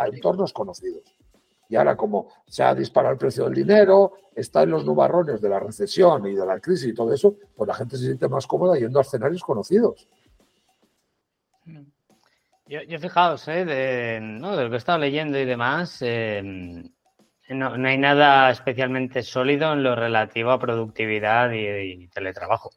entornos 0.06 0.54
conocidos. 0.54 1.02
Y 1.70 1.76
ahora, 1.76 1.96
como 1.96 2.30
se 2.48 2.64
ha 2.64 2.74
disparado 2.74 3.14
el 3.14 3.20
precio 3.20 3.46
del 3.46 3.54
dinero, 3.54 4.14
está 4.36 4.64
en 4.64 4.72
los 4.72 4.84
nubarrones 4.84 5.40
de 5.40 5.50
la 5.50 5.60
recesión 5.60 6.26
y 6.28 6.34
de 6.34 6.46
la 6.46 6.60
crisis 6.60 6.90
y 6.90 6.94
todo 6.96 7.14
eso, 7.14 7.36
pues 7.56 7.68
la 7.68 7.76
gente 7.76 7.96
se 7.96 8.06
siente 8.06 8.28
más 8.28 8.48
cómoda 8.48 8.78
yendo 8.78 8.98
a 8.98 9.04
escenarios 9.04 9.44
conocidos. 9.44 10.08
Yo, 12.66 12.82
yo 12.84 13.00
fijaos, 13.00 13.48
¿eh? 13.48 13.66
de, 13.66 14.20
lo 14.42 14.70
que 14.70 14.76
he 14.76 14.78
estado 14.78 14.98
leyendo 14.98 15.38
y 15.38 15.46
demás, 15.46 16.00
eh, 16.02 16.42
no, 17.50 17.74
hay 17.74 17.98
nada 17.98 18.50
especialmente 18.50 19.24
sólido 19.24 19.74
en 19.74 19.84
lo 19.84 19.96
relativo 19.96 20.52
a 20.52 20.60
productividad 20.60 21.52
y, 21.52 22.08
teletrabajo. 22.10 22.72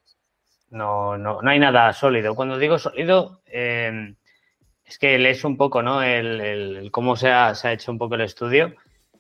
No, 0.71 1.19
no, 1.19 1.43
no, 1.43 1.51
hay 1.51 1.59
nada 1.59 1.93
sólido. 1.93 2.35
Cuando 2.35 2.59
digo 2.59 2.79
sólido, 2.79 3.43
em, 3.47 4.17
es 4.93 4.99
que 4.99 5.19
lees 5.19 5.43
un 5.45 5.57
poco, 5.57 5.83
¿no? 5.83 6.03
El, 6.03 6.91
cómo 6.91 7.17
se 7.17 7.31
ha, 7.31 7.55
hecho 7.73 7.91
un 7.91 7.97
poco 7.97 8.15
el 8.15 8.21
estudio. 8.21 8.75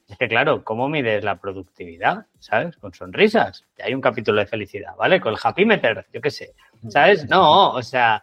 Es 0.06 0.18
que, 0.18 0.28
claro, 0.28 0.62
¿cómo 0.62 0.86
mides 0.86 1.24
la 1.24 1.36
productividad? 1.36 2.26
¿Sabes? 2.38 2.76
Con 2.76 2.92
sonrisas. 2.92 3.64
Hay 3.82 3.94
un 3.94 4.02
capítulo 4.02 4.40
de 4.40 4.46
felicidad, 4.46 4.94
¿vale? 4.98 5.18
Con 5.18 5.32
el 5.32 5.38
happy 5.42 5.64
meter, 5.64 6.06
yo 6.12 6.20
qué 6.20 6.30
sé. 6.30 6.54
¿Sabes? 6.90 7.26
No, 7.26 7.70
o 7.70 7.82
sea, 7.82 8.22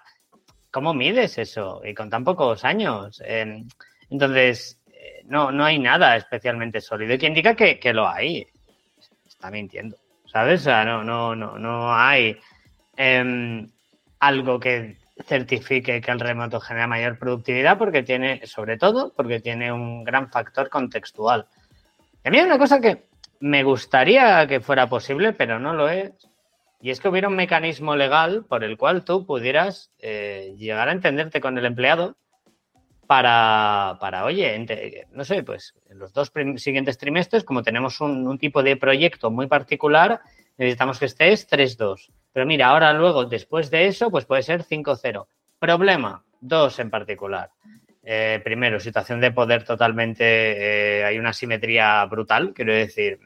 ¿cómo 0.70 0.94
mides 0.94 1.40
eso? 1.40 1.82
Y 1.84 1.96
con 1.96 2.12
tan 2.12 2.24
pocos 2.24 2.64
años. 2.64 3.20
Entonces, 4.12 4.80
no, 5.26 5.52
no 5.52 5.66
hay 5.66 5.80
nada 5.80 6.16
especialmente 6.18 6.82
sólido. 6.82 7.16
Y 7.16 7.18
quien 7.18 7.34
diga 7.34 7.56
que, 7.56 7.94
lo 7.94 8.08
hay, 8.08 8.46
está 9.26 9.50
mintiendo, 9.50 9.98
¿sabes? 10.28 10.62
O 10.62 10.64
sea, 10.66 10.86
no, 10.86 11.04
no, 11.04 11.36
no, 11.36 11.58
no 11.58 11.92
hay 11.92 12.38
em, 12.96 13.68
algo 14.20 14.60
que 14.60 14.99
certifique 15.26 16.02
que 16.02 16.12
el 16.12 16.20
remoto 16.20 16.60
genera 16.60 16.88
mayor 16.88 17.18
productividad 17.18 17.78
porque 17.78 18.04
tiene, 18.04 18.46
sobre 18.46 18.78
todo, 18.78 19.14
porque 19.16 19.40
tiene 19.40 19.72
un 19.72 20.04
gran 20.04 20.30
factor 20.30 20.70
contextual. 20.70 21.48
a 22.24 22.30
mí 22.30 22.38
hay 22.38 22.46
una 22.46 22.58
cosa 22.58 22.80
que 22.80 23.10
me 23.40 23.64
gustaría 23.64 24.48
que 24.48 24.60
fuera 24.60 24.88
posible, 24.88 25.34
pero 25.34 25.60
no 25.60 25.74
lo 25.74 25.90
es. 25.90 26.12
Y 26.82 26.92
es 26.92 27.00
que 27.00 27.10
hubiera 27.10 27.28
un 27.28 27.36
mecanismo 27.36 27.96
legal 27.96 28.46
por 28.48 28.64
el 28.64 28.78
cual 28.78 29.04
tú 29.04 29.26
pudieras 29.26 29.92
eh, 30.00 30.56
llegar 30.58 30.88
a 30.88 30.94
entenderte 30.94 31.42
con 31.42 31.58
el 31.58 31.66
empleado 31.66 32.16
para, 33.06 33.98
para 34.00 34.24
oye, 34.24 35.06
no 35.12 35.26
sé, 35.26 35.44
pues 35.44 35.74
en 35.90 36.00
los 36.00 36.14
dos 36.14 36.32
siguientes 36.58 36.98
trimestres, 36.98 37.44
como 37.44 37.64
tenemos 37.64 38.00
un, 38.02 38.38
tipo 38.38 38.62
de 38.62 38.78
proyecto 38.78 39.32
muy 39.32 39.48
particular, 39.48 40.22
necesitamos 40.58 41.00
que 41.00 41.06
estés 41.06 41.50
3-2. 41.50 42.12
Pero 42.32 42.46
mira, 42.46 42.68
ahora 42.68 42.94
luego, 42.94 43.26
después 43.26 43.70
de 43.72 43.88
eso, 43.88 44.12
pues 44.12 44.26
puede 44.26 44.44
ser 44.44 44.64
5-0. 44.64 45.28
Problema, 45.60 46.24
dos 46.40 46.80
en 46.80 46.90
particular. 46.90 47.50
Eh, 48.04 48.42
primero, 48.44 48.80
situación 48.80 49.20
de 49.20 49.32
poder 49.32 49.64
totalmente, 49.64 50.24
eh, 50.24 51.04
hay 51.04 51.20
una 51.20 51.34
simetría 51.34 52.04
brutal, 52.06 52.54
quiero 52.54 52.74
decir, 52.74 53.20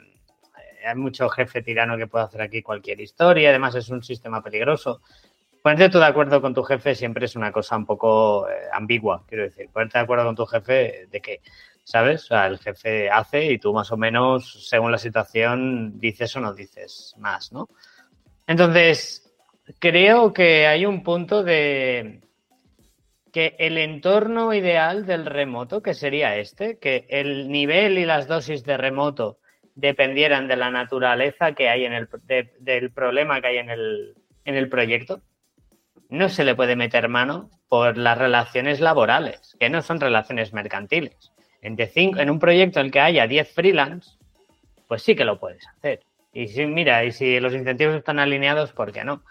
eh, 0.57 0.87
hay 0.87 0.95
mucho 0.95 1.29
jefe 1.29 1.61
tirano 1.61 1.95
que 1.95 2.07
puede 2.07 2.25
hacer 2.25 2.41
aquí 2.41 2.61
cualquier 2.61 2.99
historia, 2.99 3.49
además 3.49 3.75
es 3.75 3.89
un 3.89 4.03
sistema 4.03 4.41
peligroso. 4.41 5.01
Ponerte 5.61 5.89
tú 5.89 5.99
de 5.99 6.05
acuerdo 6.05 6.41
con 6.41 6.53
tu 6.53 6.63
jefe 6.63 6.95
siempre 6.95 7.25
es 7.25 7.35
una 7.37 7.51
cosa 7.51 7.77
un 7.77 7.85
poco 7.85 8.45
ambigua, 8.73 9.23
quiero 9.25 9.43
decir. 9.43 9.69
Ponerte 9.71 9.97
de 9.97 10.03
acuerdo 10.03 10.25
con 10.25 10.35
tu 10.35 10.45
jefe 10.45 11.07
de 11.09 11.21
qué, 11.21 11.41
¿sabes? 11.85 12.25
O 12.25 12.27
sea, 12.27 12.47
el 12.47 12.59
jefe 12.59 13.09
hace 13.09 13.45
y 13.53 13.59
tú 13.59 13.73
más 13.73 13.89
o 13.91 13.95
menos, 13.95 14.67
según 14.67 14.91
la 14.91 14.97
situación, 14.97 15.97
dices 15.99 16.35
o 16.35 16.41
no 16.41 16.53
dices 16.53 17.15
más, 17.17 17.53
¿no? 17.53 17.69
Entonces, 18.53 19.23
creo 19.79 20.31
que 20.31 20.67
hay 20.67 20.85
un 20.85 21.01
punto 21.01 21.41
de 21.41 22.21
que 23.31 23.55
el 23.57 23.79
entorno 23.79 24.53
ideal 24.53 25.07
del 25.07 25.25
remoto, 25.25 25.81
que 25.81 25.95
sería 25.95 26.37
este, 26.37 26.77
que 26.77 27.07
el 27.09 27.49
nivel 27.49 27.97
y 27.97 28.05
las 28.05 28.27
dosis 28.27 28.63
de 28.63 28.77
remoto 28.77 29.39
dependieran 29.73 30.47
de 30.47 30.55
la 30.55 30.69
naturaleza 30.69 31.53
que 31.53 31.67
hay 31.67 31.85
en 31.85 31.93
el, 31.93 32.07
del 32.59 32.91
problema 32.91 33.41
que 33.41 33.47
hay 33.47 33.57
en 33.57 33.71
el, 33.71 34.13
en 34.45 34.53
el 34.53 34.69
proyecto 34.69 35.23
no 36.09 36.29
se 36.29 36.43
le 36.43 36.53
puede 36.53 36.75
meter 36.75 37.09
mano 37.09 37.49
por 37.69 37.97
las 37.97 38.19
relaciones 38.19 38.79
laborales, 38.81 39.57
que 39.59 39.71
no 39.71 39.81
son 39.81 39.99
relaciones 39.99 40.53
mercantiles. 40.53 41.31
En, 41.59 41.75
en 41.75 42.29
un 42.29 42.37
proyecto 42.37 42.79
en 42.79 42.85
el 42.85 42.91
que 42.91 42.99
haya 42.99 43.25
10 43.25 43.51
freelance, 43.51 44.11
pues 44.87 45.01
sí 45.01 45.15
que 45.15 45.25
lo 45.25 45.39
puedes 45.39 45.65
hacer. 45.67 46.01
Y 46.33 46.47
si, 46.47 46.65
mira, 46.65 47.03
y 47.05 47.11
si 47.11 47.39
los 47.39 47.53
incentivos 47.53 47.95
están 47.95 48.19
alineados, 48.19 48.73
¿por 48.73 48.91
qué 48.91 49.03
no? 49.03 49.23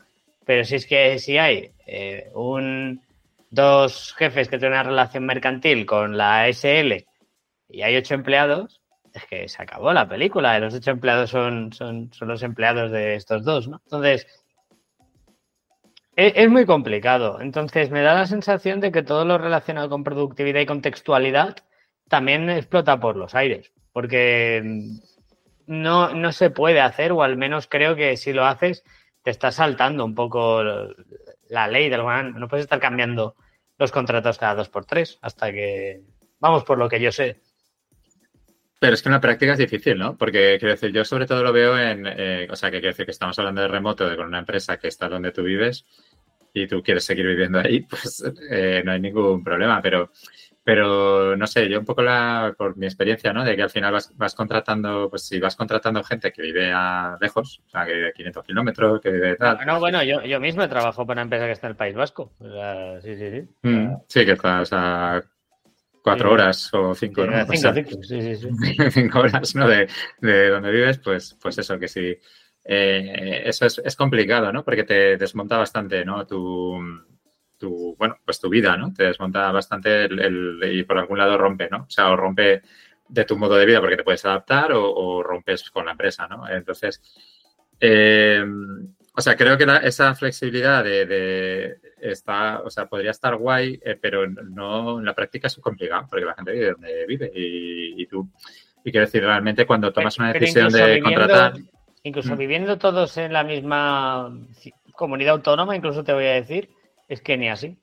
Pero 0.45 0.65
si 0.65 0.77
es 0.77 0.87
que 0.87 1.19
si 1.19 1.39
hay 1.39 1.73
eh, 1.87 2.31
un, 2.35 3.03
dos 3.51 4.15
jefes 4.15 4.49
que 4.49 4.59
tienen 4.59 4.79
una 4.79 4.89
relación 4.91 5.27
mercantil 5.27 5.85
con 5.85 6.17
la 6.17 6.49
SL 6.49 7.05
y 7.69 7.83
hay 7.83 7.97
ocho 7.97 8.15
empleados, 8.15 8.81
es 9.13 9.27
que 9.27 9.49
se 9.49 9.63
acabó 9.63 9.93
la 9.93 10.09
película. 10.09 10.59
Los 10.59 10.75
ocho 10.75 10.93
empleados 10.93 11.31
son, 11.31 11.73
son, 11.73 12.13
son 12.13 12.29
los 12.29 12.43
empleados 12.43 12.91
de 12.91 13.15
estos 13.15 13.45
dos, 13.45 13.69
¿no? 13.69 13.81
Entonces, 13.85 14.27
es, 16.17 16.51
muy 16.51 16.67
complicado. 16.67 17.41
Entonces, 17.41 17.91
me 17.91 18.03
da 18.03 18.15
la 18.15 18.27
sensación 18.27 18.81
de 18.81 18.93
que 18.93 19.03
todo 19.03 19.25
lo 19.25 19.39
relacionado 19.39 19.89
con 19.89 20.05
productividad 20.05 20.61
y 20.61 20.67
contextualidad 20.67 21.57
también 22.09 22.51
explota 22.51 23.01
por 23.01 23.17
los 23.17 23.35
aires, 23.35 23.73
porque 23.93 24.63
no, 25.67 26.15
no 26.15 26.33
se 26.33 26.51
puede 26.51 26.81
hacer, 26.81 27.13
o 27.13 27.23
al 27.23 27.37
menos 27.37 27.67
creo 27.67 27.97
que 27.97 28.17
si 28.17 28.33
lo 28.33 28.45
haces, 28.45 28.85
te 29.23 29.31
estás 29.31 29.57
saltando 29.57 30.05
un 30.05 30.15
poco 30.15 30.63
la 31.49 31.69
ley 31.69 31.89
del 31.89 32.03
No 32.35 32.49
puedes 32.49 32.65
estar 32.65 32.81
cambiando 32.81 33.37
los 33.79 33.93
contratos 33.93 34.39
cada 34.39 34.55
dos 34.55 34.69
por 34.69 34.85
tres 34.85 35.19
hasta 35.23 35.53
que. 35.53 36.03
Vamos 36.41 36.65
por 36.65 36.79
lo 36.79 36.89
que 36.89 37.01
yo 37.01 37.13
sé. 37.13 37.41
Pero 38.81 38.95
es 38.95 39.03
que 39.03 39.09
una 39.09 39.21
práctica 39.21 39.53
es 39.53 39.59
difícil, 39.59 39.97
¿no? 39.97 40.17
Porque 40.17 40.57
quiero 40.59 40.75
decir, 40.75 40.91
yo 40.91 41.05
sobre 41.05 41.27
todo 41.27 41.45
lo 41.45 41.53
veo 41.53 41.79
en, 41.79 42.05
eh, 42.05 42.49
o 42.51 42.57
sea, 42.57 42.69
que 42.69 42.81
quiero 42.81 42.93
decir 42.93 43.05
que 43.05 43.13
estamos 43.13 43.39
hablando 43.39 43.61
de 43.61 43.69
remoto, 43.69 44.09
de 44.09 44.17
con 44.17 44.27
una 44.27 44.41
empresa 44.41 44.77
que 44.77 44.89
está 44.89 45.09
donde 45.09 45.31
tú 45.31 45.45
vives 45.45 45.87
y 46.53 46.67
tú 46.67 46.83
quieres 46.83 47.05
seguir 47.05 47.27
viviendo 47.27 47.61
ahí, 47.61 47.81
pues 47.89 48.25
eh, 48.51 48.83
no 48.85 48.91
hay 48.91 49.01
ningún 49.01 49.45
problema. 49.45 49.81
Pero, 49.81 50.11
pero 50.65 51.37
no 51.37 51.47
sé, 51.47 51.69
yo 51.69 51.79
un 51.79 51.85
poco 51.85 52.03
la, 52.03 52.55
por 52.57 52.77
mi 52.77 52.87
experiencia, 52.87 53.33
¿no? 53.33 53.45
De 53.45 53.57
que 53.57 53.63
al 53.63 53.71
final 53.71 53.93
vas, 53.93 54.17
vas 54.17 54.35
contratando, 54.35 55.09
pues 55.11 55.23
si 55.27 55.41
vas 55.41 55.57
contratando 55.57 56.05
gente 56.05 56.33
que 56.33 56.43
vive 56.43 56.73
a 56.73 57.17
lejos, 57.21 57.63
o 57.67 57.69
sea, 57.69 57.85
que 57.85 57.95
vive 57.95 58.09
a 58.09 58.13
500 58.13 58.45
kilómetros, 58.45 59.01
que 59.01 59.11
vive 59.11 59.37
tal. 59.37 59.59
No, 59.67 59.81
bueno, 59.81 60.03
yo, 60.03 60.23
yo 60.23 60.39
mismo 60.41 60.69
trabajo 60.69 61.07
para 61.07 61.19
una 61.19 61.23
empresa 61.23 61.47
que 61.47 61.53
está 61.53 61.67
en 61.67 61.73
el 61.73 61.77
País 61.77 61.95
Vasco. 61.95 62.33
sí, 63.03 63.17
sí, 63.17 63.31
sí. 63.31 63.49
Mm, 63.63 63.95
sí, 64.07 64.25
que 64.25 64.33
está, 64.33 64.61
o 64.61 64.67
sea, 64.67 65.23
cuatro 66.03 66.33
horas 66.33 66.73
o 66.75 66.95
cinco, 66.95 67.25
Cinco, 67.25 68.03
sí, 68.03 68.37
sí, 68.37 68.49
cinco 68.91 69.21
horas, 69.21 69.55
¿no? 69.55 69.69
De, 69.69 69.89
de, 70.21 70.49
donde 70.49 70.71
vives, 70.71 70.99
pues, 70.99 71.37
pues 71.41 71.59
eso, 71.59 71.79
que 71.79 71.89
si, 71.89 72.17
eh, 72.65 73.43
eso 73.45 73.67
es, 73.67 73.97
complicado, 73.97 74.53
¿no? 74.53 74.65
Porque 74.65 74.85
te 74.85 75.17
desmonta 75.17 75.59
bastante, 75.59 76.05
¿no? 76.05 76.27
Tu, 76.27 76.79
tu, 77.63 77.95
bueno, 77.97 78.17
pues 78.25 78.41
tu 78.41 78.49
vida, 78.49 78.77
¿no? 78.77 78.93
Te 78.93 79.05
desmonta 79.05 79.53
bastante 79.53 80.07
el, 80.07 80.61
y 80.65 80.83
por 80.83 80.99
algún 80.99 81.19
lado 81.19 81.39
rompe, 81.39 81.69
¿no? 81.71 81.85
O 81.85 81.91
sea, 81.91 82.11
o 82.11 82.17
rompe 82.17 82.63
de 83.09 83.25
tu 83.25 83.39
modo 83.39 83.55
de 83.55 83.67
vida 83.67 83.79
porque 83.81 83.97
te 83.97 84.03
puedes 84.03 84.25
adaptar 84.25 84.73
o, 84.75 85.23
rompes 85.23 85.71
con 85.71 85.85
la 85.87 85.93
empresa, 85.93 86.27
¿no? 86.27 86.49
Entonces, 86.49 87.01
eh, 87.79 88.45
o 89.15 89.21
sea, 89.21 89.37
creo 89.37 89.57
que 89.57 89.67
esa 89.85 90.13
flexibilidad 90.17 90.83
de, 90.83 91.07
de 91.07 91.77
está, 92.01 92.63
o 92.63 92.71
sea, 92.71 92.87
podría 92.87 93.13
estar 93.13 93.37
guay, 93.37 93.81
eh, 93.85 93.97
pero 94.01 94.27
no 94.27 94.99
en 94.99 95.05
la 95.05 95.15
práctica 95.15 95.47
es 95.47 95.57
complicado 95.59 96.07
porque 96.11 96.25
la 96.25 96.35
gente 96.35 96.51
vive 96.51 96.73
donde 96.73 97.07
vive 97.07 97.31
y, 97.33 98.07
tú, 98.07 98.29
y 98.85 98.91
quiero 98.91 99.07
decir, 99.07 99.23
realmente 99.23 99.67
cuando 99.67 99.93
tomas 99.93 100.19
una 100.19 100.33
decisión 100.33 100.73
de 100.73 101.01
contratar. 101.01 101.55
Incluso 102.03 102.35
mm. 102.35 102.39
viviendo 102.39 102.79
todos 102.79 103.17
en 103.19 103.33
la 103.33 103.45
misma 103.45 104.37
comunidad 104.93 105.35
autónoma, 105.35 105.77
incluso 105.77 106.03
te 106.03 106.13
voy 106.13 106.25
a 106.25 106.33
decir, 106.33 106.69
es 107.13 107.21
que 107.21 107.37
ni 107.37 107.51
así. 107.51 107.77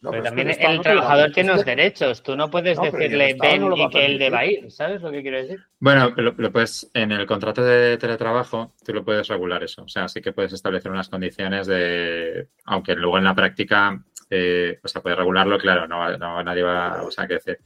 pero, 0.00 0.22
también 0.22 0.50
el, 0.50 0.80
trabajador 0.80 1.32
tiene 1.32 1.52
los 1.52 1.64
derechos. 1.64 2.22
Tú 2.22 2.36
no 2.36 2.48
puedes 2.48 2.80
decirle 2.80 3.36
ven 3.40 3.72
y 3.76 3.88
que 3.90 4.06
él 4.06 4.18
deba 4.20 4.46
ir. 4.46 4.70
¿Sabes 4.70 5.02
lo 5.02 5.10
que 5.10 5.20
quiero 5.20 5.38
decir? 5.38 5.58
Bueno, 5.80 6.10
lo, 6.16 6.52
puedes, 6.52 6.88
en 6.94 7.10
el 7.10 7.26
contrato 7.26 7.64
de 7.64 7.98
teletrabajo, 7.98 8.74
tú 8.86 8.94
lo 8.94 9.04
puedes 9.04 9.26
regular 9.26 9.64
eso. 9.64 9.82
O 9.82 9.88
sea, 9.88 10.06
sí 10.06 10.20
que 10.22 10.32
puedes 10.32 10.52
establecer 10.52 10.92
unas 10.92 11.08
condiciones 11.08 11.66
de. 11.66 12.46
Aunque 12.66 12.94
luego 12.94 13.18
en 13.18 13.24
la 13.24 13.34
práctica, 13.34 14.00
eh, 14.30 14.78
o 14.80 14.86
sea, 14.86 15.02
puedes 15.02 15.18
regularlo, 15.18 15.58
claro, 15.58 15.88
no, 15.88 16.16
no 16.16 16.42
nadie 16.44 16.62
va. 16.62 17.02
O 17.02 17.10
sea, 17.10 17.26
que 17.26 17.34
decir. 17.34 17.58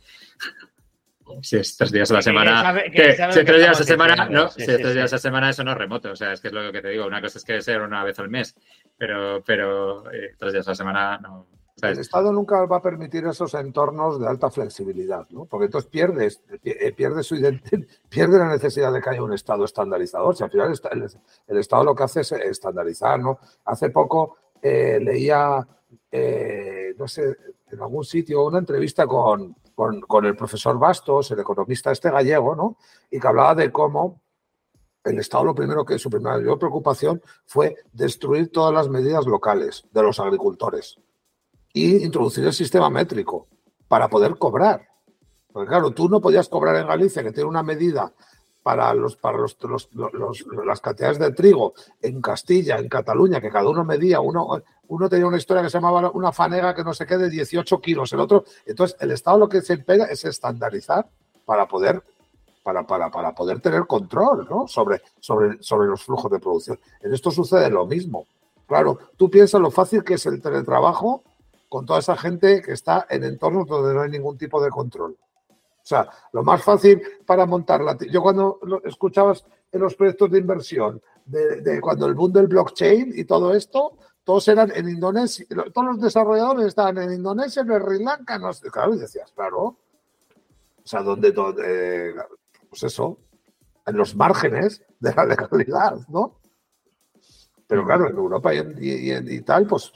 Si 1.43 1.57
es 1.57 1.77
tres 1.77 1.91
días 1.91 2.11
a 2.11 2.15
la 2.15 2.23
semana. 2.23 2.75
si 2.85 2.91
tres 2.91 3.17
días 3.59 3.77
a 3.77 3.81
la 3.81 3.87
semana, 3.87 4.29
no, 4.29 4.49
si 4.51 4.63
es 4.63 4.67
tres 4.67 4.95
días 4.95 5.13
a 5.13 5.17
la 5.17 5.21
semana, 5.21 5.51
eso 5.51 5.65
no 5.65 5.73
es 5.73 5.79
remoto. 5.79 6.11
O 6.11 6.17
sea, 6.17 6.33
es 6.33 6.41
que 6.41 6.49
es 6.49 6.55
lo 6.55 6.71
que 6.71 6.83
te 6.83 6.89
digo. 6.89 7.07
Una 7.07 7.21
cosa 7.21 7.39
es 7.39 7.45
que 7.45 7.61
sea 7.63 7.83
una 7.83 8.05
vez 8.05 8.19
al 8.19 8.29
mes, 8.29 8.55
pero, 8.97 9.43
pero 9.45 10.11
eh, 10.13 10.35
tres 10.39 10.53
días 10.53 10.67
a 10.69 10.73
la 10.73 10.75
semana 10.75 11.19
no. 11.19 11.47
El 11.83 11.99
Estado 11.99 12.33
nunca 12.33 12.65
va 12.67 12.77
a 12.77 12.83
permitir 12.83 13.27
esos 13.27 13.53
entornos 13.55 14.21
de 14.21 14.29
alta 14.29 14.49
flexibilidad, 14.49 15.27
¿no? 15.31 15.45
Porque 15.45 15.67
entonces 15.67 15.91
pierdes, 15.91 16.43
eh, 16.63 16.93
pierde 16.93 17.23
su 17.23 17.35
pierde 18.09 18.39
la 18.39 18.49
necesidad 18.49 18.93
de 18.93 19.03
que 19.03 19.11
haya 19.11 19.23
un 19.23 19.35
Estado 19.35 19.65
estandarizador. 19.65 20.37
Si 20.37 20.45
al 20.45 20.51
final 20.51 20.73
el, 21.49 21.59
Estado 21.59 21.85
lo 21.85 21.95
que 21.95 22.05
hace 22.05 22.21
es 22.21 22.33
estandarizar, 22.33 23.19
¿no? 23.19 23.39
Hace 23.65 23.91
poco 23.91 24.37
eh, 24.63 24.99
leía, 25.03 25.67
no 26.97 27.09
sé, 27.09 27.37
en 27.71 27.81
algún 27.81 28.05
sitio 28.05 28.47
una 28.47 28.59
entrevista 28.59 29.07
con, 29.07 29.57
con, 29.75 30.25
el 30.25 30.37
profesor 30.37 30.79
Bastos, 30.79 31.31
el 31.31 31.41
economista 31.41 31.91
este 31.91 32.11
gallego, 32.11 32.55
¿no? 32.55 32.77
Y 33.11 33.19
que 33.19 33.27
hablaba 33.27 33.55
de 33.55 33.73
cómo 33.73 34.21
el 35.05 35.19
Estado 35.19 35.45
lo 35.45 35.55
primero 35.55 35.85
que 35.85 35.99
su 35.99 36.09
primera 36.09 36.39
preocupación 36.57 37.23
fue 37.45 37.77
destruir 37.93 38.51
todas 38.51 38.73
las 38.73 38.89
medidas 38.89 39.27
locales 39.27 39.85
de 39.93 40.03
los 40.03 40.19
agricultores 40.19 40.99
y 41.73 42.05
introducir 42.05 42.45
el 42.45 42.53
sistema 42.53 42.89
métrico 42.89 43.49
para 43.89 44.09
poder 44.09 44.37
cobrar. 44.39 44.89
Porque 45.53 45.69
claro, 45.69 45.91
tú 45.91 46.09
no 46.09 46.21
podías 46.21 46.49
cobrar 46.49 46.77
en 46.77 46.87
Galicia, 46.87 47.23
que 47.23 47.33
tiene 47.33 47.49
una 47.49 47.63
medida 47.63 48.13
para, 48.65 48.95
los, 48.95 49.17
para 49.17 49.37
los, 49.37 49.59
las 50.65 50.81
cantidades 50.81 51.19
de 51.19 51.33
trigo 51.33 51.75
en 52.01 52.23
Castilla, 52.23 52.79
en 52.79 52.89
Cataluña, 52.89 53.39
que 53.39 53.51
cada 53.51 53.69
uno 53.69 53.85
medía, 53.85 54.21
uno, 54.21 54.63
uno 54.89 55.09
tenía 55.11 55.27
una 55.27 55.37
historia 55.37 55.63
que 55.63 55.69
se 55.69 55.77
llamaba 55.77 56.11
una 56.11 56.33
fanega 56.33 56.75
que 56.75 56.83
no 56.83 56.95
se 56.95 57.05
quede 57.05 57.25
de 57.25 57.31
18 57.31 57.79
kilos, 57.83 58.11
el 58.15 58.21
otro. 58.21 58.45
Entonces, 58.65 58.97
el 59.01 59.11
Estado 59.11 59.37
lo 59.37 59.51
que 59.51 59.61
se 59.61 59.75
empeña 59.75 60.07
es 60.07 60.25
estandarizar 60.25 61.07
para 61.45 61.69
poder, 61.69 62.03
para, 62.63 62.87
para, 62.87 63.11
para 63.11 63.35
poder 63.35 63.61
tener 63.61 63.87
control 63.87 64.49
¿no? 64.49 64.67
sobre, 64.67 65.03
sobre, 65.21 65.63
sobre 65.63 65.87
los 65.87 66.03
flujos 66.03 66.31
de 66.31 66.41
producción. 66.41 66.81
En 67.03 67.13
esto 67.13 67.31
sucede 67.31 67.69
lo 67.69 67.85
mismo. 67.85 68.27
Claro, 68.67 68.99
tú 69.19 69.29
piensas 69.29 69.61
lo 69.61 69.71
fácil 69.71 70.03
que 70.03 70.15
es 70.15 70.25
el 70.25 70.41
teletrabajo 70.41 71.23
con 71.69 71.85
toda 71.85 71.99
esa 71.99 72.17
gente 72.17 72.63
que 72.63 72.73
está 72.73 73.07
en 73.11 73.25
entornos 73.25 73.67
donde 73.67 73.93
no 73.93 74.01
hay 74.01 74.11
ningún 74.11 74.39
tipo 74.39 74.63
de 74.65 74.71
control. 74.71 75.19
O 75.85 75.87
sea, 75.87 76.09
lo 76.33 76.43
más 76.43 76.65
fácil 76.65 77.03
para 77.27 77.45
montarla. 77.45 77.99
Yo 78.11 78.23
cuando 78.23 78.59
escuchabas 78.85 79.45
en 79.71 79.83
los 79.83 79.95
proyectos 79.95 80.31
de 80.31 80.39
inversión, 80.39 81.03
de, 81.27 81.79
cuando 81.83 82.07
el 82.07 82.15
boom 82.15 82.33
del 82.33 82.47
blockchain 82.47 83.13
y 83.15 83.25
todo 83.27 83.55
esto, 83.55 83.99
todos 84.25 84.49
eran 84.49 84.73
en 84.75 84.89
Indonesia, 84.89 85.45
todos 85.75 85.89
los 85.89 86.01
desarrolladores 86.01 86.69
estaban 86.69 86.97
en 86.97 87.13
Indonesia, 87.13 87.61
en 87.61 87.69
Sri 87.69 88.03
Lanka, 88.03 88.39
no 88.39 88.51
sé, 88.55 88.71
claro, 88.71 88.95
y 88.95 88.99
decías, 88.99 89.31
claro. 89.33 89.61
O 89.63 90.87
sea, 90.87 91.03
donde, 91.03 91.33
donde, 91.33 92.15
pues 92.71 92.83
eso, 92.85 93.19
en 93.85 93.97
los 93.99 94.17
márgenes 94.17 94.83
de 94.99 95.15
la 95.15 95.27
legalidad, 95.27 95.99
¿no? 96.09 96.41
Pero 97.67 97.85
claro, 97.85 98.09
en 98.09 98.17
Europa 98.17 98.55
y, 98.55 99.13
y, 99.13 99.41
tal, 99.43 99.67
pues 99.67 99.93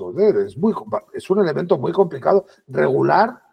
es, 0.47 0.57
muy, 0.59 0.75
es 1.15 1.31
un 1.31 1.39
elemento 1.39 1.79
muy 1.79 1.93
complicado 1.93 2.45
regular 2.67 3.48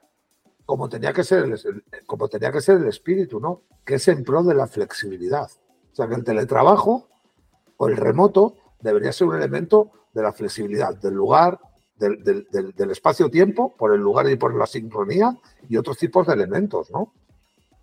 como 0.65 0.89
tenía 0.89 1.13
que 1.13 1.23
ser 1.23 1.43
el, 1.43 1.83
como 2.05 2.27
tenía 2.27 2.51
que 2.51 2.61
ser 2.61 2.77
el 2.77 2.87
espíritu, 2.87 3.39
¿no? 3.39 3.63
Que 3.85 3.95
es 3.95 4.07
en 4.07 4.23
pro 4.23 4.43
de 4.43 4.55
la 4.55 4.67
flexibilidad. 4.67 5.49
O 5.91 5.95
sea, 5.95 6.07
que 6.07 6.15
el 6.15 6.23
teletrabajo 6.23 7.07
o 7.77 7.87
el 7.87 7.97
remoto 7.97 8.55
debería 8.79 9.11
ser 9.13 9.27
un 9.27 9.35
elemento 9.35 9.91
de 10.13 10.23
la 10.23 10.33
flexibilidad 10.33 10.95
del 10.95 11.13
lugar, 11.13 11.59
del, 11.97 12.23
del 12.51 12.91
espacio-tiempo, 12.91 13.75
por 13.77 13.93
el 13.93 14.01
lugar 14.01 14.29
y 14.29 14.35
por 14.35 14.55
la 14.55 14.65
sincronía 14.65 15.37
y 15.69 15.77
otros 15.77 15.97
tipos 15.97 16.27
de 16.27 16.33
elementos, 16.33 16.91
¿no? 16.91 17.13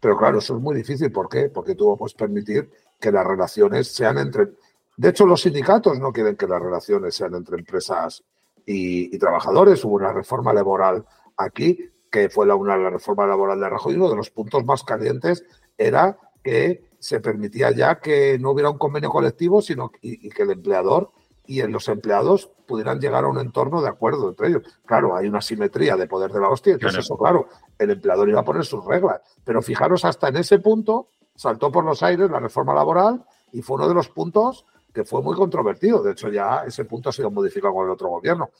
Pero 0.01 0.18
claro, 0.18 0.39
eso 0.39 0.57
es 0.57 0.62
muy 0.62 0.74
difícil. 0.74 1.12
¿Por 1.12 1.28
qué? 1.28 1.49
Porque 1.49 1.74
tú 1.74 1.97
puedes 1.97 2.14
permitir 2.14 2.70
que 2.99 3.12
las 3.12 3.24
relaciones 3.24 3.89
sean 3.89 4.18
entre... 4.18 4.49
De 4.97 5.09
hecho, 5.09 5.24
los 5.24 5.43
sindicatos 5.43 5.99
no 6.01 6.12
quieren 6.12 6.37
que 6.37 6.47
las 6.47 6.61
relaciones 6.61 7.14
sean 7.14 7.35
entre 7.35 7.57
empresas 7.59 8.22
y, 8.66 9.14
y 9.14 9.18
trabajadores. 9.18 9.85
Hubo 9.85 9.95
una 9.95 10.12
reforma 10.12 10.53
laboral 10.53 11.05
aquí 11.37 11.91
que 12.13 12.29
fue 12.29 12.47
la, 12.47 12.55
una, 12.55 12.77
la 12.77 12.91
reforma 12.91 13.27
laboral 13.27 13.59
de 13.59 13.71
Rajoy, 13.71 13.95
uno 13.95 14.11
de 14.11 14.17
los 14.17 14.31
puntos 14.31 14.65
más 14.67 14.85
calientes 14.85 15.45
era 15.79 16.19
que 16.45 16.93
se 16.99 17.21
permitía 17.21 17.71
ya 17.73 17.99
que 18.01 18.39
no 18.39 18.51
hubiera 18.51 18.69
un 18.69 18.77
convenio 18.77 19.09
colectivo, 19.09 19.63
sino 19.63 19.91
y, 20.03 20.29
que 20.29 20.43
el 20.43 20.51
empleador 20.51 21.11
y 21.47 21.63
los 21.63 21.89
empleados 21.89 22.51
pudieran 22.67 23.01
llegar 23.01 23.25
a 23.25 23.29
un 23.29 23.39
entorno 23.39 23.81
de 23.81 23.89
acuerdo 23.89 24.29
entre 24.29 24.49
ellos. 24.49 24.63
Claro, 24.85 25.17
hay 25.17 25.27
una 25.27 25.41
simetría 25.41 25.97
de 25.97 26.07
poder 26.07 26.31
de 26.31 26.41
la 26.41 26.51
hostia, 26.51 26.75
entonces 26.75 27.01
eso, 27.01 27.17
claro, 27.17 27.49
el 27.79 27.91
empleador 27.91 28.29
iba 28.29 28.41
a 28.41 28.45
poner 28.45 28.65
sus 28.65 28.85
reglas. 28.85 29.23
Pero 29.43 29.63
fijaros, 29.63 30.05
hasta 30.05 30.29
en 30.29 30.37
ese 30.37 30.59
punto 30.59 31.09
saltó 31.35 31.73
por 31.73 31.85
los 31.85 32.03
aires 32.03 32.31
la 32.31 32.41
reforma 32.41 32.75
laboral 32.75 33.25
y 33.53 33.63
fue 33.63 33.77
uno 33.77 33.89
de 33.89 33.95
los 33.95 34.11
puntos 34.11 34.67
que 34.93 35.05
fue 35.05 35.23
muy 35.23 35.35
controvertido. 35.35 36.03
De 36.03 36.13
hecho, 36.13 36.29
ya 36.29 36.65
ese 36.67 36.85
punto 36.85 37.09
ha 37.09 37.13
sido 37.13 37.31
modificado 37.31 37.73
con 37.73 37.87
el 37.87 37.93
otro 37.93 38.11
gobierno 38.11 38.51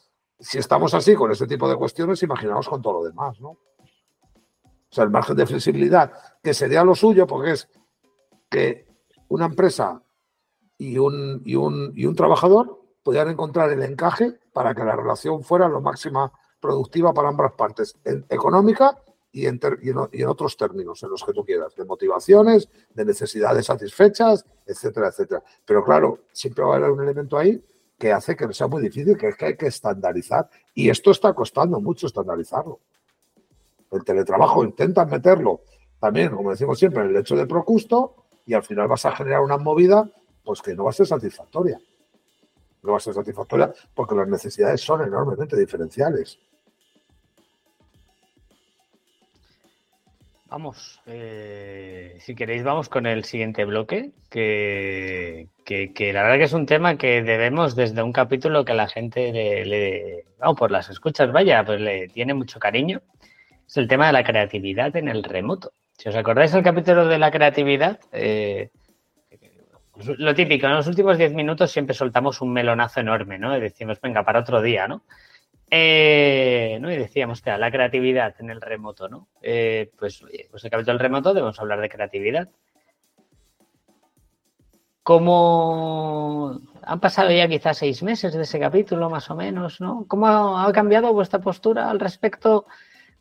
si 0.43 0.59
estamos 0.59 0.93
así 0.93 1.14
con 1.14 1.30
este 1.30 1.47
tipo 1.47 1.68
de 1.68 1.76
cuestiones, 1.76 2.22
imaginaos 2.22 2.68
con 2.68 2.82
todo 2.82 2.95
lo 2.95 3.05
demás, 3.05 3.40
¿no? 3.40 3.51
O 3.51 4.95
sea, 4.95 5.05
el 5.05 5.11
margen 5.11 5.36
de 5.36 5.47
flexibilidad, 5.47 6.12
que 6.43 6.53
sería 6.53 6.84
lo 6.84 6.95
suyo, 6.95 7.26
porque 7.26 7.53
es 7.53 7.68
que 8.51 8.86
una 9.28 9.47
empresa 9.47 10.03
y 10.76 10.99
un, 10.99 11.43
y 11.47 11.55
un, 11.55 11.93
y 11.95 12.05
un 12.05 12.14
trabajador 12.14 12.80
pudieran 13.03 13.30
encontrar 13.30 13.70
el 13.70 13.82
encaje 13.82 14.38
para 14.53 14.74
que 14.74 14.84
la 14.84 14.97
relación 14.97 15.43
fuera 15.43 15.68
lo 15.68 15.80
máxima 15.80 16.30
productiva 16.61 17.14
para 17.14 17.28
ambas 17.28 17.53
partes, 17.53 17.97
en, 18.05 18.26
económica 18.28 18.99
y 19.30 19.47
en, 19.47 19.59
y, 19.80 19.90
en, 20.20 20.28
otros 20.28 20.57
términos, 20.57 21.03
en 21.03 21.11
los 21.11 21.24
que 21.24 21.32
tú 21.32 21.45
quieras, 21.45 21.74
de 21.74 21.84
motivaciones, 21.84 22.68
de 22.90 23.05
necesidades 23.05 23.66
satisfechas, 23.66 24.45
etcétera, 24.66 25.09
etcétera. 25.09 25.43
Pero 25.64 25.84
claro, 25.84 26.24
siempre 26.32 26.64
va 26.64 26.74
a 26.74 26.76
haber 26.76 26.90
un 26.90 27.03
elemento 27.03 27.38
ahí 27.38 27.64
que 28.03 28.11
hace 28.11 28.34
que 28.34 28.53
sea 28.53 28.66
muy 28.66 28.82
difícil, 28.82 29.16
que 29.16 29.28
es 29.28 29.36
que 29.36 29.44
hay 29.44 29.57
que 29.57 29.68
estandarizar. 29.68 30.50
Y 30.74 30.90
esto 30.90 31.12
está 31.12 31.32
costando 31.34 31.80
mucho 31.80 32.09
estandarizarlo. 32.09 32.80
El 33.92 34.03
teletrabajo 34.03 34.64
intentan 34.64 35.09
meterlo 35.09 35.61
también, 36.00 36.34
como 36.34 36.50
decimos 36.50 36.80
siempre, 36.80 37.05
en 37.05 37.11
el 37.11 37.16
hecho 37.16 37.36
de 37.36 37.46
procusto 37.46 38.26
y 38.44 38.55
al 38.55 38.64
final 38.64 38.88
vas 38.88 39.07
a 39.07 39.14
generar 39.14 39.40
una 39.40 39.57
movida 39.57 40.11
pues 40.42 40.61
que 40.61 40.74
no 40.74 40.82
va 40.82 40.90
a 40.90 40.94
ser 40.94 41.07
satisfactoria. 41.07 41.78
No 42.82 42.90
va 42.90 42.96
a 42.96 43.00
ser 43.00 43.14
satisfactoria 43.14 43.72
porque 43.94 44.16
las 44.16 44.26
necesidades 44.26 44.80
son 44.80 45.03
enormemente 45.03 45.57
diferenciales. 45.57 46.40
Vamos, 50.48 51.00
eh, 51.07 52.18
si 52.18 52.34
queréis 52.34 52.64
vamos 52.64 52.88
con 52.88 53.07
el 53.07 53.22
siguiente 53.22 53.64
bloque, 53.64 54.11
que, 54.28 55.48
la 55.68 56.22
verdad 56.22 56.38
que 56.38 56.44
es 56.44 56.52
un 56.52 56.66
tema 56.66 56.96
que 56.96 57.22
debemos 57.22 57.76
desde 57.76 58.02
un 58.02 58.12
capítulo 58.12 58.64
que 58.64 58.74
la 58.74 58.88
gente 58.88 59.32
le, 59.32 60.24
vamos, 60.38 60.58
por 60.58 60.70
las 60.70 60.90
escuchas, 60.90 61.32
vaya, 61.32 61.64
pues 61.64 61.80
le 61.80 62.08
tiene 62.08 62.34
mucho 62.34 62.58
cariño. 62.58 63.00
Es 63.66 63.76
el 63.76 63.88
tema 63.88 64.06
de 64.06 64.12
la 64.12 64.24
creatividad 64.24 64.94
en 64.96 65.08
el 65.08 65.22
remoto. 65.22 65.72
Si 65.96 66.08
os 66.08 66.16
acordáis 66.16 66.52
del 66.52 66.62
capítulo 66.62 67.06
de 67.06 67.18
la 67.18 67.30
creatividad, 67.30 68.00
eh, 68.12 68.70
lo 70.18 70.34
típico, 70.34 70.66
en 70.66 70.74
los 70.74 70.86
últimos 70.86 71.18
10 71.18 71.32
minutos 71.34 71.70
siempre 71.70 71.94
soltamos 71.94 72.40
un 72.40 72.52
melonazo 72.52 73.00
enorme, 73.00 73.38
¿no? 73.38 73.56
Y 73.56 73.60
decimos, 73.60 74.00
venga, 74.00 74.24
para 74.24 74.40
otro 74.40 74.60
día, 74.62 74.88
¿no? 74.88 75.04
Eh, 75.70 76.78
¿no? 76.80 76.90
Y 76.90 76.96
decíamos, 76.96 77.42
la 77.46 77.70
creatividad 77.70 78.34
en 78.40 78.50
el 78.50 78.60
remoto, 78.60 79.08
¿no? 79.08 79.28
Eh, 79.40 79.90
pues, 79.98 80.24
pues 80.50 80.64
el 80.64 80.70
capítulo 80.70 80.94
del 80.94 81.00
remoto 81.00 81.34
debemos 81.34 81.58
hablar 81.60 81.80
de 81.80 81.88
creatividad. 81.88 82.48
¿Cómo 85.03 86.61
han 86.82 87.00
pasado 87.00 87.30
ya 87.30 87.48
quizás 87.48 87.78
seis 87.78 88.03
meses 88.03 88.34
de 88.34 88.42
ese 88.42 88.59
capítulo, 88.59 89.11
más 89.11 89.30
o 89.30 89.36
menos, 89.36 89.80
¿no? 89.80 90.05
¿Cómo 90.09 90.59
ha 90.59 90.72
cambiado 90.72 91.12
vuestra 91.12 91.40
postura 91.40 91.90
al 91.90 92.00
respecto? 92.00 92.66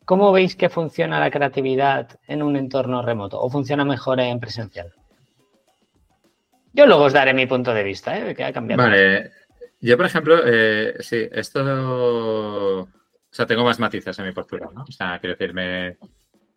¿Cómo 0.06 0.32
veis 0.32 0.56
que 0.56 0.70
funciona 0.70 1.20
la 1.20 1.32
creatividad 1.32 2.20
en 2.28 2.42
un 2.44 2.56
entorno 2.56 3.02
remoto 3.02 3.40
o 3.40 3.50
funciona 3.50 3.86
mejor 3.86 4.20
en 4.20 4.40
presencial? 4.40 4.94
Yo 6.74 6.86
luego 6.86 7.04
os 7.04 7.14
daré 7.14 7.34
mi 7.34 7.46
punto 7.46 7.74
de 7.74 7.84
vista, 7.84 8.18
¿eh? 8.18 8.34
Que 8.34 8.44
ha 8.44 8.54
cambiado. 8.54 8.82
Vale. 8.82 9.32
Yo, 9.82 9.98
por 9.98 10.06
ejemplo, 10.06 10.42
eh, 10.46 10.96
sí, 11.00 11.28
esto. 11.32 11.62
O 11.64 12.88
sea, 13.34 13.46
tengo 13.46 13.64
más 13.64 13.80
matices 13.80 14.18
en 14.20 14.26
mi 14.26 14.32
postura, 14.32 14.70
¿no? 14.74 14.84
O 14.84 14.92
sea, 14.92 15.20
quiero 15.20 15.36
decir, 15.36 15.54
me, 15.54 15.98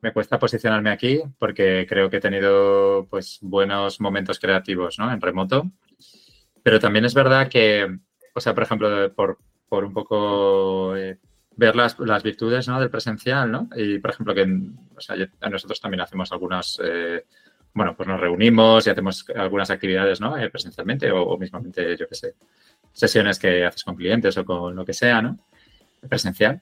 me 0.04 0.12
cuesta 0.12 0.38
posicionarme 0.38 0.90
aquí 0.90 1.22
porque 1.38 1.86
creo 1.88 2.10
que 2.10 2.18
he 2.18 2.20
tenido 2.20 3.06
pues 3.08 3.38
buenos 3.40 4.02
momentos 4.02 4.38
creativos, 4.38 4.98
¿no? 4.98 5.10
En 5.10 5.18
remoto. 5.18 5.70
Pero 6.62 6.78
también 6.78 7.06
es 7.06 7.14
verdad 7.14 7.48
que, 7.48 7.88
o 8.34 8.40
sea, 8.40 8.52
por 8.52 8.64
ejemplo, 8.64 9.14
por, 9.14 9.38
por 9.66 9.82
un 9.82 9.94
poco 9.94 10.94
eh, 10.94 11.18
ver 11.56 11.74
las, 11.74 11.98
las, 12.00 12.22
virtudes 12.22 12.68
¿no? 12.68 12.78
del 12.78 12.90
presencial, 12.90 13.50
¿no? 13.50 13.70
Y, 13.74 13.98
por 13.98 14.10
ejemplo, 14.10 14.34
que 14.34 14.42
o 14.94 15.00
sea, 15.00 15.16
nosotros 15.50 15.80
también 15.80 16.02
hacemos 16.02 16.30
algunas, 16.32 16.78
eh, 16.84 17.24
bueno, 17.72 17.96
pues 17.96 18.06
nos 18.06 18.20
reunimos 18.20 18.86
y 18.86 18.90
hacemos 18.90 19.24
algunas 19.34 19.70
actividades, 19.70 20.20
¿no? 20.20 20.36
Eh, 20.36 20.50
presencialmente 20.50 21.10
o, 21.12 21.22
o, 21.22 21.38
mismamente, 21.38 21.96
yo 21.96 22.06
qué 22.06 22.14
sé, 22.14 22.34
sesiones 22.92 23.38
que 23.38 23.64
haces 23.64 23.82
con 23.82 23.96
clientes 23.96 24.36
o 24.36 24.44
con 24.44 24.76
lo 24.76 24.84
que 24.84 24.92
sea, 24.92 25.22
¿no? 25.22 25.38
Presencial. 26.06 26.60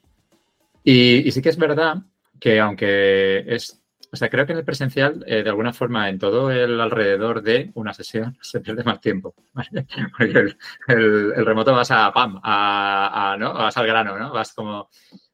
Y, 0.84 1.26
y 1.26 1.32
sí 1.32 1.43
que 1.43 1.49
es 1.49 1.57
verdad 1.57 1.97
que 2.43 2.59
aunque 2.59 3.45
es 3.47 3.78
o 4.14 4.16
sea, 4.16 4.28
creo 4.28 4.45
que 4.45 4.53
en 4.53 4.59
el 4.59 4.64
presencial, 4.64 5.24
eh, 5.26 5.43
de 5.43 5.49
alguna 5.49 5.72
forma, 5.72 6.11
en 6.11 6.18
todo 6.18 6.51
el 6.51 6.78
alrededor 6.80 7.40
de 7.40 7.70
una 7.74 7.95
sesión, 7.95 8.36
se 8.43 8.61
pierde 8.61 8.84
más 8.84 9.01
tiempo. 9.01 9.34
el, 10.18 11.47
remoto 11.47 11.72
vas 11.72 11.90
a 11.93 12.12
pam, 12.12 12.38
a, 12.43 13.32
a, 13.32 13.36
¿no? 13.38 13.55
vas 13.55 13.76
al 13.76 13.86
grano, 13.86 14.18
¿no? 14.18 14.32
Vas 14.32 14.53
como. 14.53 14.90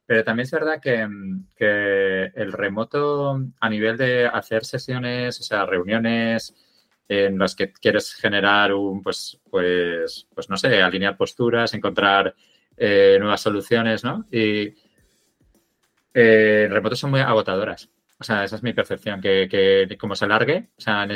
Pero 0.07 0.23
también 0.23 0.45
es 0.45 0.53
verdad 0.53 0.81
que, 0.81 1.09
que, 1.57 2.31
el 2.35 2.53
remoto, 2.53 3.41
a 3.61 3.69
nivel 3.69 3.97
de 3.97 4.27
hacer 4.27 4.65
sesiones, 4.65 5.41
o 5.41 5.43
sea, 5.43 5.67
reuniones 5.67 6.55
en 7.09 7.39
las 7.39 7.57
que 7.57 7.73
quieres 7.73 8.15
generar 8.15 8.73
un, 8.75 9.03
pues, 9.03 9.41
pues, 9.51 10.29
pues 10.33 10.49
no 10.49 10.57
sé, 10.57 10.83
alinear 10.83 11.17
posturas, 11.17 11.75
encontrar 11.75 12.35
eh, 12.77 13.17
nuevas 13.19 13.41
soluciones, 13.41 14.05
¿no? 14.05 14.27
Y 14.31 14.75
eh, 16.15 16.69
remotos 16.71 16.99
son 16.99 17.11
muy 17.11 17.21
agotadoras. 17.21 17.91
O 18.21 18.25
sea, 18.25 18.43
esa 18.43 18.57
es 18.57 18.63
mi 18.65 18.73
percepción, 18.73 19.21
que, 19.21 19.97
como 19.99 20.17
se 20.17 20.25
alargue, 20.25 20.71
o 20.77 20.81
sea, 20.81 21.07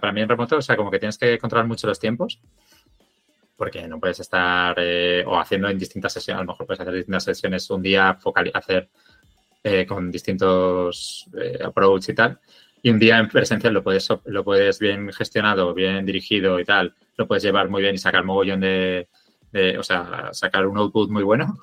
para 0.00 0.12
mí 0.12 0.22
en 0.22 0.28
remoto, 0.28 0.56
o 0.56 0.62
sea, 0.62 0.76
como 0.76 0.90
que 0.90 0.98
tienes 0.98 1.16
que 1.16 1.38
controlar 1.38 1.68
mucho 1.68 1.86
los 1.86 2.00
tiempos, 2.00 2.40
porque 3.56 3.86
no 3.86 4.00
puedes 4.00 4.18
estar 4.18 4.74
eh, 4.78 5.22
o 5.24 5.38
haciendo 5.38 5.68
en 5.68 5.78
distintas 5.78 6.12
sesiones, 6.12 6.40
a 6.40 6.44
lo 6.44 6.52
mejor 6.52 6.66
puedes 6.66 6.80
hacer 6.80 6.94
distintas 6.94 7.24
sesiones 7.24 7.70
un 7.70 7.82
día, 7.82 8.18
hacer 8.54 8.88
eh, 9.62 9.86
con 9.86 10.10
distintos 10.10 11.28
eh, 11.40 11.58
approach 11.64 12.08
y 12.08 12.14
tal, 12.14 12.40
y 12.82 12.90
un 12.90 12.98
día 12.98 13.18
en 13.18 13.28
presencial 13.28 13.72
lo 13.72 13.84
puedes, 13.84 14.08
lo 14.24 14.42
puedes 14.42 14.80
bien 14.80 15.12
gestionado, 15.12 15.72
bien 15.74 16.04
dirigido 16.04 16.58
y 16.58 16.64
tal, 16.64 16.92
lo 17.16 17.28
puedes 17.28 17.44
llevar 17.44 17.68
muy 17.68 17.82
bien 17.82 17.94
y 17.94 17.98
sacar 17.98 18.24
mogollón 18.24 18.60
de 18.60 19.08
o 19.78 19.82
sea, 19.82 20.28
sacar 20.32 20.66
un 20.66 20.76
output 20.76 21.08
muy 21.08 21.22
bueno 21.22 21.56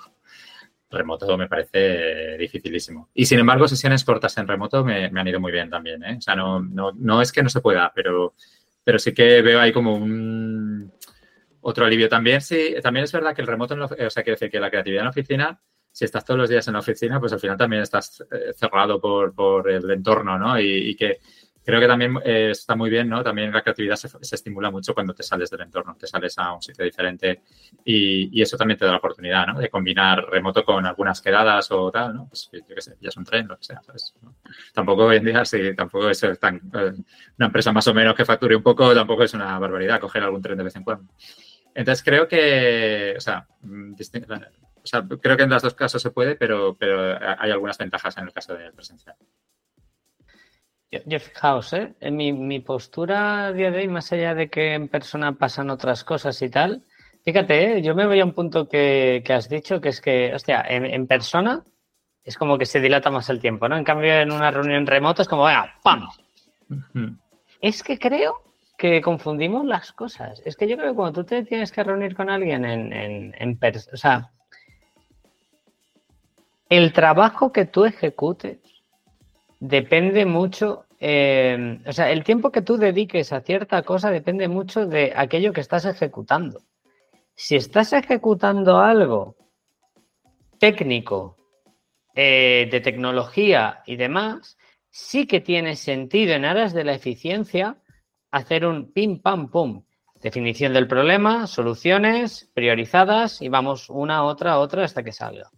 remoto 0.90 1.38
me 1.38 1.48
parece 1.48 2.38
dificilísimo. 2.38 3.10
Y 3.14 3.26
sin 3.26 3.40
embargo, 3.40 3.68
sesiones 3.68 4.04
cortas 4.04 4.38
en 4.38 4.48
remoto 4.48 4.84
me, 4.84 5.10
me 5.10 5.22
han 5.22 5.28
ido 5.28 5.40
muy 5.40 5.52
bien 5.52 5.70
también. 5.70 6.04
¿eh? 6.04 6.16
O 6.18 6.22
sea, 6.22 6.36
no, 6.36 6.60
no, 6.60 6.92
no, 6.94 7.22
es 7.22 7.32
que 7.32 7.44
no 7.44 7.50
se 7.50 7.62
pueda, 7.62 7.92
pero, 7.94 8.36
pero 8.84 9.00
sí 9.00 9.14
que 9.14 9.42
veo 9.42 9.60
ahí 9.60 9.72
como 9.72 9.96
un 9.96 10.92
otro 11.62 11.86
alivio 11.86 12.08
también. 12.08 12.42
Sí, 12.42 12.76
también 12.82 13.06
es 13.06 13.12
verdad 13.12 13.36
que 13.36 13.42
el 13.42 13.48
remoto, 13.48 13.76
o 13.76 14.10
sea, 14.10 14.24
quiere 14.24 14.36
decir 14.36 14.52
que 14.52 14.60
la 14.60 14.70
creatividad 14.70 15.02
en 15.02 15.06
la 15.06 15.12
oficina, 15.12 15.62
si 15.92 16.06
estás 16.06 16.26
todos 16.26 16.40
los 16.40 16.50
días 16.50 16.68
en 16.68 16.74
la 16.74 16.80
oficina, 16.80 17.20
pues 17.20 17.34
al 17.34 17.40
final 17.40 17.58
también 17.58 17.82
estás 17.82 18.22
eh, 18.32 18.54
cerrado 18.54 19.00
por, 19.00 19.34
por 19.34 19.70
el 19.70 19.90
entorno, 19.90 20.38
¿no? 20.38 20.60
Y, 20.60 20.90
y 20.90 20.96
que 20.96 21.20
creo 21.66 21.80
que 21.80 21.88
también 21.88 22.18
eh, 22.24 22.52
está 22.52 22.76
muy 22.76 22.90
bien, 22.90 23.10
¿no? 23.10 23.24
También 23.24 23.52
la 23.52 23.62
creatividad 23.62 23.96
se, 23.96 24.08
se, 24.08 24.36
estimula 24.36 24.70
mucho 24.70 24.94
cuando 24.94 25.14
te 25.14 25.24
sales 25.24 25.50
del 25.50 25.62
entorno, 25.62 25.96
te 26.00 26.06
sales 26.06 26.38
a 26.38 26.54
un 26.54 26.62
sitio 26.62 26.86
diferente 26.86 27.42
y, 27.84 28.40
y, 28.40 28.42
eso 28.42 28.56
también 28.56 28.78
te 28.78 28.86
da 28.86 28.92
la 28.92 28.98
oportunidad, 28.98 29.48
¿no? 29.48 29.60
De 29.60 29.70
combinar 29.70 30.26
remoto 30.30 30.64
con 30.64 30.86
algunas 30.86 31.22
quedadas 31.22 31.72
o 31.72 31.92
tal, 31.92 32.14
¿no? 32.14 32.28
Pues 32.28 32.50
yo 32.54 32.76
qué 32.76 32.82
sé, 32.82 32.96
ya 33.02 33.10
es 33.10 33.18
un 33.18 33.26
tren, 33.26 33.48
lo 33.48 33.58
que 33.58 33.64
sea, 33.64 33.82
¿sabes? 33.82 34.14
¿no? 34.22 34.36
Tampoco 34.74 35.06
hoy 35.06 35.18
en 35.18 35.26
día, 35.26 35.44
sí, 35.44 35.76
tampoco 35.76 36.10
es 36.10 36.24
tan, 36.40 36.58
eh, 36.58 36.94
una 37.38 37.48
empresa 37.48 37.72
más 37.72 37.88
o 37.88 37.94
menos 37.94 38.14
que 38.14 38.26
facture 38.26 38.56
un 38.56 38.64
poco, 38.64 38.94
tampoco 38.94 39.24
es 39.24 39.34
una 39.34 39.58
barbaridad 39.58 40.00
coger 40.00 40.24
algún 40.24 40.42
tren 40.42 40.58
de 40.58 40.64
vez 40.64 40.76
en 40.76 40.84
cuando. 40.84 41.12
Entonces 41.74 42.04
creo 42.04 42.28
que, 42.28 43.16
o 43.18 43.20
sea, 43.20 43.48
mm, 43.62 43.94
o 43.94 44.88
sea, 44.88 45.04
creo 45.20 45.36
que 45.36 45.44
en 45.44 45.50
los 45.50 45.64
dos 45.64 45.74
casos 45.74 46.02
se 46.02 46.12
puede, 46.12 46.36
pero, 46.36 46.76
pero 46.76 47.18
hay 47.40 47.50
algunas 47.50 47.78
ventajas 47.78 48.16
en 48.18 48.26
el 48.26 48.34
caso 48.34 48.54
del 48.54 48.72
presencial. 48.72 49.16
Yo, 51.06 51.20
fijaos, 51.20 51.74
¿eh? 51.74 51.94
en 52.00 52.16
mi, 52.16 52.34
mi, 52.34 52.60
postura 52.60 53.48
a 53.48 53.54
día 53.54 53.72
de 53.72 53.80
hoy, 53.80 53.88
más 53.88 54.12
allá 54.12 54.34
de 54.34 54.50
que 54.50 54.74
en 54.74 54.88
persona 54.88 55.34
pasan 55.34 55.70
otras 55.70 56.04
cosas 56.04 56.42
y 56.42 56.50
tal, 56.50 56.84
fíjate, 57.24 57.78
¿eh? 57.78 57.82
yo 57.82 57.96
me 57.96 58.06
voy 58.06 58.20
a 58.20 58.26
un 58.26 58.34
punto 58.34 58.68
que, 58.68 59.24
que, 59.26 59.34
has 59.34 59.50
dicho, 59.50 59.82
que 59.82 59.90
es 59.90 60.02
que, 60.02 60.34
hostia, 60.34 60.64
en, 60.68 60.86
en, 60.86 61.08
persona 61.08 61.64
es 62.24 62.38
como 62.38 62.58
que 62.58 62.66
se 62.66 62.80
dilata 62.80 63.12
más 63.12 63.30
el 63.30 63.40
tiempo, 63.40 63.68
¿no? 63.68 63.78
En 63.78 63.84
cambio, 63.84 64.14
en 64.14 64.32
una 64.32 64.52
reunión 64.52 64.86
remota 64.86 65.22
es 65.22 65.28
como, 65.28 65.46
venga, 65.46 65.76
¡pam! 65.84 66.08
Uh 66.70 66.76
-huh. 66.94 67.18
Es 67.62 67.84
que 67.84 68.00
creo 68.00 68.42
que 68.78 69.02
confundimos 69.02 69.66
las 69.66 69.92
cosas. 69.92 70.42
Es 70.46 70.56
que 70.56 70.68
yo 70.68 70.78
creo 70.78 70.90
que 70.90 70.96
cuando 70.96 71.22
tú 71.22 71.28
te 71.28 71.44
tienes 71.44 71.72
que 71.72 71.84
reunir 71.84 72.16
con 72.16 72.30
alguien 72.30 72.66
en, 72.66 72.92
en, 72.94 73.36
en 73.38 73.58
persona, 73.58 73.94
o 73.94 73.98
sea, 73.98 74.32
el 76.70 76.94
trabajo 76.94 77.52
que 77.52 77.66
tú 77.66 77.86
ejecutes 77.86 78.60
depende 79.60 80.26
mucho, 80.26 80.85
eh, 81.00 81.80
o 81.86 81.92
sea, 81.92 82.12
el 82.12 82.24
tiempo 82.24 82.52
que 82.52 82.62
tú 82.62 82.78
dediques 82.78 83.34
a 83.34 83.42
cierta 83.42 83.82
cosa 83.84 84.10
depende 84.10 84.48
mucho 84.48 84.86
de 84.86 85.14
aquello 85.16 85.54
que 85.54 85.62
estás 85.62 85.86
ejecutando. 85.86 86.62
Si 87.36 87.56
estás 87.56 87.94
ejecutando 87.94 88.80
algo 88.80 89.36
técnico, 90.60 91.38
eh, 92.16 92.70
de 92.72 92.80
tecnología 92.80 93.84
y 93.86 93.98
demás, 93.98 94.58
sí 94.90 95.28
que 95.28 95.42
tiene 95.42 95.76
sentido 95.76 96.34
en 96.34 96.46
aras 96.46 96.74
de 96.74 96.86
la 96.86 96.94
eficiencia 96.94 97.78
hacer 98.32 98.66
un 98.66 98.94
pim, 98.94 99.22
pam, 99.22 99.50
pum. 99.50 99.84
Definición 100.22 100.74
del 100.74 100.88
problema, 100.88 101.46
soluciones 101.46 102.50
priorizadas 102.54 103.42
y 103.42 103.50
vamos 103.50 103.90
una, 103.90 104.24
otra, 104.24 104.60
otra 104.60 104.86
hasta 104.86 105.04
que 105.04 105.12
salga. 105.12 105.50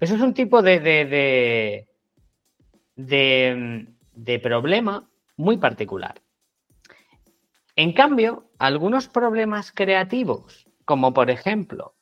Eso 0.00 0.14
es 0.14 0.20
un 0.20 0.32
tipo 0.32 0.62
de, 0.62 0.80
de, 0.80 1.04
de 1.04 1.88
de, 2.98 3.86
de, 4.18 4.38
problema 4.38 5.08
muy 5.36 5.58
particular. 5.58 6.20
En 7.76 7.92
cambio, 7.92 8.50
algunos 8.58 9.08
problemas 9.08 9.70
creativos, 9.72 10.66
como 10.84 11.14
por 11.14 11.30
ejemplo, 11.30 11.94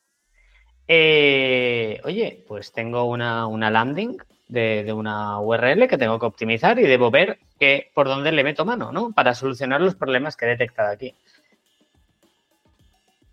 eh, 0.88 2.00
oye, 2.04 2.44
pues 2.48 2.72
tengo 2.72 3.04
una, 3.04 3.46
una 3.46 3.70
landing 3.70 4.16
de, 4.48 4.92
una 4.92 5.40
URL 5.40 5.88
que 5.88 5.98
tengo 5.98 6.18
que 6.18 6.26
optimizar 6.26 6.78
y 6.78 6.84
debo 6.84 7.10
ver 7.10 7.38
que, 7.58 7.90
por 7.94 8.06
dónde 8.06 8.32
le 8.32 8.44
meto 8.44 8.64
mano, 8.64 8.92
¿no? 8.92 9.12
Para 9.12 9.34
solucionar 9.34 9.80
los 9.80 9.96
problemas 9.96 10.36
que 10.36 10.46
he 10.46 10.48
detectado 10.48 10.90
aquí. 10.90 11.14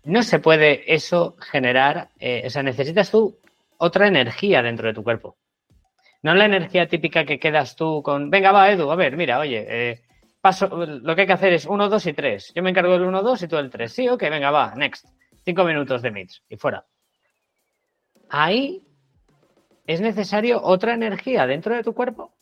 No 0.02 0.22
se 0.22 0.38
puede 0.38 0.92
eso 0.92 1.36
generar, 1.38 2.10
eh, 2.18 2.42
o 2.46 2.50
sea, 2.50 2.62
necesitas 2.62 3.10
tú 3.10 3.38
otra 3.78 4.06
energía 4.06 4.62
dentro 4.62 4.88
de 4.88 4.94
tu 4.94 5.02
cuerpo. 5.02 5.36
No 6.24 6.34
la 6.34 6.46
energía 6.46 6.88
típica 6.88 7.26
que 7.26 7.38
quedas 7.38 7.76
tú 7.76 8.02
con, 8.02 8.30
venga, 8.30 8.50
va, 8.50 8.70
Edu, 8.72 8.90
a 8.90 8.96
ver, 8.96 9.14
mira, 9.14 9.38
oye, 9.38 9.66
eh, 9.68 10.02
paso, 10.40 10.68
lo 10.68 11.14
que 11.14 11.20
hay 11.20 11.26
que 11.26 11.34
hacer 11.34 11.52
es 11.52 11.66
1, 11.66 11.90
2 11.90 12.06
y 12.06 12.12
3. 12.14 12.52
Yo 12.54 12.62
me 12.62 12.70
encargo 12.70 12.94
del 12.94 13.02
1, 13.02 13.22
2 13.22 13.42
y 13.42 13.48
tú 13.48 13.56
del 13.56 13.68
3. 13.68 13.92
Sí, 13.92 14.08
ok, 14.08 14.22
venga, 14.22 14.50
va, 14.50 14.74
next. 14.74 15.06
Cinco 15.44 15.64
minutos 15.64 16.00
de 16.00 16.10
meets 16.10 16.42
y 16.48 16.56
fuera. 16.56 16.86
Ahí 18.30 18.82
es 19.86 20.00
necesario 20.00 20.62
otra 20.62 20.94
energía 20.94 21.46
dentro 21.46 21.74
de 21.74 21.82
tu 21.82 21.92
cuerpo 21.92 22.32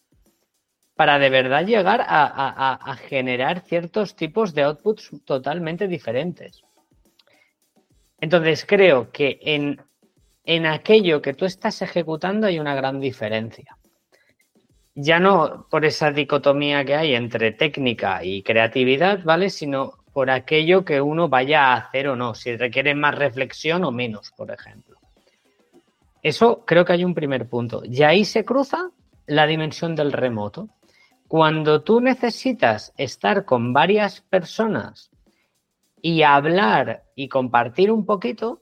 para 0.95 1.19
de 1.19 1.31
verdad 1.31 1.67
llegar 1.67 2.03
a, 2.03 2.25
a, 2.25 2.75
a 2.75 2.97
generar 2.97 3.63
ciertos 3.63 4.15
tipos 4.15 4.55
de 4.55 4.63
outputs 4.63 5.11
totalmente 5.25 5.89
diferentes. 5.89 6.63
Entonces 8.21 8.65
creo 8.65 9.11
que 9.11 9.41
en 9.43 9.83
en 10.45 10.67
aquello 10.67 11.23
que 11.23 11.35
tú 11.35 11.45
estás 11.45 11.83
ejecutando 11.83 12.47
hay 12.47 12.59
una 12.59 12.75
gran 12.75 13.01
diferencia. 13.01 13.77
Ya 14.95 15.21
no 15.21 15.67
por 15.71 15.85
esa 15.85 16.11
dicotomía 16.11 16.85
que 16.85 16.95
hay 16.95 17.15
entre 17.15 17.53
técnica 17.53 18.25
y 18.25 18.43
creatividad, 18.43 19.23
¿vale? 19.25 19.49
Sino 19.49 19.95
por 20.13 20.31
aquello 20.31 20.85
que 20.85 21.01
uno 21.01 21.29
vaya 21.29 21.69
a 21.69 21.77
hacer 21.77 22.09
o 22.09 22.17
no, 22.17 22.35
si 22.35 22.55
requiere 22.57 22.95
más 22.95 23.15
reflexión 23.15 23.85
o 23.85 23.91
menos, 23.91 24.33
por 24.37 24.51
ejemplo. 24.51 24.99
Eso 26.23 26.65
creo 26.65 26.85
que 26.85 26.93
hay 26.93 27.05
un 27.05 27.15
primer 27.15 27.49
punto. 27.49 27.83
Y 27.85 28.03
ahí 28.03 28.25
se 28.25 28.45
cruza 28.45 28.91
la 29.27 29.47
dimensión 29.47 29.97
del 29.97 30.13
remoto. 30.13 30.69
Cuando 31.27 31.83
tú 31.83 32.01
necesitas 32.01 32.93
estar 32.97 33.45
con 33.45 33.73
varias 33.73 34.21
personas 34.21 35.11
y 36.03 36.23
hablar 36.23 37.05
y 37.15 37.29
compartir 37.29 37.91
un 37.91 38.05
poquito, 38.05 38.62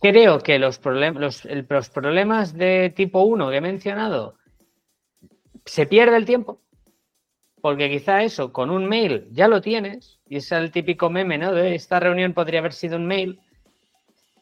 creo 0.00 0.38
que 0.40 0.58
los, 0.58 0.78
problemas 0.78 2.54
de 2.54 2.92
tipo 2.94 3.22
1 3.22 3.50
que 3.50 3.56
he 3.56 3.60
mencionado, 3.60 4.34
se 5.64 5.86
pierde 5.86 6.16
el 6.16 6.24
tiempo, 6.24 6.60
porque 7.60 7.90
quizá 7.90 8.22
eso 8.22 8.52
con 8.52 8.70
un 8.70 8.86
mail 8.86 9.28
ya 9.30 9.46
lo 9.46 9.60
tienes, 9.60 10.18
y 10.26 10.36
es 10.36 10.50
el 10.52 10.70
típico 10.70 11.10
meme, 11.10 11.38
¿no? 11.38 11.52
De 11.52 11.74
esta 11.74 12.00
reunión 12.00 12.32
podría 12.32 12.60
haber 12.60 12.72
sido 12.72 12.96
un 12.96 13.06
mail. 13.06 13.40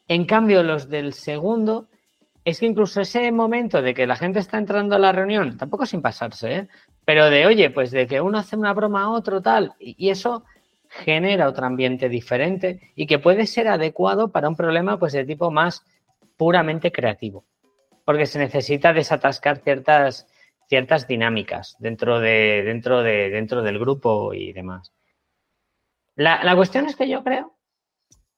En 0.06 0.24
cambio, 0.24 0.62
los 0.62 0.88
del 0.88 1.12
segundo, 1.12 1.88
es 2.44 2.60
que 2.60 2.66
incluso 2.66 3.00
ese 3.00 3.30
momento 3.32 3.82
de 3.82 3.92
que 3.92 4.06
la 4.06 4.16
gente 4.16 4.38
está 4.38 4.58
entrando 4.58 4.94
a 4.94 4.98
la 4.98 5.12
reunión, 5.12 5.58
tampoco 5.58 5.84
sin 5.84 6.00
pasarse, 6.00 6.54
¿eh? 6.54 6.68
pero 7.04 7.28
de, 7.28 7.46
oye, 7.46 7.70
pues 7.70 7.90
de 7.90 8.06
que 8.06 8.20
uno 8.20 8.38
hace 8.38 8.56
una 8.56 8.72
broma 8.72 9.02
a 9.02 9.10
otro, 9.10 9.42
tal, 9.42 9.74
y 9.80 10.08
eso 10.08 10.44
genera 10.88 11.48
otro 11.48 11.66
ambiente 11.66 12.08
diferente 12.08 12.80
y 12.94 13.06
que 13.06 13.18
puede 13.18 13.46
ser 13.46 13.68
adecuado 13.68 14.32
para 14.32 14.48
un 14.48 14.56
problema 14.56 14.98
pues 14.98 15.12
de 15.12 15.24
tipo 15.24 15.50
más 15.50 15.84
puramente 16.36 16.92
creativo, 16.92 17.44
porque 18.04 18.26
se 18.26 18.38
necesita 18.38 18.92
desatascar 18.92 19.58
ciertas, 19.58 20.26
ciertas 20.68 21.06
dinámicas 21.06 21.76
dentro, 21.78 22.20
de, 22.20 22.62
dentro, 22.64 23.02
de, 23.02 23.30
dentro 23.30 23.62
del 23.62 23.78
grupo 23.78 24.32
y 24.34 24.52
demás. 24.52 24.92
La, 26.14 26.42
la 26.42 26.56
cuestión 26.56 26.86
es 26.86 26.96
que 26.96 27.08
yo 27.08 27.22
creo 27.22 27.54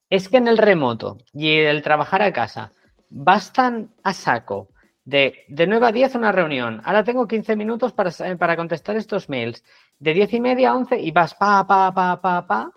es 0.09 0.27
que 0.27 0.37
en 0.37 0.47
el 0.47 0.57
remoto 0.57 1.17
y 1.33 1.57
el 1.59 1.81
trabajar 1.81 2.21
a 2.21 2.33
casa 2.33 2.73
bastan 3.09 3.93
a 4.03 4.13
saco 4.13 4.67
de, 5.03 5.45
de 5.47 5.67
9 5.67 5.87
a 5.87 5.91
10 5.91 6.15
una 6.15 6.31
reunión. 6.31 6.81
Ahora 6.83 7.03
tengo 7.03 7.27
15 7.27 7.55
minutos 7.55 7.93
para, 7.93 8.11
para 8.37 8.55
contestar 8.55 8.95
estos 8.95 9.29
mails 9.29 9.63
de 9.99 10.13
diez 10.13 10.33
y 10.33 10.39
media 10.39 10.71
a 10.71 10.75
once 10.75 10.99
y 10.99 11.11
vas 11.11 11.33
pa, 11.35 11.65
pa, 11.65 11.93
pa, 11.93 12.21
pa, 12.21 12.47
pa, 12.47 12.71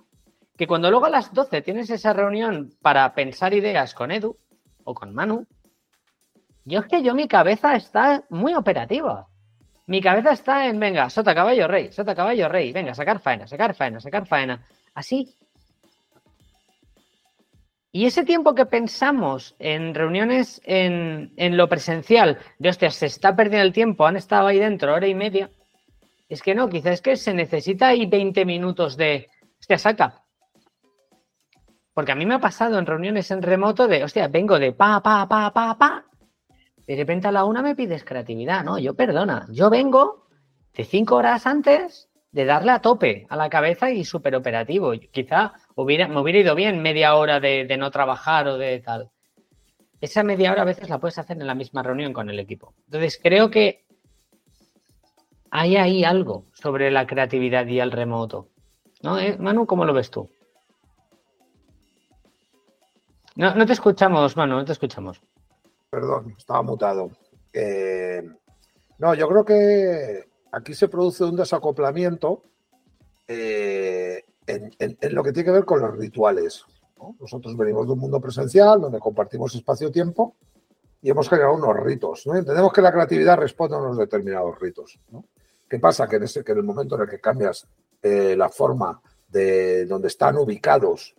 que 0.57 0.67
cuando 0.67 0.91
luego 0.91 1.07
a 1.07 1.11
las 1.11 1.33
doce 1.33 1.63
tienes 1.63 1.91
esa 1.91 2.13
reunión 2.13 2.71
para 2.81 3.13
pensar 3.15 3.55
ideas 3.55 3.95
con 3.95 4.11
Edu 4.11 4.37
o 4.85 4.95
con 4.95 5.15
Manu, 5.15 5.47
yo 6.65 6.81
es 6.81 6.87
que 6.87 7.03
yo 7.03 7.15
mi 7.15 7.29
cabeza 7.29 7.77
está 7.77 8.25
muy 8.31 8.55
operativa. 8.55 9.29
Mi 9.87 10.01
cabeza 10.01 10.33
está 10.33 10.67
en, 10.67 10.81
venga, 10.81 11.11
sota 11.11 11.35
caballo 11.35 11.69
rey, 11.69 11.93
sota 11.93 12.15
caballo 12.15 12.49
rey, 12.49 12.73
venga, 12.73 12.95
sacar 12.95 13.21
faena, 13.21 13.47
sacar 13.47 13.75
faena, 13.75 14.01
sacar 14.01 14.27
faena. 14.27 14.65
Así. 14.95 15.37
Y 17.97 18.07
ese 18.07 18.25
tiempo 18.25 18.57
que 18.57 18.67
pensamos 18.67 19.55
en 19.61 19.95
reuniones 19.95 20.61
en, 20.65 21.33
en 21.37 21.57
lo 21.57 21.69
presencial, 21.69 22.39
de 22.59 22.71
hostia, 22.71 22.91
se 22.91 23.07
está 23.07 23.37
perdiendo 23.37 23.65
el 23.65 23.73
tiempo, 23.73 24.05
han 24.05 24.17
estado 24.17 24.49
ahí 24.49 24.59
dentro 24.59 24.93
hora 24.93 25.07
y 25.07 25.15
media, 25.15 25.49
es 26.29 26.43
que 26.43 26.57
no, 26.57 26.69
quizás 26.69 26.95
es 26.95 27.03
que 27.03 27.15
se 27.15 27.33
necesita 27.33 27.87
ahí 27.87 28.07
20 28.07 28.45
minutos 28.47 28.97
de, 28.97 29.29
hostia, 29.61 29.79
saca. 29.79 30.25
Porque 31.93 32.11
a 32.11 32.17
mí 32.17 32.27
me 32.27 32.35
ha 32.35 32.41
pasado 32.41 32.81
en 32.81 32.87
reuniones 32.87 33.31
en 33.31 33.43
remoto 33.43 33.87
de, 33.87 34.03
hostia, 34.03 34.27
vengo 34.27 34.59
de 34.59 34.73
pa, 34.73 35.01
pa, 35.01 35.29
pa, 35.29 35.53
pa, 35.53 35.79
pa. 35.79 36.05
De 36.89 36.97
repente 36.97 37.29
a 37.29 37.31
la 37.33 37.45
una 37.45 37.63
me 37.63 37.77
pides 37.77 38.03
creatividad, 38.03 38.65
¿no? 38.65 38.77
Yo 38.77 38.95
perdona, 38.95 39.47
yo 39.53 39.71
vengo 39.71 40.27
de 40.75 40.85
cinco 40.85 41.15
horas 41.15 41.47
antes 41.47 42.09
de 42.35 42.45
darle 42.45 42.73
a 42.73 42.81
tope 42.81 43.27
a 43.29 43.37
la 43.37 43.49
cabeza 43.49 43.93
y 43.93 44.05
súper 44.05 44.35
operativo. 44.35 44.91
Quizá 45.13 45.53
hubiera, 45.77 46.09
me 46.09 46.21
hubiera 46.21 46.41
ido 46.41 46.57
bien 46.57 46.83
media 46.83 47.15
hora 47.15 47.39
de, 47.39 47.77
no 47.79 47.93
trabajar 47.93 48.49
o 48.49 48.59
de 48.59 48.81
tal. 48.81 49.13
Esa 50.01 50.25
media 50.25 50.51
hora 50.51 50.63
a 50.63 50.65
veces 50.67 50.89
la 50.89 50.99
puedes 50.99 51.17
hacer 51.17 51.41
en 51.41 51.47
la 51.47 51.55
misma 51.55 51.85
reunión 51.85 52.13
con 52.13 52.29
el 52.29 52.41
equipo. 52.41 52.75
Entonces 52.87 53.21
creo 53.23 53.51
que 53.51 53.85
hay 55.53 55.77
ahí 55.77 56.03
algo 56.03 56.47
sobre 56.55 56.91
la 56.91 57.07
creatividad 57.07 57.67
y 57.69 57.79
el 57.79 57.93
remoto. 57.93 58.49
¿No? 59.01 59.17
¿Eh? 59.21 59.37
Manu, 59.39 59.65
¿cómo 59.65 59.85
lo 59.85 59.95
ves 59.95 60.11
tú? 60.11 60.29
No, 63.37 63.55
no 63.55 63.65
te 63.65 63.75
escuchamos, 63.75 64.37
Manu, 64.37 64.57
no 64.57 64.65
te 64.65 64.73
escuchamos. 64.73 65.23
Perdón, 65.89 66.35
estaba 66.37 66.63
mutado. 66.63 67.13
Eh, 67.53 68.23
no, 68.99 69.15
yo 69.15 69.29
creo 69.29 69.45
que 69.45 70.34
aquí 70.55 70.75
se 70.75 70.89
produce 70.89 71.25
un 71.25 71.37
desacoplamiento 71.37 72.43
eh, 73.27 74.25
en, 74.47 75.15
lo 75.15 75.23
que 75.23 75.33
tiene 75.33 75.47
que 75.47 75.53
ver 75.53 75.65
con 75.65 75.81
los 75.81 75.97
rituales. 75.97 76.65
Nosotros 77.21 77.57
venimos 77.57 77.87
de 77.87 77.93
un 77.93 77.99
mundo 77.99 78.21
presencial 78.21 78.81
donde 78.81 78.99
compartimos 78.99 79.55
espacio-tiempo 79.55 80.37
y 81.03 81.11
hemos 81.11 81.29
generado 81.29 81.55
unos 81.55 81.77
ritos. 81.77 82.27
¿no? 82.27 82.35
Entendemos 82.35 82.73
que 82.73 82.81
la 82.81 82.93
creatividad 82.93 83.37
responde 83.37 83.77
a 83.77 83.81
unos 83.81 83.99
determinados 83.99 84.59
ritos. 84.59 84.99
¿Qué 85.69 85.79
pasa? 85.79 86.09
Que 86.09 86.17
en, 86.17 86.23
ese, 86.23 86.45
que 86.45 86.53
en 86.53 86.59
el 86.59 86.65
momento 86.65 86.95
en 86.95 87.03
el 87.03 87.09
que 87.09 87.21
cambias 87.21 87.67
eh, 88.03 88.35
la 88.37 88.49
forma 88.49 89.01
de 89.29 89.87
donde 89.87 90.09
están 90.09 90.37
ubicados, 90.39 91.15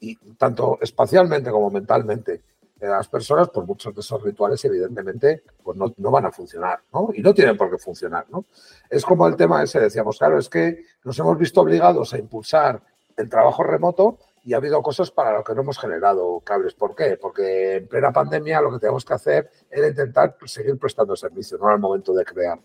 y 0.00 0.16
tanto 0.34 0.78
espacialmente 0.80 1.50
como 1.50 1.70
mentalmente, 1.70 2.42
las 2.80 3.08
personas, 3.08 3.50
pues 3.52 3.66
muchos 3.66 3.94
de 3.94 4.00
esos 4.00 4.22
rituales, 4.22 4.64
evidentemente, 4.64 5.42
pues 5.62 5.76
no, 5.76 5.92
no, 5.96 6.10
van 6.10 6.26
a 6.26 6.30
funcionar, 6.30 6.80
¿no? 6.92 7.10
Y 7.12 7.22
no 7.22 7.34
tienen 7.34 7.56
por 7.56 7.70
qué 7.70 7.78
funcionar, 7.78 8.26
¿no? 8.30 8.44
Es 8.88 9.04
como 9.04 9.26
el 9.26 9.36
tema 9.36 9.62
ese, 9.62 9.80
decíamos, 9.80 10.18
claro, 10.18 10.38
es 10.38 10.48
que 10.48 10.84
nos 11.04 11.18
hemos 11.18 11.36
visto 11.36 11.60
obligados 11.60 12.14
a 12.14 12.18
impulsar 12.18 12.80
el 13.16 13.28
trabajo 13.28 13.64
remoto 13.64 14.18
y 14.44 14.54
ha 14.54 14.58
habido 14.58 14.80
cosas 14.80 15.10
para 15.10 15.32
lo 15.32 15.44
que 15.44 15.54
no 15.54 15.62
hemos 15.62 15.78
generado 15.78 16.40
cables. 16.40 16.74
¿Por 16.74 16.94
qué? 16.94 17.18
Porque 17.20 17.76
en 17.76 17.88
plena 17.88 18.12
pandemia 18.12 18.60
lo 18.60 18.72
que 18.72 18.78
tenemos 18.78 19.04
que 19.04 19.14
hacer 19.14 19.50
era 19.70 19.88
intentar 19.88 20.36
seguir 20.44 20.78
prestando 20.78 21.16
servicio, 21.16 21.58
no 21.58 21.66
era 21.66 21.74
el 21.74 21.80
momento 21.80 22.14
de 22.14 22.24
crear 22.24 22.58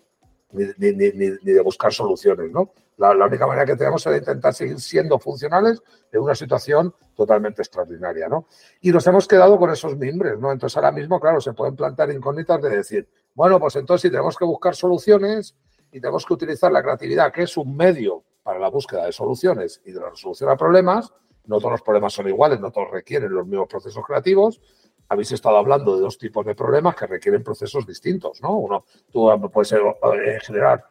ni, 0.54 0.92
de 0.92 1.60
buscar 1.60 1.92
soluciones, 1.92 2.50
¿no? 2.50 2.72
La, 2.96 3.10
única 3.10 3.46
manera 3.46 3.66
que 3.66 3.76
tenemos 3.76 4.06
era 4.06 4.16
intentar 4.16 4.54
seguir 4.54 4.78
siendo 4.80 5.18
funcionales 5.18 5.82
en 6.12 6.20
una 6.20 6.34
situación 6.34 6.94
totalmente 7.14 7.62
extraordinaria, 7.62 8.28
¿no? 8.28 8.46
Y 8.80 8.92
nos 8.92 9.06
hemos 9.06 9.26
quedado 9.26 9.58
con 9.58 9.70
esos 9.70 9.96
mimbres, 9.96 10.38
¿no? 10.38 10.52
Entonces 10.52 10.76
ahora 10.76 10.92
mismo, 10.92 11.18
claro, 11.18 11.40
se 11.40 11.52
pueden 11.52 11.74
plantear 11.74 12.10
incógnitas 12.12 12.62
de 12.62 12.70
decir, 12.70 13.08
bueno, 13.34 13.58
pues 13.58 13.74
entonces 13.76 14.02
si 14.02 14.10
tenemos 14.10 14.36
que 14.36 14.44
buscar 14.44 14.76
soluciones 14.76 15.56
y 15.90 16.00
tenemos 16.00 16.24
que 16.24 16.34
utilizar 16.34 16.70
la 16.70 16.82
creatividad, 16.82 17.32
que 17.32 17.42
es 17.42 17.56
un 17.56 17.76
medio 17.76 18.22
para 18.44 18.60
la 18.60 18.68
búsqueda 18.68 19.06
de 19.06 19.12
soluciones 19.12 19.80
y 19.84 19.92
de 19.92 20.00
la 20.00 20.10
resolución 20.10 20.50
a 20.50 20.56
problemas, 20.56 21.12
no 21.46 21.58
todos 21.58 21.72
los 21.72 21.82
problemas 21.82 22.12
son 22.12 22.28
iguales, 22.28 22.60
no 22.60 22.70
todos 22.70 22.90
requieren 22.90 23.32
los 23.32 23.46
mismos 23.46 23.68
procesos 23.68 24.04
creativos, 24.06 24.60
habéis 25.08 25.32
estado 25.32 25.56
hablando 25.56 25.96
de 25.96 26.02
dos 26.02 26.16
tipos 26.16 26.46
de 26.46 26.54
problemas 26.54 26.94
que 26.96 27.06
requieren 27.06 27.42
procesos 27.42 27.86
distintos, 27.86 28.40
¿no? 28.40 28.56
Uno, 28.56 28.84
tú 29.10 29.28
puedes 29.52 29.72
eh, 29.72 30.38
generar 30.40 30.84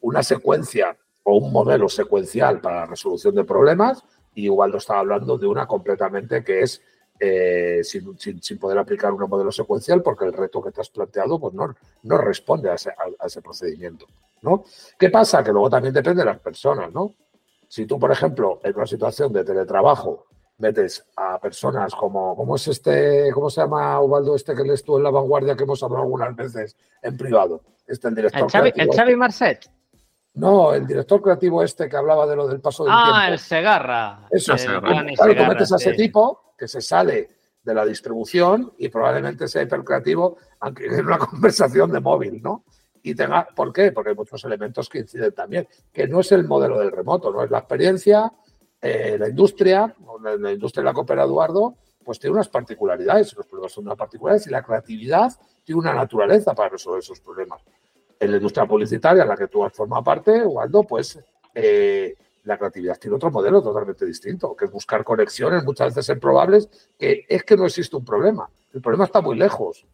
una 0.00 0.22
secuencia 0.22 0.96
o 1.24 1.36
un 1.36 1.52
modelo 1.52 1.88
secuencial 1.88 2.60
para 2.60 2.80
la 2.80 2.86
resolución 2.86 3.34
de 3.34 3.44
problemas 3.44 4.04
y 4.34 4.48
Ubaldo 4.48 4.78
estaba 4.78 5.00
hablando 5.00 5.36
de 5.38 5.46
una 5.46 5.66
completamente 5.66 6.44
que 6.44 6.60
es 6.60 6.82
eh, 7.18 7.80
sin, 7.84 8.58
poder 8.58 8.78
aplicar 8.78 9.12
un 9.12 9.28
modelo 9.28 9.52
secuencial 9.52 10.02
porque 10.02 10.24
el 10.24 10.32
reto 10.32 10.62
que 10.62 10.72
te 10.72 10.80
has 10.80 10.90
planteado 10.90 11.38
pues 11.38 11.54
no, 11.54 11.74
no 12.02 12.18
responde 12.18 12.70
a 12.70 12.74
ese, 12.74 12.90
a 12.90 13.26
ese 13.26 13.40
procedimiento, 13.40 14.06
¿no? 14.42 14.64
¿Qué 14.98 15.10
pasa? 15.10 15.42
Que 15.42 15.52
luego 15.52 15.70
también 15.70 15.94
depende 15.94 16.22
de 16.22 16.26
las 16.26 16.40
personas, 16.40 16.92
¿no? 16.92 17.14
Si 17.68 17.86
tú, 17.86 17.98
por 17.98 18.10
ejemplo, 18.10 18.60
en 18.62 18.74
una 18.74 18.86
situación 18.86 19.32
de 19.32 19.44
teletrabajo 19.44 20.26
metes 20.58 21.04
a 21.16 21.40
personas 21.40 21.94
como, 21.94 22.36
¿cómo 22.36 22.56
es 22.56 22.68
este, 22.68 23.30
cómo 23.32 23.50
se 23.50 23.60
llama 23.60 24.00
Ubaldo 24.00 24.36
este 24.36 24.54
que 24.54 24.62
lees 24.62 24.84
tú 24.84 24.96
en 24.96 25.02
la 25.02 25.10
vanguardia 25.10 25.56
que 25.56 25.64
hemos 25.64 25.82
hablado 25.82 26.04
algunas 26.04 26.34
veces 26.36 26.76
en 27.02 27.16
privado? 27.16 27.62
Este, 27.86 28.08
el 28.08 28.14
director 28.14 28.42
¿El 28.42 28.50
Xavi, 28.50 28.72
¿El 28.76 28.90
Xavi 28.90 29.16
Marcet? 29.16 29.70
No, 30.34 30.74
el 30.74 30.86
director 30.86 31.22
creativo 31.22 31.62
este 31.62 31.88
que 31.88 31.96
hablaba 31.96 32.26
de 32.26 32.34
lo 32.34 32.48
del 32.48 32.60
paso 32.60 32.84
del 32.84 32.92
ah, 32.92 33.02
tiempo. 33.04 33.18
Ah, 33.18 33.28
el 33.28 33.38
Segarra. 33.38 34.28
Eso, 34.30 34.54
es. 34.54 34.64
claro, 34.64 35.36
tú 35.36 35.44
metes 35.44 35.72
a 35.72 35.76
ese 35.76 35.92
tipo 35.92 36.54
que 36.58 36.66
se 36.66 36.80
sale 36.80 37.30
de 37.62 37.74
la 37.74 37.86
distribución 37.86 38.72
y 38.78 38.88
probablemente 38.88 39.46
sea 39.46 39.62
hipercreativo, 39.62 40.36
aunque 40.60 40.86
en 40.98 41.06
una 41.06 41.18
conversación 41.18 41.92
de 41.92 42.00
móvil, 42.00 42.42
¿no? 42.42 42.64
Y 43.02 43.14
tenga, 43.14 43.46
¿por 43.54 43.72
qué? 43.72 43.92
Porque 43.92 44.10
hay 44.10 44.16
muchos 44.16 44.42
elementos 44.44 44.88
que 44.88 44.98
inciden 44.98 45.32
también, 45.32 45.68
que 45.92 46.08
no 46.08 46.20
es 46.20 46.32
el 46.32 46.44
modelo 46.44 46.78
del 46.78 46.90
remoto, 46.90 47.30
no 47.30 47.44
es 47.44 47.50
la 47.50 47.58
experiencia, 47.58 48.32
eh, 48.80 49.16
la 49.18 49.28
industria, 49.28 49.94
la 50.22 50.52
industria 50.52 50.82
de 50.82 50.92
la 50.92 51.04
que 51.04 51.12
Eduardo, 51.12 51.76
pues 52.02 52.18
tiene 52.18 52.34
unas 52.34 52.48
particularidades, 52.48 53.34
los 53.34 53.46
problemas 53.46 53.72
son 53.72 53.86
unas 53.86 53.96
particularidades 53.96 54.46
y 54.46 54.50
la 54.50 54.62
creatividad 54.62 55.32
tiene 55.62 55.80
una 55.80 55.94
naturaleza 55.94 56.54
para 56.54 56.70
resolver 56.70 57.00
esos 57.00 57.20
problemas. 57.20 57.62
En 58.18 58.30
la 58.30 58.36
industria 58.36 58.66
publicitaria 58.66 59.22
en 59.22 59.28
la 59.28 59.36
que 59.36 59.48
tú 59.48 59.64
has 59.64 59.72
formado 59.72 60.04
parte, 60.04 60.36
Eduardo, 60.36 60.84
pues 60.84 61.18
eh, 61.54 62.14
la 62.44 62.58
creatividad 62.58 62.98
tiene 62.98 63.16
otro 63.16 63.30
modelo 63.30 63.62
totalmente 63.62 64.04
distinto, 64.06 64.54
que 64.54 64.66
es 64.66 64.70
buscar 64.70 65.02
conexiones 65.04 65.64
muchas 65.64 65.94
veces 65.94 66.14
improbables, 66.14 66.68
que 66.98 67.24
es 67.28 67.42
que 67.42 67.56
no 67.56 67.66
existe 67.66 67.96
un 67.96 68.04
problema. 68.04 68.48
El 68.72 68.80
problema 68.80 69.04
está 69.04 69.20
muy 69.20 69.36
lejos. 69.36 69.86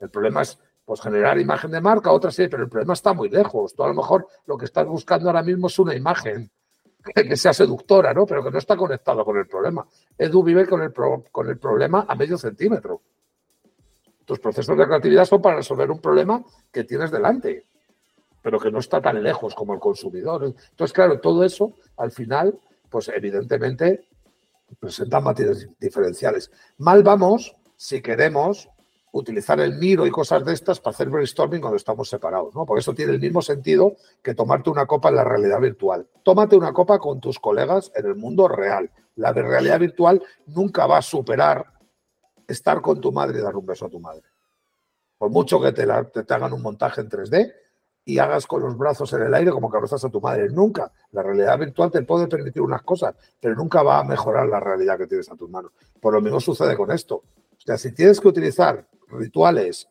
El 0.00 0.10
problema 0.10 0.42
es 0.42 0.58
pues 0.84 1.00
generar 1.00 1.38
imagen 1.40 1.72
de 1.72 1.80
marca, 1.80 2.12
otra 2.12 2.30
sí, 2.30 2.46
pero 2.48 2.62
el 2.62 2.68
problema 2.68 2.92
está 2.92 3.12
muy 3.12 3.28
lejos. 3.28 3.74
Tú 3.74 3.82
a 3.82 3.88
lo 3.88 3.94
mejor 3.94 4.26
lo 4.46 4.56
que 4.56 4.66
estás 4.66 4.86
buscando 4.86 5.28
ahora 5.28 5.42
mismo 5.42 5.66
es 5.66 5.78
una 5.78 5.94
imagen 5.94 6.48
que 7.14 7.36
sea 7.36 7.52
seductora, 7.52 8.14
¿no? 8.14 8.24
Pero 8.24 8.44
que 8.44 8.50
no 8.50 8.58
está 8.58 8.76
conectado 8.76 9.24
con 9.24 9.36
el 9.36 9.46
problema. 9.46 9.86
Edu 10.16 10.42
vive 10.42 10.66
con 10.66 10.82
el, 10.82 10.92
con 10.92 11.48
el 11.48 11.58
problema 11.58 12.06
a 12.08 12.14
medio 12.14 12.38
centímetro. 12.38 13.02
Tus 14.26 14.40
procesos 14.40 14.76
de 14.76 14.84
creatividad 14.84 15.24
son 15.24 15.40
para 15.40 15.56
resolver 15.56 15.90
un 15.90 16.00
problema 16.00 16.44
que 16.70 16.84
tienes 16.84 17.10
delante, 17.10 17.64
pero 18.42 18.60
que 18.60 18.70
no 18.70 18.80
está 18.80 19.00
tan 19.00 19.22
lejos 19.22 19.54
como 19.54 19.72
el 19.72 19.80
consumidor. 19.80 20.44
Entonces, 20.44 20.92
claro, 20.92 21.18
todo 21.20 21.44
eso 21.44 21.74
al 21.96 22.10
final 22.10 22.58
pues 22.90 23.08
evidentemente 23.08 24.08
presentan 24.80 25.24
matices 25.24 25.68
diferenciales. 25.78 26.50
Mal 26.78 27.02
vamos 27.02 27.54
si 27.76 28.02
queremos 28.02 28.68
utilizar 29.12 29.60
el 29.60 29.74
miro 29.74 30.06
y 30.06 30.10
cosas 30.10 30.44
de 30.44 30.52
estas 30.52 30.80
para 30.80 30.94
hacer 30.94 31.08
brainstorming 31.08 31.60
cuando 31.60 31.76
estamos 31.76 32.08
separados, 32.08 32.54
¿no? 32.54 32.66
Porque 32.66 32.80
eso 32.80 32.94
tiene 32.94 33.12
el 33.12 33.20
mismo 33.20 33.40
sentido 33.40 33.96
que 34.22 34.34
tomarte 34.34 34.70
una 34.70 34.86
copa 34.86 35.08
en 35.08 35.16
la 35.16 35.24
realidad 35.24 35.60
virtual. 35.60 36.06
Tómate 36.22 36.56
una 36.56 36.72
copa 36.72 36.98
con 36.98 37.20
tus 37.20 37.38
colegas 37.38 37.92
en 37.94 38.06
el 38.06 38.16
mundo 38.16 38.48
real. 38.48 38.90
La 39.14 39.32
de 39.32 39.42
realidad 39.42 39.80
virtual 39.80 40.22
nunca 40.46 40.86
va 40.86 40.98
a 40.98 41.02
superar 41.02 41.75
estar 42.46 42.80
con 42.80 43.00
tu 43.00 43.12
madre 43.12 43.38
y 43.38 43.42
dar 43.42 43.56
un 43.56 43.66
beso 43.66 43.86
a 43.86 43.90
tu 43.90 44.00
madre. 44.00 44.24
Por 45.18 45.30
mucho 45.30 45.60
que 45.60 45.72
te, 45.72 45.86
te 45.86 46.34
hagan 46.34 46.52
un 46.52 46.62
montaje 46.62 47.00
en 47.00 47.08
3D, 47.08 47.52
y 48.08 48.20
hagas 48.20 48.46
con 48.46 48.62
los 48.62 48.78
brazos 48.78 49.12
en 49.14 49.22
el 49.22 49.34
aire 49.34 49.50
como 49.50 49.68
que 49.68 49.76
abrazas 49.76 50.04
a 50.04 50.08
tu 50.08 50.20
madre. 50.20 50.48
Nunca. 50.48 50.92
La 51.10 51.24
realidad 51.24 51.58
virtual 51.58 51.90
te 51.90 52.02
puede 52.02 52.28
permitir 52.28 52.62
unas 52.62 52.82
cosas, 52.82 53.16
pero 53.40 53.56
nunca 53.56 53.82
va 53.82 53.98
a 53.98 54.04
mejorar 54.04 54.46
la 54.46 54.60
realidad 54.60 54.96
que 54.96 55.08
tienes 55.08 55.28
a 55.28 55.34
tus 55.34 55.50
manos. 55.50 55.72
Por 56.00 56.14
lo 56.14 56.20
mismo 56.20 56.38
sucede 56.38 56.76
con 56.76 56.92
esto. 56.92 57.16
O 57.16 57.60
sea, 57.66 57.76
si 57.76 57.92
tienes 57.92 58.20
que 58.20 58.28
utilizar 58.28 58.86
rituales 59.08 59.88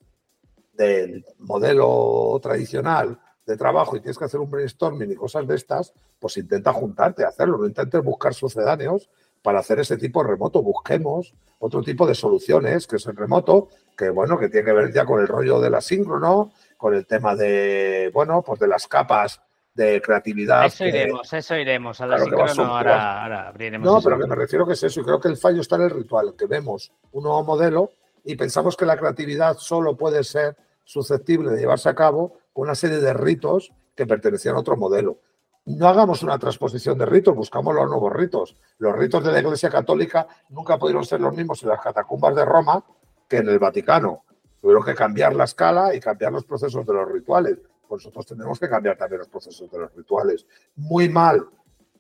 del 0.71 1.25
modelo 1.39 2.39
tradicional 2.41 3.19
de 3.45 3.57
trabajo 3.57 3.97
y 3.97 3.99
tienes 3.99 4.17
que 4.17 4.25
hacer 4.25 4.39
un 4.39 4.49
brainstorming 4.49 5.11
y 5.11 5.15
cosas 5.15 5.45
de 5.45 5.55
estas, 5.55 5.93
pues 6.17 6.37
intenta 6.37 6.71
juntarte 6.71 7.25
hacerlo. 7.25 7.57
No 7.57 7.67
intentes 7.67 8.01
buscar 8.01 8.33
sucedáneos 8.33 9.09
para 9.45 9.59
hacer 9.59 9.79
ese 9.79 9.95
tipo 9.97 10.23
de 10.23 10.29
remoto. 10.29 10.63
Busquemos 10.63 11.35
otro 11.59 11.83
tipo 11.83 12.07
de 12.07 12.15
soluciones, 12.15 12.87
que 12.87 12.95
es 12.95 13.05
el 13.05 13.15
remoto, 13.15 13.69
que 13.95 14.09
bueno, 14.09 14.39
que 14.39 14.49
tiene 14.49 14.65
que 14.65 14.73
ver 14.73 14.91
ya 14.91 15.05
con 15.05 15.21
el 15.21 15.27
rollo 15.27 15.61
del 15.61 15.75
asíncrono, 15.75 16.51
con 16.77 16.95
el 16.95 17.05
tema 17.05 17.35
de, 17.35 18.09
bueno, 18.11 18.41
pues 18.41 18.59
de 18.59 18.67
las 18.67 18.87
capas 18.87 19.39
de 19.75 20.01
creatividad. 20.01 20.65
Eso 20.65 20.83
iremos, 20.85 21.31
eso 21.31 21.55
iremos. 21.55 22.01
A 22.01 22.07
la 22.07 22.15
ahora, 22.17 23.23
ahora, 23.23 23.47
abriremos. 23.49 23.85
No, 23.85 24.01
pero 24.01 24.17
que 24.19 24.25
me 24.25 24.35
refiero 24.35 24.65
que 24.65 24.73
es 24.73 24.81
eso. 24.81 25.01
Y 25.01 25.03
creo 25.03 25.19
que 25.19 25.27
el 25.27 25.37
fallo 25.37 25.61
está 25.61 25.75
en 25.75 25.83
el 25.83 25.91
ritual, 25.91 26.33
que 26.35 26.47
vemos 26.47 26.91
un 27.11 27.23
nuevo 27.23 27.43
modelo 27.43 27.91
y 28.23 28.35
pensamos 28.35 28.75
que 28.75 28.87
la 28.87 28.97
creatividad 28.97 29.57
solo 29.59 29.95
puede 29.95 30.23
ser 30.23 30.57
susceptible 30.83 31.51
de 31.51 31.59
llevarse 31.59 31.87
a 31.87 31.93
cabo 31.93 32.39
con 32.51 32.63
una 32.63 32.73
serie 32.73 32.97
de 32.97 33.13
ritos 33.13 33.71
que 33.95 34.07
pertenecían 34.07 34.55
a 34.55 34.59
otro 34.59 34.75
modelo. 34.75 35.19
No 35.65 35.87
hagamos 35.87 36.21
una 36.21 36.37
transposición 36.37 36.97
de 36.99 37.07
ritos, 37.07 37.35
buscamos 37.35 37.73
los 37.73 37.89
nuevos 37.89 38.13
ritos. 38.13 38.55
Los 38.77 38.95
ritos 38.95 39.23
de 39.23 39.31
la 39.31 39.39
Iglesia 39.39 39.69
Católica 39.71 40.27
nunca 40.49 40.77
pudieron 40.77 41.03
ser 41.03 41.21
los 41.21 41.35
mismos 41.35 41.63
en 41.63 41.69
las 41.69 41.81
catacumbas 41.81 42.35
de 42.35 42.45
Roma 42.45 42.85
que 43.27 43.37
en 43.37 43.49
el 43.49 43.57
Vaticano. 43.57 44.25
Tuvieron 44.61 44.83
que 44.83 44.93
cambiar 44.93 45.35
la 45.35 45.45
escala 45.45 45.95
y 45.95 45.99
cambiar 45.99 46.33
los 46.33 46.45
procesos 46.45 46.85
de 46.85 46.93
los 46.93 47.11
rituales. 47.11 47.57
Nosotros 47.89 48.27
tenemos 48.27 48.59
que 48.59 48.69
cambiar 48.69 48.95
también 48.95 49.19
los 49.19 49.27
procesos 49.27 49.69
de 49.71 49.79
los 49.79 49.95
rituales. 49.95 50.45
Muy 50.75 51.09
mal 51.09 51.47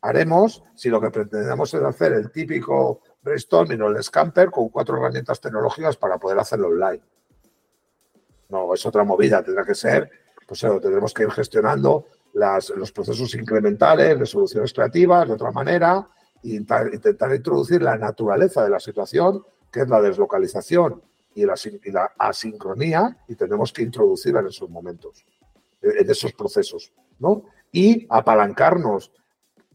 haremos 0.01 0.63
si 0.75 0.89
lo 0.89 1.01
que 1.01 1.09
pretendemos 1.09 1.73
es 1.73 1.81
hacer 1.81 2.13
el 2.13 2.31
típico 2.31 3.01
brainstorming 3.23 3.81
o 3.81 3.87
el 3.87 4.03
scamper 4.03 4.51
con 4.51 4.69
cuatro 4.69 4.97
herramientas 4.97 5.41
tecnológicas 5.41 5.97
para 5.97 6.19
poder 6.19 6.37
hacerlo 6.37 6.67
online. 6.67 7.01
No, 8.49 8.71
es 8.75 8.85
otra 8.85 9.03
movida, 9.03 9.41
tendrá 9.41 9.65
que 9.65 9.73
ser, 9.73 10.11
pues 10.47 10.63
eso, 10.63 10.79
tendremos 10.79 11.15
que 11.15 11.23
ir 11.23 11.31
gestionando 11.31 12.05
los 12.35 12.91
procesos 12.91 13.33
incrementales, 13.35 14.19
resoluciones 14.19 14.73
creativas 14.73 15.27
de 15.27 15.33
otra 15.33 15.51
manera, 15.51 16.07
e 16.43 16.49
intentar 16.49 17.33
introducir 17.33 17.81
la 17.81 17.97
naturaleza 17.97 18.63
de 18.63 18.69
la 18.69 18.79
situación, 18.79 19.43
que 19.71 19.81
es 19.81 19.89
la 19.89 20.01
deslocalización 20.01 21.01
y 21.33 21.45
la, 21.45 22.11
asincronía 22.17 23.17
y 23.27 23.35
tenemos 23.35 23.71
que 23.73 23.83
introducirla 23.83 24.41
en 24.41 24.47
esos 24.47 24.69
momentos, 24.69 25.25
en 25.81 26.09
esos 26.09 26.33
procesos, 26.33 26.93
¿no? 27.19 27.43
Y 27.71 28.05
apalancarnos 28.09 29.11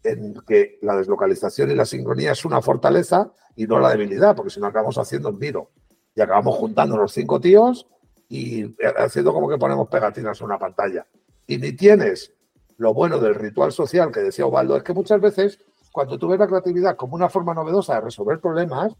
en 0.03 0.35
que 0.47 0.78
la 0.82 0.97
deslocalización 0.97 1.70
y 1.70 1.74
la 1.74 1.85
sincronía 1.85 2.32
es 2.32 2.45
una 2.45 2.62
fortaleza 2.62 3.32
y 3.57 3.66
no 3.66 3.78
la 3.78 3.91
debilidad, 3.91 4.35
porque 4.35 4.51
si 4.51 4.61
no 4.61 4.66
acabamos 4.66 4.97
haciendo 4.97 5.31
un 5.31 5.39
miro 5.39 5.70
y 6.15 6.20
acabamos 6.20 6.57
juntando 6.57 6.97
los 6.97 7.12
cinco 7.12 7.41
tíos 7.41 7.87
y 8.28 8.74
haciendo 8.97 9.35
como 9.35 9.49
que 9.49 9.59
ponemos 9.59 9.89
pegatinas 9.89 10.41
en 10.41 10.47
una 10.47 10.59
pantalla. 10.59 11.07
Y 11.47 11.59
ni 11.59 11.73
tienes 11.73 12.32
lo 12.81 12.94
bueno 12.94 13.19
del 13.19 13.35
ritual 13.35 13.73
social 13.73 14.11
que 14.11 14.20
decía 14.20 14.47
Ovaldo, 14.47 14.74
es 14.74 14.82
que 14.82 14.94
muchas 14.94 15.20
veces 15.20 15.59
cuando 15.93 16.19
tú 16.19 16.28
ves 16.28 16.40
la 16.40 16.47
creatividad 16.47 16.97
como 16.97 17.15
una 17.15 17.28
forma 17.28 17.52
novedosa 17.52 17.97
de 17.97 18.01
resolver 18.01 18.40
problemas, 18.40 18.94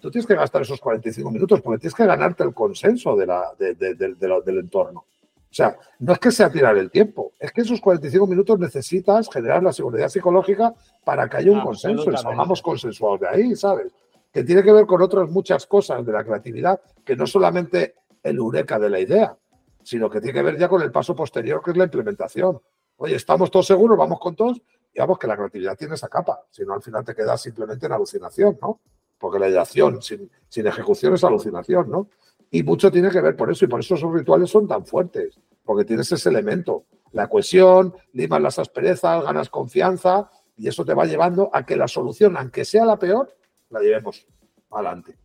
tú 0.00 0.10
tienes 0.10 0.26
que 0.26 0.34
gastar 0.34 0.62
esos 0.62 0.80
45 0.80 1.30
minutos 1.30 1.60
porque 1.60 1.78
tienes 1.78 1.94
que 1.94 2.06
ganarte 2.06 2.42
el 2.42 2.52
consenso 2.52 3.14
de 3.14 3.26
la, 3.26 3.52
del 3.56 4.58
entorno. 4.58 5.00
O 5.00 5.54
sea, 5.54 5.76
no 6.00 6.12
es 6.12 6.18
que 6.18 6.32
sea 6.32 6.50
tirar 6.50 6.76
el 6.76 6.90
tiempo, 6.90 7.32
es 7.38 7.52
que 7.52 7.60
esos 7.60 7.80
45 7.80 8.26
minutos 8.26 8.58
necesitas 8.58 9.28
generar 9.32 9.62
la 9.62 9.72
seguridad 9.72 10.08
psicológica 10.08 10.74
para 11.04 11.28
que 11.28 11.36
haya 11.36 11.52
un 11.52 11.60
consenso 11.60 12.10
y 12.10 12.16
salgamos 12.16 12.60
consensuados 12.60 13.20
de 13.20 13.28
ahí, 13.28 13.54
¿sabes? 13.54 13.92
Que 14.32 14.42
tiene 14.42 14.64
que 14.64 14.72
ver 14.72 14.86
con 14.86 15.02
otras 15.02 15.30
muchas 15.30 15.66
cosas 15.66 16.04
de 16.04 16.12
la 16.12 16.24
creatividad, 16.24 16.80
que 17.04 17.14
no 17.14 17.28
solamente 17.28 17.94
el 18.24 18.38
eureka 18.38 18.80
de 18.80 18.90
la 18.90 18.98
idea, 18.98 19.36
sino 19.84 20.10
que 20.10 20.20
tiene 20.20 20.34
que 20.34 20.42
ver 20.42 20.58
ya 20.58 20.68
con 20.68 20.82
el 20.82 20.90
paso 20.90 21.14
posterior, 21.14 21.62
que 21.64 21.70
es 21.70 21.76
la 21.76 21.84
implementación. 21.84 22.60
Oye, 23.02 23.16
estamos 23.16 23.50
todos 23.50 23.66
seguros, 23.66 23.96
vamos 23.96 24.20
con 24.20 24.36
todos, 24.36 24.60
y 24.92 24.98
vamos 24.98 25.18
que 25.18 25.26
la 25.26 25.34
creatividad 25.34 25.74
tiene 25.76 25.94
esa 25.94 26.08
capa, 26.08 26.42
si 26.50 26.64
no 26.64 26.74
al 26.74 26.82
final 26.82 27.02
te 27.02 27.14
quedas 27.14 27.40
simplemente 27.40 27.86
en 27.86 27.92
alucinación, 27.92 28.58
¿no? 28.60 28.80
porque 29.18 29.38
la 29.38 29.48
ideación 29.48 30.00
sin, 30.02 30.66
ejecución 30.66 31.14
es 31.14 31.24
alucinación, 31.24 31.90
¿no? 31.90 32.08
Y 32.50 32.62
mucho 32.62 32.90
tiene 32.90 33.10
que 33.10 33.22
ver 33.22 33.36
por 33.36 33.50
eso, 33.50 33.64
y 33.64 33.68
por 33.68 33.80
eso 33.80 33.94
esos 33.94 34.12
rituales 34.12 34.50
son 34.50 34.68
tan 34.68 34.84
fuertes, 34.84 35.38
porque 35.64 35.84
tienes 35.86 36.12
ese 36.12 36.28
elemento, 36.28 36.84
la 37.12 37.28
cohesión, 37.28 37.94
limas 38.12 38.42
las 38.42 38.58
asperezas, 38.58 39.22
ganas 39.22 39.48
confianza, 39.48 40.30
y 40.56 40.68
eso 40.68 40.84
te 40.84 40.92
va 40.92 41.06
llevando 41.06 41.48
a 41.52 41.64
que 41.64 41.76
la 41.76 41.88
solución, 41.88 42.36
aunque 42.36 42.66
sea 42.66 42.84
la 42.84 42.98
peor, 42.98 43.34
la 43.70 43.80
llevemos 43.80 44.26
adelante. 44.70 45.16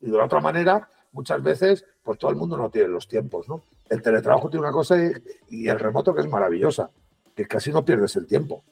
Y 0.00 0.10
de 0.10 0.20
otra 0.20 0.40
manera, 0.40 0.88
muchas 1.16 1.42
veces, 1.42 1.84
pues 2.04 2.18
todo 2.18 2.30
el 2.30 2.36
mundo 2.36 2.56
no 2.56 2.70
tiene 2.70 2.88
los 2.88 3.08
tiempos, 3.08 3.48
¿no? 3.48 3.62
El 3.88 4.02
teletrabajo 4.02 4.50
tiene 4.50 4.66
una 4.66 4.72
cosa 4.72 4.96
y, 5.48 5.68
el 5.68 5.78
remoto 5.78 6.14
que 6.14 6.20
es 6.20 6.28
maravillosa, 6.28 6.90
que 7.34 7.46
casi 7.46 7.72
no 7.72 7.84
pierdes 7.84 8.14
el 8.16 8.26
tiempo. 8.26 8.62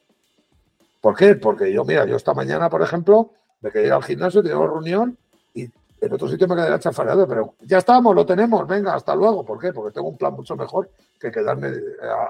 ¿Por 1.00 1.16
qué? 1.16 1.34
Porque 1.34 1.72
yo, 1.72 1.84
mira, 1.84 2.04
yo 2.06 2.16
esta 2.16 2.34
mañana, 2.34 2.68
por 2.68 2.82
ejemplo, 2.82 3.30
me 3.62 3.70
quedé 3.70 3.90
al 3.90 4.02
gimnasio, 4.02 4.42
teníamos 4.42 4.68
reunión 4.68 5.16
y 5.54 5.62
en 6.00 6.12
otro 6.12 6.28
sitio 6.28 6.46
me 6.46 6.54
quedé 6.54 6.78
chafareado, 6.78 7.26
pero 7.26 7.54
ya 7.62 7.78
estamos, 7.78 8.14
lo 8.14 8.26
tenemos, 8.26 8.66
venga, 8.66 8.94
hasta 8.94 9.14
luego. 9.14 9.44
¿Por 9.44 9.58
qué? 9.58 9.72
Porque 9.72 9.94
tengo 9.94 10.08
un 10.08 10.18
plan 10.18 10.34
mucho 10.34 10.54
mejor 10.54 10.90
que 11.18 11.30
quedarme 11.30 11.68
eh, 11.68 11.72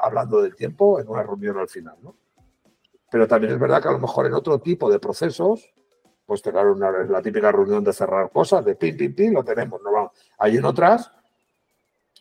hablando 0.03 0.41
del 0.41 0.55
tiempo 0.55 1.01
en 1.01 1.09
una 1.09 1.23
reunión 1.23 1.59
al 1.59 1.69
final, 1.69 1.97
¿no? 2.03 2.15
Pero 3.11 3.27
también 3.27 3.53
es 3.53 3.59
verdad 3.59 3.83
que 3.83 3.89
a 3.89 3.93
lo 3.93 3.99
mejor 3.99 4.27
en 4.27 4.35
otro 4.35 4.59
tipo 4.61 4.91
de 4.91 4.99
procesos, 4.99 5.73
pues 6.27 6.43
tener 6.43 6.67
una, 6.67 6.91
la 6.91 7.23
típica 7.23 7.53
reunión 7.53 7.85
de 7.85 7.93
cerrar 7.93 8.31
cosas, 8.31 8.65
de 8.65 8.75
pim, 8.77 8.97
pim, 8.97 9.15
pim, 9.15 9.33
lo 9.33 9.45
tenemos, 9.45 9.81
no 9.83 9.93
vamos. 9.93 10.13
Hay 10.39 10.57
en 10.57 10.65
otras, 10.65 11.11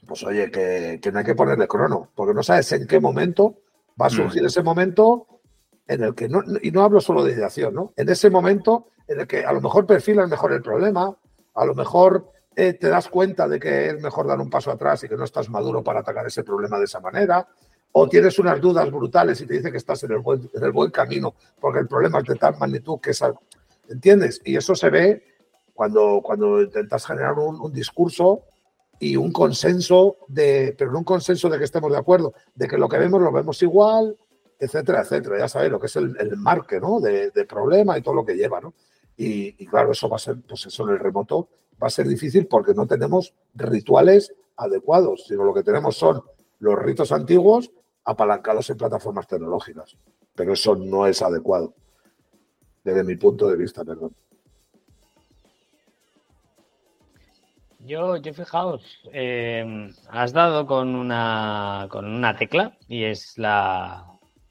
pues 0.05 0.23
oye, 0.23 0.51
que, 0.51 0.99
no 1.11 1.19
hay 1.19 1.25
que 1.25 1.35
ponerle 1.35 1.67
crono, 1.67 2.11
porque 2.13 2.34
no 2.34 2.43
sabes 2.43 2.71
en 2.73 2.88
qué 2.88 2.99
momento 2.99 3.61
va 3.99 4.07
a 4.07 4.09
surgir 4.09 4.43
mm. 4.43 4.47
ese 4.47 4.63
momento 4.63 5.27
en 5.88 6.03
el 6.03 6.15
que, 6.15 6.27
no, 6.27 6.41
y 6.61 6.71
no 6.71 6.84
hablo 6.84 6.99
solo 6.99 7.23
de 7.23 7.34
ideación, 7.34 7.73
¿no? 7.73 7.93
En 7.95 8.09
ese 8.09 8.30
momento 8.30 8.88
en 9.07 9.21
el 9.21 9.27
que 9.27 9.45
a 9.45 9.51
lo 9.53 9.61
mejor 9.61 9.85
perfilas 9.85 10.30
mejor 10.30 10.53
el 10.53 10.61
problema, 10.61 11.15
a 11.53 11.65
lo 11.65 11.75
mejor 11.75 12.31
eh, 12.55 12.73
te 12.73 12.89
das 12.89 13.09
cuenta 13.09 13.47
de 13.47 13.59
que 13.59 13.88
es 13.88 14.01
mejor 14.01 14.27
dar 14.27 14.39
un 14.39 14.49
paso 14.49 14.71
atrás 14.71 15.03
y 15.03 15.09
que 15.09 15.15
no 15.15 15.23
estás 15.23 15.49
maduro 15.49 15.84
para 15.84 16.01
atacar 16.01 16.25
ese 16.25 16.43
problema 16.43 16.77
de 16.77 16.85
esa 16.85 16.99
manera, 16.99 17.47
o 17.93 18.09
tienes 18.09 18.38
unas 18.39 18.59
dudas 18.59 18.91
brutales 18.91 19.39
y 19.41 19.45
te 19.45 19.53
dice 19.53 19.71
que 19.71 19.77
estás 19.77 20.03
en 20.03 20.11
el 20.11 20.19
buen, 20.19 20.49
en 20.53 20.63
el 20.63 20.71
buen 20.71 20.91
camino 20.91 21.35
porque 21.59 21.80
el 21.80 21.88
problema 21.88 22.19
es 22.19 22.25
de 22.25 22.35
tal 22.35 22.57
magnitud 22.57 22.99
que 22.99 23.11
es... 23.11 23.23
¿Entiendes? 23.89 24.41
Y 24.45 24.55
eso 24.55 24.76
se 24.76 24.89
ve 24.89 25.23
cuando, 25.73 26.22
cuando 26.23 26.61
intentas 26.61 27.05
generar 27.05 27.34
un, 27.34 27.73
discurso 27.73 28.43
y 28.99 29.15
un 29.15 29.31
consenso 29.31 30.18
de, 30.27 30.76
pero 30.77 30.91
no 30.91 30.99
un 30.99 31.03
consenso 31.03 31.49
de 31.49 31.57
que 31.57 31.65
estemos 31.65 31.91
de 31.91 31.97
acuerdo, 31.97 32.34
de 32.55 32.68
que 32.68 32.77
lo 32.77 32.88
que 32.88 32.97
vemos 32.97 33.22
lo 33.22 33.31
vemos 33.31 33.61
igual, 33.61 34.18
etcétera, 34.60 35.01
etcétera. 35.01 35.39
Ya 35.39 35.47
sabéis 35.47 35.72
lo 35.72 35.80
que 35.80 35.88
es 35.88 35.95
el, 35.95 36.15
el 36.19 36.38
marque, 36.38 36.80
¿no? 36.80 36.99
De, 36.99 37.31
de, 37.31 37.45
problema 37.45 37.97
y 37.97 38.01
todo 38.01 38.14
lo 38.14 38.26
que 38.26 38.35
lleva, 38.35 38.61
¿no? 38.61 38.73
Y, 39.15 39.65
claro, 39.68 39.91
eso 39.91 40.10
va 40.10 40.15
a 40.15 40.19
ser, 40.19 40.38
pues 40.47 40.65
eso 40.65 40.84
en 40.88 40.93
el 40.93 40.99
remoto 40.99 41.49
va 41.81 41.88
a 41.88 41.91
ser 41.91 42.07
difícil 42.07 42.47
porque 42.47 42.73
no 42.73 42.88
tenemos 42.88 43.34
rituales 43.53 44.34
adecuados, 44.57 45.26
sino 45.27 45.43
lo 45.43 45.53
que 45.53 45.64
tenemos 45.64 45.95
son 45.97 46.23
los 46.60 46.80
ritos 46.80 47.11
antiguos 47.11 47.72
apalancados 48.05 48.69
en 48.69 48.77
plataformas 48.77 49.27
tecnológicas. 49.27 49.97
Pero 50.35 50.53
eso 50.53 50.76
no 50.76 51.05
es 51.05 51.22
adecuado, 51.22 51.76
desde 52.84 53.03
mi 53.03 53.15
punto 53.15 53.47
de 53.47 53.57
vista, 53.57 53.84
perdón. 53.84 54.14
Yo, 57.85 58.15
yo 58.15 58.34
fijaos, 58.34 59.01
eh, 59.11 59.89
has 60.10 60.31
dado 60.31 60.65
con 60.65 60.95
una, 60.95 61.88
con 61.89 62.05
una 62.05 62.35
tecla 62.38 62.77
y 62.88 63.03
es 63.03 63.38
la, 63.38 64.05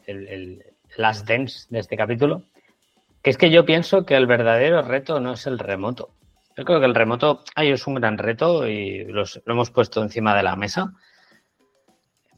el, 0.07 0.63
las 0.99 1.25
dens 1.25 1.67
de 1.71 1.79
este 1.79 1.97
capítulo, 1.97 2.43
que 3.23 3.31
es 3.31 3.39
que 3.39 3.51
yo 3.51 3.65
pienso 3.65 4.05
que 4.05 4.17
el 4.17 4.27
verdadero 4.27 4.83
reto 4.83 5.19
no 5.19 5.33
es 5.33 5.47
el 5.47 5.59
remoto. 5.59 6.11
Yo 6.59 6.65
creo 6.67 6.81
que 6.81 6.87
el 6.87 6.95
remoto 6.95 7.43
ay, 7.55 7.71
es 7.71 7.87
un 7.87 7.95
gran 7.95 8.19
reto 8.19 8.69
y 8.69 9.05
lo 9.05 9.25
hemos 9.47 9.71
puesto 9.71 10.03
encima 10.03 10.37
de 10.37 10.43
la 10.43 10.57
mesa. 10.57 10.93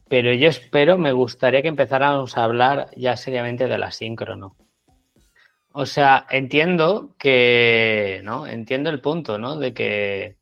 Pero 0.09 0.33
yo 0.33 0.49
espero, 0.49 0.97
me 0.97 1.11
gustaría 1.11 1.63
que 1.63 1.69
empezáramos 1.69 2.37
a 2.39 2.45
hablar 2.45 2.91
ya 2.97 3.17
seriamente 3.17 3.67
del 3.67 3.83
asíncrono. 3.83 4.55
O 5.77 5.87
sea, 5.87 6.27
entiendo 6.31 7.17
que, 7.19 8.21
¿no? 8.23 8.47
Entiendo 8.47 8.91
el 8.91 9.01
punto, 9.01 9.39
¿no? 9.39 9.57
De 9.59 9.75
que 9.75 10.39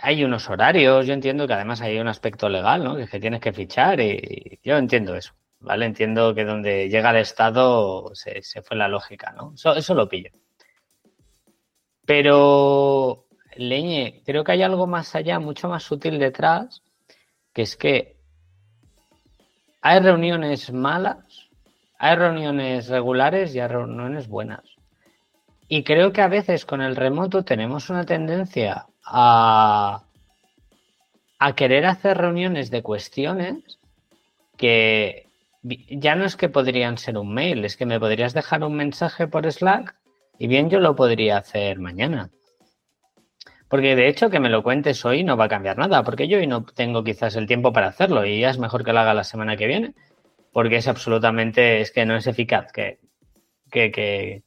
hay 0.00 0.24
unos 0.24 0.48
horarios, 0.48 1.06
yo 1.06 1.12
entiendo 1.12 1.46
que 1.46 1.52
además 1.52 1.82
hay 1.82 1.98
un 1.98 2.08
aspecto 2.08 2.48
legal, 2.48 2.82
¿no? 2.82 2.96
Que, 2.96 3.20
tienes 3.20 3.42
que 3.42 3.52
fichar 3.52 4.00
y 4.00 4.58
yo 4.62 4.78
entiendo 4.78 5.14
eso, 5.14 5.34
¿vale? 5.60 5.84
Entiendo 5.84 6.34
que 6.34 6.46
donde 6.46 6.88
llega 6.88 7.10
el 7.10 7.16
Estado 7.16 8.10
se, 8.14 8.40
fue 8.62 8.78
la 8.78 8.88
lógica, 8.88 9.32
¿no? 9.32 9.52
Eso, 9.54 9.74
eso 9.74 9.94
lo 9.94 10.08
pillo. 10.08 10.30
Pero, 12.06 13.26
Leñe, 13.56 14.22
creo 14.24 14.44
que 14.44 14.52
hay 14.52 14.62
algo 14.62 14.86
más 14.86 15.14
allá, 15.14 15.38
mucho 15.40 15.68
más 15.68 15.82
sutil 15.82 16.18
detrás, 16.18 16.82
que 17.52 17.62
es 17.62 17.76
que 17.76 18.16
hay 19.82 20.00
reuniones 20.00 20.72
malas 20.72 21.43
hay 22.04 22.16
reuniones 22.16 22.88
regulares 22.88 23.54
y 23.54 23.60
hay 23.60 23.68
reuniones 23.68 24.28
buenas. 24.28 24.60
Y 25.68 25.84
creo 25.84 26.12
que 26.12 26.20
a 26.20 26.28
veces 26.28 26.66
con 26.66 26.82
el 26.82 26.96
remoto 26.96 27.44
tenemos 27.44 27.88
una 27.88 28.04
tendencia 28.04 28.84
a, 29.06 30.02
a 31.38 31.54
querer 31.54 31.86
hacer 31.86 32.18
reuniones 32.18 32.70
de 32.70 32.82
cuestiones 32.82 33.78
que 34.58 35.28
ya 35.62 36.14
no 36.14 36.26
es 36.26 36.36
que 36.36 36.50
podrían 36.50 36.98
ser 36.98 37.16
un 37.16 37.32
mail, 37.32 37.64
es 37.64 37.78
que 37.78 37.86
me 37.86 37.98
podrías 37.98 38.34
dejar 38.34 38.64
un 38.64 38.74
mensaje 38.74 39.26
por 39.26 39.50
Slack 39.50 39.96
y 40.38 40.46
bien 40.46 40.68
yo 40.68 40.80
lo 40.80 40.94
podría 40.94 41.38
hacer 41.38 41.78
mañana. 41.78 42.28
Porque 43.68 43.96
de 43.96 44.08
hecho 44.08 44.28
que 44.28 44.40
me 44.40 44.50
lo 44.50 44.62
cuentes 44.62 45.02
hoy 45.06 45.24
no 45.24 45.38
va 45.38 45.46
a 45.46 45.48
cambiar 45.48 45.78
nada, 45.78 46.02
porque 46.04 46.28
yo 46.28 46.36
hoy 46.36 46.46
no 46.46 46.66
tengo 46.66 47.02
quizás 47.02 47.34
el 47.36 47.46
tiempo 47.46 47.72
para 47.72 47.86
hacerlo 47.86 48.26
y 48.26 48.40
ya 48.40 48.50
es 48.50 48.58
mejor 48.58 48.84
que 48.84 48.92
lo 48.92 49.00
haga 49.00 49.14
la 49.14 49.24
semana 49.24 49.56
que 49.56 49.66
viene 49.66 49.94
porque 50.54 50.76
es 50.76 50.86
absolutamente, 50.86 51.80
es 51.80 51.90
que 51.90 52.06
no 52.06 52.14
es 52.14 52.28
eficaz 52.28 52.70
que, 52.70 53.00
que, 53.72 54.42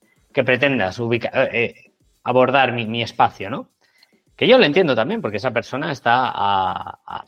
pretendas 0.46 1.00
ubicar, 1.00 1.34
eh, 1.36 1.66
eh, 1.66 1.92
abordar 2.24 2.72
mi, 2.72 3.02
espacio, 3.04 3.50
¿no? 3.50 3.72
Que 4.38 4.48
yo 4.48 4.58
lo 4.58 4.64
entiendo 4.64 4.96
también, 4.96 5.22
porque 5.22 5.36
esa 5.36 5.52
persona 5.52 5.92
está 5.92 6.32
a, 6.34 7.26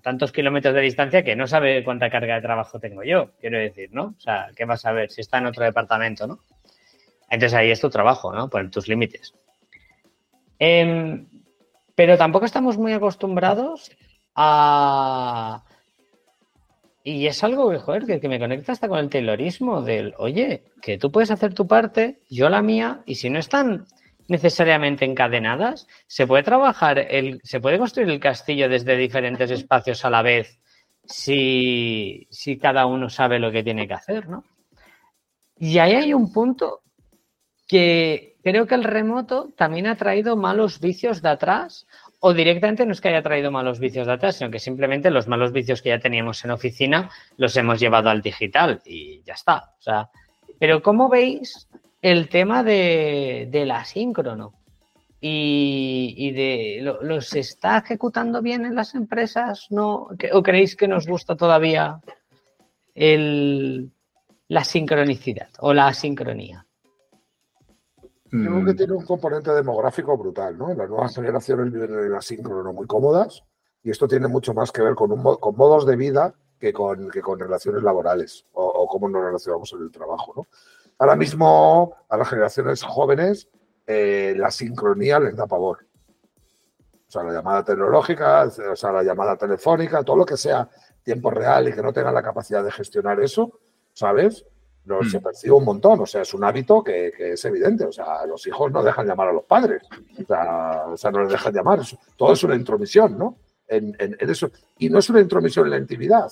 tantos 0.00 0.30
kilómetros 0.30 0.74
de 0.74 0.80
distancia 0.80 1.24
que 1.24 1.34
no 1.34 1.48
sabe 1.48 1.82
cuánta 1.82 2.08
carga 2.08 2.36
de 2.36 2.42
trabajo 2.42 2.78
tengo 2.78 3.02
yo, 3.02 3.32
quiero 3.40 3.58
decir, 3.58 3.90
¿no? 3.92 4.14
O 4.16 4.20
sea, 4.20 4.48
¿qué 4.54 4.64
vas 4.64 4.84
a 4.86 4.92
ver 4.92 5.10
si 5.10 5.20
está 5.20 5.38
en 5.38 5.46
otro 5.46 5.64
departamento, 5.64 6.28
¿no? 6.28 6.38
Entonces 7.28 7.54
ahí 7.54 7.72
es 7.72 7.80
tu 7.80 7.90
trabajo, 7.90 8.32
¿no? 8.32 8.48
Poner 8.48 8.70
tus 8.70 8.86
límites. 8.86 9.34
Em, 10.60 11.26
pero 11.96 12.16
tampoco 12.16 12.46
estamos 12.46 12.78
muy 12.78 12.92
acostumbrados 12.92 13.90
a, 14.36 15.64
y 17.08 17.26
es 17.26 17.42
algo 17.42 17.70
que, 17.70 17.78
joder, 17.78 18.20
que, 18.20 18.28
me 18.28 18.38
conecta 18.38 18.72
hasta 18.72 18.86
con 18.86 18.98
el 18.98 19.08
taylorismo 19.08 19.80
del, 19.80 20.14
oye, 20.18 20.64
que 20.82 20.98
tú 20.98 21.10
puedes 21.10 21.30
hacer 21.30 21.54
tu 21.54 21.66
parte, 21.66 22.20
yo 22.28 22.50
la 22.50 22.60
mía, 22.60 23.02
y 23.06 23.14
si 23.14 23.30
no 23.30 23.38
están 23.38 23.86
necesariamente 24.28 25.06
encadenadas, 25.06 25.86
se 26.06 26.26
puede 26.26 26.42
trabajar, 26.42 26.98
el, 26.98 27.40
se 27.44 27.60
puede 27.60 27.78
construir 27.78 28.10
el 28.10 28.20
castillo 28.20 28.68
desde 28.68 28.96
diferentes 28.96 29.50
espacios 29.50 30.04
a 30.04 30.10
la 30.10 30.20
vez 30.20 30.60
si, 31.04 32.26
si 32.30 32.58
cada 32.58 32.84
uno 32.84 33.08
sabe 33.08 33.38
lo 33.38 33.50
que 33.50 33.62
tiene 33.62 33.88
que 33.88 33.94
hacer, 33.94 34.28
¿no? 34.28 34.44
Y 35.56 35.78
ahí 35.78 35.94
hay 35.94 36.12
un 36.12 36.30
punto 36.30 36.82
que 37.66 38.36
creo 38.42 38.66
que 38.66 38.74
el 38.74 38.84
remoto 38.84 39.48
también 39.56 39.86
ha 39.86 39.96
traído 39.96 40.36
malos 40.36 40.78
vicios 40.78 41.22
de 41.22 41.30
atrás 41.30 41.86
o 42.20 42.34
directamente 42.34 42.84
no 42.84 42.92
es 42.92 43.00
que 43.00 43.08
haya 43.08 43.22
traído 43.22 43.50
malos 43.50 43.78
vicios 43.78 44.06
de 44.06 44.14
atrás, 44.14 44.36
sino 44.36 44.50
que 44.50 44.58
simplemente 44.58 45.10
los 45.10 45.28
malos 45.28 45.52
vicios 45.52 45.82
que 45.82 45.90
ya 45.90 46.00
teníamos 46.00 46.44
en 46.44 46.50
oficina 46.50 47.10
los 47.36 47.56
hemos 47.56 47.78
llevado 47.78 48.10
al 48.10 48.22
digital 48.22 48.80
y 48.84 49.22
ya 49.22 49.34
está. 49.34 49.74
O 49.78 49.82
sea, 49.82 50.10
pero 50.58 50.82
¿cómo 50.82 51.08
veis 51.08 51.68
el 52.02 52.28
tema 52.28 52.62
de, 52.62 53.48
del 53.50 53.70
asíncrono? 53.70 54.54
Y, 55.20 56.14
y 56.16 56.30
de 56.30 56.78
¿lo, 56.82 57.18
está 57.18 57.78
ejecutando 57.78 58.40
bien 58.40 58.64
en 58.64 58.74
las 58.74 58.94
empresas? 58.94 59.66
¿No? 59.70 60.08
¿O 60.32 60.42
creéis 60.42 60.76
que 60.76 60.86
nos 60.86 61.06
gusta 61.06 61.36
todavía 61.36 62.00
el, 62.94 63.90
la 64.46 64.64
sincronicidad 64.64 65.50
o 65.58 65.74
la 65.74 65.88
asincronía? 65.88 66.67
Creo 68.30 68.64
que 68.64 68.72
mm. 68.72 68.76
tiene 68.76 68.92
un 68.92 69.04
componente 69.04 69.52
demográfico 69.52 70.16
brutal, 70.16 70.58
¿no? 70.58 70.74
Las 70.74 70.88
nuevas 70.88 71.14
generaciones 71.14 71.72
viven 71.72 71.94
en 71.94 72.04
el 72.04 72.14
asíncrono 72.14 72.72
muy 72.72 72.86
cómodas 72.86 73.42
y 73.82 73.90
esto 73.90 74.06
tiene 74.06 74.28
mucho 74.28 74.52
más 74.52 74.70
que 74.70 74.82
ver 74.82 74.94
con, 74.94 75.12
un, 75.12 75.36
con 75.36 75.56
modos 75.56 75.86
de 75.86 75.96
vida 75.96 76.34
que 76.58 76.72
con, 76.72 77.10
que 77.10 77.20
con 77.20 77.38
relaciones 77.38 77.82
laborales 77.82 78.44
o, 78.52 78.86
cómo 78.86 79.08
nos 79.08 79.22
relacionamos 79.22 79.72
en 79.72 79.82
el 79.82 79.90
trabajo, 79.90 80.32
¿no? 80.36 80.46
Ahora 80.98 81.14
mismo 81.14 81.94
a 82.08 82.16
las 82.16 82.28
generaciones 82.28 82.82
jóvenes 82.82 83.48
eh, 83.86 84.34
la 84.36 84.50
sincronía 84.50 85.20
les 85.20 85.36
da 85.36 85.46
pavor. 85.46 85.86
O 87.06 87.10
sea, 87.10 87.22
la 87.22 87.32
llamada 87.32 87.64
tecnológica, 87.64 88.44
o 88.44 88.76
sea, 88.76 88.92
la 88.92 89.02
llamada 89.02 89.36
telefónica, 89.36 90.02
todo 90.02 90.16
lo 90.16 90.26
que 90.26 90.36
sea 90.36 90.68
tiempo 91.02 91.30
real 91.30 91.68
y 91.68 91.72
que 91.72 91.80
no 91.80 91.92
tenga 91.92 92.12
la 92.12 92.22
capacidad 92.22 92.62
de 92.62 92.70
gestionar 92.70 93.18
eso, 93.20 93.60
¿sabes? 93.94 94.44
No, 94.88 95.02
se 95.04 95.18
mm. 95.18 95.22
percibe 95.22 95.54
un 95.54 95.64
montón, 95.64 96.00
o 96.00 96.06
sea, 96.06 96.22
es 96.22 96.32
un 96.32 96.42
hábito 96.42 96.82
que, 96.82 97.12
es 97.18 97.44
evidente, 97.44 97.84
o 97.84 97.92
sea, 97.92 98.24
los 98.26 98.46
hijos 98.46 98.72
no 98.72 98.82
dejan 98.82 99.06
llamar 99.06 99.28
a 99.28 99.32
los 99.32 99.44
padres, 99.44 99.82
o 100.18 100.96
sea, 100.96 101.10
no 101.12 101.22
les 101.22 101.32
dejan 101.32 101.54
llamar, 101.54 101.80
todo 102.16 102.32
es 102.32 102.42
una 102.42 102.54
intromisión, 102.54 103.18
¿no? 103.18 103.36
En, 103.68 103.94
eso. 104.20 104.50
Y 104.78 104.88
no 104.88 104.98
es 104.98 105.10
una 105.10 105.20
intromisión 105.20 105.66
en 105.66 105.72
la 105.72 105.76
intimidad, 105.76 106.30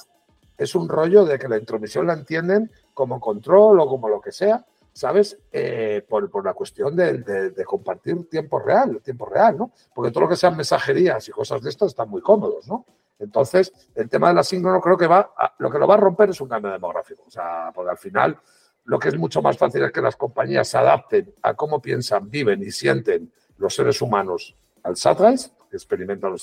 es 0.56 0.74
un 0.74 0.88
rollo 0.88 1.26
de 1.26 1.38
que 1.38 1.48
la 1.48 1.58
intromisión 1.58 2.06
la 2.06 2.14
entienden 2.14 2.70
como 2.94 3.20
control 3.20 3.78
o 3.78 3.86
como 3.86 4.08
lo 4.08 4.20
que 4.22 4.32
sea, 4.32 4.64
¿sabes? 4.90 5.38
Eh, 5.52 6.02
por, 6.08 6.42
la 6.42 6.54
cuestión 6.54 6.96
de, 6.96 7.52
compartir 7.66 8.30
tiempo 8.30 8.58
real, 8.58 9.02
tiempo 9.02 9.26
real, 9.26 9.58
¿no? 9.58 9.70
Porque 9.94 10.10
todo 10.10 10.22
lo 10.22 10.30
que 10.30 10.36
sean 10.36 10.56
mensajerías 10.56 11.28
y 11.28 11.32
cosas 11.32 11.60
de 11.60 11.68
esto 11.68 11.84
están 11.84 12.08
muy 12.08 12.22
cómodos, 12.22 12.66
¿no? 12.66 12.86
Entonces, 13.18 13.72
el 13.94 14.08
tema 14.08 14.28
del 14.28 14.38
asíncrono 14.38 14.80
creo 14.80 14.96
que 14.96 15.06
va, 15.06 15.32
lo 15.58 15.70
que 15.70 15.78
lo 15.78 15.86
va 15.86 15.94
a 15.94 15.98
romper 15.98 16.30
es 16.30 16.40
un 16.40 16.48
cambio 16.48 16.70
demográfico. 16.70 17.24
O 17.26 17.30
sea, 17.30 17.70
porque 17.74 17.90
al 17.90 17.98
final 17.98 18.38
lo 18.84 18.98
que 18.98 19.08
es 19.08 19.18
mucho 19.18 19.42
más 19.42 19.58
fácil 19.58 19.82
es 19.82 19.92
que 19.92 20.00
las 20.00 20.16
compañías 20.16 20.68
se 20.68 20.78
adapten 20.78 21.34
a 21.42 21.54
cómo 21.54 21.80
piensan, 21.80 22.30
viven 22.30 22.62
y 22.62 22.70
sienten 22.70 23.32
los 23.58 23.74
seres 23.74 24.00
humanos 24.00 24.54
al 24.82 24.96
Satrise, 24.96 25.50
que 25.68 25.76
experimentan 25.76 26.30
los, 26.30 26.42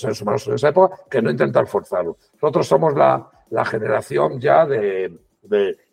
seres 0.00 0.22
humanos 0.22 0.46
en 0.46 0.54
esa 0.54 0.68
época, 0.68 0.96
que 1.10 1.20
no 1.20 1.30
intentar 1.30 1.66
forzarlo. 1.66 2.18
Nosotros 2.34 2.66
somos 2.68 2.94
la, 2.94 3.28
generación 3.64 4.38
ya 4.38 4.64
de, 4.64 5.18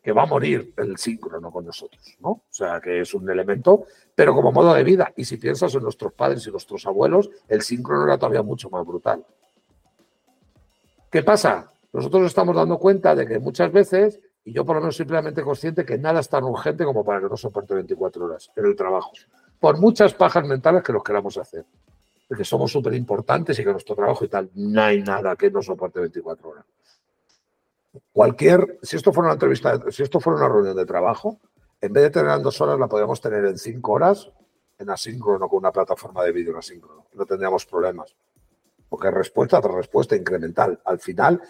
que 0.03 0.11
va 0.11 0.23
a 0.23 0.25
morir 0.27 0.73
el 0.77 0.97
síncrono 0.97 1.51
con 1.51 1.65
nosotros, 1.65 2.17
¿no? 2.19 2.29
O 2.29 2.45
sea, 2.49 2.79
que 2.79 3.01
es 3.01 3.13
un 3.15 3.27
elemento, 3.27 3.85
pero 4.13 4.35
como 4.35 4.51
modo 4.51 4.75
de 4.75 4.83
vida. 4.83 5.11
Y 5.15 5.25
si 5.25 5.37
piensas 5.37 5.73
en 5.73 5.81
nuestros 5.81 6.13
padres 6.13 6.45
y 6.45 6.51
nuestros 6.51 6.85
abuelos, 6.85 7.31
el 7.47 7.63
síncrono 7.63 8.03
era 8.03 8.19
todavía 8.19 8.43
mucho 8.43 8.69
más 8.69 8.85
brutal. 8.85 9.25
¿Qué 11.09 11.23
pasa? 11.23 11.71
Nosotros 11.93 12.23
nos 12.23 12.31
estamos 12.31 12.55
dando 12.55 12.77
cuenta 12.77 13.15
de 13.15 13.25
que 13.25 13.39
muchas 13.39 13.71
veces, 13.71 14.19
y 14.43 14.51
yo 14.51 14.65
por 14.65 14.75
lo 14.75 14.81
menos 14.81 14.97
simplemente 14.97 15.41
consciente, 15.41 15.85
que 15.85 15.97
nada 15.97 16.19
es 16.19 16.27
tan 16.27 16.43
urgente 16.43 16.83
como 16.83 17.03
para 17.05 17.21
que 17.21 17.27
no 17.27 17.37
soporte 17.37 17.73
24 17.73 18.25
horas 18.25 18.51
en 18.55 18.65
el 18.65 18.75
trabajo. 18.75 19.11
Por 19.59 19.79
muchas 19.79 20.13
pajas 20.13 20.45
mentales 20.45 20.83
que 20.83 20.91
los 20.91 21.03
queramos 21.03 21.37
hacer. 21.37 21.65
De 22.29 22.35
que 22.35 22.43
somos 22.43 22.71
súper 22.71 22.93
importantes 22.93 23.57
y 23.57 23.63
que 23.63 23.71
nuestro 23.71 23.95
trabajo 23.95 24.25
y 24.25 24.27
tal, 24.27 24.49
no 24.55 24.81
hay 24.81 25.01
nada 25.01 25.35
que 25.37 25.49
no 25.49 25.61
soporte 25.61 26.01
24 26.01 26.49
horas. 26.49 26.65
Cualquier, 28.11 28.79
si 28.81 28.97
esto 28.97 29.13
fuera 29.13 29.27
una 29.27 29.35
entrevista, 29.35 29.79
si 29.89 30.03
esto 30.03 30.19
fuera 30.19 30.39
una 30.39 30.49
reunión 30.49 30.75
de 30.75 30.85
trabajo, 30.85 31.39
en 31.79 31.93
vez 31.93 32.03
de 32.03 32.09
tener 32.09 32.31
en 32.31 32.43
dos 32.43 32.59
horas, 32.59 32.77
la 32.77 32.87
podríamos 32.87 33.21
tener 33.21 33.45
en 33.45 33.57
cinco 33.57 33.93
horas 33.93 34.29
en 34.77 34.89
asíncrono 34.89 35.47
con 35.47 35.59
una 35.59 35.71
plataforma 35.71 36.23
de 36.25 36.33
vídeo 36.33 36.51
en 36.51 36.57
asíncrono. 36.57 37.05
No 37.13 37.25
tendríamos 37.25 37.65
problemas 37.65 38.13
porque 38.89 39.11
respuesta 39.11 39.61
tras 39.61 39.75
respuesta 39.75 40.15
incremental. 40.15 40.79
Al 40.85 40.99
final, 40.99 41.41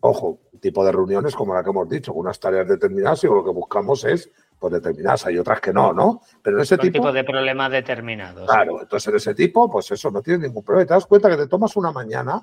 ojo, 0.00 0.40
tipo 0.60 0.84
de 0.84 0.92
reuniones 0.92 1.34
como 1.34 1.54
la 1.54 1.62
que 1.62 1.70
hemos 1.70 1.88
dicho, 1.88 2.12
unas 2.12 2.38
tareas 2.38 2.68
determinadas 2.68 3.22
y 3.24 3.26
lo 3.26 3.44
que 3.44 3.50
buscamos 3.50 4.04
es 4.04 4.30
pues 4.58 4.74
determinadas, 4.74 5.26
hay 5.26 5.38
otras 5.38 5.60
que 5.60 5.72
no, 5.72 5.92
¿no? 5.92 6.20
Pero 6.40 6.58
en 6.58 6.62
ese 6.62 6.78
tipo, 6.78 7.10
de 7.12 7.24
problemas 7.24 7.72
determinados. 7.72 8.48
Claro, 8.48 8.80
entonces 8.80 9.08
en 9.08 9.16
ese 9.16 9.34
tipo, 9.34 9.68
pues 9.68 9.90
eso 9.90 10.08
no 10.12 10.22
tiene 10.22 10.46
ningún 10.46 10.62
problema. 10.62 10.86
Te 10.86 10.94
das 10.94 11.06
cuenta 11.06 11.28
que 11.28 11.36
te 11.36 11.48
tomas 11.48 11.74
una 11.74 11.90
mañana 11.90 12.40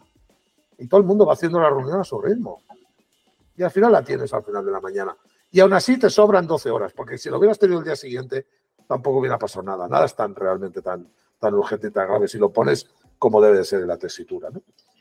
y 0.78 0.86
todo 0.88 1.00
el 1.00 1.06
mundo 1.06 1.26
va 1.26 1.34
haciendo 1.34 1.62
la 1.62 1.70
reunión 1.70 2.02
a 2.02 2.04
su 2.04 2.20
ritmo. 2.20 2.64
Y 3.56 3.64
al 3.64 3.72
final 3.72 3.94
la 3.94 4.04
tienes 4.04 4.34
al 4.34 4.44
final 4.44 4.66
de 4.66 4.72
la 4.72 4.82
mañana. 4.82 5.16
Y 5.50 5.62
aún 5.62 5.72
así 5.72 5.98
te 5.98 6.10
sobran 6.10 6.46
12 6.46 6.70
horas, 6.70 6.92
porque 6.92 7.18
si 7.18 7.30
lo 7.30 7.38
hubieras 7.38 7.58
tenido 7.58 7.80
el 7.80 7.86
día 7.86 7.96
siguiente, 7.96 8.48
tampoco 8.86 9.20
hubiera 9.20 9.40
pasado 9.40 9.64
nada. 9.64 9.88
Nada 9.88 10.06
es 10.06 10.16
tan 10.16 10.36
realmente 10.36 10.82
tan, 10.82 11.08
tan 11.40 11.54
urgente 11.54 11.88
y 11.88 11.92
tan 11.92 12.08
grave. 12.08 12.28
Si 12.28 12.38
lo 12.38 12.52
pones 12.52 12.86
como 13.20 13.42
debe 13.42 13.58
de 13.58 13.66
ser 13.66 13.82
en 13.82 13.88
la 13.88 13.98
tesitura. 13.98 14.50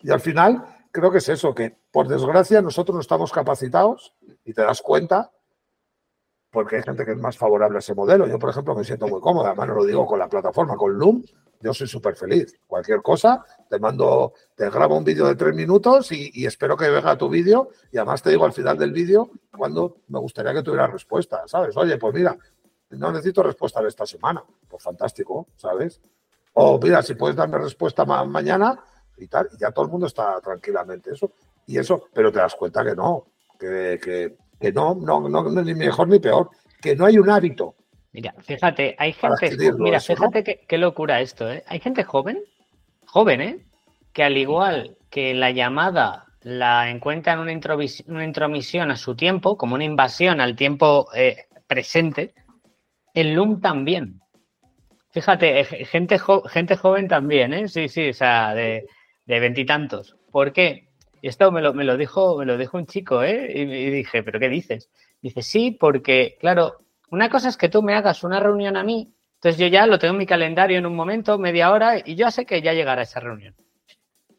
Y 0.03 0.11
al 0.11 0.21
final, 0.21 0.63
creo 0.91 1.11
que 1.11 1.19
es 1.19 1.29
eso, 1.29 1.55
que 1.55 1.79
por 1.91 2.09
desgracia 2.09 2.61
nosotros 2.61 2.95
no 2.95 3.01
estamos 3.01 3.33
capacitados 3.33 4.15
y 4.45 4.53
te 4.53 4.63
das 4.63 4.83
cuenta, 4.83 5.31
porque 6.51 6.77
hay 6.77 6.83
gente 6.83 7.05
que 7.05 7.13
es 7.13 7.19
más 7.19 7.37
favorable 7.37 7.77
a 7.77 7.81
ese 7.81 7.95
modelo. 7.95 8.27
Yo, 8.27 8.39
por 8.39 8.51
ejemplo, 8.51 8.75
me 8.75 8.85
siento 8.85 9.07
muy 9.07 9.21
cómoda, 9.21 9.49
además 9.49 9.69
no 9.69 9.75
lo 9.75 9.85
digo 9.85 10.07
con 10.07 10.19
la 10.19 10.29
plataforma, 10.29 10.77
con 10.77 10.99
Loom, 10.99 11.23
yo 11.61 11.75
soy 11.75 11.87
súper 11.87 12.17
feliz. 12.17 12.55
Cualquier 12.67 13.03
cosa, 13.03 13.45
te 13.69 13.79
mando, 13.79 14.33
te 14.55 14.71
grabo 14.71 14.97
un 14.97 15.05
vídeo 15.05 15.27
de 15.27 15.35
tres 15.35 15.55
minutos 15.55 16.11
y, 16.13 16.47
espero 16.47 16.77
que 16.77 16.89
venga 16.89 17.19
tu 17.19 17.29
vídeo 17.29 17.71
y 17.91 17.99
además 17.99 18.23
te 18.23 18.31
digo 18.31 18.45
al 18.45 18.53
final 18.53 18.79
del 18.79 18.93
vídeo 18.93 19.31
cuando 19.57 19.99
me 20.09 20.19
gustaría 20.21 20.55
que 20.55 20.63
tuviera 20.63 20.87
respuesta, 20.87 21.43
¿sabes? 21.47 21.77
Oye, 21.77 21.99
pues 21.99 22.15
mira, 22.15 22.37
no 22.91 23.13
necesito 23.13 23.43
respuesta 23.43 23.83
de 23.83 23.89
esta 23.89 24.07
semana. 24.07 24.43
Pues 24.69 24.83
fantástico, 24.83 25.49
¿sabes? 25.57 26.01
O 26.61 26.81
mira, 26.81 27.03
si 27.03 27.15
puedes 27.15 27.37
darme 27.37 27.57
respuesta 27.59 28.05
mañana 28.05 28.77
y 29.17 29.29
tal, 29.29 29.49
y 29.53 29.61
ya 29.61 29.71
todo 29.71 29.85
el 29.85 29.93
mundo 29.93 30.09
está 30.09 30.41
tranquilamente 30.41 31.13
eso. 31.13 31.31
Y 31.67 31.79
eso, 31.79 32.09
pero 32.13 32.33
te 32.33 32.41
das 32.41 32.57
cuenta 32.57 32.85
que 32.85 32.97
no, 32.97 33.27
que, 33.59 34.01
que, 34.03 34.37
que 34.59 34.73
no, 34.73 34.97
no, 34.97 35.29
no, 35.29 35.63
ni 35.63 35.75
mejor 35.75 36.09
ni 36.09 36.19
peor, 36.19 36.51
que 36.81 36.97
no 36.97 37.07
hay 37.07 37.17
un 37.17 37.31
hábito. 37.31 37.77
Mira, 38.13 38.35
fíjate, 38.41 38.97
hay 38.99 39.13
gente, 39.13 39.73
mira, 39.79 40.01
fíjate 40.01 40.67
qué, 40.67 40.79
locura 40.79 41.21
esto, 41.21 41.49
¿eh? 41.49 41.63
Hay 41.69 41.79
gente 41.79 42.03
joven, 42.03 42.41
joven, 43.07 43.41
¿eh? 43.41 43.65
Que 44.13 44.25
al 44.25 44.37
igual 44.37 44.97
que 45.11 45.35
la 45.35 45.53
llamada 45.53 46.27
la 46.41 46.91
encuentra 46.91 47.35
en 47.35 47.39
una, 47.39 48.25
intromisión 48.25 48.91
a 48.91 48.97
su 48.97 49.15
tiempo, 49.15 49.57
como 49.57 49.77
una 49.77 49.85
invasión 49.85 50.41
al 50.41 50.57
tiempo 50.57 51.09
eh, 51.15 51.47
presente, 51.69 52.35
el 53.15 53.35
Loom 53.35 53.61
también. 53.61 54.21
Fíjate, 55.11 55.61
eh, 55.61 55.65
gente, 55.85 56.19
joven 56.19 57.09
también, 57.09 57.53
¿eh? 57.53 57.69
Sí, 57.69 57.89
sí, 57.89 58.11
o 58.11 58.15
sea, 58.15 58.55
de 58.55 58.87
veintitantos. 59.27 60.17
¿Por 60.31 60.53
qué? 60.53 60.89
Y 61.21 61.29
esto 61.29 61.51
me 61.51 61.61
lo, 61.61 61.75
me 61.75 61.85
lo, 61.85 61.97
dijo, 61.97 62.39
me 62.39 62.45
lo 62.45 62.57
dijo 62.57 62.77
un 62.77 62.87
chico, 62.87 63.23
¿eh? 63.23 63.51
Y, 63.53 63.91
dije, 63.91 64.23
¿pero 64.23 64.39
qué 64.39 64.49
dices? 64.49 64.91
Dice, 65.21 65.43
sí, 65.43 65.73
porque, 65.73 66.37
claro, 66.41 66.77
una 67.11 67.29
cosa 67.29 67.49
es 67.49 67.57
que 67.57 67.69
tú 67.69 67.83
me 67.83 67.95
hagas 67.95 68.23
una 68.23 68.41
reunión 68.41 68.77
a 68.77 68.85
mí, 68.85 69.13
entonces 69.35 69.59
yo 69.59 69.67
ya 69.67 69.87
lo 69.87 69.99
tengo 69.99 70.13
en 70.13 70.19
mi 70.19 70.27
calendario 70.27 70.79
en 70.79 70.87
un 70.87 70.95
momento, 70.95 71.39
media 71.39 71.73
hora, 71.73 71.99
y 72.05 72.15
yo 72.15 72.31
sé 72.31 72.47
que 72.47 72.63
ya 72.63 72.73
llegará 72.73 73.03
esa 73.03 73.21
reunión. 73.21 73.55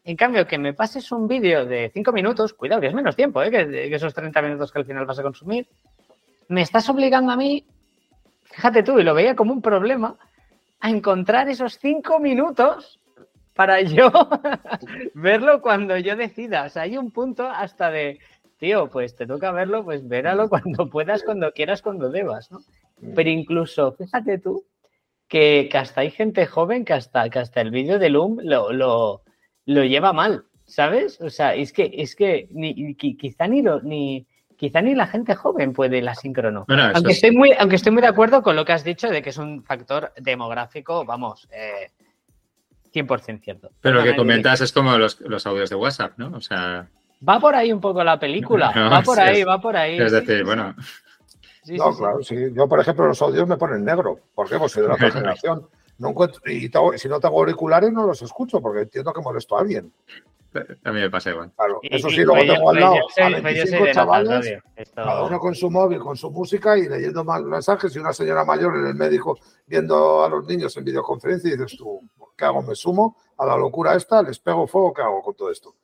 En 0.05 0.15
cambio, 0.15 0.47
que 0.47 0.57
me 0.57 0.73
pases 0.73 1.11
un 1.11 1.27
vídeo 1.27 1.65
de 1.65 1.91
cinco 1.93 2.11
minutos, 2.13 2.53
cuidado, 2.53 2.81
que 2.81 2.87
es 2.87 2.93
menos 2.93 3.15
tiempo, 3.15 3.43
¿eh? 3.43 3.51
que, 3.51 3.67
que 3.67 3.95
esos 3.95 4.13
30 4.13 4.41
minutos 4.41 4.71
que 4.71 4.79
al 4.79 4.85
final 4.85 5.05
vas 5.05 5.19
a 5.19 5.23
consumir, 5.23 5.67
me 6.47 6.61
estás 6.61 6.89
obligando 6.89 7.31
a 7.31 7.35
mí, 7.35 7.65
fíjate 8.43 8.83
tú, 8.83 8.99
y 8.99 9.03
lo 9.03 9.13
veía 9.13 9.35
como 9.35 9.51
un 9.51 9.61
problema, 9.61 10.17
a 10.79 10.89
encontrar 10.89 11.49
esos 11.49 11.77
cinco 11.77 12.19
minutos 12.19 12.99
para 13.53 13.81
yo 13.81 14.11
verlo 15.13 15.61
cuando 15.61 15.97
yo 15.97 16.15
decida. 16.15 16.63
O 16.63 16.69
sea, 16.69 16.83
hay 16.83 16.97
un 16.97 17.11
punto 17.11 17.47
hasta 17.47 17.91
de, 17.91 18.19
tío, 18.57 18.89
pues 18.89 19.15
te 19.15 19.27
toca 19.27 19.51
verlo, 19.51 19.83
pues 19.83 20.07
véralo 20.07 20.49
cuando 20.49 20.89
puedas, 20.89 21.23
cuando 21.23 21.51
quieras, 21.51 21.81
cuando 21.81 22.09
debas, 22.09 22.51
¿no? 22.51 22.59
Pero 23.15 23.29
incluso, 23.29 23.93
fíjate 23.93 24.37
tú, 24.37 24.65
que, 25.27 25.69
hasta 25.73 26.01
hay 26.01 26.11
gente 26.11 26.45
joven 26.45 26.85
que 26.85 26.93
hasta, 26.93 27.29
que 27.29 27.39
hasta 27.39 27.61
el 27.61 27.71
vídeo 27.71 27.99
de 27.99 28.09
Loom 28.09 28.39
lo, 28.43 28.71
lo, 28.71 29.23
lleva 29.65 30.11
mal, 30.11 30.45
¿sabes? 30.65 31.19
O 31.21 31.29
sea, 31.29 31.55
es 31.55 31.71
que, 31.71 31.91
es 31.93 32.15
que 32.15 32.47
ni, 32.51 32.95
quizá 32.95 33.47
ni 33.47 33.61
lo, 33.61 33.81
ni, 33.81 34.27
quizá 34.59 34.81
ni 34.81 34.93
la 34.93 35.07
gente 35.07 35.35
joven 35.35 35.71
puede 35.71 36.01
la 36.01 36.13
síncrono. 36.13 36.65
aunque, 36.67 37.13
estoy 37.13 37.31
muy, 37.31 37.53
aunque 37.57 37.77
estoy 37.77 37.93
muy 37.93 38.01
de 38.01 38.09
acuerdo 38.09 38.43
con 38.43 38.57
lo 38.57 38.65
que 38.65 38.73
has 38.73 38.83
dicho 38.83 39.09
de 39.09 39.21
que 39.21 39.29
es 39.29 39.37
un 39.37 39.63
factor 39.63 40.11
demográfico, 40.17 41.05
vamos, 41.05 41.47
eh, 41.49 41.91
100% 42.93 43.41
cierto. 43.41 43.71
Pero 43.79 43.99
lo 43.99 44.03
que 44.03 44.17
comentas 44.17 44.59
es 44.59 44.73
como 44.73 44.97
los, 44.97 45.17
audios 45.45 45.69
de 45.69 45.75
WhatsApp, 45.77 46.13
¿no? 46.17 46.35
O 46.35 46.41
sea... 46.41 46.89
Va 47.27 47.39
por 47.39 47.55
ahí 47.55 47.71
un 47.71 47.79
poco 47.79 48.03
la 48.03 48.19
película, 48.19 48.71
va 48.75 49.01
por 49.01 49.19
ahí, 49.19 49.43
va 49.43 49.61
por 49.61 49.77
ahí. 49.77 49.97
Es 49.97 50.11
decir, 50.11 50.43
bueno... 50.43 50.75
no, 51.65 51.97
claro, 51.97 52.21
sí. 52.21 52.35
Yo, 52.53 52.67
por 52.67 52.81
ejemplo, 52.81 53.07
los 53.07 53.21
audios 53.21 53.47
me 53.47 53.57
ponen 53.57 53.85
negro. 53.85 54.19
¿Por 54.35 54.49
qué? 54.49 54.57
Pues 54.57 54.73
soy 54.73 54.83
de 54.83 54.89
la 54.89 54.95
otra 54.95 55.11
generación. 55.11 55.67
No 55.97 56.09
encuentro, 56.09 56.41
y 56.45 56.69
si 56.97 57.09
no 57.09 57.19
tengo 57.19 57.39
auriculares 57.39 57.91
no 57.91 58.05
los 58.05 58.21
escucho 58.21 58.61
porque 58.61 58.81
entiendo 58.81 59.11
que 59.13 59.21
molesto 59.21 59.57
a 59.57 59.61
alguien. 59.61 59.91
A 60.83 60.91
mí 60.91 60.99
me 60.99 61.09
pasa 61.09 61.29
igual. 61.29 61.51
Claro, 61.55 61.79
eso 61.83 62.09
sí, 62.09 62.23
luego 62.23 62.41
tengo 62.53 62.69
al 62.71 62.79
lado 62.79 62.95
a 63.17 63.41
25 63.41 63.85
chavales, 63.93 64.59
cada 64.95 65.23
uno 65.23 65.39
con 65.39 65.53
su 65.53 65.69
móvil, 65.69 65.99
con 65.99 66.15
su 66.15 66.31
música 66.31 66.77
y 66.77 66.87
leyendo 66.87 67.23
más 67.23 67.43
mensajes 67.43 67.95
y 67.95 67.99
una 67.99 68.13
señora 68.13 68.43
mayor 68.45 68.75
en 68.77 68.87
el 68.87 68.95
médico 68.95 69.37
viendo 69.67 70.23
a 70.23 70.29
los 70.29 70.47
niños 70.47 70.75
en 70.77 70.85
videoconferencia 70.85 71.49
y 71.49 71.57
dices 71.57 71.77
tú, 71.77 71.99
¿qué 72.35 72.45
hago? 72.45 72.63
¿Me 72.63 72.73
sumo 72.73 73.17
a 73.37 73.45
la 73.45 73.57
locura 73.57 73.95
esta? 73.95 74.23
¿Les 74.23 74.39
pego 74.39 74.65
fuego? 74.65 74.93
¿Qué 74.93 75.01
hago 75.03 75.21
con 75.21 75.35
todo 75.35 75.51
esto? 75.51 75.75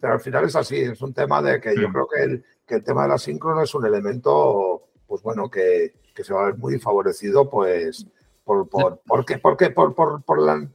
Pero 0.00 0.14
al 0.14 0.20
final 0.20 0.44
es 0.44 0.56
así, 0.56 0.78
es 0.78 1.00
un 1.02 1.12
tema 1.12 1.42
de 1.42 1.60
que 1.60 1.74
yo 1.76 1.88
mm. 1.88 1.92
creo 1.92 2.08
que 2.08 2.22
el, 2.22 2.44
que 2.66 2.74
el 2.76 2.84
tema 2.84 3.02
de 3.02 3.10
la 3.10 3.18
síncrono 3.18 3.62
es 3.62 3.74
un 3.74 3.86
elemento, 3.86 4.88
pues 5.06 5.22
bueno, 5.22 5.50
que, 5.50 5.94
que 6.14 6.24
se 6.24 6.32
va 6.32 6.42
a 6.42 6.46
ver 6.46 6.56
muy 6.56 6.78
favorecido, 6.78 7.50
pues, 7.50 8.06
por, 8.44 8.68
por, 8.68 9.00
por, 9.06 9.24
qué, 9.24 9.38
por, 9.38 9.56
qué, 9.56 9.70
por, 9.70 9.94
por, 9.94 10.22
por 10.22 10.40
la 10.40 10.66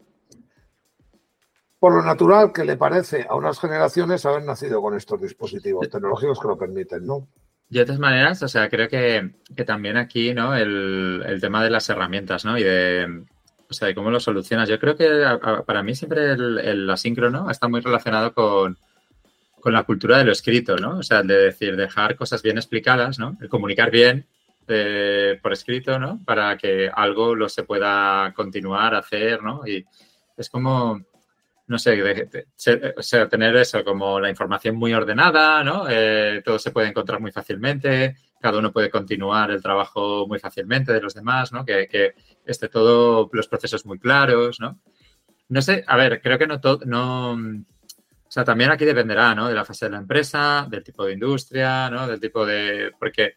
por 1.79 1.95
lo 1.95 2.03
natural 2.03 2.51
que 2.51 2.65
le 2.65 2.77
parece 2.77 3.25
a 3.29 3.35
unas 3.35 3.59
generaciones 3.59 4.25
haber 4.25 4.43
nacido 4.43 4.81
con 4.81 4.95
estos 4.95 5.21
dispositivos 5.21 5.89
tecnológicos 5.89 6.39
que 6.39 6.47
lo 6.47 6.57
permiten, 6.57 7.05
¿no? 7.05 7.27
de 7.69 7.85
todas 7.85 7.99
maneras, 7.99 8.41
o 8.41 8.47
sea, 8.47 8.67
creo 8.67 8.89
que, 8.89 9.31
también 9.65 9.97
aquí, 9.97 10.33
¿no? 10.33 10.55
El, 10.55 11.37
tema 11.39 11.63
de 11.63 11.69
las 11.69 11.87
herramientas, 11.89 12.43
¿no? 12.43 12.57
Y 12.57 12.63
de, 12.63 13.23
o 13.69 13.73
sea, 13.73 13.87
de 13.87 13.95
cómo 13.95 14.09
lo 14.09 14.19
solucionas. 14.19 14.67
Yo 14.67 14.79
creo 14.79 14.95
que 14.95 15.07
para 15.65 15.83
mí 15.83 15.93
siempre 15.93 16.31
el, 16.31 16.89
asíncrono 16.89 17.49
está 17.51 17.67
muy 17.67 17.81
relacionado 17.81 18.33
con, 18.33 18.77
la 19.65 19.83
cultura 19.83 20.17
de 20.17 20.23
lo 20.23 20.31
escrito, 20.31 20.77
¿no? 20.77 20.97
O 20.97 21.03
sea, 21.03 21.21
de 21.21 21.37
decir, 21.37 21.75
dejar 21.75 22.15
cosas 22.15 22.41
bien 22.41 22.57
explicadas, 22.57 23.19
¿no? 23.19 23.37
El 23.39 23.49
comunicar 23.49 23.91
bien 23.91 24.25
eh, 24.67 25.37
por 25.41 25.53
escrito, 25.53 25.99
¿no? 25.99 26.19
Para 26.25 26.57
que 26.57 26.89
algo 26.91 27.35
lo 27.35 27.49
se 27.49 27.63
pueda 27.63 28.33
continuar, 28.35 28.95
hacer, 28.95 29.43
¿no? 29.43 29.67
Y 29.67 29.85
es 30.37 30.49
como 30.49 31.01
no 31.69 31.77
sé, 31.77 32.27
o 32.97 33.01
sea, 33.03 33.29
tener 33.29 33.55
eso 33.55 33.83
como 33.83 34.19
la 34.19 34.29
información 34.29 34.75
muy 34.75 34.91
ordenada, 34.91 35.63
¿no? 35.63 35.85
Eh, 35.87 36.41
todo 36.43 36.57
se 36.57 36.71
puede 36.71 36.87
encontrar 36.87 37.21
muy 37.21 37.31
fácilmente, 37.31 38.15
cada 38.41 38.57
uno 38.57 38.73
puede 38.73 38.89
continuar 38.89 39.51
el 39.51 39.61
trabajo 39.61 40.25
muy 40.27 40.39
fácilmente 40.39 40.91
de 40.91 40.99
los 40.99 41.13
demás, 41.13 41.51
¿no? 41.51 41.63
Que, 41.63 41.87
que 41.87 42.15
esté 42.43 42.69
todo, 42.69 43.29
los 43.31 43.47
procesos 43.47 43.85
muy 43.85 43.99
claros, 43.99 44.59
¿no? 44.59 44.79
No 45.49 45.61
sé, 45.61 45.83
a 45.85 45.95
ver, 45.95 46.21
creo 46.23 46.39
que 46.39 46.47
no 46.47 46.59
todo, 46.59 46.79
no, 46.85 47.33
o 47.33 48.31
sea, 48.31 48.43
también 48.43 48.71
aquí 48.71 48.85
dependerá, 48.85 49.35
¿no? 49.35 49.47
De 49.47 49.53
la 49.53 49.63
fase 49.63 49.85
de 49.85 49.91
la 49.91 49.97
empresa, 49.99 50.65
del 50.71 50.83
tipo 50.83 51.05
de 51.05 51.13
industria, 51.13 51.87
¿no? 51.91 52.07
Del 52.07 52.19
tipo 52.19 52.47
de, 52.47 52.91
porque, 52.97 53.35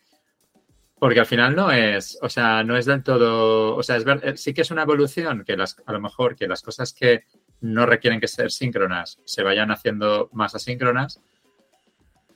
porque 0.99 1.21
al 1.21 1.27
final 1.27 1.55
no 1.55 1.71
es, 1.71 2.19
o 2.23 2.31
sea, 2.31 2.65
no 2.65 2.79
es 2.79 2.87
del 2.87 3.03
todo, 3.03 3.77
o 3.77 3.83
sea, 3.83 3.97
es 3.97 4.41
sí 4.41 4.55
que 4.55 4.63
es 4.63 4.71
una 4.71 4.85
evolución 4.85 5.45
que 5.45 5.55
las, 5.55 5.77
a 5.85 5.93
lo 5.93 6.01
mejor 6.01 6.35
que 6.35 6.49
las 6.49 6.63
cosas 6.63 6.95
que 6.95 7.25
no 7.63 7.87
requieren 7.87 8.21
que 8.21 8.29
ser 8.29 8.51
síncronas, 8.51 9.19
se 9.25 9.43
vayan 9.43 9.71
haciendo 9.71 10.29
más 10.33 10.55
asíncronas, 10.55 11.21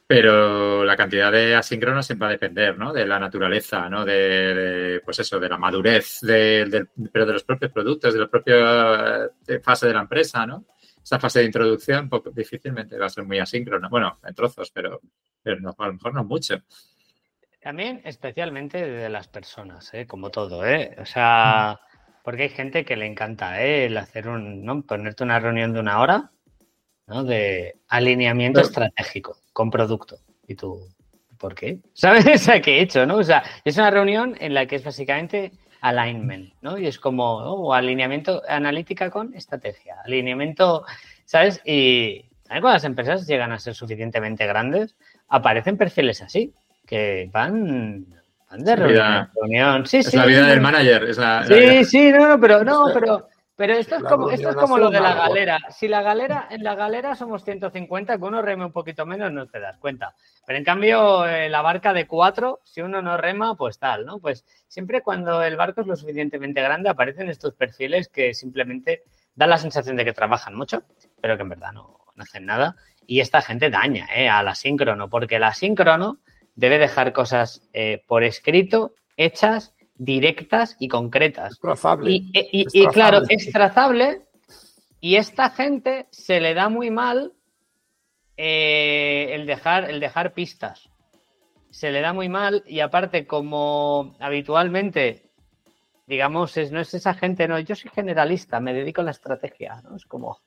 pero 0.07 0.85
la 0.85 0.97
cantidad 0.97 1.33
de 1.33 1.57
asíncronos 1.57 2.07
siempre 2.07 2.27
va 2.27 2.29
a 2.31 2.33
depender, 2.33 2.79
¿no? 2.79 2.93
De 2.93 3.05
la 3.05 3.19
naturaleza, 3.19 3.89
¿no? 3.89 4.05
De, 4.05 5.03
pues 5.05 5.19
eso, 5.19 5.41
de 5.41 5.49
la 5.49 5.59
madurez, 5.59 6.21
de, 6.23 6.87
pero 7.13 7.27
de 7.27 7.33
los 7.33 7.43
propios 7.43 7.73
productos, 7.73 8.15
de 8.15 8.21
la 8.21 8.29
propia 8.29 9.25
eh, 9.49 9.59
fase 9.61 9.89
de 9.89 9.95
la 9.95 10.03
empresa, 10.03 10.47
¿no? 10.47 10.65
Esa 11.03 11.19
fase 11.19 11.41
de 11.41 11.47
introducción 11.47 12.09
poco, 12.09 12.31
difícilmente 12.31 12.97
va 12.99 13.07
a 13.07 13.11
ser 13.11 13.25
muy 13.25 13.41
asíncrona. 13.41 13.89
Bueno, 13.89 14.19
en 14.25 14.35
trozos, 14.35 14.71
pero, 14.71 15.01
pero 15.43 15.61
no, 15.61 15.75
a 15.77 15.87
lo 15.89 15.95
mejor 15.95 16.15
no 16.15 16.25
mucho. 16.25 16.63
También 17.61 18.01
especialmente 18.05 18.89
de 18.89 19.09
las 19.09 19.27
personas, 19.27 19.93
¿eh? 19.93 20.07
como 20.07 20.31
todo, 20.31 20.65
¿eh? 20.65 20.95
O 21.01 21.05
sea, 21.05 21.81
porque 22.27 22.43
hay 22.43 22.49
gente 22.49 22.85
que 22.85 22.97
le 22.97 23.07
encanta 23.07 23.63
¿eh? 23.63 23.87
el 23.87 23.97
hacer 23.97 24.27
un, 24.27 24.65
¿no? 24.65 24.83
ponerte 24.83 25.23
una 25.23 25.39
reunión 25.39 25.73
de 25.73 25.79
una 25.79 26.01
hora 26.01 26.33
¿no? 27.07 27.23
de 27.23 27.77
alineamiento 27.87 28.61
estratégico 28.61 29.37
con 29.53 29.71
producto. 29.71 30.19
Y 30.49 30.57
tú, 30.57 30.89
¿por 31.39 31.55
qué? 31.55 31.79
¿Sabes 31.95 32.49
a 32.49 32.61
qué 32.61 32.79
he 32.79 32.83
hecho? 32.83 33.07
¿no? 33.07 33.19
O 33.19 33.23
sea, 33.23 33.45
es 33.65 33.77
una 33.77 33.93
reunión 33.93 34.37
en 34.41 34.55
la 34.55 34.67
que 34.67 34.75
es 34.75 34.83
básicamente 34.83 35.53
alignment, 35.83 36.53
¿no? 36.63 36.77
Y 36.77 36.89
es 36.89 36.99
como 36.99 37.73
alineamiento 37.73 38.43
analítica 38.49 39.09
con 39.09 39.33
estrategia, 39.33 39.95
alineamiento, 40.05 40.85
¿sabes? 41.27 41.61
Y 41.65 42.25
cuando 42.49 42.73
las 42.73 42.83
empresas 42.83 43.29
llegan 43.29 43.53
a 43.53 43.61
ser 43.61 43.77
suficientemente 43.77 44.49
grandes, 44.49 44.97
aparecen 45.29 45.77
perfiles 45.77 46.23
así, 46.23 46.53
que 46.87 47.31
van 47.33 48.05
de 48.51 48.77
reunión, 48.77 49.87
Sí, 49.87 49.99
es 49.99 50.15
la 50.15 50.27
vida 50.27 50.47
del 50.47 50.61
manager. 50.61 51.05
Es 51.05 51.19
la, 51.19 51.45
sí, 51.47 51.85
sí, 51.85 52.13
no, 52.13 52.29
no, 52.29 52.41
pero 52.41 52.65
no, 52.65 52.87
pero, 52.95 53.29
pero 53.57 53.75
esto 53.75 53.97
es 53.97 54.05
como, 54.05 54.31
esto 54.31 54.51
es 54.51 54.57
como 54.57 54.79
lo 54.79 54.91
de 54.91 55.01
la 55.01 55.15
galera. 55.15 55.59
Si 55.71 55.89
la 55.89 56.03
galera, 56.03 56.47
en 56.51 56.63
la 56.63 56.75
galera 56.75 57.15
somos 57.17 57.45
150, 57.45 58.19
que 58.19 58.25
uno 58.25 58.43
reme 58.43 58.65
un 58.65 58.73
poquito 58.73 59.05
menos, 59.05 59.33
no 59.33 59.47
te 59.47 59.59
das 59.59 59.77
cuenta. 59.79 60.15
Pero 60.47 60.59
en 60.59 60.65
cambio, 60.65 61.27
eh, 61.27 61.49
la 61.49 61.63
barca 61.63 61.93
de 61.93 62.07
cuatro, 62.07 62.61
si 62.65 62.83
uno 62.83 63.03
no 63.03 63.17
rema, 63.17 63.57
pues 63.57 63.79
tal, 63.79 64.07
¿no? 64.07 64.21
Pues 64.21 64.45
siempre 64.69 65.03
cuando 65.03 65.43
el 65.43 65.57
barco 65.57 65.81
es 65.81 65.87
lo 65.87 65.97
suficientemente 65.97 66.63
grande, 66.63 66.89
aparecen 66.89 67.29
estos 67.29 67.55
perfiles 67.55 68.09
que 68.09 68.33
simplemente 68.33 69.03
dan 69.35 69.51
la 69.51 69.59
sensación 69.59 69.97
de 69.97 70.05
que 70.05 70.13
trabajan 70.13 70.55
mucho, 70.55 70.85
pero 71.21 71.37
que 71.37 71.43
en 71.43 71.49
verdad 71.49 71.73
no, 71.73 71.99
no 72.15 72.23
hacen 72.23 72.47
nada. 72.47 72.77
Y 73.07 73.21
esta 73.21 73.43
gente 73.43 73.71
daña 73.71 74.07
¿eh? 74.15 74.29
a 74.29 74.43
la 74.43 74.55
síncrono, 74.55 75.09
porque 75.09 75.39
la 75.39 75.53
síncrono 75.53 76.19
debe 76.57 76.79
dejar 76.79 77.13
cosas 77.13 77.63
eh, 77.73 78.03
por 78.09 78.25
escrito, 78.25 78.95
hechas, 79.17 79.75
directas 79.95 80.77
y 80.81 80.89
concretas. 80.89 81.59
trazable. 81.61 82.23
Y, 82.33 82.87
claro, 82.89 83.23
es 83.29 83.51
trazable 83.53 84.23
Y 85.01 85.17
esta 85.17 85.51
gente 85.51 86.07
se 86.11 86.41
le 86.41 86.55
da 86.55 86.69
muy 86.69 86.91
mal 86.91 87.33
eh, 88.37 89.29
el, 89.33 89.47
dejar, 89.47 89.89
el 89.91 90.01
dejar 90.01 90.33
pistas. 90.33 90.91
Se 91.71 91.91
le 91.91 92.01
da 92.01 92.13
muy 92.13 92.29
mal 92.29 92.65
y 92.67 92.81
aparte 92.81 93.27
como 93.27 94.17
habitualmente, 94.19 95.31
digamos, 96.07 96.57
es, 96.57 96.73
no 96.73 96.81
es 96.81 96.95
esa 96.95 97.13
gente, 97.13 97.47
no, 97.49 97.59
yo 97.59 97.75
soy 97.75 97.91
generalista, 97.91 98.61
me 98.61 98.73
dedico 98.73 99.03
a 99.03 99.05
la 99.05 99.11
estrategia, 99.11 99.83
¿no? 99.83 99.97
Es 99.97 100.07
como, 100.07 100.39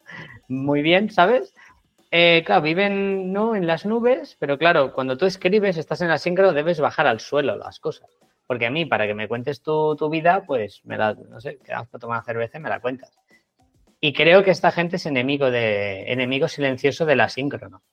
muy 0.47 0.81
bien, 0.81 1.11
¿sabes? 1.11 1.53
Eh, 2.11 2.43
claro, 2.45 2.63
viven 2.63 3.31
¿no? 3.31 3.55
en 3.55 3.67
las 3.67 3.85
nubes, 3.85 4.35
pero 4.39 4.57
claro, 4.57 4.93
cuando 4.93 5.17
tú 5.17 5.25
escribes, 5.25 5.77
estás 5.77 6.01
en 6.01 6.07
la 6.07 6.17
síncrono, 6.17 6.53
debes 6.53 6.79
bajar 6.79 7.05
al 7.05 7.19
suelo 7.19 7.55
las 7.55 7.79
cosas. 7.79 8.09
Porque 8.47 8.65
a 8.65 8.71
mí, 8.71 8.85
para 8.85 9.05
que 9.05 9.13
me 9.13 9.27
cuentes 9.27 9.61
tu, 9.61 9.95
tu 9.95 10.09
vida, 10.09 10.43
pues 10.47 10.81
me 10.83 10.97
la, 10.97 11.13
no 11.13 11.39
sé, 11.39 11.59
quedamos 11.63 11.87
para 11.89 11.99
tomar 11.99 12.23
cerveza 12.23 12.57
y 12.57 12.61
me 12.61 12.69
la 12.69 12.79
cuentas. 12.79 13.11
Y 14.01 14.13
creo 14.13 14.43
que 14.43 14.51
esta 14.51 14.71
gente 14.71 14.95
es 14.95 15.05
enemigo 15.05 15.51
de 15.51 16.11
enemigo 16.11 16.47
silencioso 16.47 17.05
de 17.05 17.15
la 17.15 17.29
síncrono. 17.29 17.83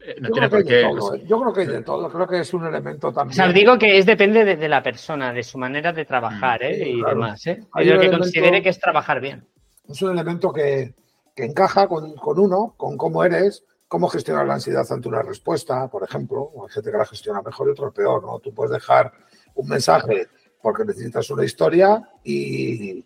Eh, 0.00 0.16
no 0.20 0.28
yo, 0.28 0.34
creo 0.34 0.50
por 0.50 0.64
qué, 0.64 0.82
todo, 0.82 1.14
¿eh? 1.14 1.22
yo, 1.26 1.40
creo 1.40 1.52
que 1.52 1.60
hay 1.62 1.66
de 1.66 1.82
todo, 1.82 2.10
creo 2.10 2.26
que 2.28 2.40
es 2.40 2.54
un 2.54 2.66
elemento 2.66 3.12
también. 3.12 3.32
O 3.32 3.34
sea, 3.34 3.52
digo 3.52 3.76
que 3.76 3.98
es 3.98 4.06
depende 4.06 4.44
de, 4.44 4.56
de 4.56 4.68
la 4.68 4.82
persona, 4.82 5.32
de 5.32 5.42
su 5.42 5.58
manera 5.58 5.92
de 5.92 6.04
trabajar 6.04 6.62
¿eh? 6.62 6.88
y 6.88 7.00
claro. 7.00 7.14
demás. 7.14 7.46
¿eh? 7.46 7.64
Hay 7.72 7.86
lo 7.86 7.92
que 7.92 8.06
elemento, 8.06 8.18
considere 8.18 8.62
que 8.62 8.68
es 8.68 8.78
trabajar 8.78 9.20
bien. 9.20 9.44
Es 9.88 10.00
un 10.02 10.12
elemento 10.12 10.52
que, 10.52 10.94
que 11.38 11.44
encaja 11.44 11.86
con, 11.86 12.16
con, 12.16 12.40
uno, 12.40 12.74
con 12.76 12.96
cómo 12.96 13.22
eres, 13.22 13.64
cómo 13.86 14.08
gestionar 14.08 14.44
la 14.44 14.54
ansiedad 14.54 14.84
ante 14.90 15.06
una 15.06 15.22
respuesta, 15.22 15.86
por 15.86 16.02
ejemplo. 16.02 16.50
Hay 16.64 16.68
gente 16.72 16.90
que 16.90 16.96
la 16.96 17.06
gestiona 17.06 17.42
mejor 17.42 17.68
y 17.68 17.70
otro 17.70 17.92
peor, 17.92 18.24
¿no? 18.24 18.40
Tú 18.40 18.52
puedes 18.52 18.72
dejar 18.72 19.12
un 19.54 19.68
mensaje 19.68 20.26
porque 20.60 20.84
necesitas 20.84 21.30
una 21.30 21.44
historia 21.44 22.10
y, 22.24 23.04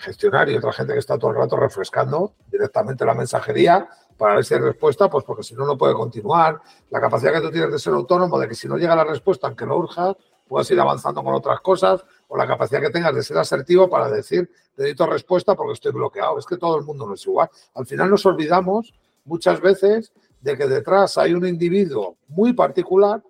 gestionar 0.00 0.48
y 0.48 0.56
otra 0.56 0.72
gente 0.72 0.94
que 0.94 0.98
está 0.98 1.18
todo 1.18 1.32
el 1.32 1.36
rato 1.36 1.56
refrescando 1.56 2.36
directamente 2.50 3.04
la 3.04 3.12
mensajería 3.12 3.86
para 4.16 4.36
ver 4.36 4.44
si 4.46 4.54
hay 4.54 4.60
respuesta, 4.60 5.10
pues 5.10 5.22
porque 5.22 5.42
si 5.42 5.54
no, 5.54 5.66
no 5.66 5.76
puede 5.76 5.92
continuar. 5.92 6.58
La 6.88 7.02
capacidad 7.02 7.34
que 7.34 7.42
tú 7.42 7.50
tienes 7.50 7.70
de 7.70 7.78
ser 7.78 7.92
autónomo, 7.92 8.38
de 8.38 8.48
que 8.48 8.54
si 8.54 8.66
no 8.66 8.78
llega 8.78 8.96
la 8.96 9.04
respuesta, 9.04 9.46
aunque 9.46 9.66
no 9.66 9.76
urja, 9.76 10.16
puedas 10.48 10.70
ir 10.70 10.80
avanzando 10.80 11.22
con 11.22 11.34
otras 11.34 11.60
cosas, 11.60 12.02
o 12.32 12.36
la 12.38 12.46
capacidad 12.46 12.80
que 12.80 12.88
tengas 12.88 13.14
de 13.14 13.22
ser 13.22 13.36
asertivo 13.36 13.90
para 13.90 14.08
decir, 14.08 14.50
necesito 14.78 15.06
respuesta 15.06 15.54
porque 15.54 15.74
estoy 15.74 15.92
bloqueado. 15.92 16.38
Es 16.38 16.46
que 16.46 16.56
todo 16.56 16.78
el 16.78 16.84
mundo 16.84 17.06
no 17.06 17.12
es 17.12 17.26
igual. 17.26 17.50
Al 17.74 17.84
final 17.84 18.08
nos 18.08 18.24
olvidamos 18.24 18.94
muchas 19.26 19.60
veces 19.60 20.14
de 20.40 20.56
que 20.56 20.66
detrás 20.66 21.18
hay 21.18 21.34
un 21.34 21.46
individuo 21.46 22.16
muy 22.28 22.54
particular 22.54 23.22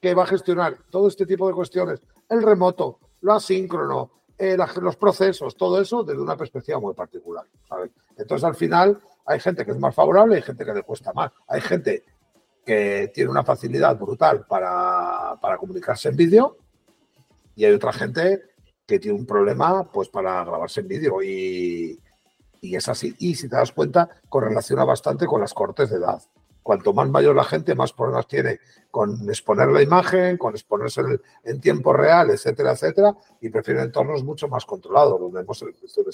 que 0.00 0.14
va 0.14 0.22
a 0.22 0.26
gestionar 0.26 0.78
todo 0.88 1.08
este 1.08 1.26
tipo 1.26 1.46
de 1.46 1.52
cuestiones, 1.52 2.00
el 2.30 2.42
remoto, 2.42 2.98
lo 3.20 3.34
asíncrono, 3.34 4.10
los 4.80 4.96
procesos, 4.96 5.54
todo 5.54 5.78
eso 5.78 6.02
desde 6.02 6.22
una 6.22 6.36
perspectiva 6.38 6.80
muy 6.80 6.94
particular. 6.94 7.44
Entonces, 8.16 8.44
al 8.44 8.54
final, 8.54 8.98
hay 9.26 9.38
gente 9.38 9.66
que 9.66 9.72
es 9.72 9.78
más 9.78 9.94
favorable 9.94 10.36
hay 10.36 10.42
gente 10.42 10.64
que 10.64 10.72
le 10.72 10.82
cuesta 10.82 11.12
más. 11.12 11.30
Hay 11.46 11.60
gente 11.60 12.04
que 12.64 13.12
tiene 13.12 13.30
una 13.30 13.44
facilidad 13.44 13.98
brutal 13.98 14.46
para, 14.46 15.38
para 15.42 15.58
comunicarse 15.58 16.08
en 16.08 16.16
vídeo 16.16 16.56
y 17.56 17.64
hay 17.64 17.72
otra 17.72 17.92
gente 17.92 18.42
que 18.86 18.98
tiene 18.98 19.18
un 19.18 19.26
problema 19.26 19.90
pues 19.90 20.08
para 20.08 20.44
grabarse 20.44 20.80
en 20.80 20.88
vídeo 20.88 21.22
y, 21.22 21.98
y 22.60 22.76
es 22.76 22.88
así. 22.88 23.14
Y 23.18 23.34
si 23.34 23.48
te 23.48 23.56
das 23.56 23.72
cuenta, 23.72 24.08
correlaciona 24.28 24.84
bastante 24.84 25.26
con 25.26 25.40
las 25.40 25.54
cortes 25.54 25.90
de 25.90 25.96
edad 25.96 26.22
cuanto 26.64 26.94
más 26.94 27.08
mayor 27.10 27.36
la 27.36 27.44
gente, 27.44 27.74
más 27.74 27.92
problemas 27.92 28.26
tiene 28.26 28.58
con 28.90 29.28
exponer 29.28 29.68
la 29.68 29.82
imagen, 29.82 30.38
con 30.38 30.54
exponerse 30.54 31.02
en, 31.44 31.60
tiempo 31.60 31.92
real, 31.92 32.30
etcétera, 32.30 32.72
etcétera, 32.72 33.14
y 33.42 33.50
prefieren 33.50 33.84
entornos 33.84 34.24
mucho 34.24 34.48
más 34.48 34.64
controlados, 34.64 35.20
donde 35.20 35.40
hemos, 35.40 35.62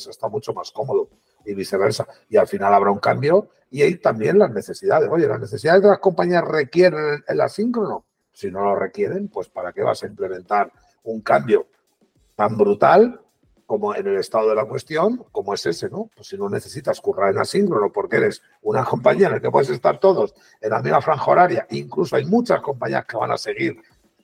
está 0.08 0.28
mucho 0.28 0.52
más 0.52 0.72
cómodo 0.72 1.08
y 1.46 1.54
viceversa. 1.54 2.06
Y 2.28 2.36
al 2.36 2.48
final 2.48 2.74
habrá 2.74 2.90
un 2.90 2.98
cambio 2.98 3.50
y 3.70 3.82
hay 3.82 3.98
también 3.98 4.38
las 4.40 4.50
necesidades. 4.50 5.08
Oye, 5.08 5.28
las 5.28 5.38
necesidades 5.38 5.82
de 5.82 5.88
las 5.88 6.00
compañías 6.00 6.42
requieren 6.44 7.22
el 7.28 7.40
asíncrono. 7.40 8.04
Si 8.32 8.50
no 8.50 8.64
lo 8.64 8.74
requieren, 8.74 9.28
pues 9.28 9.48
¿para 9.48 9.72
qué 9.72 9.82
vas 9.82 10.02
a 10.02 10.06
implementar 10.06 10.72
un 11.10 11.20
cambio 11.20 11.66
tan 12.36 12.56
brutal 12.56 13.20
como 13.66 13.94
en 13.94 14.04
el 14.06 14.16
estado 14.16 14.48
de 14.48 14.56
la 14.56 14.64
cuestión, 14.64 15.24
como 15.30 15.54
es 15.54 15.64
ese, 15.64 15.88
¿no? 15.88 16.10
Pues 16.16 16.26
si 16.26 16.36
no 16.36 16.48
necesitas 16.48 17.00
currar 17.00 17.30
en 17.30 17.38
asíncrono 17.38 17.92
porque 17.92 18.16
eres 18.16 18.42
una 18.62 18.84
compañía 18.84 19.28
en 19.28 19.34
la 19.34 19.40
que 19.40 19.50
puedes 19.50 19.70
estar 19.70 20.00
todos 20.00 20.34
en 20.60 20.70
la 20.70 20.82
misma 20.82 21.00
franja 21.00 21.30
horaria, 21.30 21.66
incluso 21.70 22.16
hay 22.16 22.24
muchas 22.24 22.60
compañías 22.62 23.04
que 23.06 23.16
van 23.16 23.30
a 23.30 23.38
seguir 23.38 23.76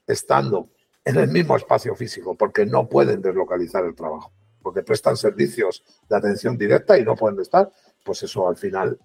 estando 0.05 0.69
en 1.05 1.17
el 1.17 1.29
mismo 1.29 1.57
espacio 1.57 1.95
físico 1.95 2.35
porque 2.35 2.67
no 2.67 2.89
pueden 2.89 3.23
deslocalizar 3.23 3.85
el 3.85 3.95
trabajo, 3.95 4.33
porque 4.61 4.83
prestan 4.83 5.17
servicios 5.17 5.85
de 6.09 6.17
atención 6.17 6.59
directa 6.59 6.99
y 6.99 7.05
no 7.05 7.15
pueden 7.15 7.39
estar, 7.39 7.71
pues 8.03 8.25
eso 8.25 8.49
al 8.49 8.57
final 8.57 8.99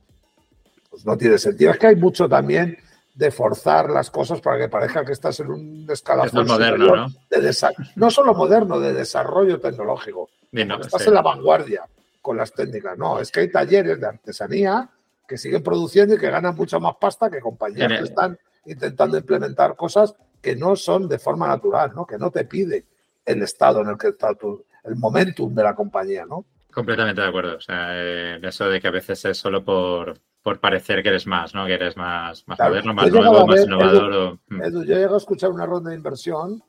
pues 0.89 1.05
no 1.05 1.15
tiene 1.17 1.37
sentido. 1.37 1.69
Es 1.69 1.77
que 1.77 1.87
hay 1.87 1.95
mucho 1.95 2.27
también 2.27 2.77
de 3.21 3.29
forzar 3.29 3.91
las 3.91 4.09
cosas 4.09 4.41
para 4.41 4.57
que 4.57 4.67
parezca 4.67 5.05
que 5.05 5.11
estás 5.11 5.39
en 5.41 5.51
un 5.51 5.87
escalafón 5.87 6.47
moderno, 6.47 6.95
¿no? 6.95 7.07
De 7.29 7.55
no 7.95 8.09
solo 8.09 8.33
moderno, 8.33 8.79
de 8.79 8.93
desarrollo 8.93 9.59
tecnológico. 9.59 10.31
No, 10.51 10.81
estás 10.81 11.03
sí. 11.03 11.09
en 11.09 11.13
la 11.13 11.21
vanguardia 11.21 11.85
con 12.19 12.35
las 12.35 12.51
técnicas. 12.51 12.97
No, 12.97 13.19
es 13.19 13.31
que 13.31 13.41
hay 13.41 13.51
talleres 13.51 14.01
de 14.01 14.07
artesanía 14.07 14.89
que 15.27 15.37
siguen 15.37 15.61
produciendo 15.61 16.15
y 16.15 16.17
que 16.17 16.31
ganan 16.31 16.55
mucha 16.55 16.79
más 16.79 16.95
pasta 16.99 17.29
que 17.29 17.39
compañías 17.41 17.89
que 17.89 18.05
están 18.05 18.39
intentando 18.65 19.19
implementar 19.19 19.75
cosas 19.75 20.15
que 20.41 20.55
no 20.55 20.75
son 20.75 21.07
de 21.07 21.19
forma 21.19 21.47
natural, 21.47 21.91
¿no? 21.93 22.07
Que 22.07 22.17
no 22.17 22.31
te 22.31 22.45
pide 22.45 22.87
el 23.23 23.43
estado 23.43 23.81
en 23.81 23.89
el 23.89 23.99
que 23.99 24.07
está 24.07 24.33
tu, 24.33 24.65
el 24.83 24.95
momentum 24.95 25.53
de 25.53 25.61
la 25.61 25.75
compañía, 25.75 26.25
¿no? 26.25 26.43
Completamente 26.73 27.21
de 27.21 27.27
acuerdo. 27.27 27.57
O 27.57 27.61
sea, 27.61 27.89
eh, 27.91 28.39
eso 28.41 28.67
de 28.67 28.81
que 28.81 28.87
a 28.87 28.91
veces 28.91 29.23
es 29.25 29.37
solo 29.37 29.63
por, 29.63 30.19
por 30.43 30.59
parecer 30.59 31.03
que 31.03 31.09
eres 31.09 31.27
más, 31.27 31.53
¿no? 31.53 31.65
Que 31.65 31.73
eres 31.73 31.95
más, 31.97 32.47
más 32.47 32.57
claro. 32.57 32.71
moderno, 32.71 32.93
más 32.93 33.11
nuevo, 33.11 33.47
más 33.47 33.63
innovador. 33.63 34.13
Edu, 34.13 34.39
o... 34.59 34.63
Edu, 34.63 34.83
yo 34.83 34.95
llego 34.95 35.15
a 35.15 35.17
escuchar 35.17 35.51
una 35.51 35.65
ronda 35.65 35.89
de 35.91 35.95
inversión. 35.95 36.63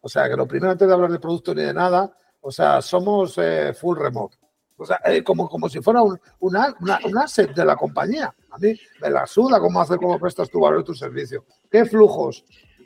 O 0.00 0.08
sea, 0.08 0.28
que 0.28 0.36
lo 0.36 0.46
primero 0.46 0.72
antes 0.72 0.86
de 0.86 0.92
hablar 0.92 1.10
de 1.10 1.18
producto 1.18 1.54
ni 1.54 1.62
de 1.62 1.72
nada, 1.72 2.14
o 2.40 2.50
sea, 2.50 2.82
somos 2.82 3.38
eh, 3.38 3.72
full 3.72 3.98
remote. 3.98 4.36
O 4.76 4.84
sea, 4.84 5.00
eh, 5.04 5.22
como, 5.22 5.48
como 5.48 5.68
si 5.68 5.80
fuera 5.80 6.02
un, 6.02 6.20
una, 6.40 6.74
una, 6.80 6.98
un 7.04 7.16
asset 7.16 7.54
de 7.54 7.64
la 7.64 7.76
compañía. 7.76 8.34
A 8.50 8.58
mí 8.58 8.74
me 9.00 9.10
la 9.10 9.26
suda 9.26 9.60
cómo 9.60 9.80
hacer, 9.80 9.98
cómo 9.98 10.18
prestas 10.18 10.50
tu 10.50 10.60
valor 10.60 10.80
y 10.80 10.84
tu 10.84 10.94
servicio. 10.94 11.44
¿Qué 11.70 11.84
flujos 11.84 12.44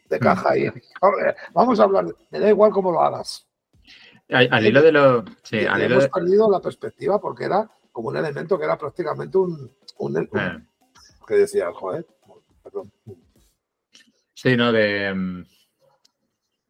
de 0.09 0.19
caja 0.19 0.51
hay? 0.51 0.71
Vamos 1.53 1.81
a 1.81 1.85
hablar, 1.85 2.07
me 2.31 2.39
da 2.39 2.49
igual 2.49 2.71
cómo 2.71 2.93
lo 2.93 3.01
hagas. 3.01 3.47
Al, 4.31 4.49
al 4.53 4.67
hilo 4.67 4.83
de 4.83 4.93
lo. 4.93 5.25
Sí, 5.43 5.65
al 5.65 5.81
hemos 5.81 6.05
de... 6.05 6.11
perdido 6.11 6.51
la 6.51 6.61
perspectiva 6.61 7.19
porque 7.19 7.45
era 7.45 7.69
como 7.91 8.09
un 8.09 8.17
elemento 8.17 8.59
que 8.59 8.65
era 8.65 8.77
prácticamente 8.77 9.39
un. 9.39 9.73
Un, 9.99 10.17
Eh. 10.19 10.59
que 11.27 11.35
decía, 11.35 11.73
joder, 11.73 12.07
perdón. 12.63 12.91
Sí, 14.35 14.57
¿no? 14.57 14.73
De, 14.73 15.45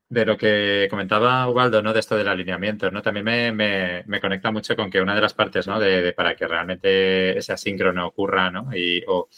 de 0.09 0.24
lo 0.24 0.36
que 0.38 0.86
comentaba 0.90 1.48
Ubaldo, 1.48 1.82
¿no? 1.82 1.92
De 1.92 2.00
esto 2.00 2.16
del 2.16 2.28
alineamiento, 2.28 2.90
¿no? 2.90 3.02
También 3.02 3.24
me, 3.24 3.52
me, 3.52 4.02
me 4.06 4.20
conecta 4.20 4.50
mucho 4.50 4.74
con 4.74 4.90
que 4.90 5.00
una 5.00 5.14
de 5.14 5.20
las 5.20 5.34
partes, 5.34 5.66
¿no? 5.66 5.78
De, 5.78 6.02
de 6.02 6.12
para 6.12 6.34
que 6.34 6.48
realmente 6.48 7.36
ese 7.38 7.52
asíncrono 7.52 8.06
ocurra, 8.06 8.50
¿no? 8.50 8.74
Y, 8.74 9.05
o, 9.06 9.28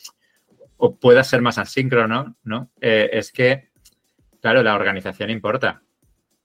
o 0.77 0.97
pueda 0.97 1.25
ser 1.25 1.43
más 1.43 1.59
asíncrono, 1.59 2.37
¿no? 2.45 2.71
Eh, 2.81 3.11
es 3.13 3.33
que, 3.33 3.71
claro, 4.41 4.63
la 4.63 4.75
organización 4.75 5.31
importa. 5.31 5.83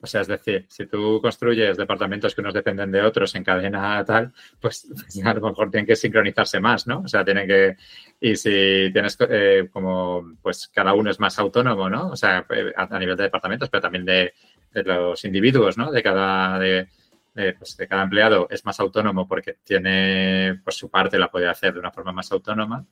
O 0.02 0.08
sea, 0.08 0.22
es 0.22 0.28
decir, 0.28 0.66
si 0.70 0.86
tú 0.86 1.20
construyes 1.22 1.78
departamentos 1.78 2.36
que 2.36 2.42
unos 2.42 2.54
dependen 2.54 2.92
de 2.92 3.02
otros 3.02 3.34
en 3.36 3.44
cadena 3.44 4.04
tal, 4.06 4.32
pues, 4.60 4.88
pues 4.94 5.26
a 5.26 5.34
lo 5.34 5.50
mejor 5.50 5.72
tienen 5.72 5.88
que 5.88 5.96
sincronizarse 5.96 6.60
más, 6.60 6.86
¿no? 6.86 7.00
O 7.00 7.08
sea, 7.08 7.24
tienen 7.24 7.48
que... 7.48 7.78
Y 8.20 8.36
si 8.36 8.92
tienes 8.92 9.18
eh, 9.30 9.70
como, 9.72 10.36
pues 10.42 10.68
cada 10.68 10.94
uno 10.94 11.10
es 11.10 11.20
más 11.20 11.40
autónomo, 11.40 11.90
¿no? 11.90 12.10
O 12.10 12.16
sea, 12.16 12.46
a, 12.76 12.96
a 12.96 13.00
nivel 13.00 13.16
de 13.18 13.24
departamentos, 13.24 13.70
pero 13.70 13.82
también 13.82 14.06
de, 14.06 14.34
los 14.74 15.24
individuos, 15.26 15.78
¿no? 15.78 15.92
De 15.92 16.04
cada... 16.04 16.60
De, 16.60 16.90
de, 17.34 17.54
pues 17.54 17.76
de 17.76 17.86
cada 17.86 18.04
empleado 18.04 18.48
es 18.50 18.64
más 18.64 18.80
autónomo 18.80 19.28
porque 19.28 19.58
tiene, 19.62 20.62
pues 20.64 20.78
su 20.78 20.90
parte 20.90 21.20
la 21.20 21.30
puede 21.30 21.50
hacer 21.50 21.74
de 21.74 21.80
una 21.80 21.92
forma 21.92 22.14
más 22.14 22.32
autónoma, 22.32 22.86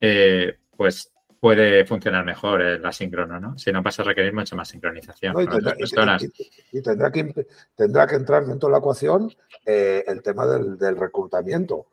eh, 0.00 0.56
pues 0.74 1.12
puede 1.40 1.86
funcionar 1.86 2.24
mejor 2.24 2.60
el 2.60 2.84
asíncrono, 2.84 3.40
¿no? 3.40 3.58
Si 3.58 3.72
no 3.72 3.82
pasa 3.82 4.02
a 4.02 4.04
requerir 4.04 4.32
mucha 4.32 4.54
más 4.54 4.68
sincronización 4.68 5.32
no, 5.32 5.40
y, 5.40 5.48
tendrá, 5.48 5.74
y, 6.20 6.24
y, 6.26 6.78
y, 6.78 6.82
tendrá, 6.82 7.10
que, 7.10 7.46
tendrá 7.74 8.06
que 8.06 8.16
entrar 8.16 8.46
dentro 8.46 8.68
de 8.68 8.72
la 8.72 8.78
ecuación 8.78 9.32
eh, 9.64 10.04
el 10.06 10.22
tema 10.22 10.46
del, 10.46 10.76
del, 10.76 10.96
reclutamiento. 10.96 11.86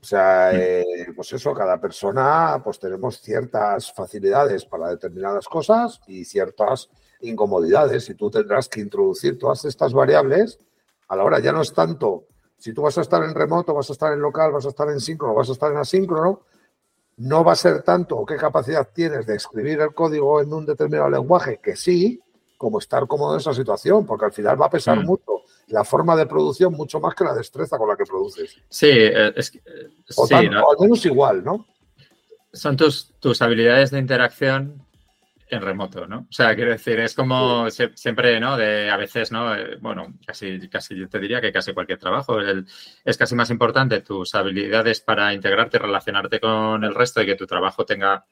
O 0.00 0.08
sea, 0.08 0.52
eh, 0.54 0.84
pues 1.16 1.32
eso, 1.32 1.52
cada 1.52 1.80
persona, 1.80 2.60
pues 2.62 2.78
tenemos 2.78 3.20
ciertas 3.20 3.92
facilidades 3.92 4.64
para 4.64 4.90
determinadas 4.90 5.48
cosas 5.48 6.00
y 6.06 6.24
ciertas 6.24 6.88
incomodidades 7.22 8.08
y 8.08 8.14
tú 8.14 8.30
tendrás 8.30 8.68
que 8.68 8.80
introducir 8.80 9.36
todas 9.36 9.64
estas 9.64 9.92
variables 9.92 10.60
a 11.08 11.16
la 11.16 11.24
hora 11.24 11.40
ya 11.40 11.50
no 11.50 11.62
es 11.62 11.72
tanto 11.72 12.26
si 12.58 12.72
tú 12.72 12.82
vas 12.82 12.96
a 12.98 13.02
estar 13.02 13.22
en 13.22 13.34
remoto, 13.34 13.74
vas 13.74 13.90
a 13.90 13.92
estar 13.92 14.12
en 14.12 14.20
local, 14.20 14.52
vas 14.52 14.66
a 14.66 14.70
estar 14.70 14.88
en 14.88 15.00
síncrono, 15.00 15.34
vas 15.34 15.48
a 15.48 15.52
estar 15.52 15.70
en 15.70 15.78
asíncrono, 15.78 16.42
no 17.18 17.42
va 17.42 17.52
a 17.52 17.56
ser 17.56 17.82
tanto 17.82 18.24
qué 18.26 18.36
capacidad 18.36 18.88
tienes 18.92 19.26
de 19.26 19.36
escribir 19.36 19.80
el 19.80 19.94
código 19.94 20.40
en 20.40 20.52
un 20.52 20.66
determinado 20.66 21.10
lenguaje, 21.10 21.60
que 21.62 21.76
sí, 21.76 22.20
como 22.56 22.78
estar 22.78 23.06
cómodo 23.06 23.34
en 23.34 23.40
esa 23.40 23.54
situación, 23.54 24.06
porque 24.06 24.26
al 24.26 24.32
final 24.32 24.60
va 24.60 24.66
a 24.66 24.70
pesar 24.70 24.98
mm. 24.98 25.06
mucho 25.06 25.42
la 25.68 25.84
forma 25.84 26.14
de 26.16 26.26
producción 26.26 26.72
mucho 26.72 27.00
más 27.00 27.14
que 27.14 27.24
la 27.24 27.34
destreza 27.34 27.76
con 27.78 27.88
la 27.88 27.96
que 27.96 28.04
produces. 28.04 28.56
Sí, 28.68 28.88
eh, 28.88 29.32
es, 29.34 29.54
eh, 29.54 29.60
o, 30.16 30.26
sí, 30.26 30.34
o 30.34 30.70
al 30.70 30.76
menos 30.80 31.04
igual, 31.06 31.44
¿no? 31.44 31.66
Son 32.52 32.76
tus, 32.76 33.14
tus 33.18 33.42
habilidades 33.42 33.90
de 33.90 33.98
interacción 33.98 34.85
en 35.48 35.62
remoto, 35.62 36.06
¿no? 36.06 36.20
O 36.28 36.32
sea, 36.32 36.54
quiero 36.54 36.72
decir, 36.72 36.98
es 36.98 37.14
como 37.14 37.70
siempre, 37.70 38.40
¿no? 38.40 38.56
De 38.56 38.90
a 38.90 38.96
veces, 38.96 39.30
¿no? 39.30 39.54
Eh, 39.54 39.76
bueno, 39.80 40.14
casi, 40.26 40.68
casi 40.68 40.96
yo 40.96 41.08
te 41.08 41.20
diría 41.20 41.40
que 41.40 41.52
casi 41.52 41.72
cualquier 41.72 41.98
trabajo. 41.98 42.38
es 42.40 43.16
casi 43.16 43.34
más 43.34 43.50
importante 43.50 44.00
tus 44.00 44.34
habilidades 44.34 45.00
para 45.00 45.32
integrarte, 45.32 45.78
relacionarte 45.78 46.40
con 46.40 46.82
el 46.84 46.94
resto 46.94 47.22
y 47.22 47.26
que 47.26 47.36
tu 47.36 47.46
trabajo 47.46 47.84
tenga 47.84 48.24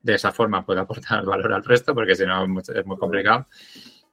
de 0.00 0.14
esa 0.14 0.32
forma 0.32 0.64
pueda 0.64 0.82
aportar 0.82 1.24
valor 1.24 1.52
al 1.52 1.64
resto, 1.64 1.94
porque 1.94 2.16
si 2.16 2.26
no 2.26 2.44
es 2.44 2.86
muy 2.86 2.96
complicado. 2.98 3.46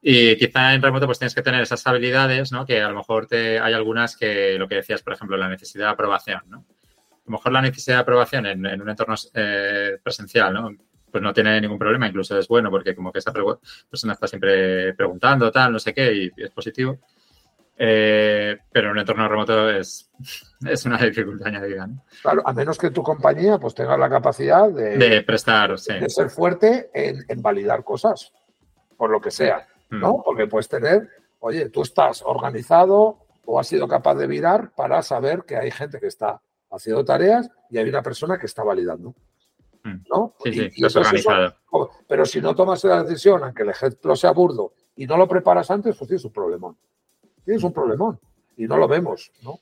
Y 0.02 0.36
quizá 0.38 0.74
en 0.76 0.84
remoto 0.84 1.08
pues 1.08 1.18
tienes 1.18 1.34
que 1.34 1.42
tener 1.42 1.62
esas 1.62 1.86
habilidades, 1.88 2.52
¿no? 2.52 2.66
Que 2.66 2.82
a 2.82 2.90
lo 2.90 2.96
mejor 2.96 3.26
te, 3.26 3.60
hay 3.60 3.74
algunas 3.74 4.16
que 4.16 4.58
lo 4.60 4.68
que 4.68 4.76
decías, 4.76 5.02
por 5.02 5.14
ejemplo, 5.14 5.36
la 5.36 5.50
necesidad 5.50 5.88
de 5.88 5.92
aprobación, 5.94 6.42
¿no? 6.48 6.58
A 6.58 7.28
lo 7.28 7.32
mejor 7.32 7.52
la 7.52 7.62
necesidad 7.62 7.96
de 7.98 8.02
aprobación 8.02 8.46
en, 8.46 8.66
en 8.68 8.82
un 8.84 8.90
entorno 8.90 9.16
eh, 9.34 9.98
presencial, 10.04 10.54
¿no? 10.54 10.70
Pues 11.16 11.24
no 11.24 11.34
tiene 11.34 11.62
ningún 11.62 11.80
problema, 11.80 12.10
incluso 12.10 12.38
es 12.38 12.46
bueno 12.46 12.70
porque 12.70 12.94
como 12.94 13.10
que 13.10 13.20
esa 13.20 13.32
persona 13.32 14.12
está 14.12 14.28
siempre 14.28 14.94
preguntando, 14.96 15.50
tal, 15.50 15.72
no 15.72 15.80
sé 15.80 15.94
qué, 15.94 16.14
y, 16.14 16.32
es 16.36 16.52
positivo. 16.52 16.98
Eh, 17.78 18.58
pero 18.70 18.88
en 18.88 18.92
un 18.92 19.00
entorno 19.00 19.26
remoto 19.30 19.70
es, 19.70 20.12
es 20.70 20.86
una 20.86 20.98
dificultad 20.98 21.48
añadida. 21.48 21.88
¿no? 21.88 22.04
Claro, 22.22 22.42
a 22.46 22.52
menos 22.52 22.78
que 22.78 22.92
tu 22.92 23.02
compañía 23.02 23.58
pues 23.58 23.74
tenga 23.74 23.98
la 23.98 24.10
capacidad 24.10 24.70
de, 24.70 24.98
de 24.98 25.22
prestar, 25.22 25.80
sí. 25.80 25.94
de 25.94 26.10
ser 26.10 26.30
fuerte 26.30 26.90
en, 26.94 27.24
en, 27.30 27.42
validar 27.42 27.86
cosas, 27.86 28.34
por 28.98 29.10
lo 29.10 29.22
que 29.22 29.32
sea, 29.32 29.66
¿no? 29.92 30.18
Mm. 30.18 30.22
Porque 30.26 30.48
puedes 30.48 30.68
tener, 30.68 31.08
oye, 31.40 31.70
tú 31.70 31.84
estás 31.84 32.24
organizado 32.26 33.20
o 33.46 33.58
has 33.58 33.68
sido 33.68 33.88
capaz 33.88 34.16
de 34.16 34.28
virar 34.28 34.72
para 34.76 35.02
saber 35.02 35.46
que 35.46 35.56
hay 35.56 35.72
gente 35.72 35.98
que 36.02 36.08
está 36.08 36.42
haciendo 36.70 37.06
tareas 37.06 37.50
y 37.70 37.78
hay 37.78 37.88
una 37.88 38.02
persona 38.02 38.38
que 38.38 38.48
está 38.48 38.66
validando. 38.66 39.16
Mm. 39.86 40.04
¿no? 40.10 40.34
Sí, 40.44 40.52
sí, 40.52 40.70
y, 40.76 40.84
organizado. 40.84 41.46
Eso, 41.46 41.90
pero 42.08 42.26
si 42.26 42.42
no 42.42 42.56
tomas 42.56 42.84
la 42.84 43.04
decisión, 43.04 43.44
aunque 43.44 43.62
el 43.62 43.70
ejemplo 43.70 44.16
sea 44.16 44.32
burdo, 44.32 44.74
y 44.96 45.06
no 45.06 45.16
lo 45.16 45.28
preparas 45.28 45.70
antes, 45.70 45.96
pues 45.96 46.08
tienes 46.08 46.26
un 46.26 46.34
problemón. 46.34 46.78
Tienes 47.44 47.64
un 47.64 47.72
problemón. 47.72 48.20
Y 48.58 48.66
no 48.66 48.78
lo 48.78 48.88
vemos, 48.88 49.32
¿no? 49.44 49.60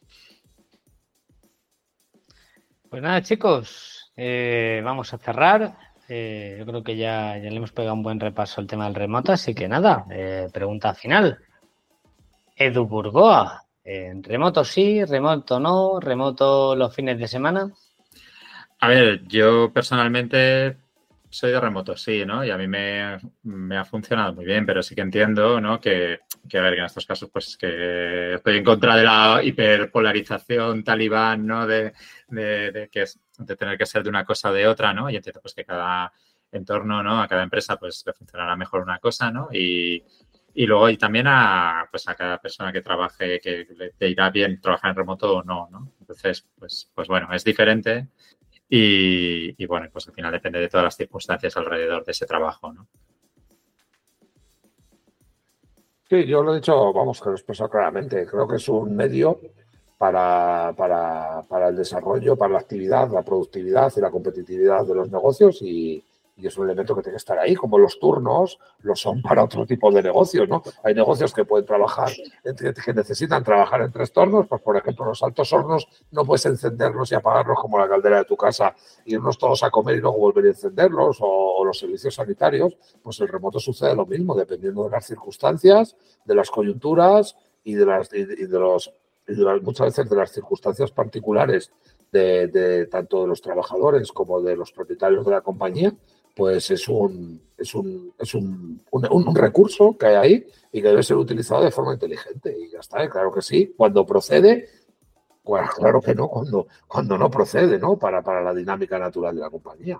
Pues 2.89 3.01
nada, 3.01 3.21
chicos, 3.21 4.13
eh, 4.15 4.81
vamos 4.83 5.13
a 5.13 5.17
cerrar. 5.17 5.75
Eh, 6.07 6.55
yo 6.59 6.65
creo 6.65 6.83
que 6.83 6.95
ya, 6.95 7.37
ya, 7.37 7.49
le 7.49 7.57
hemos 7.57 7.71
pegado 7.71 7.95
un 7.95 8.03
buen 8.03 8.19
repaso 8.19 8.61
al 8.61 8.67
tema 8.67 8.85
del 8.85 8.95
remoto, 8.95 9.33
así 9.33 9.53
que 9.53 9.67
nada, 9.67 10.05
eh, 10.09 10.47
pregunta 10.53 10.93
final. 10.93 11.39
Edu 12.55 12.85
Burgoa, 12.85 13.63
¿remoto 13.83 14.63
sí, 14.63 15.03
remoto 15.03 15.59
no, 15.59 15.99
remoto 15.99 16.75
los 16.75 16.95
fines 16.95 17.17
de 17.17 17.27
semana? 17.27 17.73
A 18.83 18.89
ver, 18.89 19.25
yo 19.29 19.71
personalmente 19.71 20.75
soy 21.29 21.51
de 21.51 21.59
remoto, 21.61 21.95
sí, 21.95 22.25
¿no? 22.25 22.43
Y 22.43 22.49
a 22.49 22.57
mí 22.57 22.67
me, 22.67 23.77
ha 23.77 23.85
funcionado 23.85 24.33
muy 24.33 24.43
bien, 24.43 24.65
pero 24.65 24.83
sí 24.83 24.93
que 24.93 24.99
entiendo, 24.99 25.61
¿no? 25.61 25.79
Que, 25.79 26.19
a 26.53 26.61
ver, 26.61 26.73
que 26.73 26.79
en 26.79 26.85
estos 26.85 27.05
casos, 27.05 27.29
pues 27.31 27.55
que 27.55 28.33
estoy 28.33 28.57
en 28.57 28.63
contra 28.65 28.97
de 28.97 29.03
la 29.03 29.39
hiperpolarización 29.41 30.83
talibán, 30.83 31.47
¿no? 31.47 31.65
De, 31.65 31.93
que 32.91 33.03
es, 33.03 33.17
de 33.37 33.55
tener 33.55 33.77
que 33.77 33.85
ser 33.85 34.03
de 34.03 34.09
una 34.09 34.25
cosa 34.25 34.49
o 34.49 34.53
de 34.53 34.67
otra, 34.67 34.93
¿no? 34.93 35.09
Y 35.09 35.15
entiendo, 35.15 35.39
pues 35.39 35.53
que 35.53 35.63
cada 35.63 36.11
entorno, 36.51 37.01
¿no? 37.01 37.21
A 37.21 37.27
cada 37.29 37.43
empresa, 37.43 37.77
pues 37.77 38.03
le 38.05 38.11
funcionará 38.11 38.57
mejor 38.57 38.81
una 38.81 38.99
cosa, 38.99 39.31
¿no? 39.31 39.47
Y, 39.53 40.03
luego 40.55 40.89
y 40.89 40.97
también 40.97 41.27
a, 41.29 41.87
pues 41.89 42.05
a 42.09 42.15
cada 42.15 42.37
persona 42.37 42.73
que 42.73 42.81
trabaje, 42.81 43.39
que 43.39 43.65
le 43.97 44.09
irá 44.09 44.29
bien 44.29 44.59
trabajar 44.59 44.89
en 44.89 44.97
remoto 44.97 45.37
o 45.37 45.43
no, 45.43 45.69
¿no? 45.71 45.93
Entonces, 46.01 46.45
pues, 46.59 46.91
pues 46.93 47.07
bueno, 47.07 47.29
es 47.31 47.45
diferente 47.45 48.09
y, 48.75 49.65
bueno, 49.67 49.87
pues 49.91 50.07
al 50.07 50.15
final 50.15 50.31
depende 50.31 50.59
de 50.59 50.67
todas 50.67 50.85
las 50.85 50.95
circunstancias 50.95 51.55
alrededor 51.57 52.03
de 52.03 52.11
ese 52.11 52.25
trabajo, 52.25 52.73
¿no? 52.73 52.87
Sí, 56.09 56.25
yo 56.25 56.41
lo 56.41 56.53
he 56.53 56.55
dicho, 56.55 56.91
vamos, 56.91 57.19
que 57.19 57.25
lo 57.25 57.31
he 57.33 57.35
expresado 57.35 57.69
claramente. 57.69 58.25
Creo 58.25 58.47
que 58.47 58.55
es 58.55 58.67
un 58.69 58.95
medio 58.95 59.39
para, 59.97 60.73
para, 60.75 61.43
para, 61.47 61.67
el 61.67 61.75
desarrollo, 61.75 62.35
para 62.35 62.53
la 62.53 62.59
actividad, 62.59 63.11
la 63.11 63.21
productividad 63.21 63.93
y 63.95 64.01
la 64.01 64.09
competitividad 64.09 64.87
de 64.87 64.95
los 64.95 65.11
negocios 65.11 65.61
y, 65.61 66.03
y 66.35 66.47
es 66.47 66.57
un 66.57 66.65
elemento 66.65 66.95
que 66.95 67.03
tiene 67.03 67.13
que 67.13 67.17
estar 67.17 67.37
ahí, 67.37 67.55
como 67.55 67.77
los 67.77 67.99
turnos 67.99 68.59
lo 68.79 68.95
son 68.95 69.21
para 69.21 69.43
otro 69.43 69.65
tipo 69.65 69.91
de 69.91 70.01
negocios, 70.01 70.49
¿no? 70.49 70.63
Hay 70.83 70.95
negocios 70.95 71.33
que 71.33 71.45
pueden 71.45 71.65
trabajar, 71.65 72.11
que 72.43 72.93
necesitan 72.93 73.43
trabajar 73.43 73.81
en 73.81 73.91
tres 73.91 74.11
turnos, 74.11 74.47
pues 74.47 74.61
por 74.61 74.75
ejemplo 74.75 75.05
los 75.05 75.21
altos 75.21 75.53
hornos 75.53 75.87
no 76.11 76.25
puedes 76.25 76.45
encenderlos 76.47 77.11
y 77.11 77.15
apagarlos 77.15 77.59
como 77.59 77.77
la 77.77 77.87
caldera 77.87 78.17
de 78.17 78.25
tu 78.25 78.35
casa, 78.35 78.75
irnos 79.05 79.37
todos 79.37 79.63
a 79.63 79.69
comer 79.69 79.97
y 79.97 80.01
luego 80.01 80.17
volver 80.17 80.45
a 80.45 80.49
encenderlos, 80.49 81.17
o, 81.19 81.63
los 81.63 81.79
servicios 81.79 82.15
sanitarios, 82.15 82.75
pues 83.01 83.19
el 83.21 83.29
remoto 83.29 83.59
sucede 83.59 83.95
lo 83.95 84.05
mismo, 84.05 84.35
dependiendo 84.35 84.83
de 84.83 84.89
las 84.89 85.05
circunstancias, 85.05 85.95
de 86.25 86.35
las 86.35 86.49
coyunturas 86.49 87.37
y 87.63 87.75
de 87.75 87.85
las 87.85 88.13
y 88.13 88.25
de 88.25 88.59
los 88.59 88.93
y 89.27 89.35
muchas 89.61 89.87
veces 89.87 90.09
de 90.09 90.15
las 90.17 90.31
circunstancias 90.31 90.91
particulares 90.91 91.71
de, 92.11 92.87
tanto 92.91 93.21
de 93.21 93.27
los 93.27 93.41
trabajadores 93.41 94.11
como 94.11 94.41
de 94.41 94.55
los 94.55 94.71
propietarios 94.71 95.25
de 95.25 95.31
la 95.31 95.41
compañía, 95.41 95.93
pues 96.35 96.71
es 96.71 96.87
un, 96.87 97.41
es 97.57 97.75
un, 97.75 98.13
es 98.17 98.33
un, 98.33 98.81
un, 98.91 99.35
recurso 99.35 99.95
que 99.97 100.07
hay 100.07 100.15
ahí 100.15 100.47
y 100.71 100.81
que 100.81 100.87
debe 100.87 101.03
ser 101.03 101.17
utilizado 101.17 101.63
de 101.63 101.71
forma 101.71 101.93
inteligente. 101.93 102.55
Y 102.59 102.71
ya 102.71 102.79
está, 102.79 103.07
claro 103.09 103.31
que 103.31 103.41
sí. 103.41 103.73
Cuando 103.77 104.05
procede, 104.05 104.67
claro 105.43 106.01
que 106.01 106.15
no, 106.15 106.27
cuando, 106.27 106.67
cuando 106.87 107.17
no 107.17 107.29
procede, 107.29 107.77
¿no? 107.77 107.97
Para, 107.97 108.21
para 108.23 108.41
la 108.41 108.53
dinámica 108.53 108.97
natural 108.97 109.35
de 109.35 109.41
la 109.41 109.49
compañía. 109.49 109.99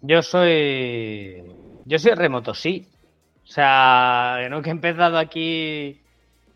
Yo 0.00 0.22
soy. 0.22 1.44
Yo 1.84 1.98
soy 1.98 2.12
remoto, 2.12 2.54
sí. 2.54 2.88
O 3.44 3.46
sea, 3.46 4.38
no 4.50 4.62
que 4.62 4.70
he 4.70 4.72
empezado 4.72 5.18
aquí 5.18 6.00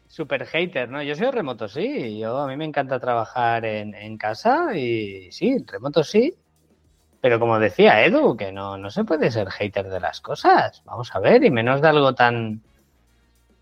super 0.08 0.46
hater, 0.46 0.88
¿no? 0.88 1.02
Yo 1.02 1.14
soy 1.14 1.30
remoto, 1.30 1.68
sí. 1.68 2.18
Yo 2.18 2.38
a 2.38 2.48
mí 2.48 2.56
me 2.56 2.64
encanta 2.64 2.98
trabajar 2.98 3.64
en, 3.64 3.94
en 3.94 4.16
casa 4.18 4.76
y 4.76 5.30
sí, 5.30 5.56
remoto 5.64 6.02
sí. 6.02 6.34
Pero 7.26 7.40
como 7.40 7.58
decía 7.58 8.04
Edu, 8.04 8.36
que 8.36 8.52
no, 8.52 8.78
no 8.78 8.88
se 8.88 9.02
puede 9.02 9.32
ser 9.32 9.50
hater 9.50 9.88
de 9.88 9.98
las 9.98 10.20
cosas. 10.20 10.80
Vamos 10.84 11.12
a 11.12 11.18
ver, 11.18 11.42
y 11.42 11.50
menos 11.50 11.82
de 11.82 11.88
algo 11.88 12.14
tan, 12.14 12.62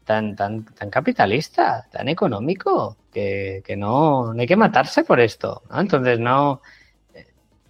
tan, 0.04 0.36
tan, 0.36 0.66
tan 0.66 0.90
capitalista, 0.90 1.88
tan 1.90 2.10
económico, 2.10 2.98
que, 3.10 3.62
que 3.64 3.74
no, 3.74 4.34
no, 4.34 4.38
hay 4.38 4.46
que 4.46 4.54
matarse 4.54 5.02
por 5.02 5.18
esto. 5.18 5.62
¿no? 5.70 5.80
Entonces, 5.80 6.20
no, 6.20 6.60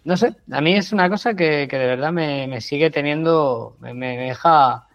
no 0.02 0.16
sé, 0.16 0.34
a 0.50 0.60
mí 0.60 0.74
es 0.74 0.92
una 0.92 1.08
cosa 1.08 1.34
que, 1.34 1.68
que 1.70 1.78
de 1.78 1.86
verdad 1.86 2.10
me, 2.10 2.48
me, 2.48 2.60
sigue 2.60 2.90
teniendo, 2.90 3.76
me, 3.78 3.94
me 3.94 4.16
deja 4.16 4.88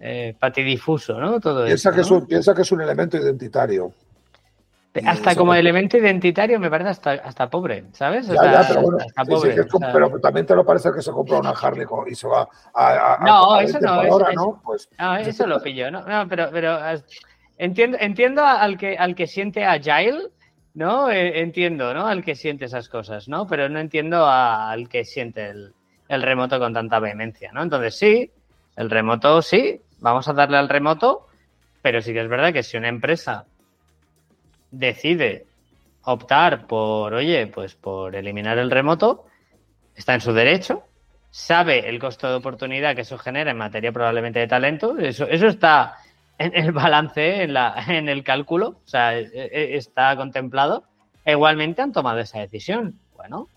eh, 0.00 0.36
patidifuso, 0.38 1.18
¿no? 1.18 1.40
Todo 1.40 1.64
piensa, 1.64 1.88
esto, 1.88 1.96
que 1.96 2.00
es 2.02 2.10
un, 2.10 2.26
piensa 2.26 2.54
que 2.54 2.60
es 2.60 2.72
un 2.72 2.82
elemento 2.82 3.16
identitario. 3.16 3.90
Hasta 5.06 5.34
como 5.34 5.54
elemento 5.54 5.96
identitario 5.96 6.60
me 6.60 6.68
parece 6.68 6.90
hasta, 6.90 7.12
hasta 7.12 7.48
pobre, 7.48 7.84
¿sabes? 7.92 8.28
O 8.28 8.34
ya, 8.34 8.42
sea, 8.42 8.52
ya, 8.52 8.68
pero, 8.68 8.82
bueno, 8.82 8.98
hasta 8.98 9.24
sí, 9.24 9.30
pobre, 9.30 9.54
sí, 9.54 9.60
es, 9.60 9.74
o 9.74 9.78
sea, 9.78 9.92
pero 9.92 10.20
también 10.20 10.46
te 10.46 10.54
lo 10.54 10.66
parece 10.66 10.90
que 10.92 11.00
se 11.00 11.10
compra 11.10 11.38
una 11.38 11.50
Harley 11.50 11.86
y 12.10 12.14
se 12.14 12.28
va 12.28 12.46
a. 12.74 13.14
a 13.14 13.24
no, 13.24 13.54
a 13.54 13.62
eso 13.62 13.80
no, 13.80 14.02
eso, 14.02 14.32
¿no? 14.34 14.60
Pues, 14.62 14.90
no, 14.98 15.16
eso 15.16 15.46
lo 15.46 15.62
pillo, 15.62 15.90
¿no? 15.90 16.02
no 16.02 16.28
pero, 16.28 16.50
pero 16.52 16.78
entiendo, 17.56 17.96
entiendo 18.00 18.44
al 18.44 18.76
que, 18.76 18.98
al 18.98 19.14
que 19.14 19.26
siente 19.26 19.64
agile, 19.64 20.28
¿no? 20.74 21.10
Eh, 21.10 21.40
entiendo, 21.40 21.94
¿no? 21.94 22.06
Al 22.06 22.22
que 22.22 22.34
siente 22.34 22.66
esas 22.66 22.90
cosas, 22.90 23.28
¿no? 23.28 23.46
Pero 23.46 23.70
no 23.70 23.80
entiendo 23.80 24.26
al 24.26 24.90
que 24.90 25.06
siente 25.06 25.48
el, 25.48 25.72
el 26.08 26.22
remoto 26.22 26.58
con 26.58 26.74
tanta 26.74 26.98
vehemencia, 26.98 27.50
¿no? 27.52 27.62
Entonces, 27.62 27.94
sí, 27.96 28.30
el 28.76 28.90
remoto 28.90 29.40
sí, 29.40 29.80
vamos 30.00 30.28
a 30.28 30.34
darle 30.34 30.58
al 30.58 30.68
remoto, 30.68 31.28
pero 31.80 32.02
sí 32.02 32.12
que 32.12 32.20
es 32.20 32.28
verdad 32.28 32.52
que 32.52 32.62
si 32.62 32.76
una 32.76 32.88
empresa 32.88 33.46
decide 34.72 35.46
optar 36.04 36.66
por, 36.66 37.14
oye, 37.14 37.46
pues 37.46 37.76
por 37.76 38.16
eliminar 38.16 38.58
el 38.58 38.70
remoto, 38.70 39.26
está 39.94 40.14
en 40.14 40.20
su 40.20 40.32
derecho, 40.32 40.82
sabe 41.30 41.88
el 41.88 42.00
costo 42.00 42.28
de 42.28 42.34
oportunidad 42.34 42.96
que 42.96 43.02
eso 43.02 43.18
genera 43.18 43.52
en 43.52 43.58
materia 43.58 43.92
probablemente 43.92 44.40
de 44.40 44.48
talento, 44.48 44.98
eso, 44.98 45.28
eso 45.28 45.46
está 45.46 45.98
en 46.38 46.56
el 46.56 46.72
balance, 46.72 47.44
en, 47.44 47.52
la, 47.52 47.84
en 47.86 48.08
el 48.08 48.24
cálculo, 48.24 48.80
o 48.84 48.88
sea, 48.88 49.16
está 49.16 50.16
contemplado, 50.16 50.84
e 51.24 51.32
igualmente 51.32 51.82
han 51.82 51.92
tomado 51.92 52.18
esa 52.18 52.40
decisión. 52.40 52.98
Bueno, 53.14 53.48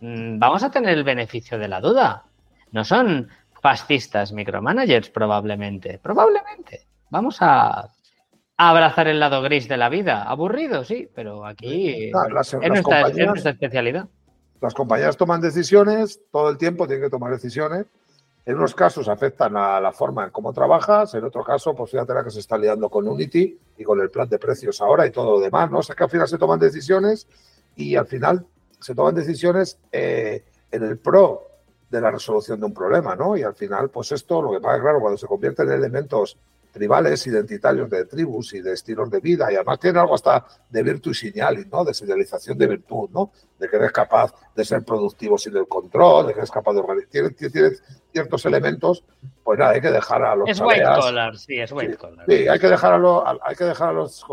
mm, 0.00 0.38
vamos 0.38 0.62
a 0.62 0.70
tener 0.70 0.98
el 0.98 1.04
beneficio 1.04 1.58
de 1.58 1.68
la 1.68 1.80
duda. 1.80 2.24
No 2.72 2.84
son 2.84 3.30
fascistas 3.62 4.32
micromanagers 4.32 5.08
probablemente, 5.08 5.98
probablemente. 5.98 6.82
Vamos 7.08 7.38
a 7.40 7.88
abrazar 8.70 9.08
el 9.08 9.18
lado 9.20 9.42
gris 9.42 9.68
de 9.68 9.76
la 9.76 9.88
vida. 9.88 10.22
Aburrido, 10.24 10.84
sí, 10.84 11.08
pero 11.14 11.44
aquí 11.46 12.10
Ah, 12.14 12.28
las, 12.32 12.52
es, 12.54 12.60
nuestra 13.26 13.50
especialidad. 13.50 14.08
las 14.60 14.74
compañías 14.74 15.16
toman 15.16 15.40
decisiones, 15.40 16.20
todo 16.30 16.48
el 16.50 16.58
tiempo 16.58 16.86
tienen 16.86 17.04
que 17.04 17.10
tomar 17.10 17.32
decisiones 17.32 17.86
En 18.44 18.56
unos 18.56 18.74
casos 18.74 19.08
afectan 19.08 19.56
a 19.56 19.80
la 19.80 19.92
forma 19.92 20.24
en 20.24 20.30
cómo 20.30 20.52
trabajas, 20.52 21.14
en 21.14 21.22
otro 21.24 21.44
caso, 21.44 21.74
pues 21.76 21.92
fíjate 21.92 22.12
la 22.12 22.24
que 22.24 22.30
se 22.30 22.40
está 22.40 22.58
liando 22.58 22.88
con 22.90 23.06
Unity 23.06 23.56
y 23.78 23.84
con 23.84 24.00
el 24.00 24.10
plan 24.10 24.28
de 24.28 24.38
precios 24.38 24.80
ahora 24.80 25.06
y 25.06 25.12
todo 25.12 25.32
lo 25.34 25.40
demás, 25.40 25.70
¿no? 25.70 25.78
O 25.78 25.82
sea 25.82 25.94
que 25.94 26.02
al 26.04 26.10
final 26.10 26.26
se 26.26 26.38
toman 26.38 26.58
decisiones 26.58 27.28
y 27.76 27.94
al 27.94 28.06
final 28.06 28.44
se 28.80 28.94
toman 28.96 29.14
decisiones 29.14 29.78
eh, 29.92 30.42
en 30.72 30.82
el 30.82 30.98
pro 30.98 31.42
de 31.88 32.00
la 32.00 32.10
resolución 32.10 32.58
de 32.58 32.66
un 32.66 32.74
problema, 32.74 33.14
¿no? 33.14 33.36
Y 33.36 33.42
al 33.44 33.54
final, 33.54 33.90
pues 33.90 34.10
esto, 34.10 34.42
lo 34.42 34.50
que 34.50 34.60
pasa, 34.60 34.80
claro, 34.80 34.98
cuando 35.00 35.18
se 35.18 35.26
convierte 35.28 35.62
en 35.62 35.70
elementos 35.70 36.36
tribales, 36.72 37.24
identitarios 37.26 37.88
de 37.88 38.06
tribus 38.06 38.54
y 38.54 38.62
de 38.62 38.72
estilos 38.72 39.10
de 39.10 39.20
vida, 39.20 39.52
y 39.52 39.56
además 39.56 39.78
tiene 39.78 40.00
algo 40.00 40.14
hasta 40.14 40.44
de 40.68 40.82
virtud 40.82 41.14
y 41.22 41.68
¿no? 41.70 41.84
De 41.84 41.94
señalización 41.94 42.58
de 42.58 42.66
virtud, 42.66 43.10
¿no? 43.12 43.30
De 43.58 43.68
que 43.68 43.76
eres 43.76 43.92
capaz 43.92 44.34
de 44.56 44.64
ser 44.64 44.82
productivo 44.82 45.38
sin 45.38 45.56
el 45.56 45.68
control, 45.68 46.26
de 46.26 46.32
que 46.32 46.40
eres 46.40 46.50
capaz 46.50 46.72
de 46.72 46.80
organizar. 46.80 47.32
Ciertos 48.12 48.44
elementos, 48.44 49.04
pues 49.42 49.58
nada, 49.58 49.70
hay 49.70 49.80
que 49.80 49.90
dejar 49.90 50.22
a 50.22 50.36
los 50.36 50.48
Es 50.48 50.60
white 50.60 50.82
collar, 51.00 51.36
sí, 51.38 51.58
es 51.58 51.72
white 51.72 51.96
collar. 51.96 52.26
Sí, 52.28 52.46
hay 52.46 52.58
que 52.58 52.68
dejar 52.68 52.92
a 52.92 52.98
los, 52.98 53.22
hay 53.42 53.56
que 53.56 53.64
dejar 53.64 53.88
a 53.90 53.92
los 53.92 54.24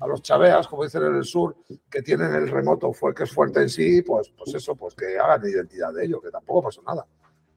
a 0.00 0.06
los 0.06 0.22
chaveas, 0.22 0.66
como 0.66 0.84
dicen 0.84 1.04
en 1.04 1.16
el 1.16 1.24
sur, 1.24 1.56
que 1.90 2.02
tienen 2.02 2.34
el 2.34 2.48
remoto 2.48 2.92
que 3.14 3.24
es 3.24 3.30
fuerte 3.30 3.60
en 3.60 3.68
sí, 3.68 4.02
pues, 4.02 4.32
pues 4.36 4.54
eso, 4.54 4.74
pues 4.74 4.94
que 4.94 5.18
hagan 5.18 5.44
identidad 5.44 5.92
de 5.92 6.04
ello, 6.04 6.20
que 6.20 6.30
tampoco 6.30 6.64
pasa 6.64 6.80
nada 6.86 7.04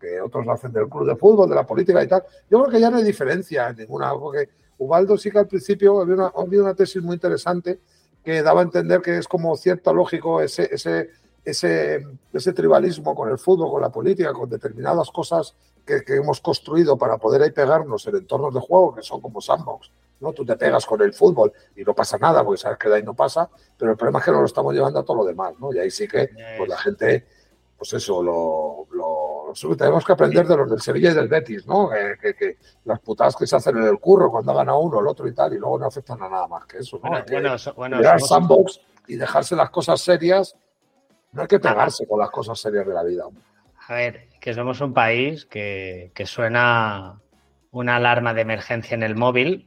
que 0.01 0.19
otros 0.19 0.45
lo 0.45 0.53
hacen 0.53 0.73
del 0.73 0.89
club 0.89 1.07
de 1.07 1.15
fútbol, 1.15 1.47
de 1.47 1.55
la 1.55 1.65
política 1.65 2.03
y 2.03 2.07
tal. 2.07 2.23
Yo 2.49 2.59
creo 2.59 2.71
que 2.71 2.79
ya 2.79 2.89
no 2.89 2.97
hay 2.97 3.03
diferencia 3.03 3.69
en 3.69 3.77
ninguna, 3.77 4.11
porque 4.13 4.49
Ubaldo 4.79 5.17
sí 5.17 5.29
que 5.29 5.39
al 5.39 5.47
principio 5.47 6.01
había 6.01 6.15
una, 6.15 6.31
una 6.33 6.73
tesis 6.73 7.01
muy 7.03 7.13
interesante 7.13 7.79
que 8.23 8.41
daba 8.41 8.61
a 8.61 8.63
entender 8.63 9.01
que 9.01 9.17
es 9.17 9.27
como 9.27 9.55
cierto 9.55 9.93
lógico 9.93 10.41
ese, 10.41 10.67
ese, 10.71 11.11
ese, 11.45 12.05
ese 12.33 12.53
tribalismo 12.53 13.13
con 13.13 13.29
el 13.29 13.37
fútbol, 13.37 13.69
con 13.69 13.81
la 13.81 13.89
política, 13.89 14.33
con 14.33 14.49
determinadas 14.49 15.11
cosas 15.11 15.55
que, 15.85 16.03
que, 16.03 16.15
hemos 16.15 16.41
construido 16.41 16.97
para 16.97 17.17
poder 17.17 17.43
ahí 17.43 17.51
pegarnos 17.51 18.07
en 18.07 18.17
entornos 18.17 18.53
de 18.53 18.59
juego 18.59 18.95
que 18.95 19.03
son 19.03 19.21
como 19.21 19.39
sandbox. 19.39 19.91
¿no? 20.21 20.31
Tú 20.33 20.45
te 20.45 20.55
pegas 20.55 20.85
con 20.85 21.01
el 21.01 21.13
fútbol 21.13 21.51
y 21.75 21.83
no 21.83 21.93
pasa 21.93 22.17
nada, 22.17 22.43
porque 22.43 22.61
sabes 22.61 22.77
que 22.77 22.87
de 22.87 22.95
ahí 22.95 23.03
no 23.03 23.15
pasa, 23.15 23.49
pero 23.77 23.91
el 23.91 23.97
problema 23.97 24.19
es 24.19 24.25
que 24.25 24.31
no 24.31 24.39
lo 24.39 24.45
estamos 24.45 24.73
llevando 24.73 24.99
a 24.99 25.03
todo 25.03 25.17
lo 25.17 25.25
demás, 25.25 25.55
¿no? 25.59 25.73
Y 25.73 25.79
ahí 25.79 25.91
sí 25.91 26.07
que 26.07 26.29
pues, 26.57 26.69
la 26.69 26.77
gente, 26.77 27.25
pues 27.77 27.91
eso, 27.93 28.21
lo, 28.21 28.87
tenemos 29.77 30.05
que 30.05 30.11
aprender 30.13 30.47
de 30.47 30.57
los 30.57 30.69
del 30.69 30.81
Sevilla 30.81 31.11
y 31.11 31.13
del 31.13 31.27
Betis, 31.27 31.65
¿no? 31.65 31.89
Que, 31.89 32.57
las 32.85 32.99
putadas 32.99 33.35
que 33.35 33.47
se 33.47 33.55
hacen 33.55 33.77
en 33.77 33.83
el 33.83 33.99
curro 33.99 34.31
cuando 34.31 34.53
gana 34.53 34.75
uno, 34.75 34.99
el 34.99 35.07
otro 35.07 35.27
y 35.27 35.33
tal, 35.33 35.53
y 35.53 35.57
luego 35.57 35.79
no 35.79 35.87
afectan 35.87 36.21
a 36.21 36.29
nada 36.29 36.47
más 36.47 36.65
que 36.65 36.79
eso, 36.79 36.99
¿no? 37.03 37.09
Bueno, 37.09 37.55
bueno, 37.75 38.19
sandbox 38.19 38.81
y 39.07 39.15
dejarse 39.15 39.55
las 39.55 39.69
cosas 39.69 40.01
serias. 40.01 40.55
No 41.31 41.43
hay 41.43 41.47
que 41.47 41.59
pegarse 41.59 42.05
con 42.07 42.19
las 42.19 42.29
cosas 42.29 42.59
serias 42.59 42.85
de 42.85 42.93
la 42.93 43.03
vida. 43.03 43.23
A 43.87 43.93
ver, 43.93 44.27
que 44.39 44.53
somos 44.53 44.81
un 44.81 44.93
país 44.93 45.45
que, 45.45 46.11
que 46.13 46.25
suena 46.25 47.21
una 47.71 47.95
alarma 47.95 48.33
de 48.33 48.41
emergencia 48.41 48.95
en 48.95 49.03
el 49.03 49.15
móvil. 49.15 49.65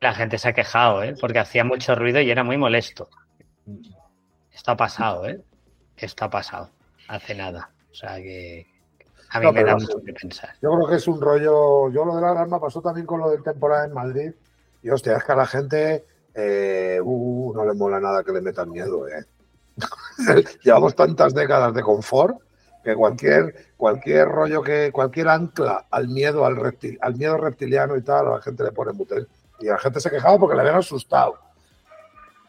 La 0.00 0.14
gente 0.14 0.38
se 0.38 0.48
ha 0.48 0.52
quejado, 0.52 1.02
¿eh? 1.02 1.14
Porque 1.20 1.38
hacía 1.38 1.64
mucho 1.64 1.94
ruido 1.94 2.20
y 2.20 2.30
era 2.30 2.44
muy 2.44 2.56
molesto. 2.56 3.08
Esto 4.52 4.72
ha 4.72 4.76
pasado, 4.76 5.26
¿eh? 5.26 5.42
Esto 5.96 6.24
ha 6.24 6.30
pasado. 6.30 6.70
Hace 7.08 7.34
nada. 7.34 7.70
O 7.90 7.94
sea 7.94 8.16
que 8.16 8.66
a 9.30 9.40
mí 9.40 9.52
me 9.52 9.64
da 9.64 9.74
mucho 9.76 10.02
que 10.04 10.12
pensar. 10.12 10.50
Yo 10.60 10.70
creo 10.74 10.88
que 10.88 10.96
es 10.96 11.06
un 11.06 11.20
rollo. 11.20 11.90
Yo 11.90 12.04
lo 12.04 12.16
de 12.16 12.22
la 12.22 12.32
alarma 12.32 12.60
pasó 12.60 12.80
también 12.80 13.06
con 13.06 13.20
lo 13.20 13.30
del 13.30 13.42
temporada 13.42 13.86
en 13.86 13.94
Madrid. 13.94 14.32
Y 14.82 14.90
hostia, 14.90 15.16
es 15.16 15.24
que 15.24 15.32
a 15.32 15.36
la 15.36 15.46
gente 15.46 16.04
eh, 16.34 17.00
uh, 17.02 17.52
no 17.54 17.64
le 17.64 17.74
mola 17.74 18.00
nada 18.00 18.24
que 18.24 18.32
le 18.32 18.40
metan 18.40 18.70
miedo. 18.70 19.06
¿eh? 19.06 19.24
Llevamos 20.64 20.96
tantas 20.96 21.32
décadas 21.32 21.72
de 21.74 21.82
confort 21.82 22.38
que 22.82 22.94
cualquier, 22.94 23.72
cualquier 23.76 24.26
rollo 24.26 24.62
que, 24.62 24.90
cualquier 24.90 25.28
ancla 25.28 25.86
al 25.90 26.08
miedo, 26.08 26.44
al, 26.44 26.56
reptil, 26.56 26.98
al 27.00 27.14
miedo 27.14 27.36
reptiliano 27.36 27.96
y 27.96 28.02
tal, 28.02 28.26
a 28.26 28.30
la 28.36 28.42
gente 28.42 28.64
le 28.64 28.72
pone 28.72 28.92
mutel. 28.92 29.28
Y 29.60 29.66
la 29.66 29.78
gente 29.78 30.00
se 30.00 30.10
quejaba 30.10 30.38
porque 30.38 30.56
le 30.56 30.62
habían 30.62 30.78
asustado. 30.78 31.38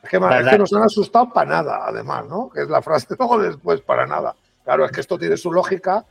Es 0.01 0.09
que, 0.09 0.17
es 0.17 0.49
que 0.49 0.57
nos 0.57 0.73
han 0.73 0.83
asustado 0.83 1.31
para 1.31 1.49
nada, 1.49 1.81
además, 1.85 2.25
¿no? 2.27 2.49
Que 2.49 2.61
es 2.61 2.69
la 2.69 2.81
frase 2.81 3.07
luego 3.19 3.37
después, 3.37 3.81
para 3.81 4.07
nada. 4.07 4.35
Claro, 4.63 4.85
es 4.85 4.91
que 4.91 5.01
esto 5.01 5.17
tiene 5.17 5.37
su 5.37 5.51
lógica 5.51 6.05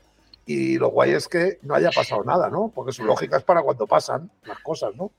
y 0.46 0.78
lo 0.78 0.88
guay 0.88 1.12
es 1.12 1.28
que 1.28 1.58
no 1.62 1.74
haya 1.74 1.90
pasado 1.90 2.24
nada, 2.24 2.48
¿no? 2.48 2.72
Porque 2.74 2.92
su 2.92 3.04
lógica 3.04 3.36
es 3.36 3.44
para 3.44 3.62
cuando 3.62 3.86
pasan 3.86 4.30
las 4.44 4.58
cosas, 4.60 4.94
¿no? 4.96 5.12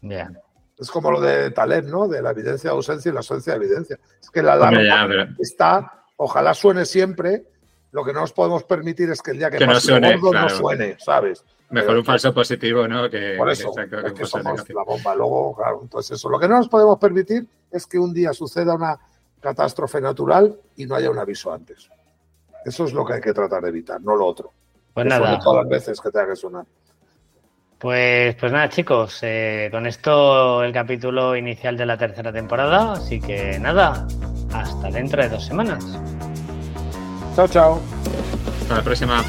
Bien. 0.00 0.38
Es 0.78 0.90
como 0.90 1.10
lo 1.10 1.20
de 1.20 1.50
Taleb, 1.50 1.86
¿no? 1.86 2.08
De 2.08 2.22
la 2.22 2.30
evidencia 2.30 2.70
de 2.70 2.76
ausencia 2.76 3.10
y 3.10 3.12
la 3.12 3.20
ausencia 3.20 3.52
de 3.52 3.64
evidencia. 3.64 3.98
Es 4.20 4.30
que 4.30 4.42
la 4.42 4.54
alarma 4.54 5.34
está, 5.38 6.04
ojalá 6.16 6.54
suene 6.54 6.84
siempre, 6.84 7.44
lo 7.92 8.04
que 8.04 8.12
no 8.12 8.22
nos 8.22 8.32
podemos 8.32 8.64
permitir 8.64 9.08
es 9.10 9.22
que 9.22 9.30
el 9.30 9.38
día 9.38 9.50
que, 9.50 9.64
pase 9.64 10.00
no 10.00 10.18
suene, 10.18 10.18
no 10.18 10.48
suene, 10.48 10.96
¿sabes? 10.98 11.44
Mejor 11.70 11.96
un 11.96 12.04
falso 12.04 12.34
positivo, 12.34 12.88
¿no? 12.88 13.08
Que, 13.08 13.36
por 13.38 13.48
eso, 13.50 13.72
que, 13.72 14.26
somos 14.26 14.68
la 14.68 14.82
bomba. 14.82 15.14
Luego, 15.14 15.54
claro, 15.54 15.80
entonces 15.82 16.18
eso. 16.18 16.28
Lo 16.28 16.38
que 16.40 16.48
no 16.48 16.56
nos 16.56 16.68
podemos 16.68 16.98
permitir 16.98 17.46
es 17.70 17.86
que 17.86 17.98
un 17.98 18.12
día 18.12 18.32
suceda 18.32 18.74
una 18.74 18.98
catástrofe 19.40 20.00
natural 20.00 20.58
y 20.74 20.86
no 20.86 20.96
haya 20.96 21.08
un 21.08 21.18
aviso 21.18 21.52
antes. 21.52 21.88
Eso 22.64 22.84
es 22.84 22.92
lo 22.92 23.04
que 23.04 23.14
hay 23.14 23.20
que 23.20 23.32
tratar 23.32 23.62
de 23.62 23.68
evitar, 23.68 24.00
no 24.00 24.16
lo 24.16 24.26
otro. 24.26 24.52
Pues 24.92 25.06
nada. 25.06 25.38
Todas 25.38 25.64
las 25.64 25.68
veces 25.70 26.00
que 26.00 26.10
tenga 26.10 26.28
que 26.28 26.36
sonar. 26.36 26.64
Pues, 27.78 28.34
pues 28.36 28.50
nada, 28.52 28.68
chicos, 28.68 29.18
eh, 29.22 29.68
con 29.70 29.86
esto 29.86 30.62
el 30.62 30.72
capítulo 30.72 31.36
inicial 31.36 31.76
de 31.76 31.84
la 31.84 31.98
tercera 31.98 32.32
temporada. 32.32 32.92
Así 32.92 33.20
que 33.20 33.58
nada, 33.58 34.06
hasta 34.54 34.90
dentro 34.90 35.22
de 35.22 35.28
dos 35.28 35.44
semanas. 35.44 35.84
Chao, 37.34 37.48
chao. 37.48 37.80
Hasta 38.62 38.76
la 38.76 38.82
próxima. 38.82 39.22